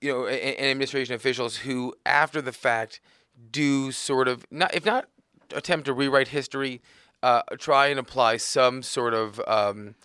you 0.02 0.12
know, 0.12 0.26
and, 0.26 0.40
and 0.40 0.66
administration 0.68 1.16
officials 1.16 1.58
who, 1.58 1.94
after 2.06 2.42
the 2.42 2.52
fact, 2.52 3.00
do 3.52 3.92
sort 3.92 4.28
of 4.28 4.46
not 4.52 4.74
if 4.74 4.86
not 4.86 5.08
attempt 5.54 5.86
to 5.86 5.94
rewrite 5.94 6.30
history, 6.30 6.82
uh, 7.24 7.42
try 7.58 7.88
and 7.88 8.00
apply 8.00 8.38
some 8.38 8.82
sort 8.82 9.14
of 9.14 9.42
um, 9.48 9.96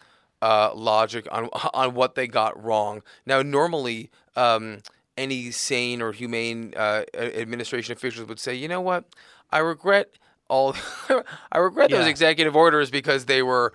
uh, 0.41 0.71
logic 0.75 1.27
on 1.31 1.49
on 1.73 1.95
what 1.95 2.15
they 2.15 2.27
got 2.27 2.63
wrong. 2.63 3.03
Now, 3.27 3.43
normally. 3.43 4.11
Um, 4.37 4.83
any 5.19 5.51
sane 5.51 6.01
or 6.01 6.13
humane 6.13 6.73
uh, 6.75 7.03
administration 7.15 7.93
officials 7.93 8.27
would 8.29 8.39
say, 8.39 8.55
you 8.55 8.67
know 8.67 8.81
what, 8.81 9.05
I 9.51 9.59
regret 9.59 10.17
all 10.53 10.77
I 11.53 11.59
regret 11.59 11.91
yeah. 11.91 11.99
those 11.99 12.07
executive 12.07 12.55
orders 12.55 12.91
because 12.91 13.25
they 13.25 13.43
were 13.43 13.73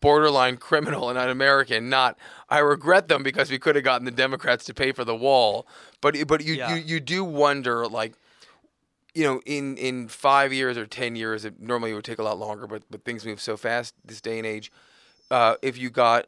borderline 0.00 0.58
criminal 0.58 1.08
and 1.08 1.18
un-American. 1.18 1.88
Not 1.88 2.18
I 2.50 2.58
regret 2.58 3.08
them 3.08 3.22
because 3.22 3.50
we 3.50 3.58
could 3.58 3.76
have 3.76 3.84
gotten 3.84 4.04
the 4.04 4.10
Democrats 4.10 4.66
to 4.66 4.74
pay 4.74 4.92
for 4.92 5.04
the 5.04 5.16
wall. 5.16 5.66
But 6.02 6.14
but 6.28 6.44
you 6.44 6.54
yeah. 6.54 6.74
you, 6.74 6.82
you 6.82 7.00
do 7.00 7.24
wonder 7.24 7.88
like 7.88 8.12
you 9.14 9.24
know 9.24 9.40
in 9.46 9.78
in 9.78 10.08
five 10.08 10.52
years 10.52 10.76
or 10.76 10.86
ten 10.86 11.16
years 11.16 11.46
it 11.46 11.60
normally 11.60 11.94
would 11.94 12.04
take 12.04 12.18
a 12.18 12.22
lot 12.22 12.38
longer 12.38 12.66
but 12.66 12.82
but 12.90 13.04
things 13.04 13.24
move 13.24 13.40
so 13.40 13.56
fast 13.56 13.94
this 14.04 14.20
day 14.20 14.36
and 14.36 14.46
age. 14.46 14.70
Uh, 15.30 15.56
if 15.62 15.78
you 15.78 15.88
got 15.88 16.26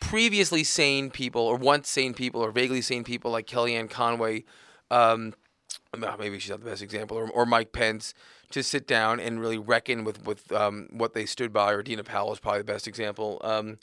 previously 0.00 0.62
sane 0.62 1.10
people 1.10 1.42
or 1.42 1.56
once 1.56 1.88
sane 1.88 2.14
people 2.14 2.40
or 2.40 2.52
vaguely 2.52 2.82
sane 2.82 3.02
people 3.02 3.32
like 3.32 3.46
Kellyanne 3.46 3.90
Conway. 3.90 4.44
Um, 4.90 5.34
maybe 6.18 6.38
she's 6.38 6.50
not 6.50 6.60
the 6.60 6.70
best 6.70 6.82
example, 6.82 7.16
or, 7.16 7.28
or 7.30 7.46
Mike 7.46 7.72
Pence, 7.72 8.14
to 8.50 8.62
sit 8.62 8.86
down 8.86 9.20
and 9.20 9.40
really 9.40 9.58
reckon 9.58 10.04
with 10.04 10.24
with 10.24 10.50
um, 10.52 10.88
what 10.90 11.14
they 11.14 11.26
stood 11.26 11.52
by, 11.52 11.72
or 11.72 11.82
Dina 11.82 12.04
Powell 12.04 12.32
is 12.32 12.40
probably 12.40 12.60
the 12.60 12.64
best 12.72 12.86
example. 12.88 13.40
Um, 13.44 13.78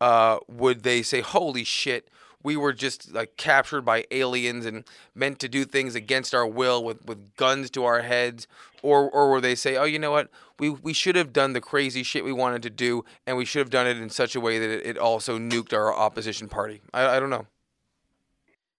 uh, 0.00 0.38
would 0.48 0.82
they 0.82 1.02
say, 1.02 1.20
"Holy 1.20 1.64
shit"? 1.64 2.08
We 2.44 2.56
were 2.56 2.72
just 2.72 3.12
like 3.12 3.36
captured 3.36 3.82
by 3.82 4.04
aliens 4.10 4.66
and 4.66 4.84
meant 5.14 5.38
to 5.38 5.48
do 5.48 5.64
things 5.64 5.94
against 5.94 6.34
our 6.34 6.44
will 6.44 6.82
with, 6.82 7.04
with 7.06 7.36
guns 7.36 7.70
to 7.70 7.84
our 7.84 8.02
heads, 8.02 8.48
or 8.82 9.08
or 9.08 9.30
were 9.30 9.40
they 9.40 9.54
say, 9.54 9.76
oh, 9.76 9.84
you 9.84 9.98
know 9.98 10.10
what, 10.10 10.28
we 10.58 10.68
we 10.68 10.92
should 10.92 11.14
have 11.14 11.32
done 11.32 11.52
the 11.52 11.60
crazy 11.60 12.02
shit 12.02 12.24
we 12.24 12.32
wanted 12.32 12.62
to 12.64 12.70
do, 12.70 13.04
and 13.26 13.36
we 13.36 13.44
should 13.44 13.60
have 13.60 13.70
done 13.70 13.86
it 13.86 13.96
in 13.96 14.10
such 14.10 14.34
a 14.34 14.40
way 14.40 14.58
that 14.58 14.70
it, 14.70 14.86
it 14.86 14.98
also 14.98 15.38
nuked 15.38 15.72
our 15.72 15.94
opposition 15.94 16.48
party. 16.48 16.82
I, 16.92 17.16
I 17.16 17.20
don't 17.20 17.30
know. 17.30 17.46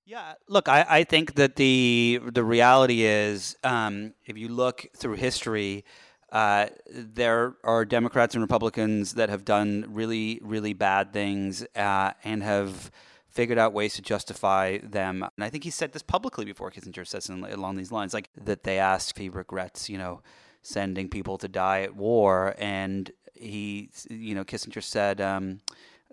Yeah, 0.05 0.33
look, 0.49 0.67
I, 0.67 0.85
I 0.89 1.03
think 1.05 1.35
that 1.35 1.55
the 1.55 2.19
the 2.25 2.43
reality 2.43 3.03
is, 3.03 3.55
um, 3.63 4.13
if 4.25 4.37
you 4.37 4.49
look 4.49 4.85
through 4.97 5.13
history, 5.15 5.85
uh, 6.31 6.67
there 6.93 7.55
are 7.63 7.85
Democrats 7.85 8.35
and 8.35 8.41
Republicans 8.41 9.13
that 9.13 9.29
have 9.29 9.45
done 9.45 9.85
really, 9.87 10.41
really 10.43 10.73
bad 10.73 11.13
things 11.13 11.65
uh, 11.75 12.11
and 12.23 12.43
have 12.43 12.91
figured 13.29 13.57
out 13.57 13.71
ways 13.71 13.93
to 13.93 14.01
justify 14.01 14.77
them. 14.79 15.23
And 15.23 15.43
I 15.43 15.49
think 15.49 15.63
he 15.63 15.69
said 15.69 15.93
this 15.93 16.03
publicly 16.03 16.43
before 16.43 16.69
Kissinger 16.69 17.07
said 17.07 17.23
something 17.23 17.51
along 17.51 17.77
these 17.77 17.91
lines, 17.91 18.13
like 18.13 18.29
that 18.43 18.63
they 18.63 18.79
asked 18.79 19.11
if 19.11 19.17
he 19.17 19.29
regrets, 19.29 19.89
you 19.89 19.97
know, 19.97 20.21
sending 20.61 21.07
people 21.07 21.37
to 21.37 21.47
die 21.47 21.81
at 21.81 21.95
war, 21.95 22.55
and 22.57 23.09
he, 23.33 23.89
you 24.09 24.35
know, 24.35 24.43
Kissinger 24.43 24.83
said 24.83 25.21
um, 25.21 25.61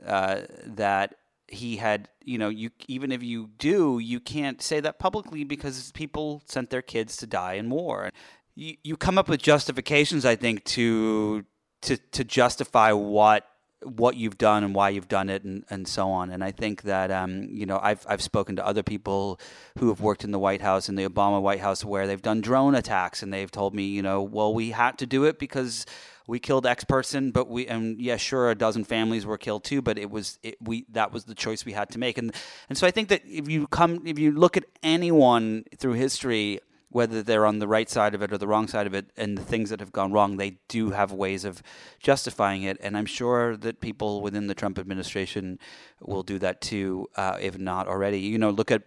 uh, 0.06 0.42
that 0.64 1.16
he 1.50 1.76
had, 1.76 2.08
you 2.24 2.38
know, 2.38 2.48
you 2.48 2.70
even 2.86 3.12
if 3.12 3.22
you 3.22 3.50
do, 3.58 3.98
you 3.98 4.20
can't 4.20 4.62
say 4.62 4.80
that 4.80 4.98
publicly 4.98 5.44
because 5.44 5.90
people 5.92 6.42
sent 6.46 6.70
their 6.70 6.82
kids 6.82 7.16
to 7.18 7.26
die 7.26 7.54
in 7.54 7.70
war. 7.70 8.10
You 8.54 8.76
you 8.82 8.96
come 8.96 9.18
up 9.18 9.28
with 9.28 9.42
justifications, 9.42 10.24
I 10.24 10.36
think, 10.36 10.64
to 10.66 11.44
to 11.82 11.96
to 11.96 12.24
justify 12.24 12.92
what 12.92 13.46
what 13.82 14.14
you've 14.14 14.36
done 14.36 14.62
and 14.62 14.74
why 14.74 14.90
you've 14.90 15.08
done 15.08 15.30
it 15.30 15.42
and, 15.42 15.64
and 15.70 15.88
so 15.88 16.10
on. 16.10 16.30
And 16.30 16.44
I 16.44 16.50
think 16.50 16.82
that 16.82 17.10
um, 17.10 17.48
you 17.50 17.66
know 17.66 17.80
I've 17.82 18.06
I've 18.08 18.22
spoken 18.22 18.56
to 18.56 18.66
other 18.66 18.82
people 18.82 19.40
who 19.78 19.88
have 19.88 20.00
worked 20.00 20.22
in 20.22 20.30
the 20.30 20.38
White 20.38 20.60
House 20.60 20.88
in 20.88 20.94
the 20.94 21.08
Obama 21.08 21.40
White 21.42 21.60
House 21.60 21.84
where 21.84 22.06
they've 22.06 22.22
done 22.22 22.40
drone 22.40 22.74
attacks 22.74 23.22
and 23.22 23.32
they've 23.32 23.50
told 23.50 23.74
me 23.74 23.84
you 23.84 24.02
know 24.02 24.22
well 24.22 24.54
we 24.54 24.70
had 24.70 24.98
to 24.98 25.06
do 25.06 25.24
it 25.24 25.38
because 25.38 25.86
we 26.30 26.38
killed 26.38 26.64
X 26.64 26.84
person, 26.84 27.32
but 27.32 27.48
we 27.48 27.66
and 27.66 28.00
yeah, 28.00 28.16
sure, 28.16 28.50
a 28.50 28.54
dozen 28.54 28.84
families 28.84 29.26
were 29.26 29.36
killed 29.36 29.64
too, 29.64 29.82
but 29.82 29.98
it 29.98 30.10
was 30.10 30.38
it, 30.44 30.56
we 30.62 30.86
that 30.90 31.12
was 31.12 31.24
the 31.24 31.34
choice 31.34 31.64
we 31.64 31.72
had 31.72 31.90
to 31.90 31.98
make, 31.98 32.16
and 32.18 32.32
and 32.68 32.78
so 32.78 32.86
I 32.86 32.92
think 32.92 33.08
that 33.08 33.22
if 33.26 33.48
you 33.48 33.66
come 33.66 34.06
if 34.06 34.16
you 34.16 34.30
look 34.30 34.56
at 34.56 34.64
anyone 34.80 35.64
through 35.76 35.94
history, 35.94 36.60
whether 36.88 37.20
they're 37.24 37.46
on 37.46 37.58
the 37.58 37.66
right 37.66 37.90
side 37.90 38.14
of 38.14 38.22
it 38.22 38.32
or 38.32 38.38
the 38.38 38.46
wrong 38.46 38.68
side 38.68 38.86
of 38.86 38.94
it, 38.94 39.10
and 39.16 39.36
the 39.36 39.42
things 39.42 39.70
that 39.70 39.80
have 39.80 39.90
gone 39.90 40.12
wrong, 40.12 40.36
they 40.36 40.58
do 40.68 40.90
have 40.90 41.10
ways 41.10 41.44
of 41.44 41.64
justifying 41.98 42.62
it, 42.62 42.78
and 42.80 42.96
I'm 42.96 43.06
sure 43.06 43.56
that 43.56 43.80
people 43.80 44.22
within 44.22 44.46
the 44.46 44.54
Trump 44.54 44.78
administration 44.78 45.58
will 46.00 46.22
do 46.22 46.38
that 46.38 46.60
too, 46.60 47.08
uh, 47.16 47.38
if 47.40 47.58
not 47.58 47.88
already. 47.88 48.20
You 48.20 48.38
know, 48.38 48.50
look 48.50 48.70
at. 48.70 48.82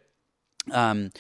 Um, 0.72 1.12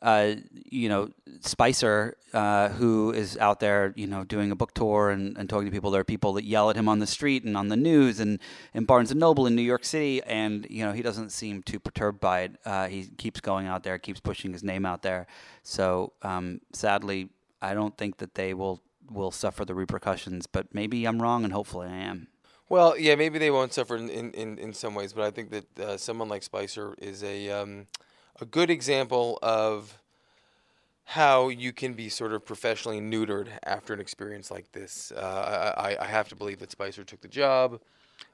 uh, 0.00 0.34
you 0.70 0.88
know, 0.88 1.10
Spicer, 1.40 2.16
uh, 2.32 2.70
who 2.70 3.12
is 3.12 3.36
out 3.38 3.60
there, 3.60 3.92
you 3.96 4.06
know, 4.06 4.24
doing 4.24 4.50
a 4.50 4.56
book 4.56 4.72
tour 4.74 5.10
and, 5.10 5.36
and 5.36 5.50
talking 5.50 5.66
to 5.66 5.70
people. 5.70 5.90
There 5.90 6.00
are 6.00 6.04
people 6.04 6.32
that 6.34 6.44
yell 6.44 6.70
at 6.70 6.76
him 6.76 6.88
on 6.88 6.98
the 6.98 7.06
street 7.06 7.44
and 7.44 7.56
on 7.56 7.68
the 7.68 7.76
news 7.76 8.18
and 8.18 8.38
in 8.72 8.84
Barnes 8.84 9.10
and 9.10 9.20
Noble 9.20 9.46
in 9.46 9.54
New 9.54 9.62
York 9.62 9.84
City, 9.84 10.22
and 10.22 10.66
you 10.70 10.84
know, 10.84 10.92
he 10.92 11.02
doesn't 11.02 11.30
seem 11.30 11.62
too 11.62 11.78
perturbed 11.78 12.20
by 12.20 12.40
it. 12.40 12.52
Uh, 12.64 12.88
he 12.88 13.08
keeps 13.18 13.40
going 13.40 13.66
out 13.66 13.82
there, 13.82 13.98
keeps 13.98 14.20
pushing 14.20 14.52
his 14.52 14.62
name 14.62 14.86
out 14.86 15.02
there. 15.02 15.26
So, 15.62 16.12
um, 16.22 16.60
sadly, 16.72 17.28
I 17.60 17.74
don't 17.74 17.96
think 17.96 18.18
that 18.18 18.34
they 18.34 18.54
will 18.54 18.82
will 19.10 19.30
suffer 19.30 19.64
the 19.64 19.74
repercussions. 19.74 20.46
But 20.46 20.74
maybe 20.74 21.04
I'm 21.06 21.20
wrong, 21.20 21.44
and 21.44 21.52
hopefully 21.52 21.88
I 21.88 21.96
am. 21.96 22.28
Well, 22.68 22.98
yeah, 22.98 23.16
maybe 23.16 23.38
they 23.38 23.50
won't 23.50 23.74
suffer 23.74 23.96
in, 23.96 24.08
in, 24.08 24.56
in 24.56 24.72
some 24.72 24.94
ways, 24.94 25.12
but 25.12 25.24
I 25.24 25.30
think 25.30 25.50
that 25.50 25.78
uh, 25.78 25.96
someone 25.98 26.30
like 26.30 26.42
Spicer 26.42 26.94
is 26.96 27.22
a 27.22 27.50
um, 27.50 27.86
a 28.40 28.44
good 28.44 28.70
example 28.70 29.38
of 29.42 29.98
how 31.04 31.48
you 31.48 31.72
can 31.72 31.92
be 31.92 32.08
sort 32.08 32.32
of 32.32 32.44
professionally 32.44 33.00
neutered 33.00 33.48
after 33.64 33.92
an 33.92 34.00
experience 34.00 34.50
like 34.50 34.72
this. 34.72 35.12
Uh, 35.12 35.74
I, 35.76 35.96
I, 36.00 36.06
have 36.06 36.28
to 36.28 36.36
believe 36.36 36.58
that 36.60 36.70
Spicer 36.70 37.04
took 37.04 37.20
the 37.20 37.28
job 37.28 37.80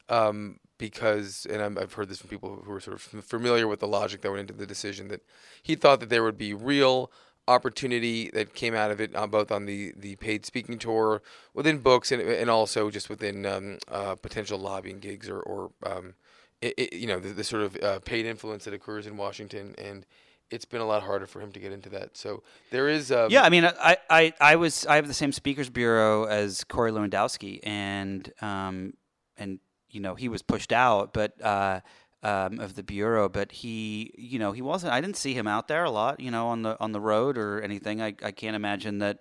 um, 0.09 0.61
because, 0.77 1.47
and 1.51 1.79
i 1.79 1.81
have 1.81 1.95
heard 1.95 2.09
this 2.09 2.19
from 2.19 2.31
people 2.31 2.63
who 2.65 2.73
are 2.73 2.81
sort 2.81 2.97
of 2.97 3.25
familiar 3.25 3.67
with 3.67 3.81
the 3.81 3.89
logic 3.89 4.21
that 4.21 4.31
went 4.31 4.43
into 4.43 4.53
the 4.53 4.67
decision, 4.67 5.09
that 5.09 5.23
he 5.63 5.75
thought 5.75 6.01
that 6.01 6.09
there 6.09 6.23
would 6.23 6.39
be 6.39 6.55
real 6.55 7.11
opportunity 7.49 8.31
that 8.31 8.55
came 8.55 8.75
out 8.75 8.91
of 8.91 9.01
it, 9.01 9.11
uh, 9.17 9.27
both 9.27 9.51
on 9.51 9.65
the, 9.65 9.93
the 9.97 10.17
paid 10.17 10.45
speaking 10.45 10.79
tour, 10.79 11.23
within 11.55 11.79
books, 11.79 12.13
and, 12.13 12.23
and 12.23 12.51
also 12.51 12.91
just 12.91 13.09
within 13.09 13.47
um, 13.47 13.79
uh, 13.91 14.15
potential 14.15 14.59
lobbying 14.59 15.01
gigs 15.01 15.29
or, 15.29 15.41
or 15.41 15.71
um, 15.85 16.15
it, 16.61 16.75
it, 16.77 16.93
you 16.95 17.07
know, 17.07 17.21
the, 17.21 17.29
the, 17.29 17.45
sort 17.45 17.63
of 17.63 17.77
uh, 17.83 17.99
paid 18.01 18.27
influence 18.27 18.65
that 18.65 18.75
occurs 18.75 19.07
in 19.07 19.17
Washington. 19.17 19.75
And 19.79 20.05
it's 20.51 20.65
been 20.65 20.81
a 20.81 20.87
lot 20.87 21.03
harder 21.03 21.27
for 21.27 21.41
him 21.41 21.53
to 21.53 21.61
get 21.61 21.73
into 21.73 21.89
that. 21.91 22.17
So 22.17 22.43
there 22.71 22.89
is. 22.89 23.13
Um, 23.13 23.31
Yeah, 23.31 23.43
I 23.43 23.51
mean, 23.51 23.65
I, 23.65 23.97
I, 24.09 24.33
I 24.41 24.57
was 24.57 24.87
I 24.87 24.97
have 24.97 25.07
the 25.07 25.15
same 25.15 25.33
speakers 25.33 25.69
bureau 25.71 26.25
as 26.25 26.65
Corey 26.65 26.91
Lewandowski, 26.91 27.61
and 27.63 28.33
um, 28.41 28.95
and 29.37 29.61
you 29.91 30.01
know 30.01 30.15
he 30.15 30.29
was 30.29 30.43
pushed 30.43 30.73
out, 30.73 31.13
but 31.13 31.41
uh, 31.43 31.81
um, 32.23 32.59
of 32.59 32.75
the 32.75 32.83
bureau, 32.83 33.29
but 33.29 33.53
he, 33.53 34.13
you 34.17 34.39
know, 34.39 34.53
he 34.53 34.63
wasn't. 34.63 34.93
I 34.93 35.01
didn't 35.01 35.17
see 35.17 35.35
him 35.35 35.47
out 35.47 35.69
there 35.69 35.85
a 35.85 35.91
lot, 35.91 36.19
you 36.21 36.31
know, 36.31 36.49
on 36.49 36.63
the 36.63 36.77
on 36.81 36.93
the 36.93 37.01
road 37.01 37.39
or 37.39 37.61
anything. 37.61 38.03
I, 38.03 38.15
I 38.23 38.33
can't 38.33 38.57
imagine 38.57 38.99
that. 38.99 39.19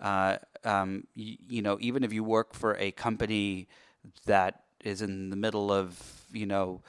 Uh, 0.00 0.36
um, 0.62 1.04
y- 1.16 1.38
you 1.48 1.62
know, 1.62 1.78
even 1.80 2.04
if 2.04 2.12
you 2.12 2.22
work 2.22 2.54
for 2.54 2.76
a 2.76 2.90
company 2.92 3.66
that 4.26 4.62
is 4.84 5.00
in 5.00 5.30
the 5.30 5.36
middle 5.36 5.72
of, 5.72 6.15
you 6.32 6.46
know, 6.46 6.82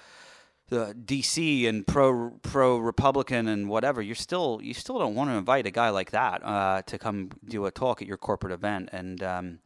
the 0.69 0.93
DC 1.05 1.67
and 1.67 1.87
pro 1.87 2.31
pro 2.41 2.77
Republican 2.77 3.47
and 3.47 3.69
whatever, 3.69 4.01
you're 4.01 4.15
still 4.15 4.59
you 4.61 4.73
still 4.73 4.99
don't 4.99 5.15
want 5.15 5.29
to 5.29 5.35
invite 5.35 5.65
a 5.65 5.71
guy 5.71 5.89
like 5.89 6.11
that 6.11 6.43
uh, 6.43 6.81
to 6.83 6.97
come 6.97 7.31
do 7.45 7.65
a 7.65 7.71
talk 7.71 8.01
at 8.01 8.07
your 8.07 8.17
corporate 8.17 8.53
event. 8.53 8.89
And 8.91 9.23
um, 9.23 9.59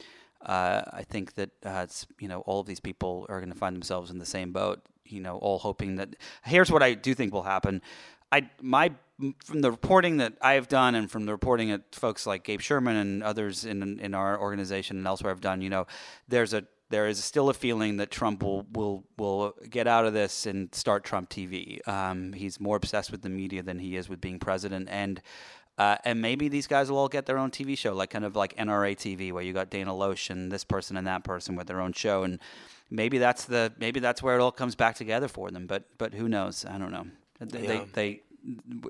uh, 0.45 0.81
I 0.93 1.03
think 1.03 1.33
that 1.35 1.49
uh, 1.65 1.87
you 2.19 2.27
know 2.27 2.41
all 2.41 2.59
of 2.59 2.67
these 2.67 2.79
people 2.79 3.25
are 3.29 3.39
going 3.39 3.51
to 3.51 3.57
find 3.57 3.75
themselves 3.75 4.11
in 4.11 4.19
the 4.19 4.25
same 4.25 4.51
boat. 4.51 4.81
You 5.05 5.21
know, 5.21 5.37
all 5.37 5.59
hoping 5.59 5.95
that. 5.95 6.15
Here's 6.43 6.71
what 6.71 6.83
I 6.83 6.93
do 6.93 7.15
think 7.15 7.33
will 7.33 7.43
happen. 7.43 7.81
I 8.31 8.49
my 8.61 8.91
from 9.43 9.61
the 9.61 9.71
reporting 9.71 10.17
that 10.17 10.33
I've 10.41 10.67
done 10.67 10.95
and 10.95 11.09
from 11.09 11.25
the 11.25 11.31
reporting 11.31 11.69
that 11.69 11.93
folks 11.93 12.25
like 12.25 12.43
Gabe 12.43 12.61
Sherman 12.61 12.95
and 12.95 13.23
others 13.23 13.65
in 13.65 13.99
in 13.99 14.13
our 14.13 14.39
organization 14.39 14.97
and 14.97 15.07
elsewhere 15.07 15.31
have 15.31 15.41
done, 15.41 15.61
you 15.61 15.69
know, 15.69 15.87
there's 16.27 16.53
a 16.53 16.63
there 16.91 17.07
is 17.07 17.23
still 17.23 17.49
a 17.49 17.53
feeling 17.53 17.97
that 17.97 18.11
Trump 18.11 18.43
will 18.43 18.65
will 18.73 19.03
will 19.17 19.55
get 19.69 19.87
out 19.87 20.05
of 20.05 20.13
this 20.13 20.45
and 20.45 20.73
start 20.75 21.03
Trump 21.03 21.29
TV. 21.29 21.85
Um, 21.87 22.33
he's 22.33 22.59
more 22.59 22.75
obsessed 22.75 23.11
with 23.11 23.21
the 23.23 23.29
media 23.29 23.63
than 23.63 23.79
he 23.79 23.95
is 23.95 24.07
with 24.09 24.21
being 24.21 24.37
president, 24.39 24.87
and 24.91 25.21
uh, 25.77 25.97
and 26.05 26.21
maybe 26.21 26.47
these 26.49 26.67
guys 26.67 26.91
will 26.91 26.97
all 26.99 27.07
get 27.07 27.25
their 27.25 27.37
own 27.37 27.49
TV 27.49 27.77
show, 27.77 27.93
like 27.93 28.11
kind 28.11 28.25
of 28.25 28.35
like 28.35 28.55
NRA 28.57 28.95
TV, 28.95 29.31
where 29.31 29.41
you 29.41 29.53
got 29.53 29.69
Dana 29.71 29.91
Loesch 29.91 30.29
and 30.29 30.51
this 30.51 30.63
person 30.63 30.97
and 30.97 31.07
that 31.07 31.23
person 31.23 31.55
with 31.55 31.65
their 31.67 31.81
own 31.81 31.93
show, 31.93 32.23
and 32.23 32.39
maybe 32.89 33.17
that's 33.17 33.45
the 33.45 33.73
maybe 33.79 33.99
that's 33.99 34.21
where 34.21 34.35
it 34.35 34.41
all 34.41 34.51
comes 34.51 34.75
back 34.75 34.95
together 34.95 35.27
for 35.27 35.49
them. 35.49 35.65
But 35.65 35.85
but 35.97 36.13
who 36.13 36.27
knows? 36.29 36.65
I 36.65 36.77
don't 36.77 36.91
know. 36.91 37.07
They 37.39 37.61
Yeah. 37.63 37.85
they, 37.93 38.21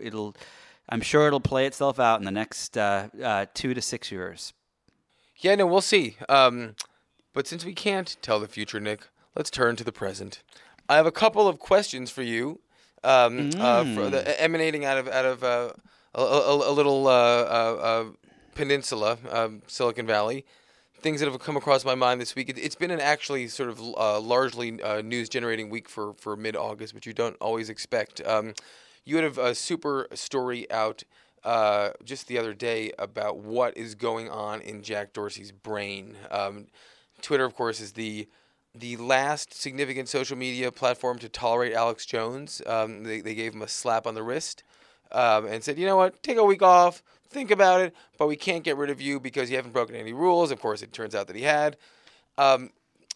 they 0.01 0.05
it'll. 0.05 0.35
I'm 0.89 1.01
sure 1.01 1.27
it'll 1.27 1.39
play 1.39 1.67
itself 1.67 1.99
out 1.99 2.19
in 2.19 2.25
the 2.25 2.31
next 2.31 2.77
uh, 2.77 3.07
uh, 3.23 3.45
two 3.53 3.73
to 3.73 3.81
six 3.81 4.11
years. 4.11 4.51
Yeah, 5.37 5.55
no, 5.55 5.65
we'll 5.65 5.81
see. 5.81 6.17
Um, 6.27 6.75
but 7.33 7.47
since 7.47 7.65
we 7.65 7.73
can't 7.73 8.17
tell 8.21 8.39
the 8.39 8.47
future, 8.47 8.79
Nick, 8.79 9.07
let's 9.35 9.49
turn 9.49 9.75
to 9.75 9.83
the 9.83 9.91
present. 9.91 10.43
I 10.89 10.95
have 10.95 11.05
a 11.05 11.11
couple 11.11 11.47
of 11.47 11.59
questions 11.59 12.11
for 12.11 12.21
you, 12.21 12.59
um, 13.03 13.51
uh, 13.57 13.83
for 13.95 14.09
the, 14.09 14.41
emanating 14.41 14.85
out 14.85 14.97
of 14.97 15.07
out 15.07 15.25
of 15.25 15.43
uh, 15.43 15.73
a, 16.13 16.21
a, 16.21 16.71
a 16.71 16.73
little 16.73 17.07
uh, 17.07 17.11
uh, 17.11 17.77
uh, 17.81 18.05
peninsula, 18.55 19.17
um, 19.29 19.61
Silicon 19.67 20.05
Valley. 20.05 20.45
Things 21.01 21.19
that 21.19 21.31
have 21.31 21.39
come 21.39 21.57
across 21.57 21.83
my 21.83 21.95
mind 21.95 22.21
this 22.21 22.35
week. 22.35 22.49
It, 22.49 22.59
it's 22.59 22.75
been 22.75 22.91
an 22.91 22.99
actually 22.99 23.47
sort 23.47 23.69
of 23.69 23.79
uh, 23.79 24.19
largely 24.19 24.79
uh, 24.83 25.01
news-generating 25.01 25.69
week 25.69 25.89
for 25.89 26.13
for 26.13 26.35
mid-August, 26.35 26.93
which 26.93 27.07
you 27.07 27.13
don't 27.13 27.37
always 27.41 27.69
expect. 27.69 28.21
Um, 28.25 28.53
you 29.03 29.15
had 29.15 29.37
a 29.37 29.55
super 29.55 30.07
story 30.13 30.69
out 30.71 31.03
uh, 31.43 31.89
just 32.03 32.27
the 32.27 32.37
other 32.37 32.53
day 32.53 32.91
about 32.99 33.37
what 33.37 33.75
is 33.75 33.95
going 33.95 34.29
on 34.29 34.61
in 34.61 34.83
Jack 34.83 35.13
Dorsey's 35.13 35.51
brain. 35.51 36.15
Um, 36.29 36.67
Twitter, 37.21 37.45
of 37.45 37.55
course, 37.55 37.79
is 37.79 37.93
the 37.93 38.27
the 38.73 38.95
last 38.97 39.53
significant 39.53 40.07
social 40.07 40.37
media 40.37 40.71
platform 40.71 41.19
to 41.19 41.27
tolerate 41.27 41.73
Alex 41.73 42.05
Jones. 42.05 42.61
Um, 42.65 43.03
they, 43.03 43.19
they 43.19 43.35
gave 43.35 43.53
him 43.53 43.61
a 43.61 43.67
slap 43.67 44.07
on 44.07 44.15
the 44.15 44.23
wrist 44.23 44.63
um, 45.11 45.45
and 45.45 45.61
said, 45.61 45.77
you 45.77 45.85
know 45.85 45.97
what, 45.97 46.23
take 46.23 46.37
a 46.37 46.43
week 46.43 46.61
off, 46.61 47.03
think 47.29 47.51
about 47.51 47.81
it, 47.81 47.93
but 48.17 48.27
we 48.27 48.37
can't 48.37 48.63
get 48.63 48.77
rid 48.77 48.89
of 48.89 49.01
you 49.01 49.19
because 49.19 49.49
you 49.49 49.57
haven't 49.57 49.73
broken 49.73 49.95
any 49.95 50.13
rules. 50.13 50.51
Of 50.51 50.61
course, 50.61 50.81
it 50.81 50.93
turns 50.93 51.15
out 51.15 51.27
that 51.27 51.35
he 51.35 51.41
had. 51.41 51.75
Um, 52.37 52.69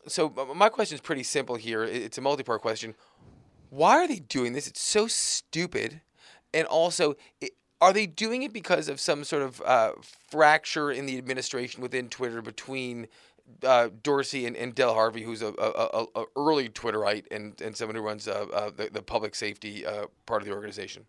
so 0.07 0.29
my 0.53 0.69
question 0.69 0.95
is 0.95 1.01
pretty 1.01 1.23
simple 1.23 1.55
here. 1.55 1.83
It's 1.83 2.17
a 2.17 2.21
multi-part 2.21 2.61
question. 2.61 2.93
Why 3.69 3.95
are 3.95 4.07
they 4.07 4.19
doing 4.19 4.53
this? 4.53 4.67
It's 4.67 4.81
so 4.81 5.07
stupid. 5.07 6.01
And 6.53 6.67
also, 6.67 7.15
are 7.81 7.91
they 7.91 8.05
doing 8.05 8.43
it 8.43 8.53
because 8.53 8.87
of 8.87 8.99
some 8.99 9.23
sort 9.23 9.41
of 9.41 9.61
uh, 9.65 9.91
fracture 10.29 10.91
in 10.91 11.05
the 11.05 11.17
administration 11.17 11.81
within 11.81 12.07
Twitter 12.07 12.41
between 12.41 13.07
uh, 13.63 13.89
Dorsey 14.03 14.45
and, 14.45 14.55
and 14.55 14.73
Del 14.73 14.93
Harvey, 14.93 15.23
who's 15.23 15.41
a, 15.41 15.47
a, 15.47 16.05
a, 16.05 16.05
a 16.15 16.25
early 16.35 16.69
Twitterite 16.69 17.25
and, 17.31 17.59
and 17.61 17.75
someone 17.75 17.95
who 17.95 18.01
runs 18.01 18.27
uh, 18.27 18.45
uh, 18.53 18.71
the, 18.75 18.89
the 18.91 19.01
public 19.01 19.35
safety 19.35 19.85
uh, 19.85 20.05
part 20.25 20.41
of 20.41 20.47
the 20.47 20.53
organization? 20.53 21.05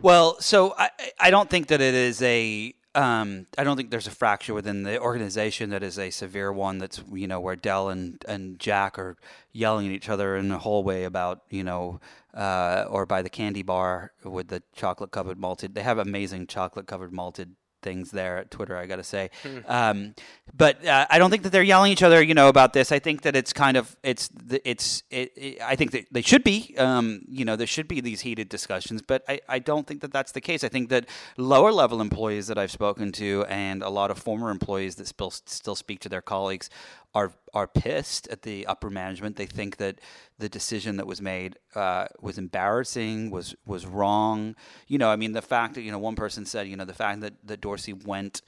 Well, 0.00 0.40
so 0.40 0.74
I, 0.76 0.90
I 1.18 1.30
don't 1.30 1.48
think 1.48 1.68
that 1.68 1.80
it 1.80 1.94
is 1.94 2.20
a. 2.22 2.74
Um, 2.94 3.46
I 3.58 3.64
don't 3.64 3.76
think 3.76 3.90
there's 3.90 4.06
a 4.06 4.10
fracture 4.10 4.54
within 4.54 4.82
the 4.82 4.98
organization 4.98 5.68
that 5.68 5.82
is 5.82 5.98
a 5.98 6.08
severe 6.08 6.50
one. 6.50 6.78
That's 6.78 7.02
you 7.12 7.26
know 7.26 7.40
where 7.40 7.56
Del 7.56 7.90
and, 7.90 8.22
and 8.26 8.58
Jack 8.58 8.98
are 8.98 9.16
yelling 9.52 9.86
at 9.86 9.92
each 9.92 10.08
other 10.08 10.36
in 10.36 10.48
the 10.48 10.58
hallway 10.58 11.04
about 11.04 11.42
you 11.50 11.62
know, 11.62 12.00
uh, 12.32 12.86
or 12.88 13.04
by 13.04 13.20
the 13.20 13.28
candy 13.28 13.62
bar 13.62 14.12
with 14.24 14.48
the 14.48 14.62
chocolate 14.74 15.10
covered 15.10 15.38
malted. 15.38 15.74
They 15.74 15.82
have 15.82 15.98
amazing 15.98 16.46
chocolate 16.46 16.86
covered 16.86 17.12
malted 17.12 17.56
things 17.86 18.10
there 18.10 18.38
at 18.38 18.50
Twitter. 18.50 18.76
I 18.76 18.86
got 18.86 18.96
to 18.96 19.04
say, 19.04 19.30
um, 19.66 20.14
but 20.52 20.84
uh, 20.84 21.06
I 21.08 21.18
don't 21.18 21.30
think 21.30 21.44
that 21.44 21.50
they're 21.50 21.62
yelling 21.62 21.92
at 21.92 21.98
each 21.98 22.02
other. 22.02 22.20
You 22.20 22.34
know 22.34 22.48
about 22.48 22.72
this. 22.72 22.90
I 22.90 22.98
think 22.98 23.22
that 23.22 23.36
it's 23.36 23.52
kind 23.52 23.76
of 23.76 23.96
it's 24.02 24.28
it's 24.64 25.04
it, 25.10 25.32
it, 25.36 25.62
I 25.62 25.76
think 25.76 25.92
that 25.92 26.06
they 26.10 26.22
should 26.22 26.42
be. 26.42 26.74
Um, 26.76 27.22
you 27.28 27.44
know, 27.44 27.54
there 27.54 27.66
should 27.66 27.86
be 27.86 28.00
these 28.00 28.22
heated 28.22 28.48
discussions, 28.48 29.02
but 29.02 29.22
I, 29.28 29.40
I 29.48 29.58
don't 29.60 29.86
think 29.86 30.00
that 30.00 30.12
that's 30.12 30.32
the 30.32 30.40
case. 30.40 30.64
I 30.64 30.68
think 30.68 30.88
that 30.88 31.06
lower 31.36 31.70
level 31.70 32.00
employees 32.00 32.48
that 32.48 32.58
I've 32.58 32.72
spoken 32.72 33.12
to 33.12 33.44
and 33.48 33.82
a 33.82 33.90
lot 33.90 34.10
of 34.10 34.18
former 34.18 34.50
employees 34.50 34.96
that 34.96 35.06
still 35.06 35.30
still 35.30 35.76
speak 35.76 36.00
to 36.00 36.08
their 36.08 36.22
colleagues 36.22 36.68
are 37.14 37.32
are 37.54 37.66
pissed 37.66 38.28
at 38.28 38.42
the 38.42 38.66
upper 38.66 38.90
management. 38.90 39.36
They 39.36 39.46
think 39.46 39.78
that 39.78 40.00
the 40.38 40.48
decision 40.48 40.96
that 40.96 41.06
was 41.06 41.22
made 41.22 41.58
uh, 41.74 42.06
was 42.20 42.38
embarrassing, 42.38 43.30
was 43.30 43.54
was 43.66 43.86
wrong. 43.86 44.54
You 44.86 44.98
know, 44.98 45.10
I 45.10 45.16
mean, 45.16 45.32
the 45.32 45.42
fact 45.42 45.74
that 45.74 45.82
you 45.82 45.90
know 45.90 45.98
one 45.98 46.16
person 46.16 46.44
said, 46.44 46.68
you 46.68 46.76
know, 46.76 46.84
the 46.84 46.94
fact 46.94 47.20
that 47.20 47.34
that 47.44 47.60
Dorsey 47.60 47.92
went 47.92 48.42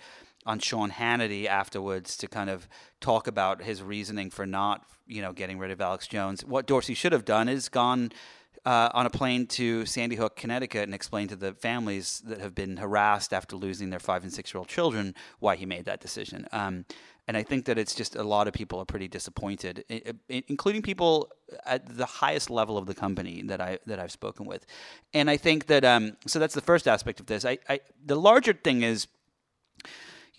on 0.47 0.59
Sean 0.59 0.91
Hannity 0.91 1.47
afterwards 1.47 2.17
to 2.17 2.27
kind 2.27 2.49
of 2.49 2.69
talk 3.01 3.27
about 3.27 3.63
his 3.63 3.83
reasoning 3.83 4.31
for 4.31 4.47
not, 4.47 4.87
you 5.07 5.21
know, 5.21 5.33
getting 5.33 5.59
rid 5.59 5.71
of 5.71 5.81
Alex 5.81 6.07
Jones. 6.07 6.45
What 6.45 6.67
Dorsey 6.67 6.95
should 6.95 7.13
have 7.13 7.27
done 7.27 7.49
is 7.49 7.69
gone 7.69 8.13
uh, 8.65 8.89
on 8.95 9.07
a 9.07 9.11
plane 9.11 9.47
to 9.47 9.85
Sandy 9.87 10.17
Hook, 10.17 10.37
Connecticut, 10.37 10.85
and 10.85 10.95
explained 10.95 11.31
to 11.31 11.37
the 11.37 11.53
families 11.53 12.23
that 12.27 12.41
have 12.41 12.55
been 12.55 12.79
harassed 12.79 13.33
after 13.33 13.57
losing 13.57 13.91
their 13.91 14.01
five 14.01 14.23
and 14.23 14.33
six 14.33 14.53
year 14.53 14.59
old 14.59 14.69
children 14.69 15.15
why 15.39 15.57
he 15.57 15.67
made 15.67 15.85
that 15.85 16.01
decision. 16.01 16.47
Um, 16.53 16.85
and 17.29 17.37
I 17.37 17.45
think 17.45 17.67
that 17.67 17.79
it's 17.79 17.95
just 17.95 18.17
a 18.17 18.25
lot 18.25 18.49
of 18.49 18.55
people 18.55 18.81
are 18.81 18.85
pretty 18.85 19.07
disappointed, 19.07 19.85
including 20.29 20.83
people 20.83 21.31
at 21.65 21.87
the 21.97 22.07
highest 22.07 22.51
level 22.51 22.77
of 22.77 22.87
the 22.87 22.95
company 22.95 23.43
that 23.43 23.61
I 23.61 23.79
that 23.87 24.01
I've 24.01 24.11
spoken 24.11 24.47
with. 24.47 24.67
And 25.15 25.31
I 25.31 25.37
think 25.37 25.67
that 25.67 25.85
um, 25.85 26.17
so 26.27 26.39
that's 26.39 26.55
the 26.55 26.63
first 26.63 26.89
aspect 26.89 27.21
of 27.21 27.27
this. 27.27 27.45
I, 27.45 27.59
I 27.69 27.81
the 28.05 28.17
larger 28.17 28.55
thing 28.55 28.83
is 28.83 29.07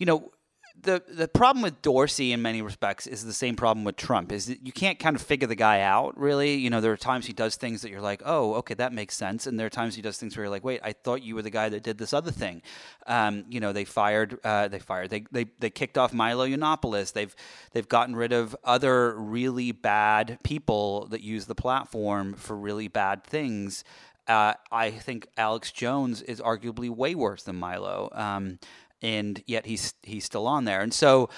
you 0.00 0.06
know, 0.06 0.32
the 0.80 1.02
the 1.08 1.28
problem 1.28 1.62
with 1.62 1.82
Dorsey 1.82 2.32
in 2.32 2.42
many 2.42 2.62
respects 2.62 3.06
is 3.06 3.24
the 3.24 3.32
same 3.32 3.56
problem 3.56 3.84
with 3.84 3.96
Trump. 3.96 4.32
Is 4.32 4.46
that 4.46 4.64
you 4.64 4.72
can't 4.72 4.98
kind 4.98 5.16
of 5.16 5.22
figure 5.22 5.46
the 5.46 5.54
guy 5.54 5.80
out 5.80 6.18
really. 6.18 6.54
You 6.54 6.70
know, 6.70 6.80
there 6.80 6.92
are 6.92 6.96
times 6.96 7.26
he 7.26 7.32
does 7.32 7.56
things 7.56 7.82
that 7.82 7.90
you're 7.90 8.00
like, 8.00 8.22
oh, 8.24 8.54
okay, 8.54 8.74
that 8.74 8.92
makes 8.92 9.16
sense, 9.16 9.46
and 9.46 9.58
there 9.58 9.66
are 9.66 9.70
times 9.70 9.94
he 9.94 10.02
does 10.02 10.18
things 10.18 10.36
where 10.36 10.44
you're 10.44 10.50
like, 10.50 10.64
wait, 10.64 10.80
I 10.82 10.92
thought 10.92 11.22
you 11.22 11.34
were 11.34 11.42
the 11.42 11.50
guy 11.50 11.68
that 11.68 11.82
did 11.82 11.98
this 11.98 12.12
other 12.12 12.30
thing. 12.30 12.62
Um, 13.06 13.44
you 13.48 13.60
know, 13.60 13.72
they 13.72 13.84
fired, 13.84 14.38
uh, 14.44 14.68
they 14.68 14.78
fired, 14.78 15.10
they, 15.10 15.24
they 15.30 15.46
they 15.58 15.70
kicked 15.70 15.98
off 15.98 16.12
Milo 16.12 16.46
Yiannopoulos. 16.46 17.12
They've 17.12 17.34
they've 17.72 17.88
gotten 17.88 18.16
rid 18.16 18.32
of 18.32 18.56
other 18.64 19.14
really 19.14 19.72
bad 19.72 20.38
people 20.42 21.06
that 21.06 21.20
use 21.22 21.46
the 21.46 21.54
platform 21.54 22.34
for 22.34 22.56
really 22.56 22.88
bad 22.88 23.24
things. 23.24 23.84
Uh, 24.28 24.54
I 24.70 24.92
think 24.92 25.26
Alex 25.36 25.72
Jones 25.72 26.22
is 26.22 26.40
arguably 26.40 26.88
way 26.88 27.16
worse 27.16 27.42
than 27.42 27.56
Milo. 27.56 28.10
Um, 28.12 28.60
and 29.02 29.42
yet 29.46 29.66
he's 29.66 29.94
he's 30.02 30.24
still 30.24 30.46
on 30.46 30.64
there. 30.64 30.80
And 30.80 30.92
so 30.92 31.28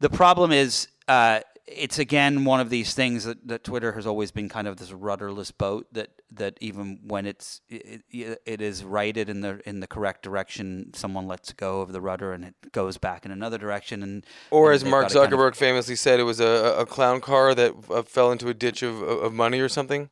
the 0.00 0.10
problem 0.10 0.52
is 0.52 0.88
uh, 1.08 1.40
it's 1.66 1.98
again 1.98 2.44
one 2.44 2.60
of 2.60 2.70
these 2.70 2.94
things 2.94 3.24
that, 3.24 3.46
that 3.46 3.64
Twitter 3.64 3.92
has 3.92 4.06
always 4.06 4.30
been 4.30 4.48
kind 4.48 4.66
of 4.66 4.76
this 4.78 4.92
rudderless 4.92 5.50
boat 5.50 5.86
that 5.92 6.10
that 6.30 6.58
even 6.60 7.00
when 7.04 7.26
it's 7.26 7.60
it, 7.68 8.02
it, 8.10 8.60
is 8.60 8.84
righted 8.84 9.28
in 9.28 9.40
the 9.40 9.60
in 9.66 9.80
the 9.80 9.86
correct 9.86 10.22
direction, 10.22 10.92
someone 10.94 11.26
lets 11.26 11.52
go 11.52 11.80
of 11.80 11.92
the 11.92 12.00
rudder 12.00 12.32
and 12.32 12.44
it 12.44 12.54
goes 12.72 12.98
back 12.98 13.24
in 13.24 13.32
another 13.32 13.58
direction. 13.58 14.02
And 14.02 14.26
Or 14.50 14.72
and 14.72 14.76
as 14.76 14.84
Mark 14.84 15.04
gotta 15.04 15.14
kind 15.14 15.32
of- 15.32 15.38
Zuckerberg 15.38 15.56
famously 15.56 15.96
said, 15.96 16.20
it 16.20 16.24
was 16.24 16.40
a, 16.40 16.76
a 16.78 16.86
clown 16.86 17.20
car 17.20 17.54
that 17.54 17.72
uh, 17.90 18.02
fell 18.02 18.30
into 18.30 18.48
a 18.48 18.54
ditch 18.54 18.82
of, 18.82 19.00
of 19.02 19.32
money 19.32 19.60
or 19.60 19.68
something. 19.70 20.10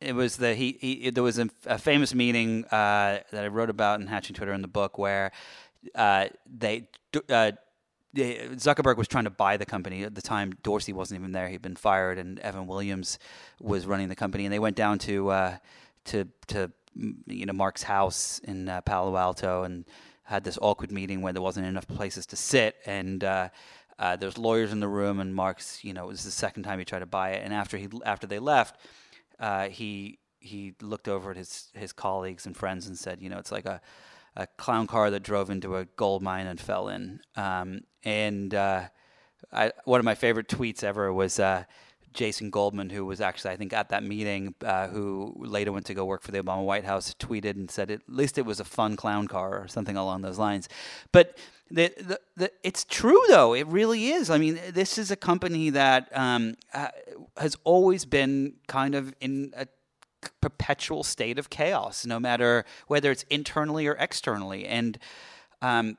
it 0.00 0.14
was 0.14 0.38
the 0.38 0.54
he, 0.54 0.78
he 0.80 1.10
there 1.10 1.22
was 1.22 1.38
a, 1.38 1.50
a 1.66 1.78
famous 1.78 2.14
meeting 2.14 2.64
uh, 2.66 3.20
that 3.30 3.44
I 3.44 3.48
wrote 3.48 3.68
about 3.70 4.00
in 4.00 4.06
Hatching 4.06 4.34
Twitter 4.34 4.54
in 4.54 4.62
the 4.62 4.68
book 4.68 4.96
where 4.96 5.30
uh, 5.94 6.28
they 6.46 6.88
uh, 7.30 7.52
Zuckerberg 8.14 8.96
was 8.96 9.06
trying 9.06 9.24
to 9.24 9.30
buy 9.30 9.56
the 9.56 9.66
company 9.66 10.02
at 10.02 10.14
the 10.14 10.22
time. 10.22 10.52
Dorsey 10.62 10.92
wasn't 10.92 11.20
even 11.20 11.32
there; 11.32 11.48
he'd 11.48 11.62
been 11.62 11.76
fired, 11.76 12.18
and 12.18 12.38
Evan 12.40 12.66
Williams 12.66 13.18
was 13.60 13.86
running 13.86 14.08
the 14.08 14.16
company. 14.16 14.44
And 14.44 14.52
they 14.52 14.58
went 14.58 14.76
down 14.76 14.98
to 15.00 15.30
uh, 15.30 15.56
to 16.06 16.26
to 16.48 16.72
mm, 16.98 17.14
you 17.26 17.46
know 17.46 17.52
Mark's 17.52 17.84
house 17.84 18.40
in 18.44 18.68
uh, 18.68 18.80
Palo 18.82 19.16
Alto 19.16 19.62
and 19.62 19.84
had 20.24 20.44
this 20.44 20.58
awkward 20.60 20.92
meeting 20.92 21.22
where 21.22 21.32
there 21.32 21.42
wasn't 21.42 21.66
enough 21.66 21.88
places 21.88 22.26
to 22.26 22.36
sit 22.36 22.76
and. 22.86 23.24
Uh, 23.24 23.48
uh, 23.98 24.16
there's 24.16 24.38
lawyers 24.38 24.72
in 24.72 24.80
the 24.80 24.88
room, 24.88 25.20
and 25.20 25.34
Mark's, 25.34 25.84
you 25.84 25.92
know, 25.92 26.04
it 26.04 26.08
was 26.08 26.24
the 26.24 26.30
second 26.30 26.62
time 26.62 26.78
he 26.78 26.86
tried 26.86 27.00
to 27.00 27.06
buy 27.06 27.32
it. 27.32 27.42
And 27.44 27.52
after 27.52 27.76
he 27.76 27.86
after 28.06 28.26
they 28.26 28.38
left, 28.38 28.80
uh, 29.38 29.68
he 29.68 30.18
he 30.38 30.72
looked 30.80 31.06
over 31.06 31.30
at 31.30 31.36
his 31.36 31.68
his 31.74 31.92
colleagues 31.92 32.46
and 32.46 32.56
friends 32.56 32.86
and 32.86 32.98
said, 32.98 33.20
you 33.20 33.28
know, 33.28 33.36
it's 33.36 33.52
like 33.52 33.66
a 33.66 33.82
a 34.36 34.46
clown 34.46 34.86
car 34.86 35.10
that 35.10 35.22
drove 35.22 35.50
into 35.50 35.76
a 35.76 35.84
gold 35.96 36.22
mine 36.22 36.46
and 36.46 36.60
fell 36.60 36.88
in. 36.88 37.20
Um, 37.36 37.82
and 38.04 38.54
uh, 38.54 38.88
I, 39.52 39.72
one 39.84 40.00
of 40.00 40.04
my 40.04 40.14
favorite 40.14 40.48
tweets 40.48 40.84
ever 40.84 41.12
was 41.12 41.38
uh, 41.38 41.64
Jason 42.12 42.50
Goldman, 42.50 42.90
who 42.90 43.04
was 43.04 43.20
actually, 43.20 43.52
I 43.52 43.56
think, 43.56 43.72
at 43.72 43.90
that 43.90 44.02
meeting, 44.02 44.54
uh, 44.64 44.88
who 44.88 45.34
later 45.36 45.72
went 45.72 45.86
to 45.86 45.94
go 45.94 46.04
work 46.04 46.22
for 46.22 46.32
the 46.32 46.42
Obama 46.42 46.64
White 46.64 46.84
House, 46.84 47.14
tweeted 47.18 47.52
and 47.52 47.70
said, 47.70 47.90
at 47.90 48.02
least 48.08 48.38
it 48.38 48.46
was 48.46 48.60
a 48.60 48.64
fun 48.64 48.96
clown 48.96 49.28
car 49.28 49.60
or 49.60 49.68
something 49.68 49.96
along 49.96 50.22
those 50.22 50.38
lines. 50.38 50.68
But 51.12 51.38
the, 51.70 51.92
the, 51.98 52.20
the, 52.36 52.52
it's 52.64 52.84
true, 52.84 53.22
though. 53.28 53.54
It 53.54 53.66
really 53.68 54.08
is. 54.08 54.28
I 54.28 54.38
mean, 54.38 54.58
this 54.70 54.98
is 54.98 55.10
a 55.10 55.16
company 55.16 55.70
that 55.70 56.08
um, 56.12 56.56
has 57.36 57.56
always 57.62 58.04
been 58.04 58.54
kind 58.66 58.94
of 58.94 59.14
in 59.20 59.52
a 59.56 59.66
perpetual 60.40 61.02
state 61.02 61.38
of 61.38 61.50
chaos, 61.50 62.06
no 62.06 62.20
matter 62.20 62.64
whether 62.86 63.10
it's 63.10 63.24
internally 63.24 63.86
or 63.86 63.96
externally. 63.98 64.66
And 64.66 64.98
um, 65.62 65.98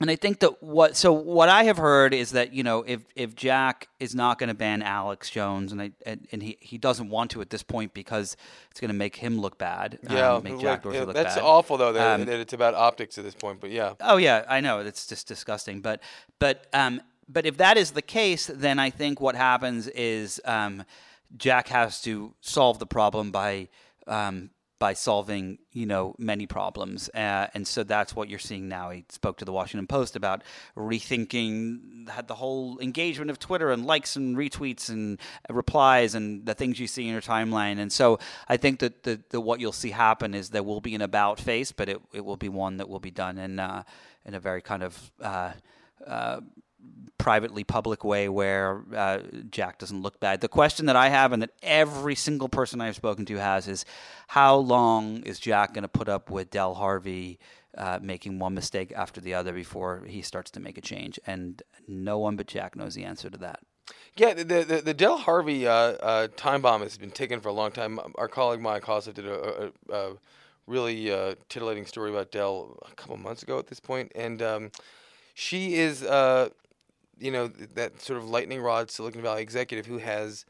and 0.00 0.10
I 0.10 0.16
think 0.16 0.40
that 0.40 0.62
what 0.62 0.96
so 0.96 1.12
what 1.12 1.48
I 1.48 1.64
have 1.64 1.76
heard 1.76 2.14
is 2.14 2.30
that 2.30 2.52
you 2.52 2.62
know 2.62 2.84
if 2.86 3.04
if 3.16 3.34
Jack 3.34 3.88
is 3.98 4.14
not 4.14 4.38
going 4.38 4.48
to 4.48 4.54
ban 4.54 4.82
Alex 4.82 5.28
Jones 5.28 5.72
and 5.72 5.82
I, 5.82 5.90
and, 6.06 6.26
and, 6.30 6.42
he 6.42 6.56
he 6.60 6.78
doesn't 6.78 7.10
want 7.10 7.32
to 7.32 7.40
at 7.40 7.50
this 7.50 7.64
point 7.64 7.94
because 7.94 8.36
it's 8.70 8.80
going 8.80 8.90
to 8.90 8.96
make 8.96 9.16
him 9.16 9.40
look 9.40 9.58
bad. 9.58 9.98
Um, 10.06 10.16
yeah, 10.16 10.32
um, 10.34 10.42
make 10.44 10.60
Jack 10.60 10.84
yeah, 10.84 11.02
look 11.02 11.14
that's 11.14 11.34
bad. 11.34 11.44
awful 11.44 11.76
though 11.76 11.92
that, 11.92 12.20
um, 12.20 12.26
that, 12.26 12.38
it's 12.38 12.52
about 12.52 12.74
optics 12.74 13.18
at 13.18 13.24
this 13.24 13.34
point. 13.34 13.60
But 13.60 13.70
yeah. 13.70 13.94
Oh 14.00 14.18
yeah, 14.18 14.44
I 14.48 14.60
know 14.60 14.78
it's 14.78 15.06
just 15.06 15.26
disgusting. 15.26 15.80
But 15.80 16.00
but 16.38 16.66
um 16.72 17.02
but 17.28 17.44
if 17.44 17.56
that 17.56 17.76
is 17.76 17.90
the 17.90 18.02
case, 18.02 18.46
then 18.46 18.78
I 18.78 18.90
think 18.90 19.20
what 19.20 19.34
happens 19.34 19.88
is 19.88 20.40
um 20.44 20.84
Jack 21.36 21.68
has 21.68 22.00
to 22.02 22.34
solve 22.40 22.78
the 22.78 22.86
problem 22.86 23.30
by 23.30 23.68
um, 24.06 24.50
by 24.78 24.92
solving 24.92 25.58
you 25.72 25.86
know 25.86 26.14
many 26.18 26.46
problems. 26.46 27.10
Uh, 27.14 27.48
and 27.54 27.66
so 27.66 27.82
that's 27.82 28.14
what 28.14 28.28
you're 28.28 28.38
seeing 28.38 28.68
now. 28.68 28.90
He 28.90 29.04
spoke 29.08 29.38
to 29.38 29.44
the 29.44 29.52
washington 29.52 29.86
post 29.86 30.16
about 30.16 30.42
rethinking 30.76 32.08
had 32.08 32.28
the 32.28 32.34
whole 32.34 32.78
engagement 32.78 33.30
of 33.30 33.38
twitter 33.38 33.70
and 33.70 33.84
likes 33.84 34.16
and 34.16 34.36
retweets 34.36 34.88
and 34.88 35.18
replies 35.50 36.14
and 36.14 36.46
the 36.46 36.54
things 36.54 36.78
you 36.78 36.86
see 36.86 37.06
in 37.06 37.12
your 37.12 37.20
timeline. 37.20 37.78
And 37.78 37.92
so 37.92 38.18
i 38.48 38.56
think 38.56 38.80
that 38.80 39.02
the, 39.02 39.20
the 39.30 39.40
what 39.40 39.60
you'll 39.60 39.72
see 39.72 39.90
happen 39.90 40.34
is 40.34 40.50
there 40.50 40.62
will 40.62 40.80
be 40.80 40.94
an 40.94 41.02
about 41.02 41.40
face 41.40 41.72
but 41.72 41.88
it, 41.88 42.00
it 42.12 42.24
will 42.24 42.36
be 42.36 42.48
one 42.48 42.76
that 42.78 42.88
will 42.88 43.00
be 43.00 43.10
done 43.10 43.38
in 43.38 43.58
uh, 43.58 43.82
in 44.24 44.34
a 44.34 44.40
very 44.40 44.62
kind 44.62 44.82
of 44.82 45.12
uh, 45.20 45.52
uh 46.06 46.40
privately 47.18 47.64
public 47.64 48.04
way 48.04 48.28
where 48.28 48.82
uh, 48.96 49.18
Jack 49.50 49.78
doesn't 49.78 50.02
look 50.02 50.20
bad. 50.20 50.40
The 50.40 50.48
question 50.48 50.86
that 50.86 50.96
I 50.96 51.08
have 51.08 51.32
and 51.32 51.42
that 51.42 51.50
every 51.62 52.14
single 52.14 52.48
person 52.48 52.80
I've 52.80 52.96
spoken 52.96 53.26
to 53.26 53.36
has 53.36 53.68
is 53.68 53.84
how 54.28 54.56
long 54.56 55.22
is 55.24 55.38
Jack 55.38 55.74
going 55.74 55.82
to 55.82 55.88
put 55.88 56.08
up 56.08 56.30
with 56.30 56.50
Del 56.50 56.74
Harvey 56.74 57.38
uh, 57.76 57.98
making 58.00 58.38
one 58.38 58.54
mistake 58.54 58.92
after 58.96 59.20
the 59.20 59.34
other 59.34 59.52
before 59.52 60.04
he 60.06 60.22
starts 60.22 60.50
to 60.52 60.60
make 60.60 60.78
a 60.78 60.80
change? 60.80 61.18
And 61.26 61.62
no 61.86 62.18
one 62.18 62.36
but 62.36 62.46
Jack 62.46 62.76
knows 62.76 62.94
the 62.94 63.04
answer 63.04 63.28
to 63.28 63.38
that. 63.38 63.60
Yeah, 64.16 64.34
the 64.34 64.44
the, 64.44 64.82
the 64.84 64.94
Del 64.94 65.16
Harvey 65.16 65.66
uh, 65.66 65.72
uh 65.72 66.28
time 66.36 66.60
bomb 66.60 66.82
has 66.82 66.98
been 66.98 67.10
taken 67.10 67.40
for 67.40 67.48
a 67.48 67.52
long 67.52 67.72
time. 67.72 67.98
Our 68.16 68.28
colleague 68.28 68.60
Maya 68.60 68.80
Kosoff 68.80 69.14
did 69.14 69.26
a, 69.26 69.70
a, 69.90 69.94
a 69.94 70.12
really 70.66 71.10
uh, 71.10 71.34
titillating 71.48 71.86
story 71.86 72.10
about 72.10 72.30
Del 72.30 72.78
a 72.90 72.94
couple 72.94 73.16
months 73.16 73.42
ago 73.42 73.58
at 73.58 73.66
this 73.66 73.80
point, 73.80 74.12
and 74.14 74.42
um, 74.42 74.70
she 75.34 75.76
is 75.76 76.02
uh, 76.02 76.50
you 77.18 77.30
know 77.30 77.48
that 77.48 78.00
sort 78.00 78.18
of 78.18 78.28
lightning 78.28 78.60
rod 78.60 78.90
Silicon 78.90 79.22
Valley 79.22 79.42
executive 79.42 79.86
who 79.86 79.98
has 79.98 80.44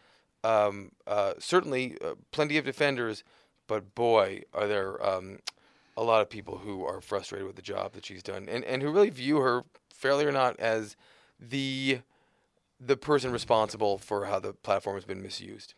um, 0.45 0.93
uh, 1.07 1.35
certainly 1.39 1.97
uh, 2.05 2.15
plenty 2.31 2.59
of 2.59 2.65
defenders, 2.65 3.24
but 3.66 3.95
boy, 3.95 4.43
are 4.55 4.66
there 4.66 5.05
um, 5.05 5.39
a 5.97 6.03
lot 6.03 6.23
of 6.23 6.31
people 6.31 6.59
who 6.59 6.85
are 6.85 7.01
frustrated 7.01 7.47
with 7.47 7.57
the 7.57 7.62
job 7.62 7.93
that 7.93 8.07
she's 8.07 8.23
done, 8.23 8.49
and 8.49 8.65
and 8.65 8.82
who 8.82 8.90
really 8.90 9.11
view 9.11 9.39
her, 9.39 9.65
fairly 9.90 10.24
or 10.24 10.32
not, 10.32 10.59
as 10.61 10.97
the 11.40 12.01
the 12.81 12.97
person 12.97 13.32
responsible 13.32 13.99
for 13.99 14.27
how 14.27 14.39
the 14.39 14.53
platform 14.53 14.97
has 14.97 15.05
been 15.05 15.23
misused. 15.23 15.74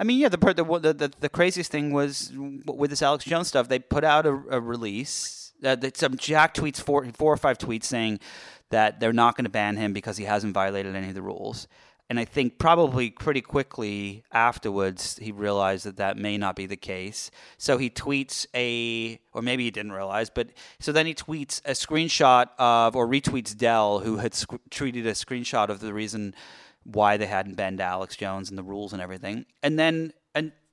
I 0.00 0.04
mean, 0.04 0.18
yeah, 0.18 0.28
the 0.28 0.38
the 0.38 0.94
the, 0.94 1.12
the 1.20 1.28
craziest 1.28 1.70
thing 1.70 1.92
was 1.92 2.32
with 2.64 2.90
this 2.90 3.02
Alex 3.02 3.24
Jones 3.24 3.48
stuff. 3.48 3.68
They 3.68 3.78
put 3.78 4.04
out 4.04 4.26
a, 4.26 4.40
a 4.50 4.60
release. 4.60 5.47
Uh, 5.64 5.76
some 5.94 6.16
Jack 6.16 6.54
tweets 6.54 6.80
four 6.80 7.04
four 7.12 7.32
or 7.32 7.36
five 7.36 7.58
tweets 7.58 7.84
saying 7.84 8.20
that 8.70 9.00
they're 9.00 9.12
not 9.12 9.36
going 9.36 9.44
to 9.44 9.50
ban 9.50 9.76
him 9.76 9.92
because 9.92 10.16
he 10.16 10.24
hasn't 10.24 10.54
violated 10.54 10.94
any 10.94 11.08
of 11.08 11.14
the 11.14 11.22
rules. 11.22 11.66
And 12.10 12.18
I 12.18 12.24
think 12.24 12.58
probably 12.58 13.10
pretty 13.10 13.42
quickly 13.42 14.24
afterwards, 14.32 15.18
he 15.20 15.30
realized 15.30 15.84
that 15.84 15.98
that 15.98 16.16
may 16.16 16.38
not 16.38 16.56
be 16.56 16.64
the 16.64 16.76
case. 16.76 17.30
So 17.58 17.76
he 17.76 17.90
tweets 17.90 18.46
a, 18.54 19.20
or 19.34 19.42
maybe 19.42 19.64
he 19.64 19.70
didn't 19.70 19.92
realize, 19.92 20.30
but 20.30 20.48
so 20.80 20.90
then 20.90 21.04
he 21.04 21.12
tweets 21.12 21.60
a 21.66 21.72
screenshot 21.72 22.46
of, 22.58 22.96
or 22.96 23.06
retweets 23.06 23.54
Del, 23.54 23.98
who 23.98 24.16
had 24.16 24.34
sc- 24.34 24.52
tweeted 24.70 25.04
a 25.04 25.12
screenshot 25.12 25.68
of 25.68 25.80
the 25.80 25.92
reason 25.92 26.34
why 26.84 27.18
they 27.18 27.26
hadn't 27.26 27.56
banned 27.56 27.80
Alex 27.80 28.16
Jones 28.16 28.48
and 28.48 28.56
the 28.56 28.62
rules 28.62 28.94
and 28.94 29.02
everything. 29.02 29.44
And 29.62 29.78
then, 29.78 30.14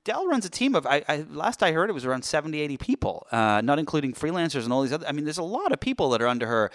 and 0.06 0.14
Del 0.14 0.26
runs 0.26 0.44
a 0.44 0.50
team 0.50 0.74
of, 0.74 0.86
I, 0.86 1.04
I, 1.08 1.24
last 1.30 1.62
I 1.62 1.72
heard, 1.72 1.90
it 1.90 1.92
was 1.92 2.04
around 2.04 2.24
70, 2.24 2.60
80 2.60 2.76
people, 2.76 3.26
uh, 3.32 3.60
not 3.62 3.78
including 3.78 4.12
freelancers 4.12 4.64
and 4.64 4.72
all 4.72 4.82
these 4.82 4.92
other, 4.92 5.06
I 5.06 5.12
mean, 5.12 5.24
there's 5.24 5.38
a 5.38 5.42
lot 5.42 5.72
of 5.72 5.80
people 5.80 6.10
that 6.10 6.22
are 6.22 6.28
under 6.28 6.46
her 6.46 6.70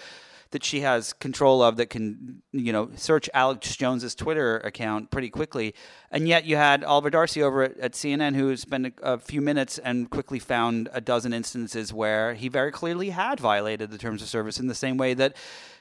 that 0.50 0.62
she 0.62 0.80
has 0.80 1.14
control 1.14 1.62
of 1.62 1.78
that 1.78 1.88
can, 1.88 2.42
you 2.52 2.74
know, 2.74 2.90
search 2.94 3.30
Alex 3.32 3.74
Jones's 3.74 4.14
Twitter 4.14 4.58
account 4.58 5.10
pretty 5.10 5.30
quickly. 5.30 5.74
And 6.10 6.28
yet 6.28 6.44
you 6.44 6.56
had 6.56 6.84
Oliver 6.84 7.08
Darcy 7.08 7.42
over 7.42 7.62
at, 7.62 7.78
at 7.78 7.92
CNN 7.92 8.34
who 8.34 8.54
spent 8.58 8.86
a, 8.86 9.14
a, 9.14 9.18
few 9.18 9.40
minutes 9.40 9.78
and 9.78 10.10
quickly 10.10 10.38
found 10.38 10.90
a 10.92 11.00
dozen 11.00 11.32
instances 11.32 11.90
where 11.94 12.34
he 12.34 12.48
very 12.48 12.70
clearly 12.70 13.10
had 13.10 13.40
violated 13.40 13.90
the 13.90 13.96
terms 13.96 14.20
of 14.20 14.28
service 14.28 14.60
in 14.60 14.66
the 14.66 14.74
same 14.74 14.98
way 14.98 15.14
that 15.14 15.34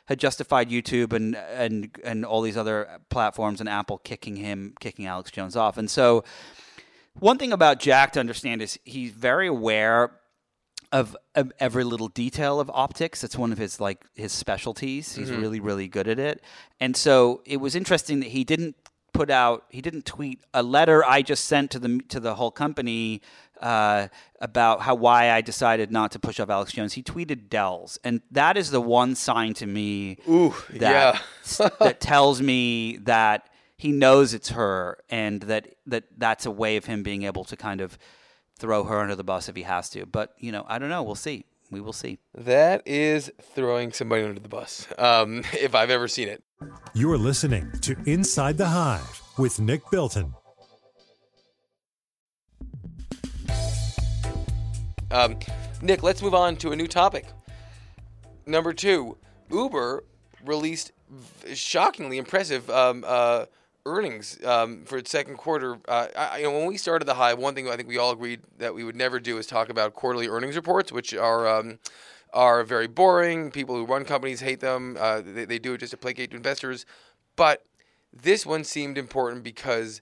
had 0.05 0.19
justified 0.19 0.69
YouTube 0.69 1.11
and 1.11 1.35
and 1.35 1.95
and 2.03 2.25
all 2.25 2.41
these 2.41 2.57
other 2.57 2.99
platforms 3.09 3.59
and 3.59 3.69
Apple 3.69 3.97
kicking 3.97 4.37
him 4.37 4.73
kicking 4.79 5.05
Alex 5.05 5.31
Jones 5.31 5.57
off. 5.57 5.77
And 5.77 5.91
so 5.91 6.23
one 7.19 7.37
thing 7.37 7.51
about 7.51 7.79
Jack 7.79 8.13
to 8.13 8.19
understand 8.19 8.61
is 8.61 8.79
he's 8.83 9.11
very 9.11 9.47
aware 9.47 10.11
of, 10.91 11.15
of, 11.35 11.51
every 11.59 11.83
little 11.83 12.09
detail 12.09 12.59
of 12.59 12.69
optics. 12.73 13.23
It's 13.23 13.37
one 13.37 13.51
of 13.51 13.57
his 13.57 13.79
like 13.79 14.03
his 14.15 14.31
specialties. 14.31 15.15
He's 15.15 15.29
mm-hmm. 15.29 15.41
really 15.41 15.59
really 15.59 15.87
good 15.87 16.07
at 16.07 16.19
it. 16.19 16.41
And 16.79 16.95
so 16.97 17.41
it 17.45 17.57
was 17.57 17.75
interesting 17.75 18.19
that 18.21 18.29
he 18.29 18.43
didn't 18.43 18.75
put 19.13 19.29
out 19.29 19.65
he 19.69 19.81
didn't 19.81 20.05
tweet 20.05 20.41
a 20.53 20.63
letter 20.63 21.03
I 21.05 21.21
just 21.21 21.45
sent 21.45 21.71
to 21.71 21.79
the 21.79 21.99
to 22.09 22.19
the 22.19 22.35
whole 22.35 22.51
company 22.51 23.21
uh, 23.61 24.07
about 24.39 24.81
how 24.81 24.95
why 24.95 25.31
I 25.31 25.41
decided 25.41 25.91
not 25.91 26.11
to 26.11 26.19
push 26.19 26.39
off 26.39 26.49
Alex 26.49 26.73
Jones. 26.73 26.93
He 26.93 27.03
tweeted 27.03 27.49
Del's, 27.49 27.99
and 28.03 28.21
that 28.31 28.57
is 28.57 28.71
the 28.71 28.81
one 28.81 29.15
sign 29.15 29.53
to 29.55 29.67
me 29.67 30.17
Ooh, 30.27 30.53
that 30.71 31.21
yeah. 31.57 31.69
that 31.79 31.99
tells 32.01 32.41
me 32.41 32.97
that 33.03 33.47
he 33.81 33.91
knows 33.91 34.35
it's 34.35 34.49
her, 34.49 34.99
and 35.09 35.41
that 35.41 35.67
that 35.87 36.03
that's 36.15 36.45
a 36.45 36.51
way 36.51 36.77
of 36.77 36.85
him 36.85 37.01
being 37.01 37.23
able 37.23 37.43
to 37.45 37.57
kind 37.57 37.81
of 37.81 37.97
throw 38.55 38.83
her 38.83 38.99
under 38.99 39.15
the 39.15 39.23
bus 39.23 39.49
if 39.49 39.55
he 39.55 39.63
has 39.63 39.89
to. 39.89 40.05
But 40.05 40.35
you 40.37 40.51
know, 40.51 40.65
I 40.67 40.77
don't 40.77 40.89
know. 40.89 41.01
We'll 41.01 41.15
see. 41.15 41.45
We 41.71 41.81
will 41.81 41.91
see. 41.91 42.19
That 42.35 42.83
is 42.85 43.31
throwing 43.55 43.91
somebody 43.91 44.21
under 44.21 44.39
the 44.39 44.47
bus, 44.47 44.87
um, 44.99 45.39
if 45.53 45.73
I've 45.73 45.89
ever 45.89 46.07
seen 46.07 46.27
it. 46.27 46.43
You're 46.93 47.17
listening 47.17 47.71
to 47.81 47.95
Inside 48.05 48.59
the 48.59 48.67
Hive 48.67 49.23
with 49.39 49.59
Nick 49.59 49.81
Bilton. 49.89 50.35
Um, 55.09 55.39
Nick, 55.81 56.03
let's 56.03 56.21
move 56.21 56.35
on 56.35 56.55
to 56.57 56.71
a 56.71 56.75
new 56.75 56.87
topic. 56.87 57.25
Number 58.45 58.73
two, 58.73 59.17
Uber 59.49 60.03
released 60.45 60.91
shockingly 61.55 62.19
impressive 62.19 62.69
um, 62.69 63.03
uh, 63.07 63.45
earnings 63.85 64.43
um, 64.45 64.83
for 64.85 64.97
its 64.97 65.11
second 65.11 65.37
quarter. 65.37 65.79
Uh, 65.87 66.07
I, 66.15 66.37
you 66.39 66.43
know, 66.45 66.51
when 66.51 66.67
we 66.67 66.77
started 66.77 67.05
the 67.05 67.15
Hive, 67.15 67.39
one 67.39 67.55
thing 67.55 67.69
I 67.69 67.75
think 67.75 67.87
we 67.87 67.97
all 67.97 68.11
agreed 68.11 68.41
that 68.57 68.73
we 68.73 68.83
would 68.83 68.95
never 68.95 69.19
do 69.19 69.37
is 69.37 69.47
talk 69.47 69.69
about 69.69 69.93
quarterly 69.93 70.27
earnings 70.27 70.55
reports, 70.55 70.91
which 70.91 71.13
are 71.13 71.47
um, 71.47 71.79
are 72.33 72.63
very 72.63 72.87
boring. 72.87 73.51
People 73.51 73.75
who 73.75 73.85
run 73.85 74.05
companies 74.05 74.39
hate 74.39 74.59
them. 74.59 74.97
Uh, 74.99 75.21
they, 75.21 75.45
they 75.45 75.59
do 75.59 75.73
it 75.73 75.79
just 75.79 75.91
to 75.91 75.97
placate 75.97 76.33
investors. 76.33 76.85
But 77.35 77.65
this 78.13 78.45
one 78.45 78.63
seemed 78.63 78.97
important 78.97 79.43
because 79.43 80.01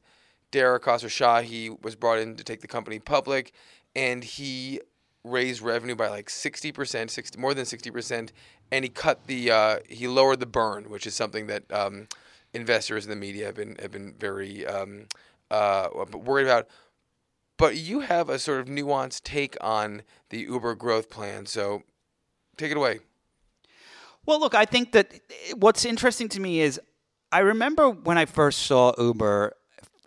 Dara 0.51 0.79
Khosrowshahi 0.79 1.81
was 1.81 1.95
brought 1.95 2.19
in 2.19 2.35
to 2.35 2.43
take 2.43 2.61
the 2.61 2.67
company 2.67 2.99
public, 2.99 3.53
and 3.95 4.23
he 4.23 4.81
raised 5.23 5.61
revenue 5.61 5.95
by 5.95 6.07
like 6.07 6.27
60%, 6.27 7.09
60, 7.09 7.39
more 7.39 7.53
than 7.53 7.65
60%, 7.65 8.29
and 8.71 8.85
he 8.85 8.89
cut 8.89 9.27
the 9.27 9.51
uh, 9.51 9.79
he 9.87 10.07
lowered 10.07 10.39
the 10.39 10.45
burn, 10.45 10.89
which 10.89 11.05
is 11.05 11.13
something 11.13 11.47
that 11.47 11.71
um, 11.71 12.07
investors 12.53 13.05
in 13.05 13.09
the 13.09 13.15
media 13.15 13.45
have 13.45 13.55
been 13.55 13.75
have 13.79 13.91
been 13.91 14.13
very 14.19 14.65
um, 14.65 15.05
uh, 15.51 15.87
worried 16.13 16.47
about. 16.47 16.67
but 17.57 17.75
you 17.75 17.99
have 17.99 18.29
a 18.29 18.39
sort 18.39 18.59
of 18.61 18.67
nuanced 18.67 19.23
take 19.23 19.57
on 19.61 20.01
the 20.29 20.39
Uber 20.39 20.75
growth 20.75 21.09
plan. 21.09 21.45
So 21.45 21.83
take 22.57 22.71
it 22.71 22.77
away. 22.77 22.99
Well, 24.25 24.39
look, 24.39 24.55
I 24.55 24.65
think 24.65 24.93
that 24.93 25.13
what's 25.57 25.85
interesting 25.85 26.29
to 26.29 26.39
me 26.39 26.61
is 26.61 26.79
I 27.31 27.39
remember 27.39 27.89
when 27.89 28.17
I 28.17 28.25
first 28.25 28.59
saw 28.59 28.93
Uber, 28.97 29.53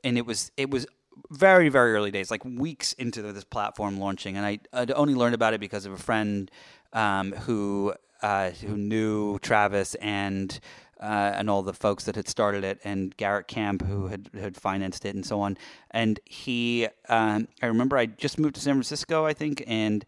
and 0.02 0.16
it 0.16 0.27
was 0.27 0.51
it 0.56 0.70
was 0.70 0.86
very 1.31 1.69
very 1.69 1.94
early 1.94 2.10
days, 2.10 2.31
like 2.31 2.44
weeks 2.44 2.93
into 2.94 3.23
this 3.23 3.44
platform 3.44 3.98
launching, 3.98 4.36
and 4.36 4.47
I 4.47 4.59
I'd 4.73 4.90
only 4.93 5.14
learned 5.14 5.35
about 5.35 5.55
it 5.55 5.60
because 5.60 5.86
of 5.86 5.93
a 5.93 5.98
friend 5.98 6.51
um, 6.93 7.32
who 7.32 7.94
uh, 8.23 8.51
who 8.51 8.77
knew 8.77 9.39
Travis 9.39 9.94
and. 9.97 10.59
Uh, 11.02 11.32
and 11.34 11.50
all 11.50 11.62
the 11.64 11.72
folks 11.72 12.04
that 12.04 12.14
had 12.14 12.28
started 12.28 12.62
it, 12.62 12.78
and 12.84 13.16
Garrett 13.16 13.48
Camp, 13.48 13.84
who 13.84 14.06
had, 14.06 14.30
had 14.38 14.56
financed 14.56 15.04
it, 15.04 15.16
and 15.16 15.26
so 15.26 15.40
on. 15.40 15.58
And 15.90 16.20
he, 16.24 16.86
um, 17.08 17.48
I 17.60 17.66
remember 17.66 17.96
I 17.96 18.06
just 18.06 18.38
moved 18.38 18.54
to 18.54 18.60
San 18.60 18.74
Francisco, 18.74 19.26
I 19.26 19.32
think, 19.32 19.64
and 19.66 20.04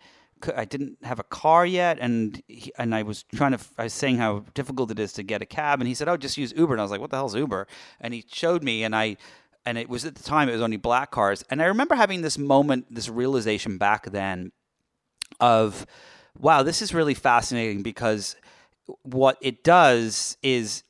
I 0.56 0.64
didn't 0.64 0.98
have 1.02 1.18
a 1.18 1.24
car 1.24 1.64
yet, 1.64 1.98
and 2.00 2.40
he, 2.46 2.72
and 2.78 2.94
I 2.94 3.02
was 3.02 3.24
trying 3.34 3.52
to. 3.52 3.58
I 3.78 3.84
was 3.84 3.92
saying 3.92 4.18
how 4.18 4.44
difficult 4.54 4.90
it 4.90 4.98
is 4.98 5.12
to 5.14 5.22
get 5.22 5.42
a 5.42 5.46
cab, 5.46 5.80
and 5.80 5.88
he 5.88 5.94
said, 5.94 6.08
"Oh, 6.08 6.16
just 6.16 6.36
use 6.36 6.52
Uber." 6.56 6.74
And 6.74 6.80
I 6.80 6.84
was 6.84 6.90
like, 6.90 7.00
"What 7.00 7.10
the 7.10 7.16
hell's 7.16 7.34
Uber?" 7.34 7.66
And 8.00 8.14
he 8.14 8.24
showed 8.30 8.62
me, 8.62 8.84
and 8.84 8.94
I, 8.94 9.16
and 9.64 9.78
it 9.78 9.88
was 9.88 10.04
at 10.04 10.14
the 10.14 10.22
time 10.22 10.48
it 10.48 10.52
was 10.52 10.60
only 10.60 10.76
black 10.76 11.10
cars, 11.10 11.44
and 11.50 11.62
I 11.62 11.66
remember 11.66 11.94
having 11.94 12.22
this 12.22 12.38
moment, 12.38 12.94
this 12.94 13.08
realization 13.08 13.78
back 13.78 14.10
then, 14.10 14.52
of, 15.40 15.86
wow, 16.38 16.62
this 16.62 16.82
is 16.82 16.94
really 16.94 17.14
fascinating 17.14 17.82
because 17.82 18.36
what 19.02 19.38
it 19.40 19.64
does 19.64 20.36
is 20.42 20.82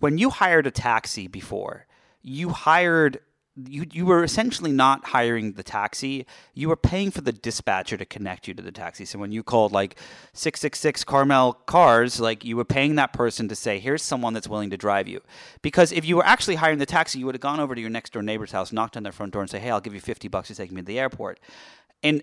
when 0.00 0.18
you 0.18 0.30
hired 0.30 0.66
a 0.66 0.70
taxi 0.70 1.26
before, 1.28 1.86
you 2.22 2.50
hired 2.50 3.20
you 3.54 3.84
you 3.92 4.06
were 4.06 4.24
essentially 4.24 4.72
not 4.72 5.04
hiring 5.06 5.52
the 5.52 5.62
taxi. 5.62 6.26
You 6.54 6.68
were 6.68 6.76
paying 6.76 7.10
for 7.10 7.20
the 7.20 7.32
dispatcher 7.32 7.96
to 7.98 8.06
connect 8.06 8.48
you 8.48 8.54
to 8.54 8.62
the 8.62 8.72
taxi. 8.72 9.04
So 9.04 9.18
when 9.18 9.30
you 9.30 9.42
called 9.42 9.72
like 9.72 9.98
666 10.32 11.04
Carmel 11.04 11.52
Cars, 11.66 12.18
like 12.18 12.44
you 12.44 12.56
were 12.56 12.64
paying 12.64 12.94
that 12.94 13.12
person 13.12 13.48
to 13.48 13.54
say, 13.54 13.78
"Here's 13.78 14.02
someone 14.02 14.32
that's 14.32 14.48
willing 14.48 14.70
to 14.70 14.78
drive 14.78 15.06
you." 15.06 15.20
Because 15.60 15.92
if 15.92 16.06
you 16.06 16.16
were 16.16 16.24
actually 16.24 16.56
hiring 16.56 16.78
the 16.78 16.86
taxi, 16.86 17.18
you 17.18 17.26
would 17.26 17.34
have 17.34 17.42
gone 17.42 17.60
over 17.60 17.74
to 17.74 17.80
your 17.80 17.90
next 17.90 18.14
door 18.14 18.22
neighbor's 18.22 18.52
house, 18.52 18.72
knocked 18.72 18.96
on 18.96 19.02
their 19.02 19.12
front 19.12 19.34
door 19.34 19.42
and 19.42 19.50
say, 19.50 19.60
"Hey, 19.60 19.70
I'll 19.70 19.80
give 19.80 19.94
you 19.94 20.00
50 20.00 20.28
bucks 20.28 20.48
to 20.48 20.54
take 20.54 20.72
me 20.72 20.80
to 20.80 20.86
the 20.86 20.98
airport." 20.98 21.38
And 22.02 22.22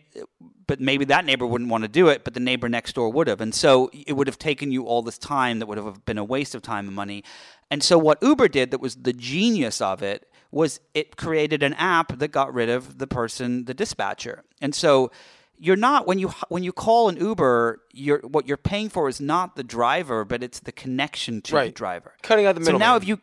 but 0.66 0.80
maybe 0.80 1.06
that 1.06 1.26
neighbor 1.26 1.46
wouldn't 1.46 1.70
want 1.70 1.84
to 1.84 1.88
do 1.88 2.08
it, 2.10 2.24
but 2.24 2.34
the 2.34 2.40
neighbor 2.40 2.70
next 2.70 2.94
door 2.94 3.12
would 3.12 3.28
have. 3.28 3.40
And 3.40 3.54
so 3.54 3.90
it 3.94 4.14
would 4.14 4.28
have 4.28 4.40
taken 4.40 4.72
you 4.72 4.86
all 4.86 5.04
this 5.04 5.18
time 5.18 5.60
that 5.60 5.68
would 5.68 5.78
have 5.78 6.06
been 6.06 6.18
a 6.18 6.24
waste 6.24 6.56
of 6.56 6.62
time 6.62 6.88
and 6.88 6.96
money. 6.96 7.24
And 7.72 7.84
so 7.84 7.98
what 7.98 8.18
Uber 8.22 8.48
did 8.48 8.72
that 8.72 8.82
was 8.82 8.96
the 8.96 9.14
genius 9.14 9.80
of 9.80 10.02
it 10.02 10.28
was 10.52 10.80
it 10.94 11.16
created 11.18 11.62
an 11.64 11.74
app 11.74 12.18
that 12.20 12.30
got 12.30 12.54
rid 12.54 12.70
of 12.70 12.98
the 12.98 13.08
person, 13.08 13.66
the 13.66 13.74
dispatcher. 13.74 14.44
And 14.62 14.74
so 14.74 15.12
you're 15.58 15.76
not 15.76 16.08
when 16.08 16.20
you 16.20 16.30
when 16.50 16.64
you 16.64 16.72
call 16.72 17.10
an 17.10 17.18
Uber, 17.18 17.82
you're 17.92 18.20
what 18.20 18.48
you're 18.48 18.58
paying 18.58 18.90
for 18.90 19.08
is 19.10 19.20
not 19.22 19.56
the 19.56 19.64
driver, 19.64 20.24
but 20.26 20.42
it's 20.42 20.60
the 20.62 20.72
connection 20.72 21.42
to 21.44 21.52
the 21.52 21.58
Right. 21.58 21.76
driver. 21.76 22.14
Cutting 22.24 22.46
out 22.46 22.56
the 22.56 22.64
So 22.66 22.72
now 22.72 22.94
middleman. 22.96 23.02
if 23.02 23.08
you 23.08 23.20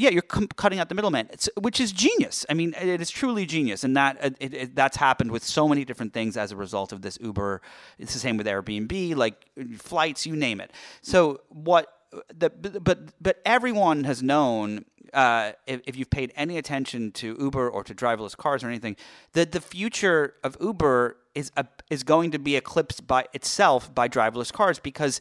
yeah, 0.00 0.10
you're 0.10 0.22
com- 0.22 0.46
cutting 0.54 0.78
out 0.78 0.88
the 0.88 0.94
middleman, 0.94 1.28
it's, 1.32 1.48
which 1.60 1.80
is 1.80 1.90
genius. 1.90 2.46
I 2.48 2.54
mean, 2.54 2.72
it 2.80 3.00
is 3.00 3.10
truly 3.10 3.46
genius, 3.46 3.82
and 3.82 3.96
that 3.96 4.36
it, 4.38 4.54
it, 4.54 4.74
that's 4.76 4.96
happened 4.96 5.32
with 5.32 5.42
so 5.42 5.66
many 5.68 5.84
different 5.84 6.12
things 6.14 6.36
as 6.36 6.52
a 6.52 6.56
result 6.56 6.92
of 6.92 7.02
this 7.02 7.18
Uber. 7.20 7.60
It's 7.98 8.12
the 8.12 8.20
same 8.20 8.36
with 8.36 8.46
Airbnb, 8.46 9.16
like 9.16 9.44
flights, 9.78 10.24
you 10.24 10.36
name 10.36 10.60
it. 10.60 10.70
So 11.02 11.40
what? 11.48 11.92
The, 12.34 12.50
but 12.50 13.12
but 13.20 13.40
everyone 13.44 14.04
has 14.04 14.22
known 14.22 14.86
uh, 15.12 15.52
if, 15.66 15.80
if 15.86 15.96
you've 15.96 16.10
paid 16.10 16.32
any 16.36 16.58
attention 16.58 17.12
to 17.12 17.36
Uber 17.38 17.68
or 17.68 17.84
to 17.84 17.94
driverless 17.94 18.36
cars 18.36 18.62
or 18.64 18.68
anything, 18.68 18.96
that 19.32 19.52
the 19.52 19.60
future 19.60 20.34
of 20.44 20.56
Uber 20.60 21.16
is 21.34 21.50
a, 21.56 21.66
is 21.90 22.02
going 22.02 22.30
to 22.32 22.38
be 22.38 22.56
eclipsed 22.56 23.06
by 23.06 23.26
itself 23.32 23.94
by 23.94 24.08
driverless 24.08 24.52
cars 24.52 24.78
because 24.78 25.20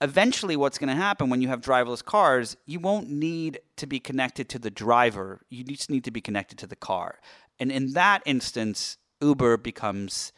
eventually 0.00 0.56
what's 0.56 0.78
going 0.78 0.88
to 0.88 0.94
happen 0.94 1.30
when 1.30 1.40
you 1.40 1.48
have 1.48 1.60
driverless 1.60 2.04
cars 2.04 2.56
you 2.66 2.80
won't 2.80 3.08
need 3.08 3.60
to 3.76 3.86
be 3.86 4.00
connected 4.00 4.48
to 4.48 4.58
the 4.58 4.70
driver. 4.70 5.42
You 5.50 5.64
just 5.64 5.90
need 5.90 6.04
to 6.04 6.10
be 6.10 6.20
connected 6.20 6.58
to 6.58 6.66
the 6.66 6.76
car. 6.76 7.20
And 7.58 7.70
in 7.70 7.92
that 7.92 8.22
instance 8.26 8.98
uber 9.20 9.56
becomes 9.56 10.32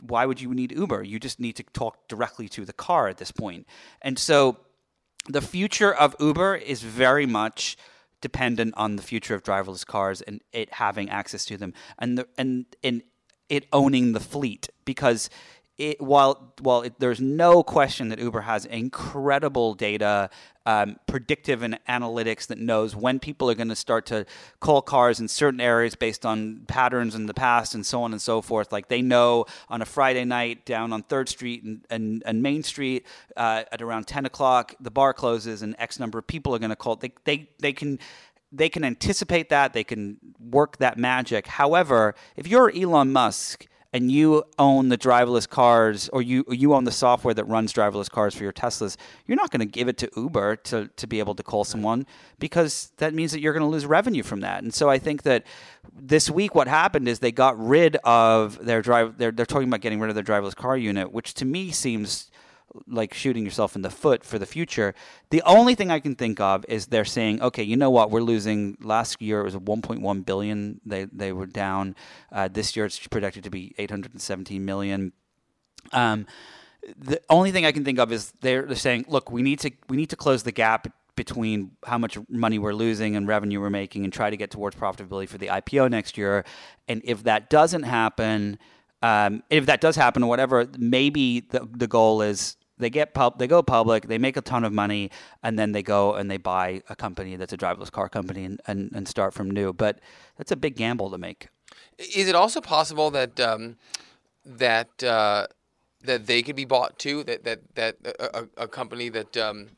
why 0.00 0.24
would 0.24 0.40
you 0.40 0.54
need 0.54 0.72
uber? 0.72 1.02
You 1.02 1.18
just 1.18 1.40
need 1.40 1.56
to 1.56 1.62
talk 1.62 2.08
directly 2.08 2.48
to 2.50 2.64
the 2.64 2.72
car 2.72 3.08
at 3.08 3.18
this 3.18 3.30
point. 3.30 3.66
And 4.00 4.18
so 4.18 4.58
the 5.28 5.40
future 5.40 5.92
of 5.92 6.14
uber 6.20 6.54
is 6.54 6.82
very 6.82 7.26
much 7.26 7.76
dependent 8.20 8.74
on 8.76 8.96
the 8.96 9.02
future 9.02 9.34
of 9.34 9.42
driverless 9.42 9.84
cars 9.86 10.22
and 10.22 10.40
it 10.52 10.72
having 10.74 11.10
access 11.10 11.44
to 11.44 11.56
them 11.56 11.74
and 11.98 12.18
the, 12.18 12.28
and 12.38 12.66
and 12.82 13.02
it 13.48 13.66
owning 13.72 14.12
the 14.12 14.20
fleet 14.20 14.68
because 14.84 15.28
it, 15.76 16.00
while 16.00 16.54
while 16.60 16.82
it, 16.82 16.94
there's 17.00 17.20
no 17.20 17.62
question 17.64 18.08
that 18.10 18.20
Uber 18.20 18.42
has 18.42 18.64
incredible 18.64 19.74
data, 19.74 20.30
um, 20.66 20.96
predictive 21.08 21.62
and 21.62 21.80
analytics 21.88 22.46
that 22.46 22.58
knows 22.58 22.94
when 22.94 23.18
people 23.18 23.50
are 23.50 23.56
going 23.56 23.68
to 23.68 23.76
start 23.76 24.06
to 24.06 24.24
call 24.60 24.82
cars 24.82 25.18
in 25.18 25.26
certain 25.26 25.60
areas 25.60 25.96
based 25.96 26.24
on 26.24 26.62
patterns 26.68 27.16
in 27.16 27.26
the 27.26 27.34
past 27.34 27.74
and 27.74 27.84
so 27.84 28.02
on 28.02 28.12
and 28.12 28.22
so 28.22 28.40
forth. 28.40 28.70
Like 28.70 28.86
they 28.86 29.02
know 29.02 29.46
on 29.68 29.82
a 29.82 29.84
Friday 29.84 30.24
night 30.24 30.64
down 30.64 30.92
on 30.92 31.02
Third 31.02 31.28
Street 31.28 31.64
and, 31.64 31.84
and, 31.90 32.22
and 32.24 32.40
Main 32.40 32.62
Street 32.62 33.04
uh, 33.36 33.64
at 33.72 33.82
around 33.82 34.06
10 34.06 34.26
o'clock 34.26 34.74
the 34.78 34.92
bar 34.92 35.12
closes 35.12 35.62
and 35.62 35.74
X 35.78 35.98
number 35.98 36.18
of 36.18 36.26
people 36.26 36.54
are 36.54 36.60
going 36.60 36.70
to 36.70 36.76
call. 36.76 36.96
They 36.96 37.12
they 37.24 37.48
they 37.58 37.72
can 37.72 37.98
they 38.52 38.68
can 38.68 38.84
anticipate 38.84 39.48
that 39.48 39.72
they 39.72 39.82
can 39.82 40.18
work 40.38 40.76
that 40.76 40.96
magic 40.96 41.48
however 41.48 42.14
if 42.36 42.46
you're 42.46 42.70
elon 42.72 43.12
musk 43.12 43.66
and 43.94 44.10
you 44.10 44.42
own 44.58 44.88
the 44.88 44.98
driverless 44.98 45.48
cars 45.48 46.08
or 46.10 46.20
you 46.20 46.44
you 46.50 46.74
own 46.74 46.82
the 46.84 46.92
software 46.92 47.32
that 47.32 47.44
runs 47.44 47.72
driverless 47.72 48.10
cars 48.10 48.34
for 48.34 48.42
your 48.42 48.52
teslas 48.52 48.96
you're 49.26 49.36
not 49.36 49.50
going 49.50 49.60
to 49.60 49.66
give 49.66 49.88
it 49.88 49.96
to 49.96 50.10
uber 50.16 50.56
to, 50.56 50.90
to 50.96 51.06
be 51.06 51.20
able 51.20 51.34
to 51.34 51.42
call 51.42 51.64
someone 51.64 52.04
because 52.40 52.92
that 52.98 53.14
means 53.14 53.30
that 53.32 53.40
you're 53.40 53.52
going 53.52 53.62
to 53.62 53.68
lose 53.68 53.86
revenue 53.86 54.24
from 54.24 54.40
that. 54.40 54.62
And 54.62 54.74
so 54.74 54.90
i 54.90 54.98
think 54.98 55.22
that 55.22 55.46
this 55.96 56.28
week 56.28 56.54
what 56.54 56.66
happened 56.66 57.08
is 57.08 57.20
they 57.20 57.32
got 57.32 57.58
rid 57.58 57.96
of 58.04 58.62
their 58.64 58.82
drive 58.82 59.16
they're, 59.16 59.30
they're 59.30 59.46
talking 59.46 59.68
about 59.68 59.80
getting 59.80 60.00
rid 60.00 60.10
of 60.10 60.16
their 60.16 60.24
driverless 60.24 60.56
car 60.56 60.76
unit 60.76 61.12
which 61.12 61.32
to 61.34 61.44
me 61.44 61.70
seems 61.70 62.30
like 62.86 63.14
shooting 63.14 63.44
yourself 63.44 63.76
in 63.76 63.82
the 63.82 63.90
foot 63.90 64.24
for 64.24 64.38
the 64.38 64.46
future. 64.46 64.94
The 65.30 65.42
only 65.42 65.74
thing 65.74 65.90
I 65.90 66.00
can 66.00 66.14
think 66.14 66.40
of 66.40 66.64
is 66.68 66.86
they're 66.86 67.04
saying, 67.04 67.42
okay, 67.42 67.62
you 67.62 67.76
know 67.76 67.90
what? 67.90 68.10
We're 68.10 68.20
losing. 68.20 68.76
Last 68.80 69.20
year 69.20 69.40
it 69.40 69.44
was 69.44 69.56
1.1 69.56 70.26
billion. 70.26 70.80
They 70.84 71.04
they 71.04 71.32
were 71.32 71.46
down. 71.46 71.96
Uh, 72.32 72.48
this 72.48 72.76
year 72.76 72.86
it's 72.86 72.98
projected 73.06 73.44
to 73.44 73.50
be 73.50 73.74
817 73.78 74.64
million. 74.64 75.12
Um, 75.92 76.26
the 76.98 77.20
only 77.30 77.50
thing 77.50 77.64
I 77.64 77.72
can 77.72 77.84
think 77.84 77.98
of 77.98 78.12
is 78.12 78.32
they're, 78.40 78.62
they're 78.62 78.76
saying, 78.76 79.06
look, 79.08 79.30
we 79.30 79.42
need 79.42 79.60
to 79.60 79.70
we 79.88 79.96
need 79.96 80.10
to 80.10 80.16
close 80.16 80.42
the 80.42 80.52
gap 80.52 80.92
between 81.16 81.70
how 81.86 81.96
much 81.96 82.18
money 82.28 82.58
we're 82.58 82.74
losing 82.74 83.14
and 83.16 83.28
revenue 83.28 83.60
we're 83.60 83.70
making 83.70 84.04
and 84.04 84.12
try 84.12 84.30
to 84.30 84.36
get 84.36 84.50
towards 84.50 84.76
profitability 84.76 85.28
for 85.28 85.38
the 85.38 85.46
IPO 85.46 85.90
next 85.90 86.18
year. 86.18 86.44
And 86.88 87.02
if 87.04 87.22
that 87.22 87.50
doesn't 87.50 87.84
happen, 87.84 88.58
um, 89.00 89.42
if 89.50 89.66
that 89.66 89.80
does 89.80 89.96
happen 89.96 90.22
or 90.22 90.28
whatever, 90.28 90.66
maybe 90.78 91.40
the, 91.40 91.68
the 91.70 91.86
goal 91.86 92.22
is 92.22 92.56
they 92.78 92.90
get 92.90 93.14
pub, 93.14 93.38
they 93.38 93.46
go 93.46 93.62
public, 93.62 94.08
they 94.08 94.18
make 94.18 94.36
a 94.36 94.40
ton 94.40 94.64
of 94.64 94.72
money, 94.72 95.10
and 95.42 95.58
then 95.58 95.72
they 95.72 95.82
go 95.82 96.14
and 96.14 96.30
they 96.30 96.36
buy 96.36 96.82
a 96.88 96.96
company 96.96 97.36
that's 97.36 97.52
a 97.52 97.56
driverless 97.56 97.90
car 97.90 98.08
company 98.08 98.44
and, 98.44 98.60
and, 98.66 98.90
and 98.94 99.06
start 99.08 99.32
from 99.32 99.50
new. 99.50 99.72
But 99.72 100.00
that's 100.36 100.50
a 100.50 100.56
big 100.56 100.76
gamble 100.76 101.10
to 101.10 101.18
make. 101.18 101.48
Is 101.98 102.28
it 102.28 102.34
also 102.34 102.60
possible 102.60 103.10
that 103.12 103.38
um, 103.38 103.76
that 104.44 105.02
uh, 105.02 105.46
that 106.02 106.26
they 106.26 106.42
could 106.42 106.56
be 106.56 106.64
bought 106.64 106.98
too? 106.98 107.22
That 107.24 107.44
that 107.44 107.60
that 107.76 107.96
a, 108.18 108.48
a, 108.56 108.68
company 108.68 109.08
that 109.10 109.36
um, 109.36 109.68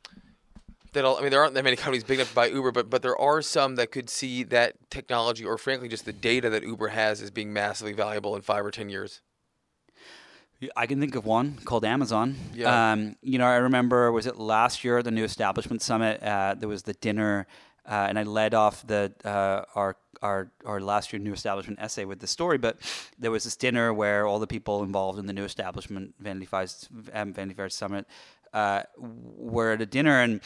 that 0.93 1.05
I 1.05 1.21
mean, 1.21 1.31
there 1.31 1.41
aren't 1.41 1.55
that 1.55 1.65
many 1.65 1.77
companies 1.77 2.05
big 2.05 2.19
enough 2.19 2.31
to 2.31 2.35
buy 2.35 2.47
Uber, 2.47 2.73
but 2.73 2.89
but 2.89 3.03
there 3.03 3.19
are 3.19 3.43
some 3.43 3.77
that 3.77 3.91
could 3.91 4.09
see 4.09 4.43
that 4.45 4.77
technology, 4.91 5.45
or 5.45 5.59
frankly, 5.59 5.89
just 5.89 6.07
the 6.07 6.13
data 6.13 6.49
that 6.51 6.63
Uber 6.63 6.89
has, 6.89 7.21
as 7.21 7.31
being 7.31 7.53
massively 7.53 7.93
valuable 7.93 8.35
in 8.35 8.43
five 8.43 8.65
or 8.65 8.71
ten 8.71 8.89
years. 8.89 9.21
I 10.75 10.87
can 10.87 11.01
think 11.01 11.15
of 11.15 11.27
one 11.27 11.59
called 11.65 11.85
Amazon. 11.85 12.35
Yeah. 12.55 12.93
Um, 12.93 13.17
you 13.23 13.39
know, 13.39 13.47
I 13.47 13.57
remember 13.57 14.11
was 14.11 14.27
it 14.27 14.39
last 14.39 14.85
year 14.85 15.03
the 15.03 15.11
New 15.11 15.25
Establishment 15.25 15.83
Summit? 15.83 16.23
Uh, 16.23 16.55
there 16.55 16.69
was 16.69 16.83
the 16.83 16.95
dinner, 16.95 17.47
uh, 17.85 18.07
and 18.09 18.19
I 18.19 18.23
led 18.23 18.55
off 18.55 18.87
the 18.87 19.13
uh, 19.25 19.63
our 19.75 19.97
our 20.23 20.51
our 20.65 20.81
last 20.81 21.13
year 21.13 21.21
New 21.21 21.35
Establishment 21.35 21.79
essay 21.81 22.07
with 22.07 22.21
the 22.21 22.27
story. 22.27 22.57
But 22.57 22.79
there 23.19 23.31
was 23.31 23.45
this 23.45 23.57
dinner 23.57 23.93
where 23.93 24.27
all 24.27 24.39
the 24.39 24.47
people 24.47 24.83
involved 24.83 25.19
in 25.19 25.27
the 25.27 25.35
New 25.35 25.45
Establishment 25.45 26.15
Vanity 26.19 26.47
Fair 26.47 26.67
um, 27.13 27.35
Vanity 27.35 27.55
Fair 27.55 27.69
Summit 27.69 28.07
uh, 28.55 28.83
were 28.97 29.73
at 29.73 29.83
a 29.83 29.87
dinner, 29.87 30.23
and 30.23 30.41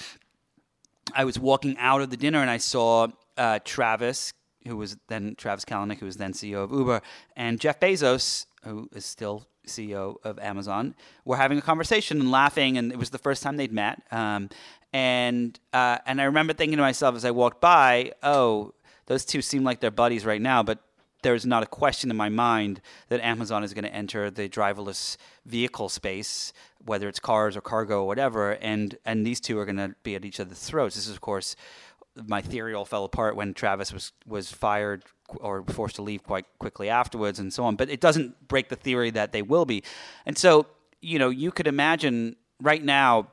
I 1.15 1.25
was 1.25 1.39
walking 1.39 1.77
out 1.79 2.01
of 2.01 2.11
the 2.11 2.17
dinner, 2.17 2.41
and 2.41 2.51
I 2.51 2.59
saw 2.59 3.09
uh, 3.37 3.61
Travis. 3.65 4.33
Who 4.67 4.77
was 4.77 4.99
then 5.09 5.37
Travis 5.39 5.65
Kalanick, 5.65 6.01
who 6.01 6.07
was 6.07 6.19
then 6.19 6.35
CEO 6.35 6.63
of 6.65 6.71
Uber, 6.71 7.01
and 7.35 7.59
Jeff 7.59 7.81
Bezos, 7.81 8.45
who 8.63 8.91
is 8.93 9.07
still 9.07 9.47
CEO 9.67 10.17
of 10.25 10.39
Amazon, 10.39 10.95
were 11.25 11.37
having 11.37 11.59
a 11.59 11.63
conversation 11.63 12.21
and 12.21 12.31
laughing, 12.31 12.79
and 12.79 12.93
it 12.93 12.99
was 12.99 13.11
the 13.11 13.19
first 13.19 13.43
time 13.43 13.57
they'd 13.57 13.73
met. 13.73 14.03
Um, 14.11 14.51
and 14.93 15.59
uh, 15.73 15.99
and 16.07 16.21
I 16.21 16.25
remember 16.25 16.53
thinking 16.53 16.77
to 16.77 16.83
myself 16.83 17.15
as 17.15 17.25
I 17.25 17.31
walked 17.31 17.61
by, 17.61 18.13
oh, 18.23 18.75
those 19.07 19.25
two 19.25 19.43
seem 19.43 19.65
like 19.65 19.81
they're 19.81 19.91
buddies 19.91 20.25
right 20.25 20.41
now, 20.41 20.63
but 20.63 20.79
there's 21.23 21.45
not 21.45 21.63
a 21.63 21.67
question 21.67 22.11
in 22.11 22.17
my 22.17 22.29
mind 22.29 22.81
that 23.09 23.21
Amazon 23.21 23.63
is 23.63 23.75
going 23.75 23.85
to 23.85 23.95
enter 23.95 24.31
the 24.31 24.49
driverless 24.49 25.17
vehicle 25.45 25.89
space, 25.89 26.53
whether 26.85 27.09
it's 27.09 27.21
cars 27.21 27.57
or 27.57 27.61
cargo 27.61 28.03
or 28.03 28.07
whatever, 28.07 28.53
and 28.53 28.97
and 29.05 29.27
these 29.27 29.41
two 29.41 29.59
are 29.59 29.65
going 29.65 29.77
to 29.77 29.95
be 30.03 30.15
at 30.15 30.25
each 30.25 30.41
other's 30.41 30.61
throats. 30.61 30.97
This 30.97 31.07
is, 31.07 31.13
of 31.13 31.21
course, 31.21 31.57
my 32.27 32.41
theory 32.41 32.75
all 32.75 32.85
fell 32.85 33.05
apart 33.05 33.37
when 33.37 33.55
Travis 33.55 33.93
was 33.93 34.13
was 34.27 34.51
fired 34.51 35.05
or 35.41 35.65
forced 35.65 35.97
to 35.97 36.03
leave 36.03 36.23
quite 36.23 36.47
quickly 36.59 36.89
afterwards, 36.89 37.39
and 37.39 37.53
so 37.53 37.65
on. 37.65 37.77
But 37.77 37.91
it 37.91 38.01
doesn't 38.01 38.49
break 38.49 38.69
the 38.69 38.77
theory 38.77 39.11
that 39.11 39.33
they 39.33 39.43
will 39.43 39.65
be, 39.65 39.83
and 40.27 40.37
so 40.37 40.67
you 41.01 41.19
know 41.19 41.31
you 41.31 41.51
could 41.51 41.67
imagine 41.67 42.37
right 42.61 42.83
now 42.85 43.29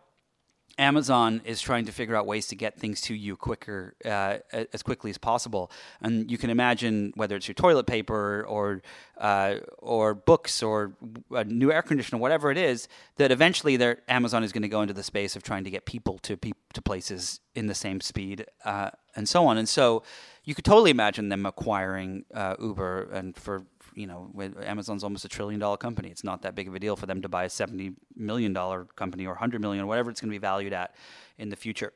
Amazon 0.77 1.41
is 1.43 1.61
trying 1.61 1.85
to 1.85 1.91
figure 1.91 2.15
out 2.15 2.25
ways 2.25 2.47
to 2.47 2.55
get 2.55 2.79
things 2.79 3.01
to 3.01 3.15
you 3.15 3.35
quicker, 3.35 3.95
uh, 4.05 4.37
as 4.73 4.83
quickly 4.83 5.09
as 5.09 5.17
possible. 5.17 5.71
And 6.01 6.29
you 6.29 6.37
can 6.37 6.49
imagine 6.49 7.13
whether 7.15 7.35
it's 7.35 7.47
your 7.47 7.55
toilet 7.55 7.87
paper 7.87 8.45
or 8.47 8.81
uh, 9.17 9.55
or 9.79 10.13
books 10.13 10.61
or 10.61 10.93
a 11.31 11.43
new 11.43 11.71
air 11.71 11.81
conditioner, 11.81 12.19
whatever 12.19 12.51
it 12.51 12.57
is, 12.57 12.87
that 13.15 13.31
eventually 13.31 13.77
Amazon 14.07 14.43
is 14.43 14.51
going 14.51 14.61
to 14.61 14.67
go 14.67 14.81
into 14.81 14.93
the 14.93 15.03
space 15.03 15.35
of 15.35 15.41
trying 15.41 15.63
to 15.63 15.71
get 15.71 15.85
people 15.85 16.19
to 16.19 16.37
pe- 16.37 16.51
to 16.73 16.81
places 16.81 17.39
in 17.55 17.67
the 17.67 17.75
same 17.75 17.99
speed 17.99 18.45
uh, 18.63 18.91
and 19.15 19.27
so 19.27 19.47
on. 19.47 19.57
And 19.57 19.67
so 19.67 20.03
you 20.43 20.55
could 20.55 20.65
totally 20.65 20.91
imagine 20.91 21.29
them 21.29 21.45
acquiring 21.45 22.25
uh, 22.33 22.55
Uber 22.59 23.09
and 23.11 23.35
for 23.35 23.63
you 23.97 24.05
know, 24.05 24.31
Amazon's 24.63 25.03
almost 25.03 25.25
a 25.25 25.27
trillion 25.27 25.59
dollar 25.59 25.77
company. 25.77 26.09
It's 26.09 26.23
not 26.23 26.43
that 26.43 26.53
big 26.53 26.67
of 26.67 26.75
a 26.75 26.79
deal 26.79 26.95
for 26.95 27.07
them 27.07 27.21
to 27.23 27.29
buy 27.29 27.45
a 27.45 27.49
seventy 27.49 27.93
million 28.15 28.53
dollar 28.53 28.85
company 28.95 29.25
or 29.25 29.35
hundred 29.35 29.59
million 29.59 29.87
whatever 29.87 30.11
it's 30.11 30.21
going 30.21 30.29
to 30.29 30.35
be 30.35 30.37
valued 30.37 30.71
at 30.71 30.93
in 31.39 31.49
the 31.49 31.55
future. 31.55 31.93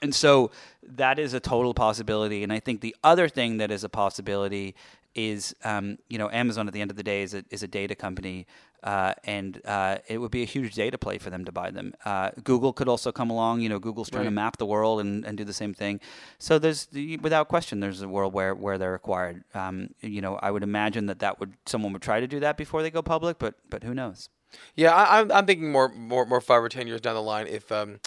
And 0.00 0.14
so 0.14 0.50
that 0.82 1.18
is 1.18 1.34
a 1.34 1.40
total 1.40 1.74
possibility. 1.74 2.42
And 2.42 2.52
I 2.52 2.60
think 2.60 2.80
the 2.80 2.94
other 3.02 3.28
thing 3.28 3.58
that 3.58 3.70
is 3.70 3.84
a 3.84 3.88
possibility 3.88 4.74
is, 5.14 5.54
um, 5.64 5.98
you 6.08 6.18
know, 6.18 6.30
Amazon 6.30 6.68
at 6.68 6.74
the 6.74 6.80
end 6.80 6.90
of 6.90 6.96
the 6.96 7.02
day 7.02 7.22
is 7.22 7.34
a, 7.34 7.44
is 7.50 7.62
a 7.62 7.68
data 7.68 7.94
company, 7.94 8.46
uh, 8.84 9.12
and 9.24 9.60
uh, 9.64 9.98
it 10.06 10.18
would 10.18 10.30
be 10.30 10.42
a 10.42 10.46
huge 10.46 10.74
data 10.74 10.96
play 10.96 11.18
for 11.18 11.30
them 11.30 11.44
to 11.44 11.50
buy 11.50 11.70
them. 11.70 11.92
Uh, 12.04 12.30
Google 12.44 12.72
could 12.72 12.88
also 12.88 13.10
come 13.10 13.28
along. 13.28 13.60
You 13.60 13.68
know, 13.68 13.80
Google's 13.80 14.08
trying 14.08 14.20
right. 14.20 14.26
to 14.26 14.30
map 14.30 14.58
the 14.58 14.66
world 14.66 15.00
and, 15.00 15.24
and 15.24 15.36
do 15.36 15.42
the 15.42 15.52
same 15.52 15.74
thing. 15.74 16.00
So 16.38 16.60
there's, 16.60 16.86
without 17.20 17.48
question, 17.48 17.80
there's 17.80 18.02
a 18.02 18.08
world 18.08 18.32
where, 18.32 18.54
where 18.54 18.78
they're 18.78 18.94
acquired. 18.94 19.42
Um, 19.54 19.90
you 20.00 20.20
know, 20.20 20.36
I 20.36 20.52
would 20.52 20.62
imagine 20.62 21.06
that 21.06 21.18
that 21.18 21.40
would 21.40 21.54
someone 21.66 21.92
would 21.92 22.02
try 22.02 22.20
to 22.20 22.28
do 22.28 22.38
that 22.40 22.56
before 22.56 22.82
they 22.82 22.90
go 22.90 23.02
public, 23.02 23.38
but 23.40 23.54
but 23.68 23.82
who 23.82 23.94
knows? 23.94 24.28
Yeah, 24.76 24.94
I, 24.94 25.20
am 25.20 25.32
I'm 25.32 25.46
thinking 25.46 25.72
more 25.72 25.88
more 25.88 26.24
more 26.24 26.40
five 26.40 26.62
or 26.62 26.68
ten 26.68 26.86
years 26.86 27.00
down 27.00 27.14
the 27.14 27.22
line 27.22 27.48
if. 27.48 27.72
Um, 27.72 27.98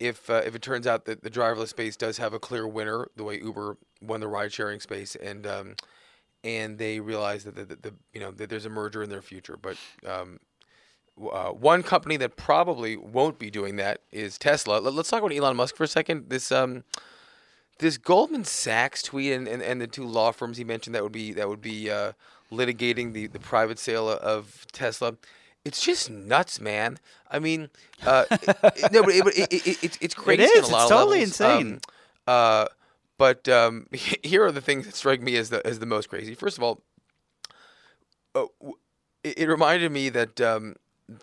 if 0.00 0.28
uh, 0.30 0.42
if 0.44 0.54
it 0.54 0.62
turns 0.62 0.86
out 0.86 1.04
that 1.04 1.22
the 1.22 1.30
driverless 1.30 1.68
space 1.68 1.96
does 1.96 2.16
have 2.16 2.32
a 2.32 2.38
clear 2.38 2.66
winner, 2.66 3.08
the 3.16 3.22
way 3.22 3.38
Uber 3.38 3.76
won 4.00 4.20
the 4.20 4.28
ride 4.28 4.52
sharing 4.52 4.80
space, 4.80 5.14
and 5.14 5.46
um, 5.46 5.76
and 6.42 6.78
they 6.78 6.98
realize 6.98 7.44
that 7.44 7.54
the, 7.54 7.64
the, 7.66 7.76
the, 7.76 7.94
you 8.12 8.20
know 8.20 8.30
that 8.32 8.48
there's 8.48 8.64
a 8.64 8.70
merger 8.70 9.02
in 9.02 9.10
their 9.10 9.22
future. 9.22 9.56
But 9.60 9.76
um, 10.06 10.40
uh, 11.30 11.50
one 11.50 11.82
company 11.82 12.16
that 12.16 12.36
probably 12.36 12.96
won't 12.96 13.38
be 13.38 13.50
doing 13.50 13.76
that 13.76 14.00
is 14.10 14.38
Tesla. 14.38 14.78
Let, 14.78 14.94
us 14.94 15.10
talk 15.10 15.22
about 15.22 15.36
Elon 15.36 15.56
Musk 15.56 15.76
for 15.76 15.84
a 15.84 15.88
second. 15.88 16.30
This 16.30 16.50
um, 16.50 16.84
this 17.78 17.98
Goldman 17.98 18.44
Sachs 18.44 19.02
tweet 19.02 19.32
and, 19.32 19.46
and, 19.46 19.62
and 19.62 19.80
the 19.80 19.86
two 19.86 20.06
law 20.06 20.32
firms 20.32 20.56
he 20.56 20.64
mentioned 20.64 20.94
that 20.94 21.02
would 21.02 21.12
be 21.12 21.32
that 21.34 21.48
would 21.48 21.60
be 21.60 21.90
uh, 21.90 22.12
litigating 22.50 23.12
the, 23.12 23.26
the 23.26 23.38
private 23.38 23.78
sale 23.78 24.08
of 24.08 24.66
Tesla. 24.72 25.16
It's 25.64 25.82
just 25.82 26.10
nuts, 26.10 26.60
man. 26.60 26.98
I 27.30 27.38
mean, 27.38 27.68
uh, 28.06 28.24
it, 28.30 28.92
no, 28.92 29.02
but 29.02 29.14
it, 29.14 29.26
it, 29.26 29.52
it, 29.52 29.84
it's 29.84 29.98
it's 30.00 30.14
crazy. 30.14 30.42
It 30.42 30.46
is. 30.46 30.58
it's 30.60 30.68
totally 30.70 31.18
levels. 31.18 31.22
insane. 31.22 31.72
Um, 31.74 31.80
uh, 32.26 32.66
but 33.18 33.48
um, 33.48 33.86
here 34.22 34.44
are 34.44 34.52
the 34.52 34.62
things 34.62 34.86
that 34.86 34.94
strike 34.94 35.20
me 35.20 35.36
as 35.36 35.50
the 35.50 35.64
as 35.66 35.78
the 35.78 35.86
most 35.86 36.08
crazy. 36.08 36.34
First 36.34 36.56
of 36.56 36.64
all, 36.64 36.82
uh, 38.34 38.46
it, 39.22 39.38
it, 39.40 39.48
reminded 39.48 39.92
me 39.92 40.08
that 40.08 40.40
um, 40.40 40.76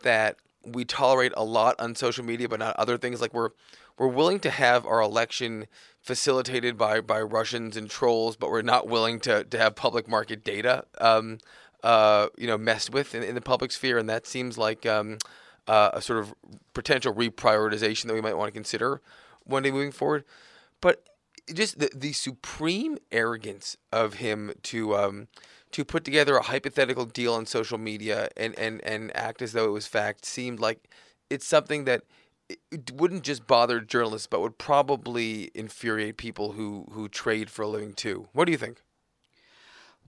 that 0.03 0.38
we 0.64 0.85
tolerate 0.85 1.34
a 1.35 1.43
lot 1.43 1.76
on 1.80 1.95
social 1.95 2.23
media, 2.23 2.47
but 2.47 2.59
not 2.59 2.76
other 2.76 2.97
things. 2.97 3.22
Like 3.22 3.34
we're 3.34 3.49
we're 3.97 4.07
willing 4.07 4.39
to 4.41 4.51
have 4.51 4.85
our 4.85 5.01
election 5.01 5.65
facilitated 5.99 6.77
by 6.77 7.01
by 7.01 7.22
Russians 7.22 7.76
and 7.76 7.89
trolls, 7.89 8.35
but 8.35 8.51
we're 8.51 8.61
not 8.61 8.88
willing 8.88 9.19
to 9.22 9.43
to 9.45 9.57
have 9.57 9.76
public 9.76 10.07
market 10.07 10.43
data, 10.43 10.85
um, 10.99 11.39
uh, 11.84 12.28
you 12.38 12.48
know, 12.48 12.58
messed 12.58 12.91
with 12.91 13.14
in, 13.14 13.24
in, 13.24 13.36
the 13.36 13.41
public 13.41 13.72
sphere, 13.72 13.98
and 13.98 14.10
that 14.10 14.26
seems 14.26 14.58
like 14.58 14.86
um, 14.86 15.18
uh, 15.68 15.91
a 15.94 16.02
sort 16.02 16.20
of 16.20 16.34
potential 16.74 17.14
reprioritization 17.14 18.06
that 18.06 18.14
we 18.14 18.22
might 18.22 18.36
want 18.38 18.48
to 18.48 18.52
consider 18.52 19.02
one 19.45 19.64
day 19.64 19.72
moving 19.72 19.91
forward. 19.91 20.24
But 20.82 21.04
just 21.54 21.80
the, 21.80 21.90
the 21.95 22.14
supreme 22.14 22.98
arrogance 23.12 23.78
of 23.91 24.16
him 24.16 24.52
to 24.64 24.95
um, 24.95 25.28
to 25.72 25.86
put 25.86 26.04
together 26.04 26.38
a 26.38 26.44
hypothetical 26.44 27.06
deal 27.06 27.34
on 27.34 27.45
social 27.45 27.78
media 27.78 28.30
and, 28.38 28.58
and, 28.58 28.84
and 28.84 29.16
act 29.16 29.41
as 29.41 29.54
though 29.54 29.66
it 29.66 29.72
was 29.72 29.88
fact 29.88 30.26
seemed 30.26 30.60
like 30.60 30.90
it's 31.30 31.45
something 31.45 31.86
that 31.86 32.04
it 32.72 32.91
wouldn't 32.94 33.24
just 33.24 33.45
bother 33.45 33.82
journalists, 33.82 34.28
but 34.28 34.40
would 34.40 34.58
probably 34.58 35.52
infuriate 35.54 36.16
people 36.16 36.54
who, 36.54 36.88
who 36.91 37.10
trade 37.10 37.49
for 37.49 37.64
a 37.64 37.68
living 37.68 37.94
too. 37.94 38.30
What 38.32 38.45
do 38.45 38.54
you 38.54 38.58
think? 38.58 38.82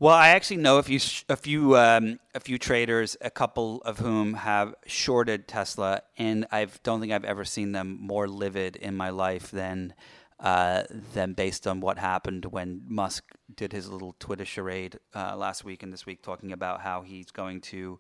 Well, 0.01 0.15
I 0.15 0.29
actually 0.29 0.57
know 0.57 0.77
a 0.77 0.83
few 0.83 0.99
a 1.27 1.35
few 1.35 1.75
um, 1.75 2.19
a 2.33 2.39
few 2.39 2.57
traders, 2.57 3.17
a 3.19 3.29
couple 3.29 3.81
of 3.81 3.99
whom 3.99 4.33
have 4.33 4.73
shorted 4.85 5.45
Tesla, 5.45 6.03
and 6.17 6.47
I 6.53 6.67
don't 6.83 7.01
think 7.01 7.11
I've 7.11 7.25
ever 7.25 7.43
seen 7.43 7.73
them 7.73 7.97
more 7.99 8.25
livid 8.25 8.77
in 8.77 8.95
my 8.95 9.09
life 9.09 9.51
than 9.51 9.93
uh, 10.39 10.83
than 11.13 11.33
based 11.33 11.67
on 11.67 11.81
what 11.81 11.97
happened 11.97 12.45
when 12.45 12.81
Musk 12.87 13.25
did 13.53 13.73
his 13.73 13.89
little 13.89 14.15
Twitter 14.19 14.45
charade 14.45 14.97
uh, 15.13 15.35
last 15.35 15.65
week 15.65 15.83
and 15.83 15.91
this 15.91 16.05
week, 16.05 16.21
talking 16.21 16.53
about 16.53 16.79
how 16.79 17.01
he's 17.01 17.29
going 17.31 17.59
to 17.59 17.99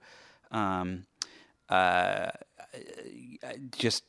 um, 0.51 1.05
uh, 1.67 2.29
just 3.77 4.05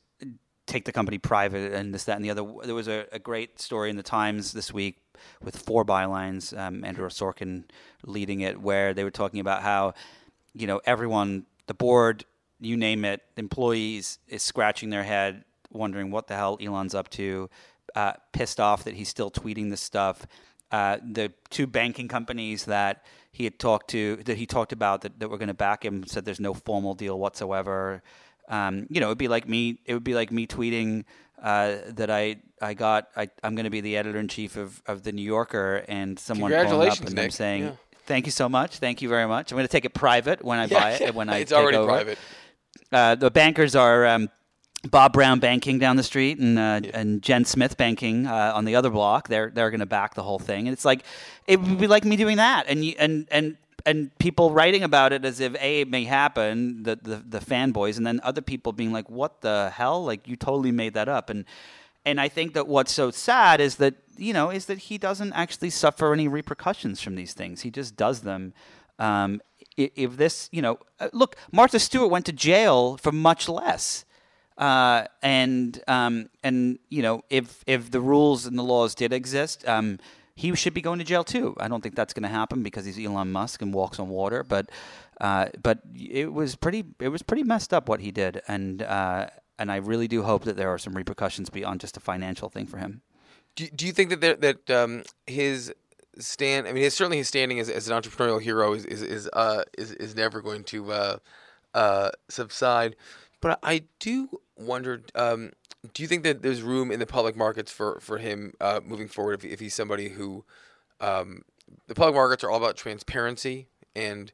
take 0.70 0.84
the 0.84 0.92
company 0.92 1.18
private 1.18 1.72
and 1.72 1.92
this, 1.92 2.04
that, 2.04 2.16
and 2.16 2.24
the 2.24 2.30
other. 2.30 2.44
There 2.64 2.74
was 2.74 2.88
a, 2.88 3.06
a 3.12 3.18
great 3.18 3.60
story 3.60 3.90
in 3.90 3.96
the 3.96 4.02
Times 4.02 4.52
this 4.52 4.72
week 4.72 4.96
with 5.42 5.56
four 5.56 5.84
bylines, 5.84 6.56
um, 6.56 6.84
Andrew 6.84 7.08
Sorkin 7.08 7.64
leading 8.04 8.40
it, 8.40 8.60
where 8.60 8.94
they 8.94 9.04
were 9.04 9.10
talking 9.10 9.40
about 9.40 9.62
how, 9.62 9.94
you 10.54 10.66
know, 10.66 10.80
everyone, 10.84 11.46
the 11.66 11.74
board, 11.74 12.24
you 12.60 12.76
name 12.76 13.04
it, 13.04 13.20
employees 13.36 14.18
is 14.28 14.42
scratching 14.42 14.90
their 14.90 15.04
head, 15.04 15.44
wondering 15.70 16.10
what 16.10 16.26
the 16.26 16.36
hell 16.36 16.56
Elon's 16.60 16.94
up 16.94 17.08
to 17.10 17.50
uh, 17.94 18.12
pissed 18.32 18.60
off 18.60 18.84
that 18.84 18.94
he's 18.94 19.08
still 19.08 19.30
tweeting 19.30 19.70
this 19.70 19.80
stuff. 19.80 20.26
Uh, 20.70 20.98
the 21.04 21.32
two 21.50 21.66
banking 21.66 22.08
companies 22.08 22.64
that 22.64 23.04
he 23.32 23.44
had 23.44 23.58
talked 23.58 23.90
to, 23.90 24.16
that 24.24 24.36
he 24.36 24.46
talked 24.46 24.72
about 24.72 25.02
that, 25.02 25.18
that 25.18 25.28
were 25.28 25.38
going 25.38 25.48
to 25.48 25.54
back 25.54 25.84
him, 25.84 26.06
said 26.06 26.24
there's 26.24 26.40
no 26.40 26.54
formal 26.54 26.94
deal 26.94 27.18
whatsoever. 27.18 28.02
Um, 28.50 28.86
you 28.90 29.00
know, 29.00 29.06
it'd 29.06 29.18
be 29.18 29.28
like 29.28 29.48
me. 29.48 29.78
It 29.86 29.94
would 29.94 30.04
be 30.04 30.14
like 30.14 30.30
me 30.30 30.46
tweeting 30.46 31.04
uh, 31.42 31.76
that 31.88 32.10
I 32.10 32.36
I 32.60 32.74
got. 32.74 33.08
I, 33.16 33.28
am 33.42 33.54
going 33.54 33.64
to 33.64 33.70
be 33.70 33.80
the 33.80 33.96
editor 33.96 34.18
in 34.18 34.28
chief 34.28 34.56
of, 34.56 34.82
of 34.86 35.02
the 35.02 35.12
New 35.12 35.22
Yorker, 35.22 35.84
and 35.88 36.18
someone 36.18 36.50
calling 36.50 36.90
up 36.90 37.00
and 37.00 37.18
I'm 37.18 37.30
saying, 37.30 37.62
yeah. 37.62 37.72
"Thank 38.06 38.26
you 38.26 38.32
so 38.32 38.48
much. 38.48 38.78
Thank 38.78 39.00
you 39.00 39.08
very 39.08 39.26
much. 39.26 39.50
I'm 39.50 39.56
going 39.56 39.66
to 39.66 39.72
take 39.72 39.84
it 39.84 39.94
private 39.94 40.44
when 40.44 40.58
I 40.58 40.66
yeah, 40.66 40.80
buy 40.80 40.90
it. 40.92 41.14
When 41.14 41.28
I 41.28 41.38
it's 41.38 41.52
already 41.52 41.78
over. 41.78 41.88
private. 41.88 42.18
Uh, 42.92 43.14
the 43.14 43.30
bankers 43.30 43.76
are 43.76 44.04
um, 44.04 44.28
Bob 44.88 45.12
Brown 45.12 45.38
Banking 45.38 45.78
down 45.78 45.96
the 45.96 46.02
street 46.02 46.38
and 46.38 46.58
uh, 46.58 46.80
yeah. 46.82 46.90
and 46.94 47.22
Jen 47.22 47.44
Smith 47.44 47.76
Banking 47.76 48.26
uh, 48.26 48.52
on 48.54 48.64
the 48.64 48.76
other 48.76 48.90
block. 48.90 49.28
They're 49.28 49.50
they're 49.50 49.70
going 49.70 49.80
to 49.80 49.86
back 49.86 50.14
the 50.14 50.22
whole 50.22 50.38
thing, 50.38 50.66
and 50.66 50.72
it's 50.72 50.84
like 50.84 51.04
it 51.46 51.60
would 51.60 51.78
be 51.78 51.86
like 51.86 52.04
me 52.04 52.16
doing 52.16 52.38
that, 52.38 52.66
and 52.68 52.84
you, 52.84 52.94
and 52.98 53.28
and 53.30 53.56
and 53.86 54.16
people 54.18 54.50
writing 54.50 54.82
about 54.82 55.12
it 55.12 55.24
as 55.24 55.40
if 55.40 55.54
a 55.60 55.80
it 55.82 55.88
may 55.88 56.04
happen, 56.04 56.82
the, 56.82 56.96
the 56.96 57.16
the 57.16 57.38
fanboys, 57.38 57.96
and 57.96 58.06
then 58.06 58.20
other 58.22 58.40
people 58.40 58.72
being 58.72 58.92
like, 58.92 59.08
"What 59.10 59.40
the 59.40 59.70
hell? 59.74 60.04
Like 60.04 60.26
you 60.28 60.36
totally 60.36 60.72
made 60.72 60.94
that 60.94 61.08
up." 61.08 61.30
And 61.30 61.44
and 62.04 62.20
I 62.20 62.28
think 62.28 62.54
that 62.54 62.66
what's 62.66 62.92
so 62.92 63.10
sad 63.10 63.60
is 63.60 63.76
that 63.76 63.94
you 64.16 64.32
know 64.32 64.50
is 64.50 64.66
that 64.66 64.78
he 64.78 64.98
doesn't 64.98 65.32
actually 65.32 65.70
suffer 65.70 66.12
any 66.12 66.28
repercussions 66.28 67.00
from 67.00 67.14
these 67.14 67.34
things. 67.34 67.62
He 67.62 67.70
just 67.70 67.96
does 67.96 68.20
them. 68.20 68.52
Um, 68.98 69.40
if 69.76 70.18
this, 70.18 70.50
you 70.52 70.60
know, 70.60 70.78
uh, 70.98 71.08
look, 71.14 71.36
Martha 71.52 71.78
Stewart 71.78 72.10
went 72.10 72.26
to 72.26 72.32
jail 72.32 72.98
for 72.98 73.12
much 73.12 73.48
less 73.48 74.04
uh, 74.60 75.06
and 75.22 75.82
um, 75.88 76.28
and 76.44 76.78
you 76.90 77.02
know 77.02 77.22
if 77.30 77.64
if 77.66 77.90
the 77.90 78.00
rules 78.00 78.44
and 78.44 78.58
the 78.58 78.62
laws 78.62 78.94
did 78.94 79.12
exist, 79.12 79.66
um, 79.66 79.98
he 80.40 80.54
should 80.54 80.72
be 80.72 80.80
going 80.80 80.98
to 80.98 81.04
jail 81.04 81.22
too. 81.22 81.54
I 81.60 81.68
don't 81.68 81.82
think 81.82 81.94
that's 81.94 82.14
going 82.14 82.22
to 82.22 82.28
happen 82.30 82.62
because 82.62 82.86
he's 82.86 82.98
Elon 82.98 83.30
Musk 83.30 83.60
and 83.60 83.74
walks 83.74 83.98
on 83.98 84.08
water. 84.08 84.42
But 84.42 84.70
uh, 85.20 85.48
but 85.62 85.80
it 85.94 86.32
was 86.32 86.56
pretty 86.56 86.84
it 86.98 87.08
was 87.08 87.22
pretty 87.22 87.42
messed 87.42 87.74
up 87.74 87.90
what 87.90 88.00
he 88.00 88.10
did, 88.10 88.40
and 88.48 88.80
uh, 88.80 89.26
and 89.58 89.70
I 89.70 89.76
really 89.76 90.08
do 90.08 90.22
hope 90.22 90.44
that 90.44 90.56
there 90.56 90.70
are 90.70 90.78
some 90.78 90.94
repercussions 90.94 91.50
beyond 91.50 91.80
just 91.80 91.98
a 91.98 92.00
financial 92.00 92.48
thing 92.48 92.66
for 92.66 92.78
him. 92.78 93.02
Do, 93.54 93.68
do 93.68 93.86
you 93.86 93.92
think 93.92 94.08
that 94.08 94.20
there, 94.22 94.36
that 94.36 94.70
um, 94.70 95.02
his 95.26 95.74
stand? 96.18 96.66
I 96.66 96.72
mean, 96.72 96.84
his, 96.84 96.94
certainly 96.94 97.18
his 97.18 97.28
standing 97.28 97.60
as, 97.60 97.68
as 97.68 97.90
an 97.90 98.00
entrepreneurial 98.00 98.40
hero 98.40 98.72
is 98.72 98.86
is 98.86 99.02
is 99.02 99.28
uh, 99.34 99.64
is, 99.76 99.92
is 99.92 100.16
never 100.16 100.40
going 100.40 100.64
to 100.64 100.90
uh, 100.90 101.16
uh, 101.74 102.10
subside. 102.30 102.96
But 103.42 103.58
I 103.62 103.84
do 103.98 104.40
wonder, 104.56 105.02
um, 105.14 105.52
do 105.94 106.02
you 106.02 106.08
think 106.08 106.22
that 106.24 106.42
there's 106.42 106.62
room 106.62 106.90
in 106.90 107.00
the 107.00 107.06
public 107.06 107.36
markets 107.36 107.72
for 107.72 107.98
for 108.00 108.18
him 108.18 108.54
uh, 108.60 108.80
moving 108.84 109.08
forward 109.08 109.34
if, 109.34 109.44
if 109.44 109.60
he's 109.60 109.74
somebody 109.74 110.10
who 110.10 110.44
um, 111.00 111.42
the 111.86 111.94
public 111.94 112.14
markets 112.14 112.44
are 112.44 112.50
all 112.50 112.58
about 112.58 112.76
transparency 112.76 113.66
and 113.94 114.32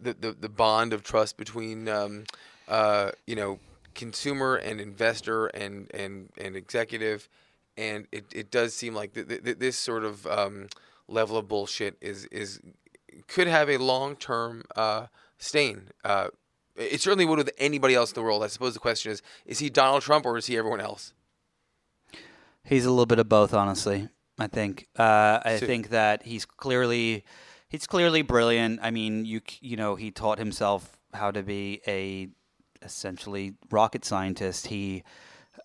the 0.00 0.14
the, 0.14 0.32
the 0.32 0.48
bond 0.48 0.92
of 0.92 1.02
trust 1.02 1.36
between 1.36 1.88
um, 1.88 2.24
uh, 2.68 3.10
you 3.26 3.36
know 3.36 3.58
consumer 3.94 4.56
and 4.56 4.80
investor 4.80 5.46
and 5.48 5.90
and 5.92 6.30
and 6.38 6.56
executive, 6.56 7.28
and 7.76 8.06
it, 8.12 8.24
it 8.32 8.50
does 8.50 8.74
seem 8.74 8.94
like 8.94 9.14
th- 9.14 9.28
th- 9.28 9.58
this 9.58 9.78
sort 9.78 10.04
of 10.04 10.26
um, 10.26 10.68
level 11.08 11.36
of 11.36 11.48
bullshit 11.48 11.96
is 12.00 12.26
is 12.26 12.60
could 13.26 13.46
have 13.48 13.68
a 13.68 13.78
long 13.78 14.16
term 14.16 14.64
uh, 14.76 15.06
stain. 15.38 15.88
Uh, 16.04 16.28
it 16.78 17.00
certainly 17.00 17.24
would 17.24 17.38
with 17.38 17.50
anybody 17.58 17.94
else 17.94 18.10
in 18.10 18.14
the 18.14 18.22
world. 18.22 18.42
I 18.42 18.46
suppose 18.46 18.74
the 18.74 18.80
question 18.80 19.12
is: 19.12 19.22
Is 19.44 19.58
he 19.58 19.68
Donald 19.70 20.02
Trump 20.02 20.24
or 20.26 20.36
is 20.36 20.46
he 20.46 20.56
everyone 20.56 20.80
else? 20.80 21.12
He's 22.64 22.84
a 22.84 22.90
little 22.90 23.06
bit 23.06 23.18
of 23.18 23.28
both, 23.28 23.54
honestly. 23.54 24.08
I 24.38 24.46
think. 24.46 24.86
Uh, 24.98 25.40
I 25.44 25.58
So- 25.58 25.66
think 25.66 25.88
that 25.90 26.22
he's 26.24 26.44
clearly 26.44 27.24
he's 27.68 27.86
clearly 27.86 28.22
brilliant. 28.22 28.80
I 28.82 28.90
mean, 28.90 29.24
you 29.24 29.40
you 29.60 29.76
know, 29.76 29.96
he 29.96 30.10
taught 30.10 30.38
himself 30.38 30.96
how 31.14 31.30
to 31.30 31.42
be 31.42 31.80
a 31.86 32.28
essentially 32.82 33.54
rocket 33.70 34.04
scientist. 34.04 34.68
He 34.68 35.02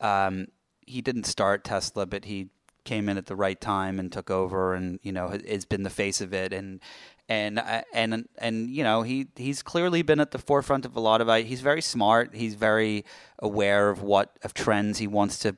um, 0.02 0.48
he 0.86 1.02
didn't 1.02 1.26
start 1.26 1.64
Tesla, 1.64 2.06
but 2.06 2.26
he 2.26 2.50
came 2.84 3.08
in 3.08 3.18
at 3.18 3.28
the 3.28 3.36
right 3.36 3.62
time 3.62 4.00
and 4.00 4.12
took 4.12 4.30
over, 4.32 4.74
and 4.74 5.00
you 5.04 5.12
know, 5.12 5.28
ha- 5.30 5.38
has 5.48 5.66
been 5.66 5.84
the 5.84 5.90
face 5.90 6.20
of 6.22 6.34
it. 6.34 6.52
And 6.52 6.80
and 7.30 7.60
uh, 7.60 7.82
and 7.94 8.28
and 8.38 8.70
you 8.70 8.84
know, 8.84 9.02
he 9.02 9.28
he's 9.36 9.62
clearly 9.62 10.02
been 10.02 10.20
at 10.20 10.32
the 10.32 10.40
forefront 10.40 10.86
of 10.86 10.96
a 10.96 11.00
lot 11.00 11.22
of. 11.22 11.30
it. 11.30 11.46
He's 11.46 11.62
very 11.62 11.82
smart. 11.82 12.36
He's 12.36 12.56
very 12.56 13.06
aware 13.40 13.90
of 13.90 14.02
what 14.02 14.38
of 14.44 14.54
trends 14.54 15.00
he 15.00 15.08
wants 15.08 15.40
to 15.40 15.58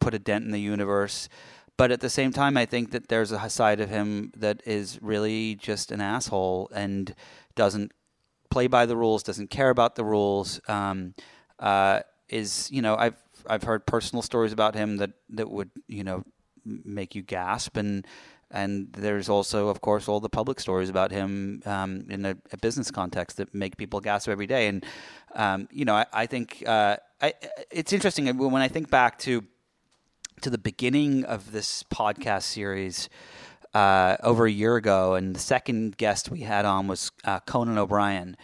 put 0.00 0.14
a 0.14 0.18
dent 0.18 0.44
in 0.44 0.50
the 0.50 0.60
universe. 0.60 1.28
But 1.76 1.90
at 1.90 2.00
the 2.00 2.10
same 2.10 2.32
time, 2.32 2.56
I 2.56 2.66
think 2.66 2.92
that 2.92 3.08
there's 3.08 3.32
a 3.32 3.50
side 3.50 3.80
of 3.80 3.90
him 3.90 4.32
that 4.36 4.62
is 4.64 5.02
really 5.02 5.56
just 5.56 5.90
an 5.90 6.00
asshole 6.00 6.70
and 6.72 7.12
doesn't 7.56 7.90
play 8.48 8.68
by 8.68 8.86
the 8.86 8.96
rules, 8.96 9.24
doesn't 9.24 9.50
care 9.50 9.70
about 9.70 9.96
the 9.96 10.04
rules. 10.04 10.60
Um, 10.68 11.14
uh, 11.58 12.00
is 12.28 12.68
you 12.70 12.82
know 12.82 12.96
I've 12.96 13.20
I've 13.48 13.64
heard 13.64 13.86
personal 13.86 14.22
stories 14.22 14.52
about 14.52 14.74
him 14.74 14.98
that 14.98 15.10
that 15.30 15.50
would 15.50 15.70
you 15.88 16.04
know 16.04 16.24
make 16.64 17.14
you 17.14 17.22
gasp 17.22 17.76
and. 17.76 18.06
And 18.54 18.92
there's 18.92 19.28
also, 19.28 19.66
of 19.68 19.80
course, 19.80 20.08
all 20.08 20.20
the 20.20 20.28
public 20.28 20.60
stories 20.60 20.88
about 20.88 21.10
him 21.10 21.60
um, 21.66 22.06
in 22.08 22.24
a, 22.24 22.36
a 22.52 22.56
business 22.56 22.88
context 22.90 23.36
that 23.38 23.52
make 23.52 23.76
people 23.76 23.98
gasp 24.00 24.28
every 24.28 24.46
day. 24.46 24.68
And 24.68 24.86
um, 25.34 25.68
you 25.72 25.84
know, 25.84 25.96
I, 25.96 26.06
I 26.12 26.26
think 26.26 26.62
uh, 26.64 26.96
I, 27.20 27.34
it's 27.72 27.92
interesting 27.92 28.24
when 28.38 28.62
I 28.62 28.68
think 28.68 28.90
back 28.90 29.18
to 29.20 29.42
to 30.42 30.50
the 30.50 30.58
beginning 30.58 31.24
of 31.24 31.50
this 31.50 31.82
podcast 31.84 32.42
series 32.44 33.08
uh, 33.74 34.16
over 34.22 34.46
a 34.46 34.50
year 34.50 34.76
ago, 34.76 35.14
and 35.14 35.34
the 35.34 35.40
second 35.40 35.96
guest 35.96 36.30
we 36.30 36.40
had 36.40 36.64
on 36.64 36.86
was 36.86 37.10
uh, 37.24 37.40
Conan 37.40 37.76
O'Brien. 37.76 38.36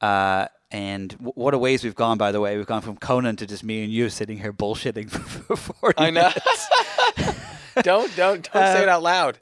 Uh, 0.00 0.46
and 0.70 1.10
w- 1.12 1.32
what 1.34 1.54
a 1.54 1.58
ways 1.58 1.82
we've 1.82 1.94
gone, 1.94 2.18
by 2.18 2.30
the 2.30 2.40
way. 2.40 2.56
We've 2.56 2.66
gone 2.66 2.82
from 2.82 2.96
Conan 2.96 3.36
to 3.36 3.46
just 3.46 3.64
me 3.64 3.82
and 3.82 3.92
you 3.92 4.10
sitting 4.10 4.38
here 4.38 4.52
bullshitting 4.52 5.10
for 5.46 5.56
40 5.56 5.94
I 5.98 6.10
know. 6.10 6.20
minutes. 6.20 7.40
don't 7.82 8.14
don't 8.16 8.52
don't 8.52 8.62
say 8.62 8.82
it 8.82 8.88
out 8.88 9.02
loud. 9.02 9.38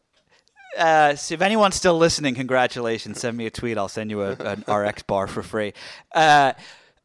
Uh, 0.76 1.14
so 1.14 1.34
if 1.34 1.40
anyone's 1.40 1.74
still 1.74 1.96
listening, 1.96 2.34
congratulations. 2.34 3.20
Send 3.20 3.36
me 3.36 3.46
a 3.46 3.51
tweet. 3.51 3.78
I'll 3.78 3.88
send 3.88 4.10
you 4.10 4.22
a, 4.22 4.32
an 4.32 4.64
RX 4.72 5.02
bar 5.02 5.26
for 5.26 5.42
free. 5.42 5.72
Uh, 6.12 6.52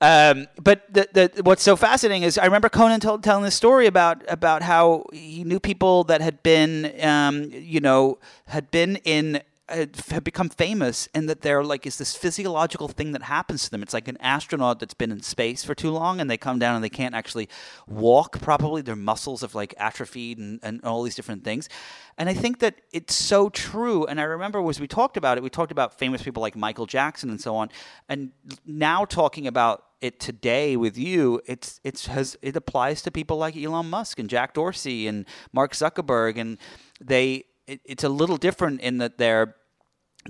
um, 0.02 0.48
but 0.62 0.82
the, 0.94 1.10
the, 1.12 1.44
what's 1.44 1.62
so 1.62 1.76
fascinating 1.76 2.24
is 2.24 2.38
I 2.38 2.46
remember 2.46 2.70
Conan 2.70 3.02
told, 3.02 3.22
telling 3.22 3.44
this 3.44 3.56
story 3.56 3.86
about 3.86 4.24
about 4.30 4.62
how 4.62 5.06
he 5.12 5.44
knew 5.44 5.60
people 5.60 6.06
that 6.06 6.22
had 6.22 6.42
been, 6.42 6.94
um, 7.04 7.50
you 7.52 7.82
know, 7.82 8.18
had 8.48 8.72
been 8.72 8.96
in 8.98 9.42
had 9.70 10.24
become 10.24 10.50
famous 10.50 11.08
and 11.14 11.30
that 11.30 11.42
they're 11.42 11.64
like 11.64 11.86
is 11.86 11.98
this 11.98 12.16
physiological 12.16 12.88
thing 12.88 13.12
that 13.12 13.24
happens 13.24 13.66
to 13.66 13.72
them. 13.72 13.84
It's 13.84 13.94
like 13.94 14.08
an 14.08 14.18
astronaut 14.20 14.80
that's 14.80 14.94
been 14.94 15.12
in 15.12 15.22
space 15.22 15.64
for 15.64 15.76
too 15.76 15.92
long 15.92 16.20
and 16.20 16.30
they 16.30 16.38
come 16.38 16.60
down 16.60 16.76
and 16.76 16.84
they 16.84 16.90
can't 16.90 17.16
actually 17.16 17.48
walk 17.88 18.42
properly. 18.42 18.82
Their 18.82 18.96
muscles 18.96 19.42
have 19.42 19.56
like 19.56 19.74
atrophied 19.78 20.38
and, 20.38 20.60
and 20.64 20.84
all 20.84 21.04
these 21.04 21.16
different 21.16 21.44
things. 21.44 21.70
And 22.18 22.30
i 22.30 22.34
think 22.34 22.60
that 22.60 22.82
it's 22.92 23.16
so 23.16 23.50
true. 23.50 24.06
And 24.06 24.20
i 24.20 24.24
remember 24.24 24.68
as 24.70 24.80
we 24.80 24.88
talked 24.88 25.18
about 25.18 25.38
it 25.38 25.44
we 25.44 25.50
talked 25.50 25.72
about 25.72 25.98
famous 25.98 26.22
people 26.22 26.42
like 26.42 26.56
michael 26.56 26.86
jackson 26.86 27.30
and 27.30 27.40
so 27.40 27.56
on. 27.56 27.70
And 28.08 28.32
now 28.66 29.06
talking 29.06 29.48
about 29.48 29.84
it 30.02 30.20
today 30.20 30.78
with 30.78 30.98
you 30.98 31.42
it's 31.46 31.82
it's 31.84 32.08
has 32.08 32.38
it 32.42 32.56
applies 32.56 33.02
to 33.02 33.12
people 33.12 33.38
like 33.38 33.56
elon 33.58 33.90
musk 33.90 34.18
and 34.18 34.30
jack 34.30 34.54
dorsey 34.54 35.08
and 35.08 35.26
mark 35.54 35.74
zuckerberg. 35.74 36.38
And 36.38 36.58
they 37.00 37.46
it, 37.70 37.82
it's 37.86 38.04
a 38.04 38.10
little 38.10 38.38
different 38.38 38.82
in 38.82 38.98
that 38.98 39.18
they're 39.18 39.56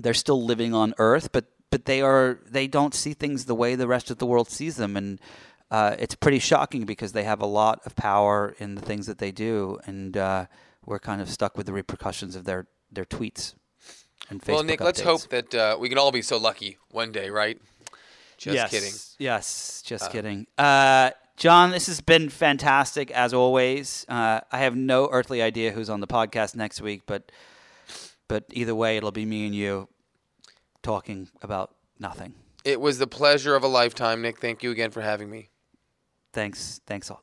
they're 0.02 0.14
still 0.14 0.42
living 0.42 0.74
on 0.74 0.94
Earth, 0.98 1.32
but 1.32 1.46
but 1.70 1.84
they 1.84 2.00
are 2.02 2.40
they 2.46 2.66
don't 2.66 2.94
see 2.94 3.14
things 3.14 3.44
the 3.44 3.54
way 3.54 3.74
the 3.74 3.86
rest 3.86 4.10
of 4.10 4.18
the 4.18 4.26
world 4.26 4.50
sees 4.50 4.76
them, 4.76 4.96
and 4.96 5.20
uh, 5.70 5.96
it's 5.98 6.14
pretty 6.14 6.38
shocking 6.38 6.84
because 6.84 7.12
they 7.12 7.24
have 7.24 7.40
a 7.40 7.46
lot 7.46 7.80
of 7.84 7.94
power 7.94 8.54
in 8.58 8.74
the 8.74 8.82
things 8.82 9.06
that 9.06 9.18
they 9.18 9.30
do, 9.30 9.78
and 9.86 10.16
uh, 10.16 10.46
we're 10.84 10.98
kind 10.98 11.20
of 11.20 11.30
stuck 11.30 11.56
with 11.56 11.66
the 11.66 11.72
repercussions 11.72 12.34
of 12.34 12.44
their 12.44 12.66
their 12.90 13.04
tweets 13.04 13.54
and 14.30 14.40
Facebook 14.40 14.54
well, 14.54 14.62
Nick, 14.62 14.80
let's 14.80 15.00
hope 15.00 15.28
that 15.28 15.54
uh, 15.54 15.76
we 15.78 15.88
can 15.88 15.98
all 15.98 16.12
be 16.12 16.22
so 16.22 16.38
lucky 16.38 16.78
one 16.90 17.12
day, 17.12 17.30
right? 17.30 17.60
Just 18.36 18.54
yes, 18.54 18.70
kidding. 18.70 18.92
Yes, 19.18 19.82
just 19.84 20.10
kidding. 20.10 20.46
Uh, 20.56 21.10
John, 21.36 21.70
this 21.70 21.86
has 21.88 22.00
been 22.00 22.28
fantastic 22.28 23.10
as 23.10 23.34
always. 23.34 24.06
Uh, 24.08 24.40
I 24.50 24.58
have 24.58 24.76
no 24.76 25.08
earthly 25.10 25.42
idea 25.42 25.72
who's 25.72 25.90
on 25.90 26.00
the 26.00 26.06
podcast 26.06 26.54
next 26.54 26.80
week, 26.80 27.02
but 27.06 27.30
but 28.30 28.44
either 28.52 28.76
way, 28.76 28.96
it'll 28.96 29.10
be 29.10 29.26
me 29.26 29.44
and 29.44 29.54
you 29.56 29.88
talking 30.84 31.28
about 31.42 31.74
nothing. 31.98 32.32
It 32.64 32.80
was 32.80 32.98
the 32.98 33.08
pleasure 33.08 33.56
of 33.56 33.64
a 33.64 33.66
lifetime, 33.66 34.22
Nick. 34.22 34.38
Thank 34.38 34.62
you 34.62 34.70
again 34.70 34.92
for 34.92 35.00
having 35.00 35.28
me. 35.28 35.50
Thanks, 36.32 36.80
thanks 36.86 37.10
all. 37.10 37.22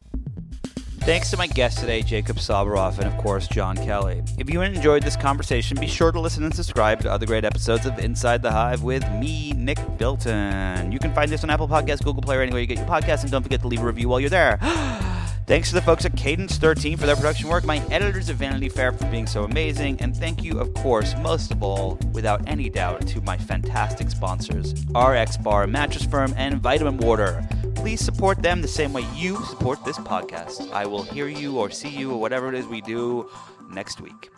Thanks 0.99 1.31
to 1.31 1.37
my 1.37 1.47
guest 1.47 1.79
today, 1.79 2.01
Jacob 2.01 2.35
Soboroff, 2.35 2.97
and 2.97 3.07
of 3.07 3.17
course, 3.19 3.47
John 3.47 3.77
Kelly. 3.77 4.21
If 4.37 4.49
you 4.49 4.61
enjoyed 4.61 5.03
this 5.03 5.15
conversation, 5.15 5.79
be 5.79 5.87
sure 5.87 6.11
to 6.11 6.19
listen 6.19 6.43
and 6.43 6.53
subscribe 6.53 6.99
to 7.03 7.09
other 7.09 7.25
great 7.25 7.45
episodes 7.45 7.85
of 7.85 7.97
Inside 7.99 8.41
the 8.41 8.51
Hive 8.51 8.83
with 8.83 9.09
me, 9.13 9.53
Nick 9.53 9.79
Bilton. 9.97 10.91
You 10.91 10.99
can 10.99 11.13
find 11.13 11.31
this 11.31 11.45
on 11.45 11.49
Apple 11.49 11.69
Podcasts, 11.69 12.03
Google 12.03 12.21
Play, 12.21 12.35
or 12.35 12.41
anywhere 12.41 12.59
you 12.59 12.67
get 12.67 12.79
your 12.79 12.87
podcasts, 12.87 13.21
and 13.21 13.31
don't 13.31 13.43
forget 13.43 13.61
to 13.61 13.67
leave 13.69 13.81
a 13.81 13.85
review 13.85 14.09
while 14.09 14.19
you're 14.19 14.29
there. 14.29 14.59
Thanks 15.47 15.69
to 15.69 15.75
the 15.75 15.81
folks 15.81 16.03
at 16.03 16.17
Cadence 16.17 16.57
13 16.57 16.97
for 16.97 17.05
their 17.05 17.15
production 17.15 17.47
work, 17.47 17.63
my 17.63 17.77
editors 17.89 18.29
at 18.29 18.35
Vanity 18.35 18.67
Fair 18.67 18.91
for 18.91 19.05
being 19.05 19.25
so 19.25 19.45
amazing, 19.45 19.95
and 20.01 20.13
thank 20.13 20.43
you, 20.43 20.59
of 20.59 20.73
course, 20.73 21.15
most 21.21 21.51
of 21.51 21.63
all, 21.63 21.97
without 22.11 22.45
any 22.47 22.69
doubt, 22.69 23.07
to 23.07 23.21
my 23.21 23.37
fantastic 23.37 24.09
sponsors, 24.09 24.73
RX 24.93 25.37
Bar, 25.37 25.65
Mattress 25.67 26.03
Firm, 26.03 26.33
and 26.35 26.61
Vitamin 26.61 26.97
Water. 26.97 27.47
Please 27.75 28.03
support 28.03 28.41
them 28.41 28.61
the 28.61 28.67
same 28.67 28.91
way 28.91 29.05
you 29.15 29.41
support 29.45 29.85
this 29.85 29.97
podcast. 29.99 30.69
I 30.73 30.85
will 30.85 31.03
hear 31.03 31.29
you 31.29 31.57
or 31.57 31.69
see 31.69 31.87
you 31.87 32.11
or 32.11 32.19
whatever 32.19 32.49
it 32.49 32.55
is 32.55 32.67
we 32.67 32.81
do 32.81 33.29
next 33.69 34.01
week. 34.01 34.29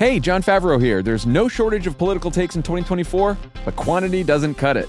Hey, 0.00 0.18
Jon 0.18 0.42
Favreau 0.42 0.82
here. 0.82 1.00
There's 1.00 1.26
no 1.26 1.46
shortage 1.46 1.86
of 1.86 1.96
political 1.96 2.32
takes 2.32 2.56
in 2.56 2.64
2024, 2.64 3.38
but 3.64 3.76
quantity 3.76 4.24
doesn't 4.24 4.56
cut 4.56 4.76
it. 4.76 4.88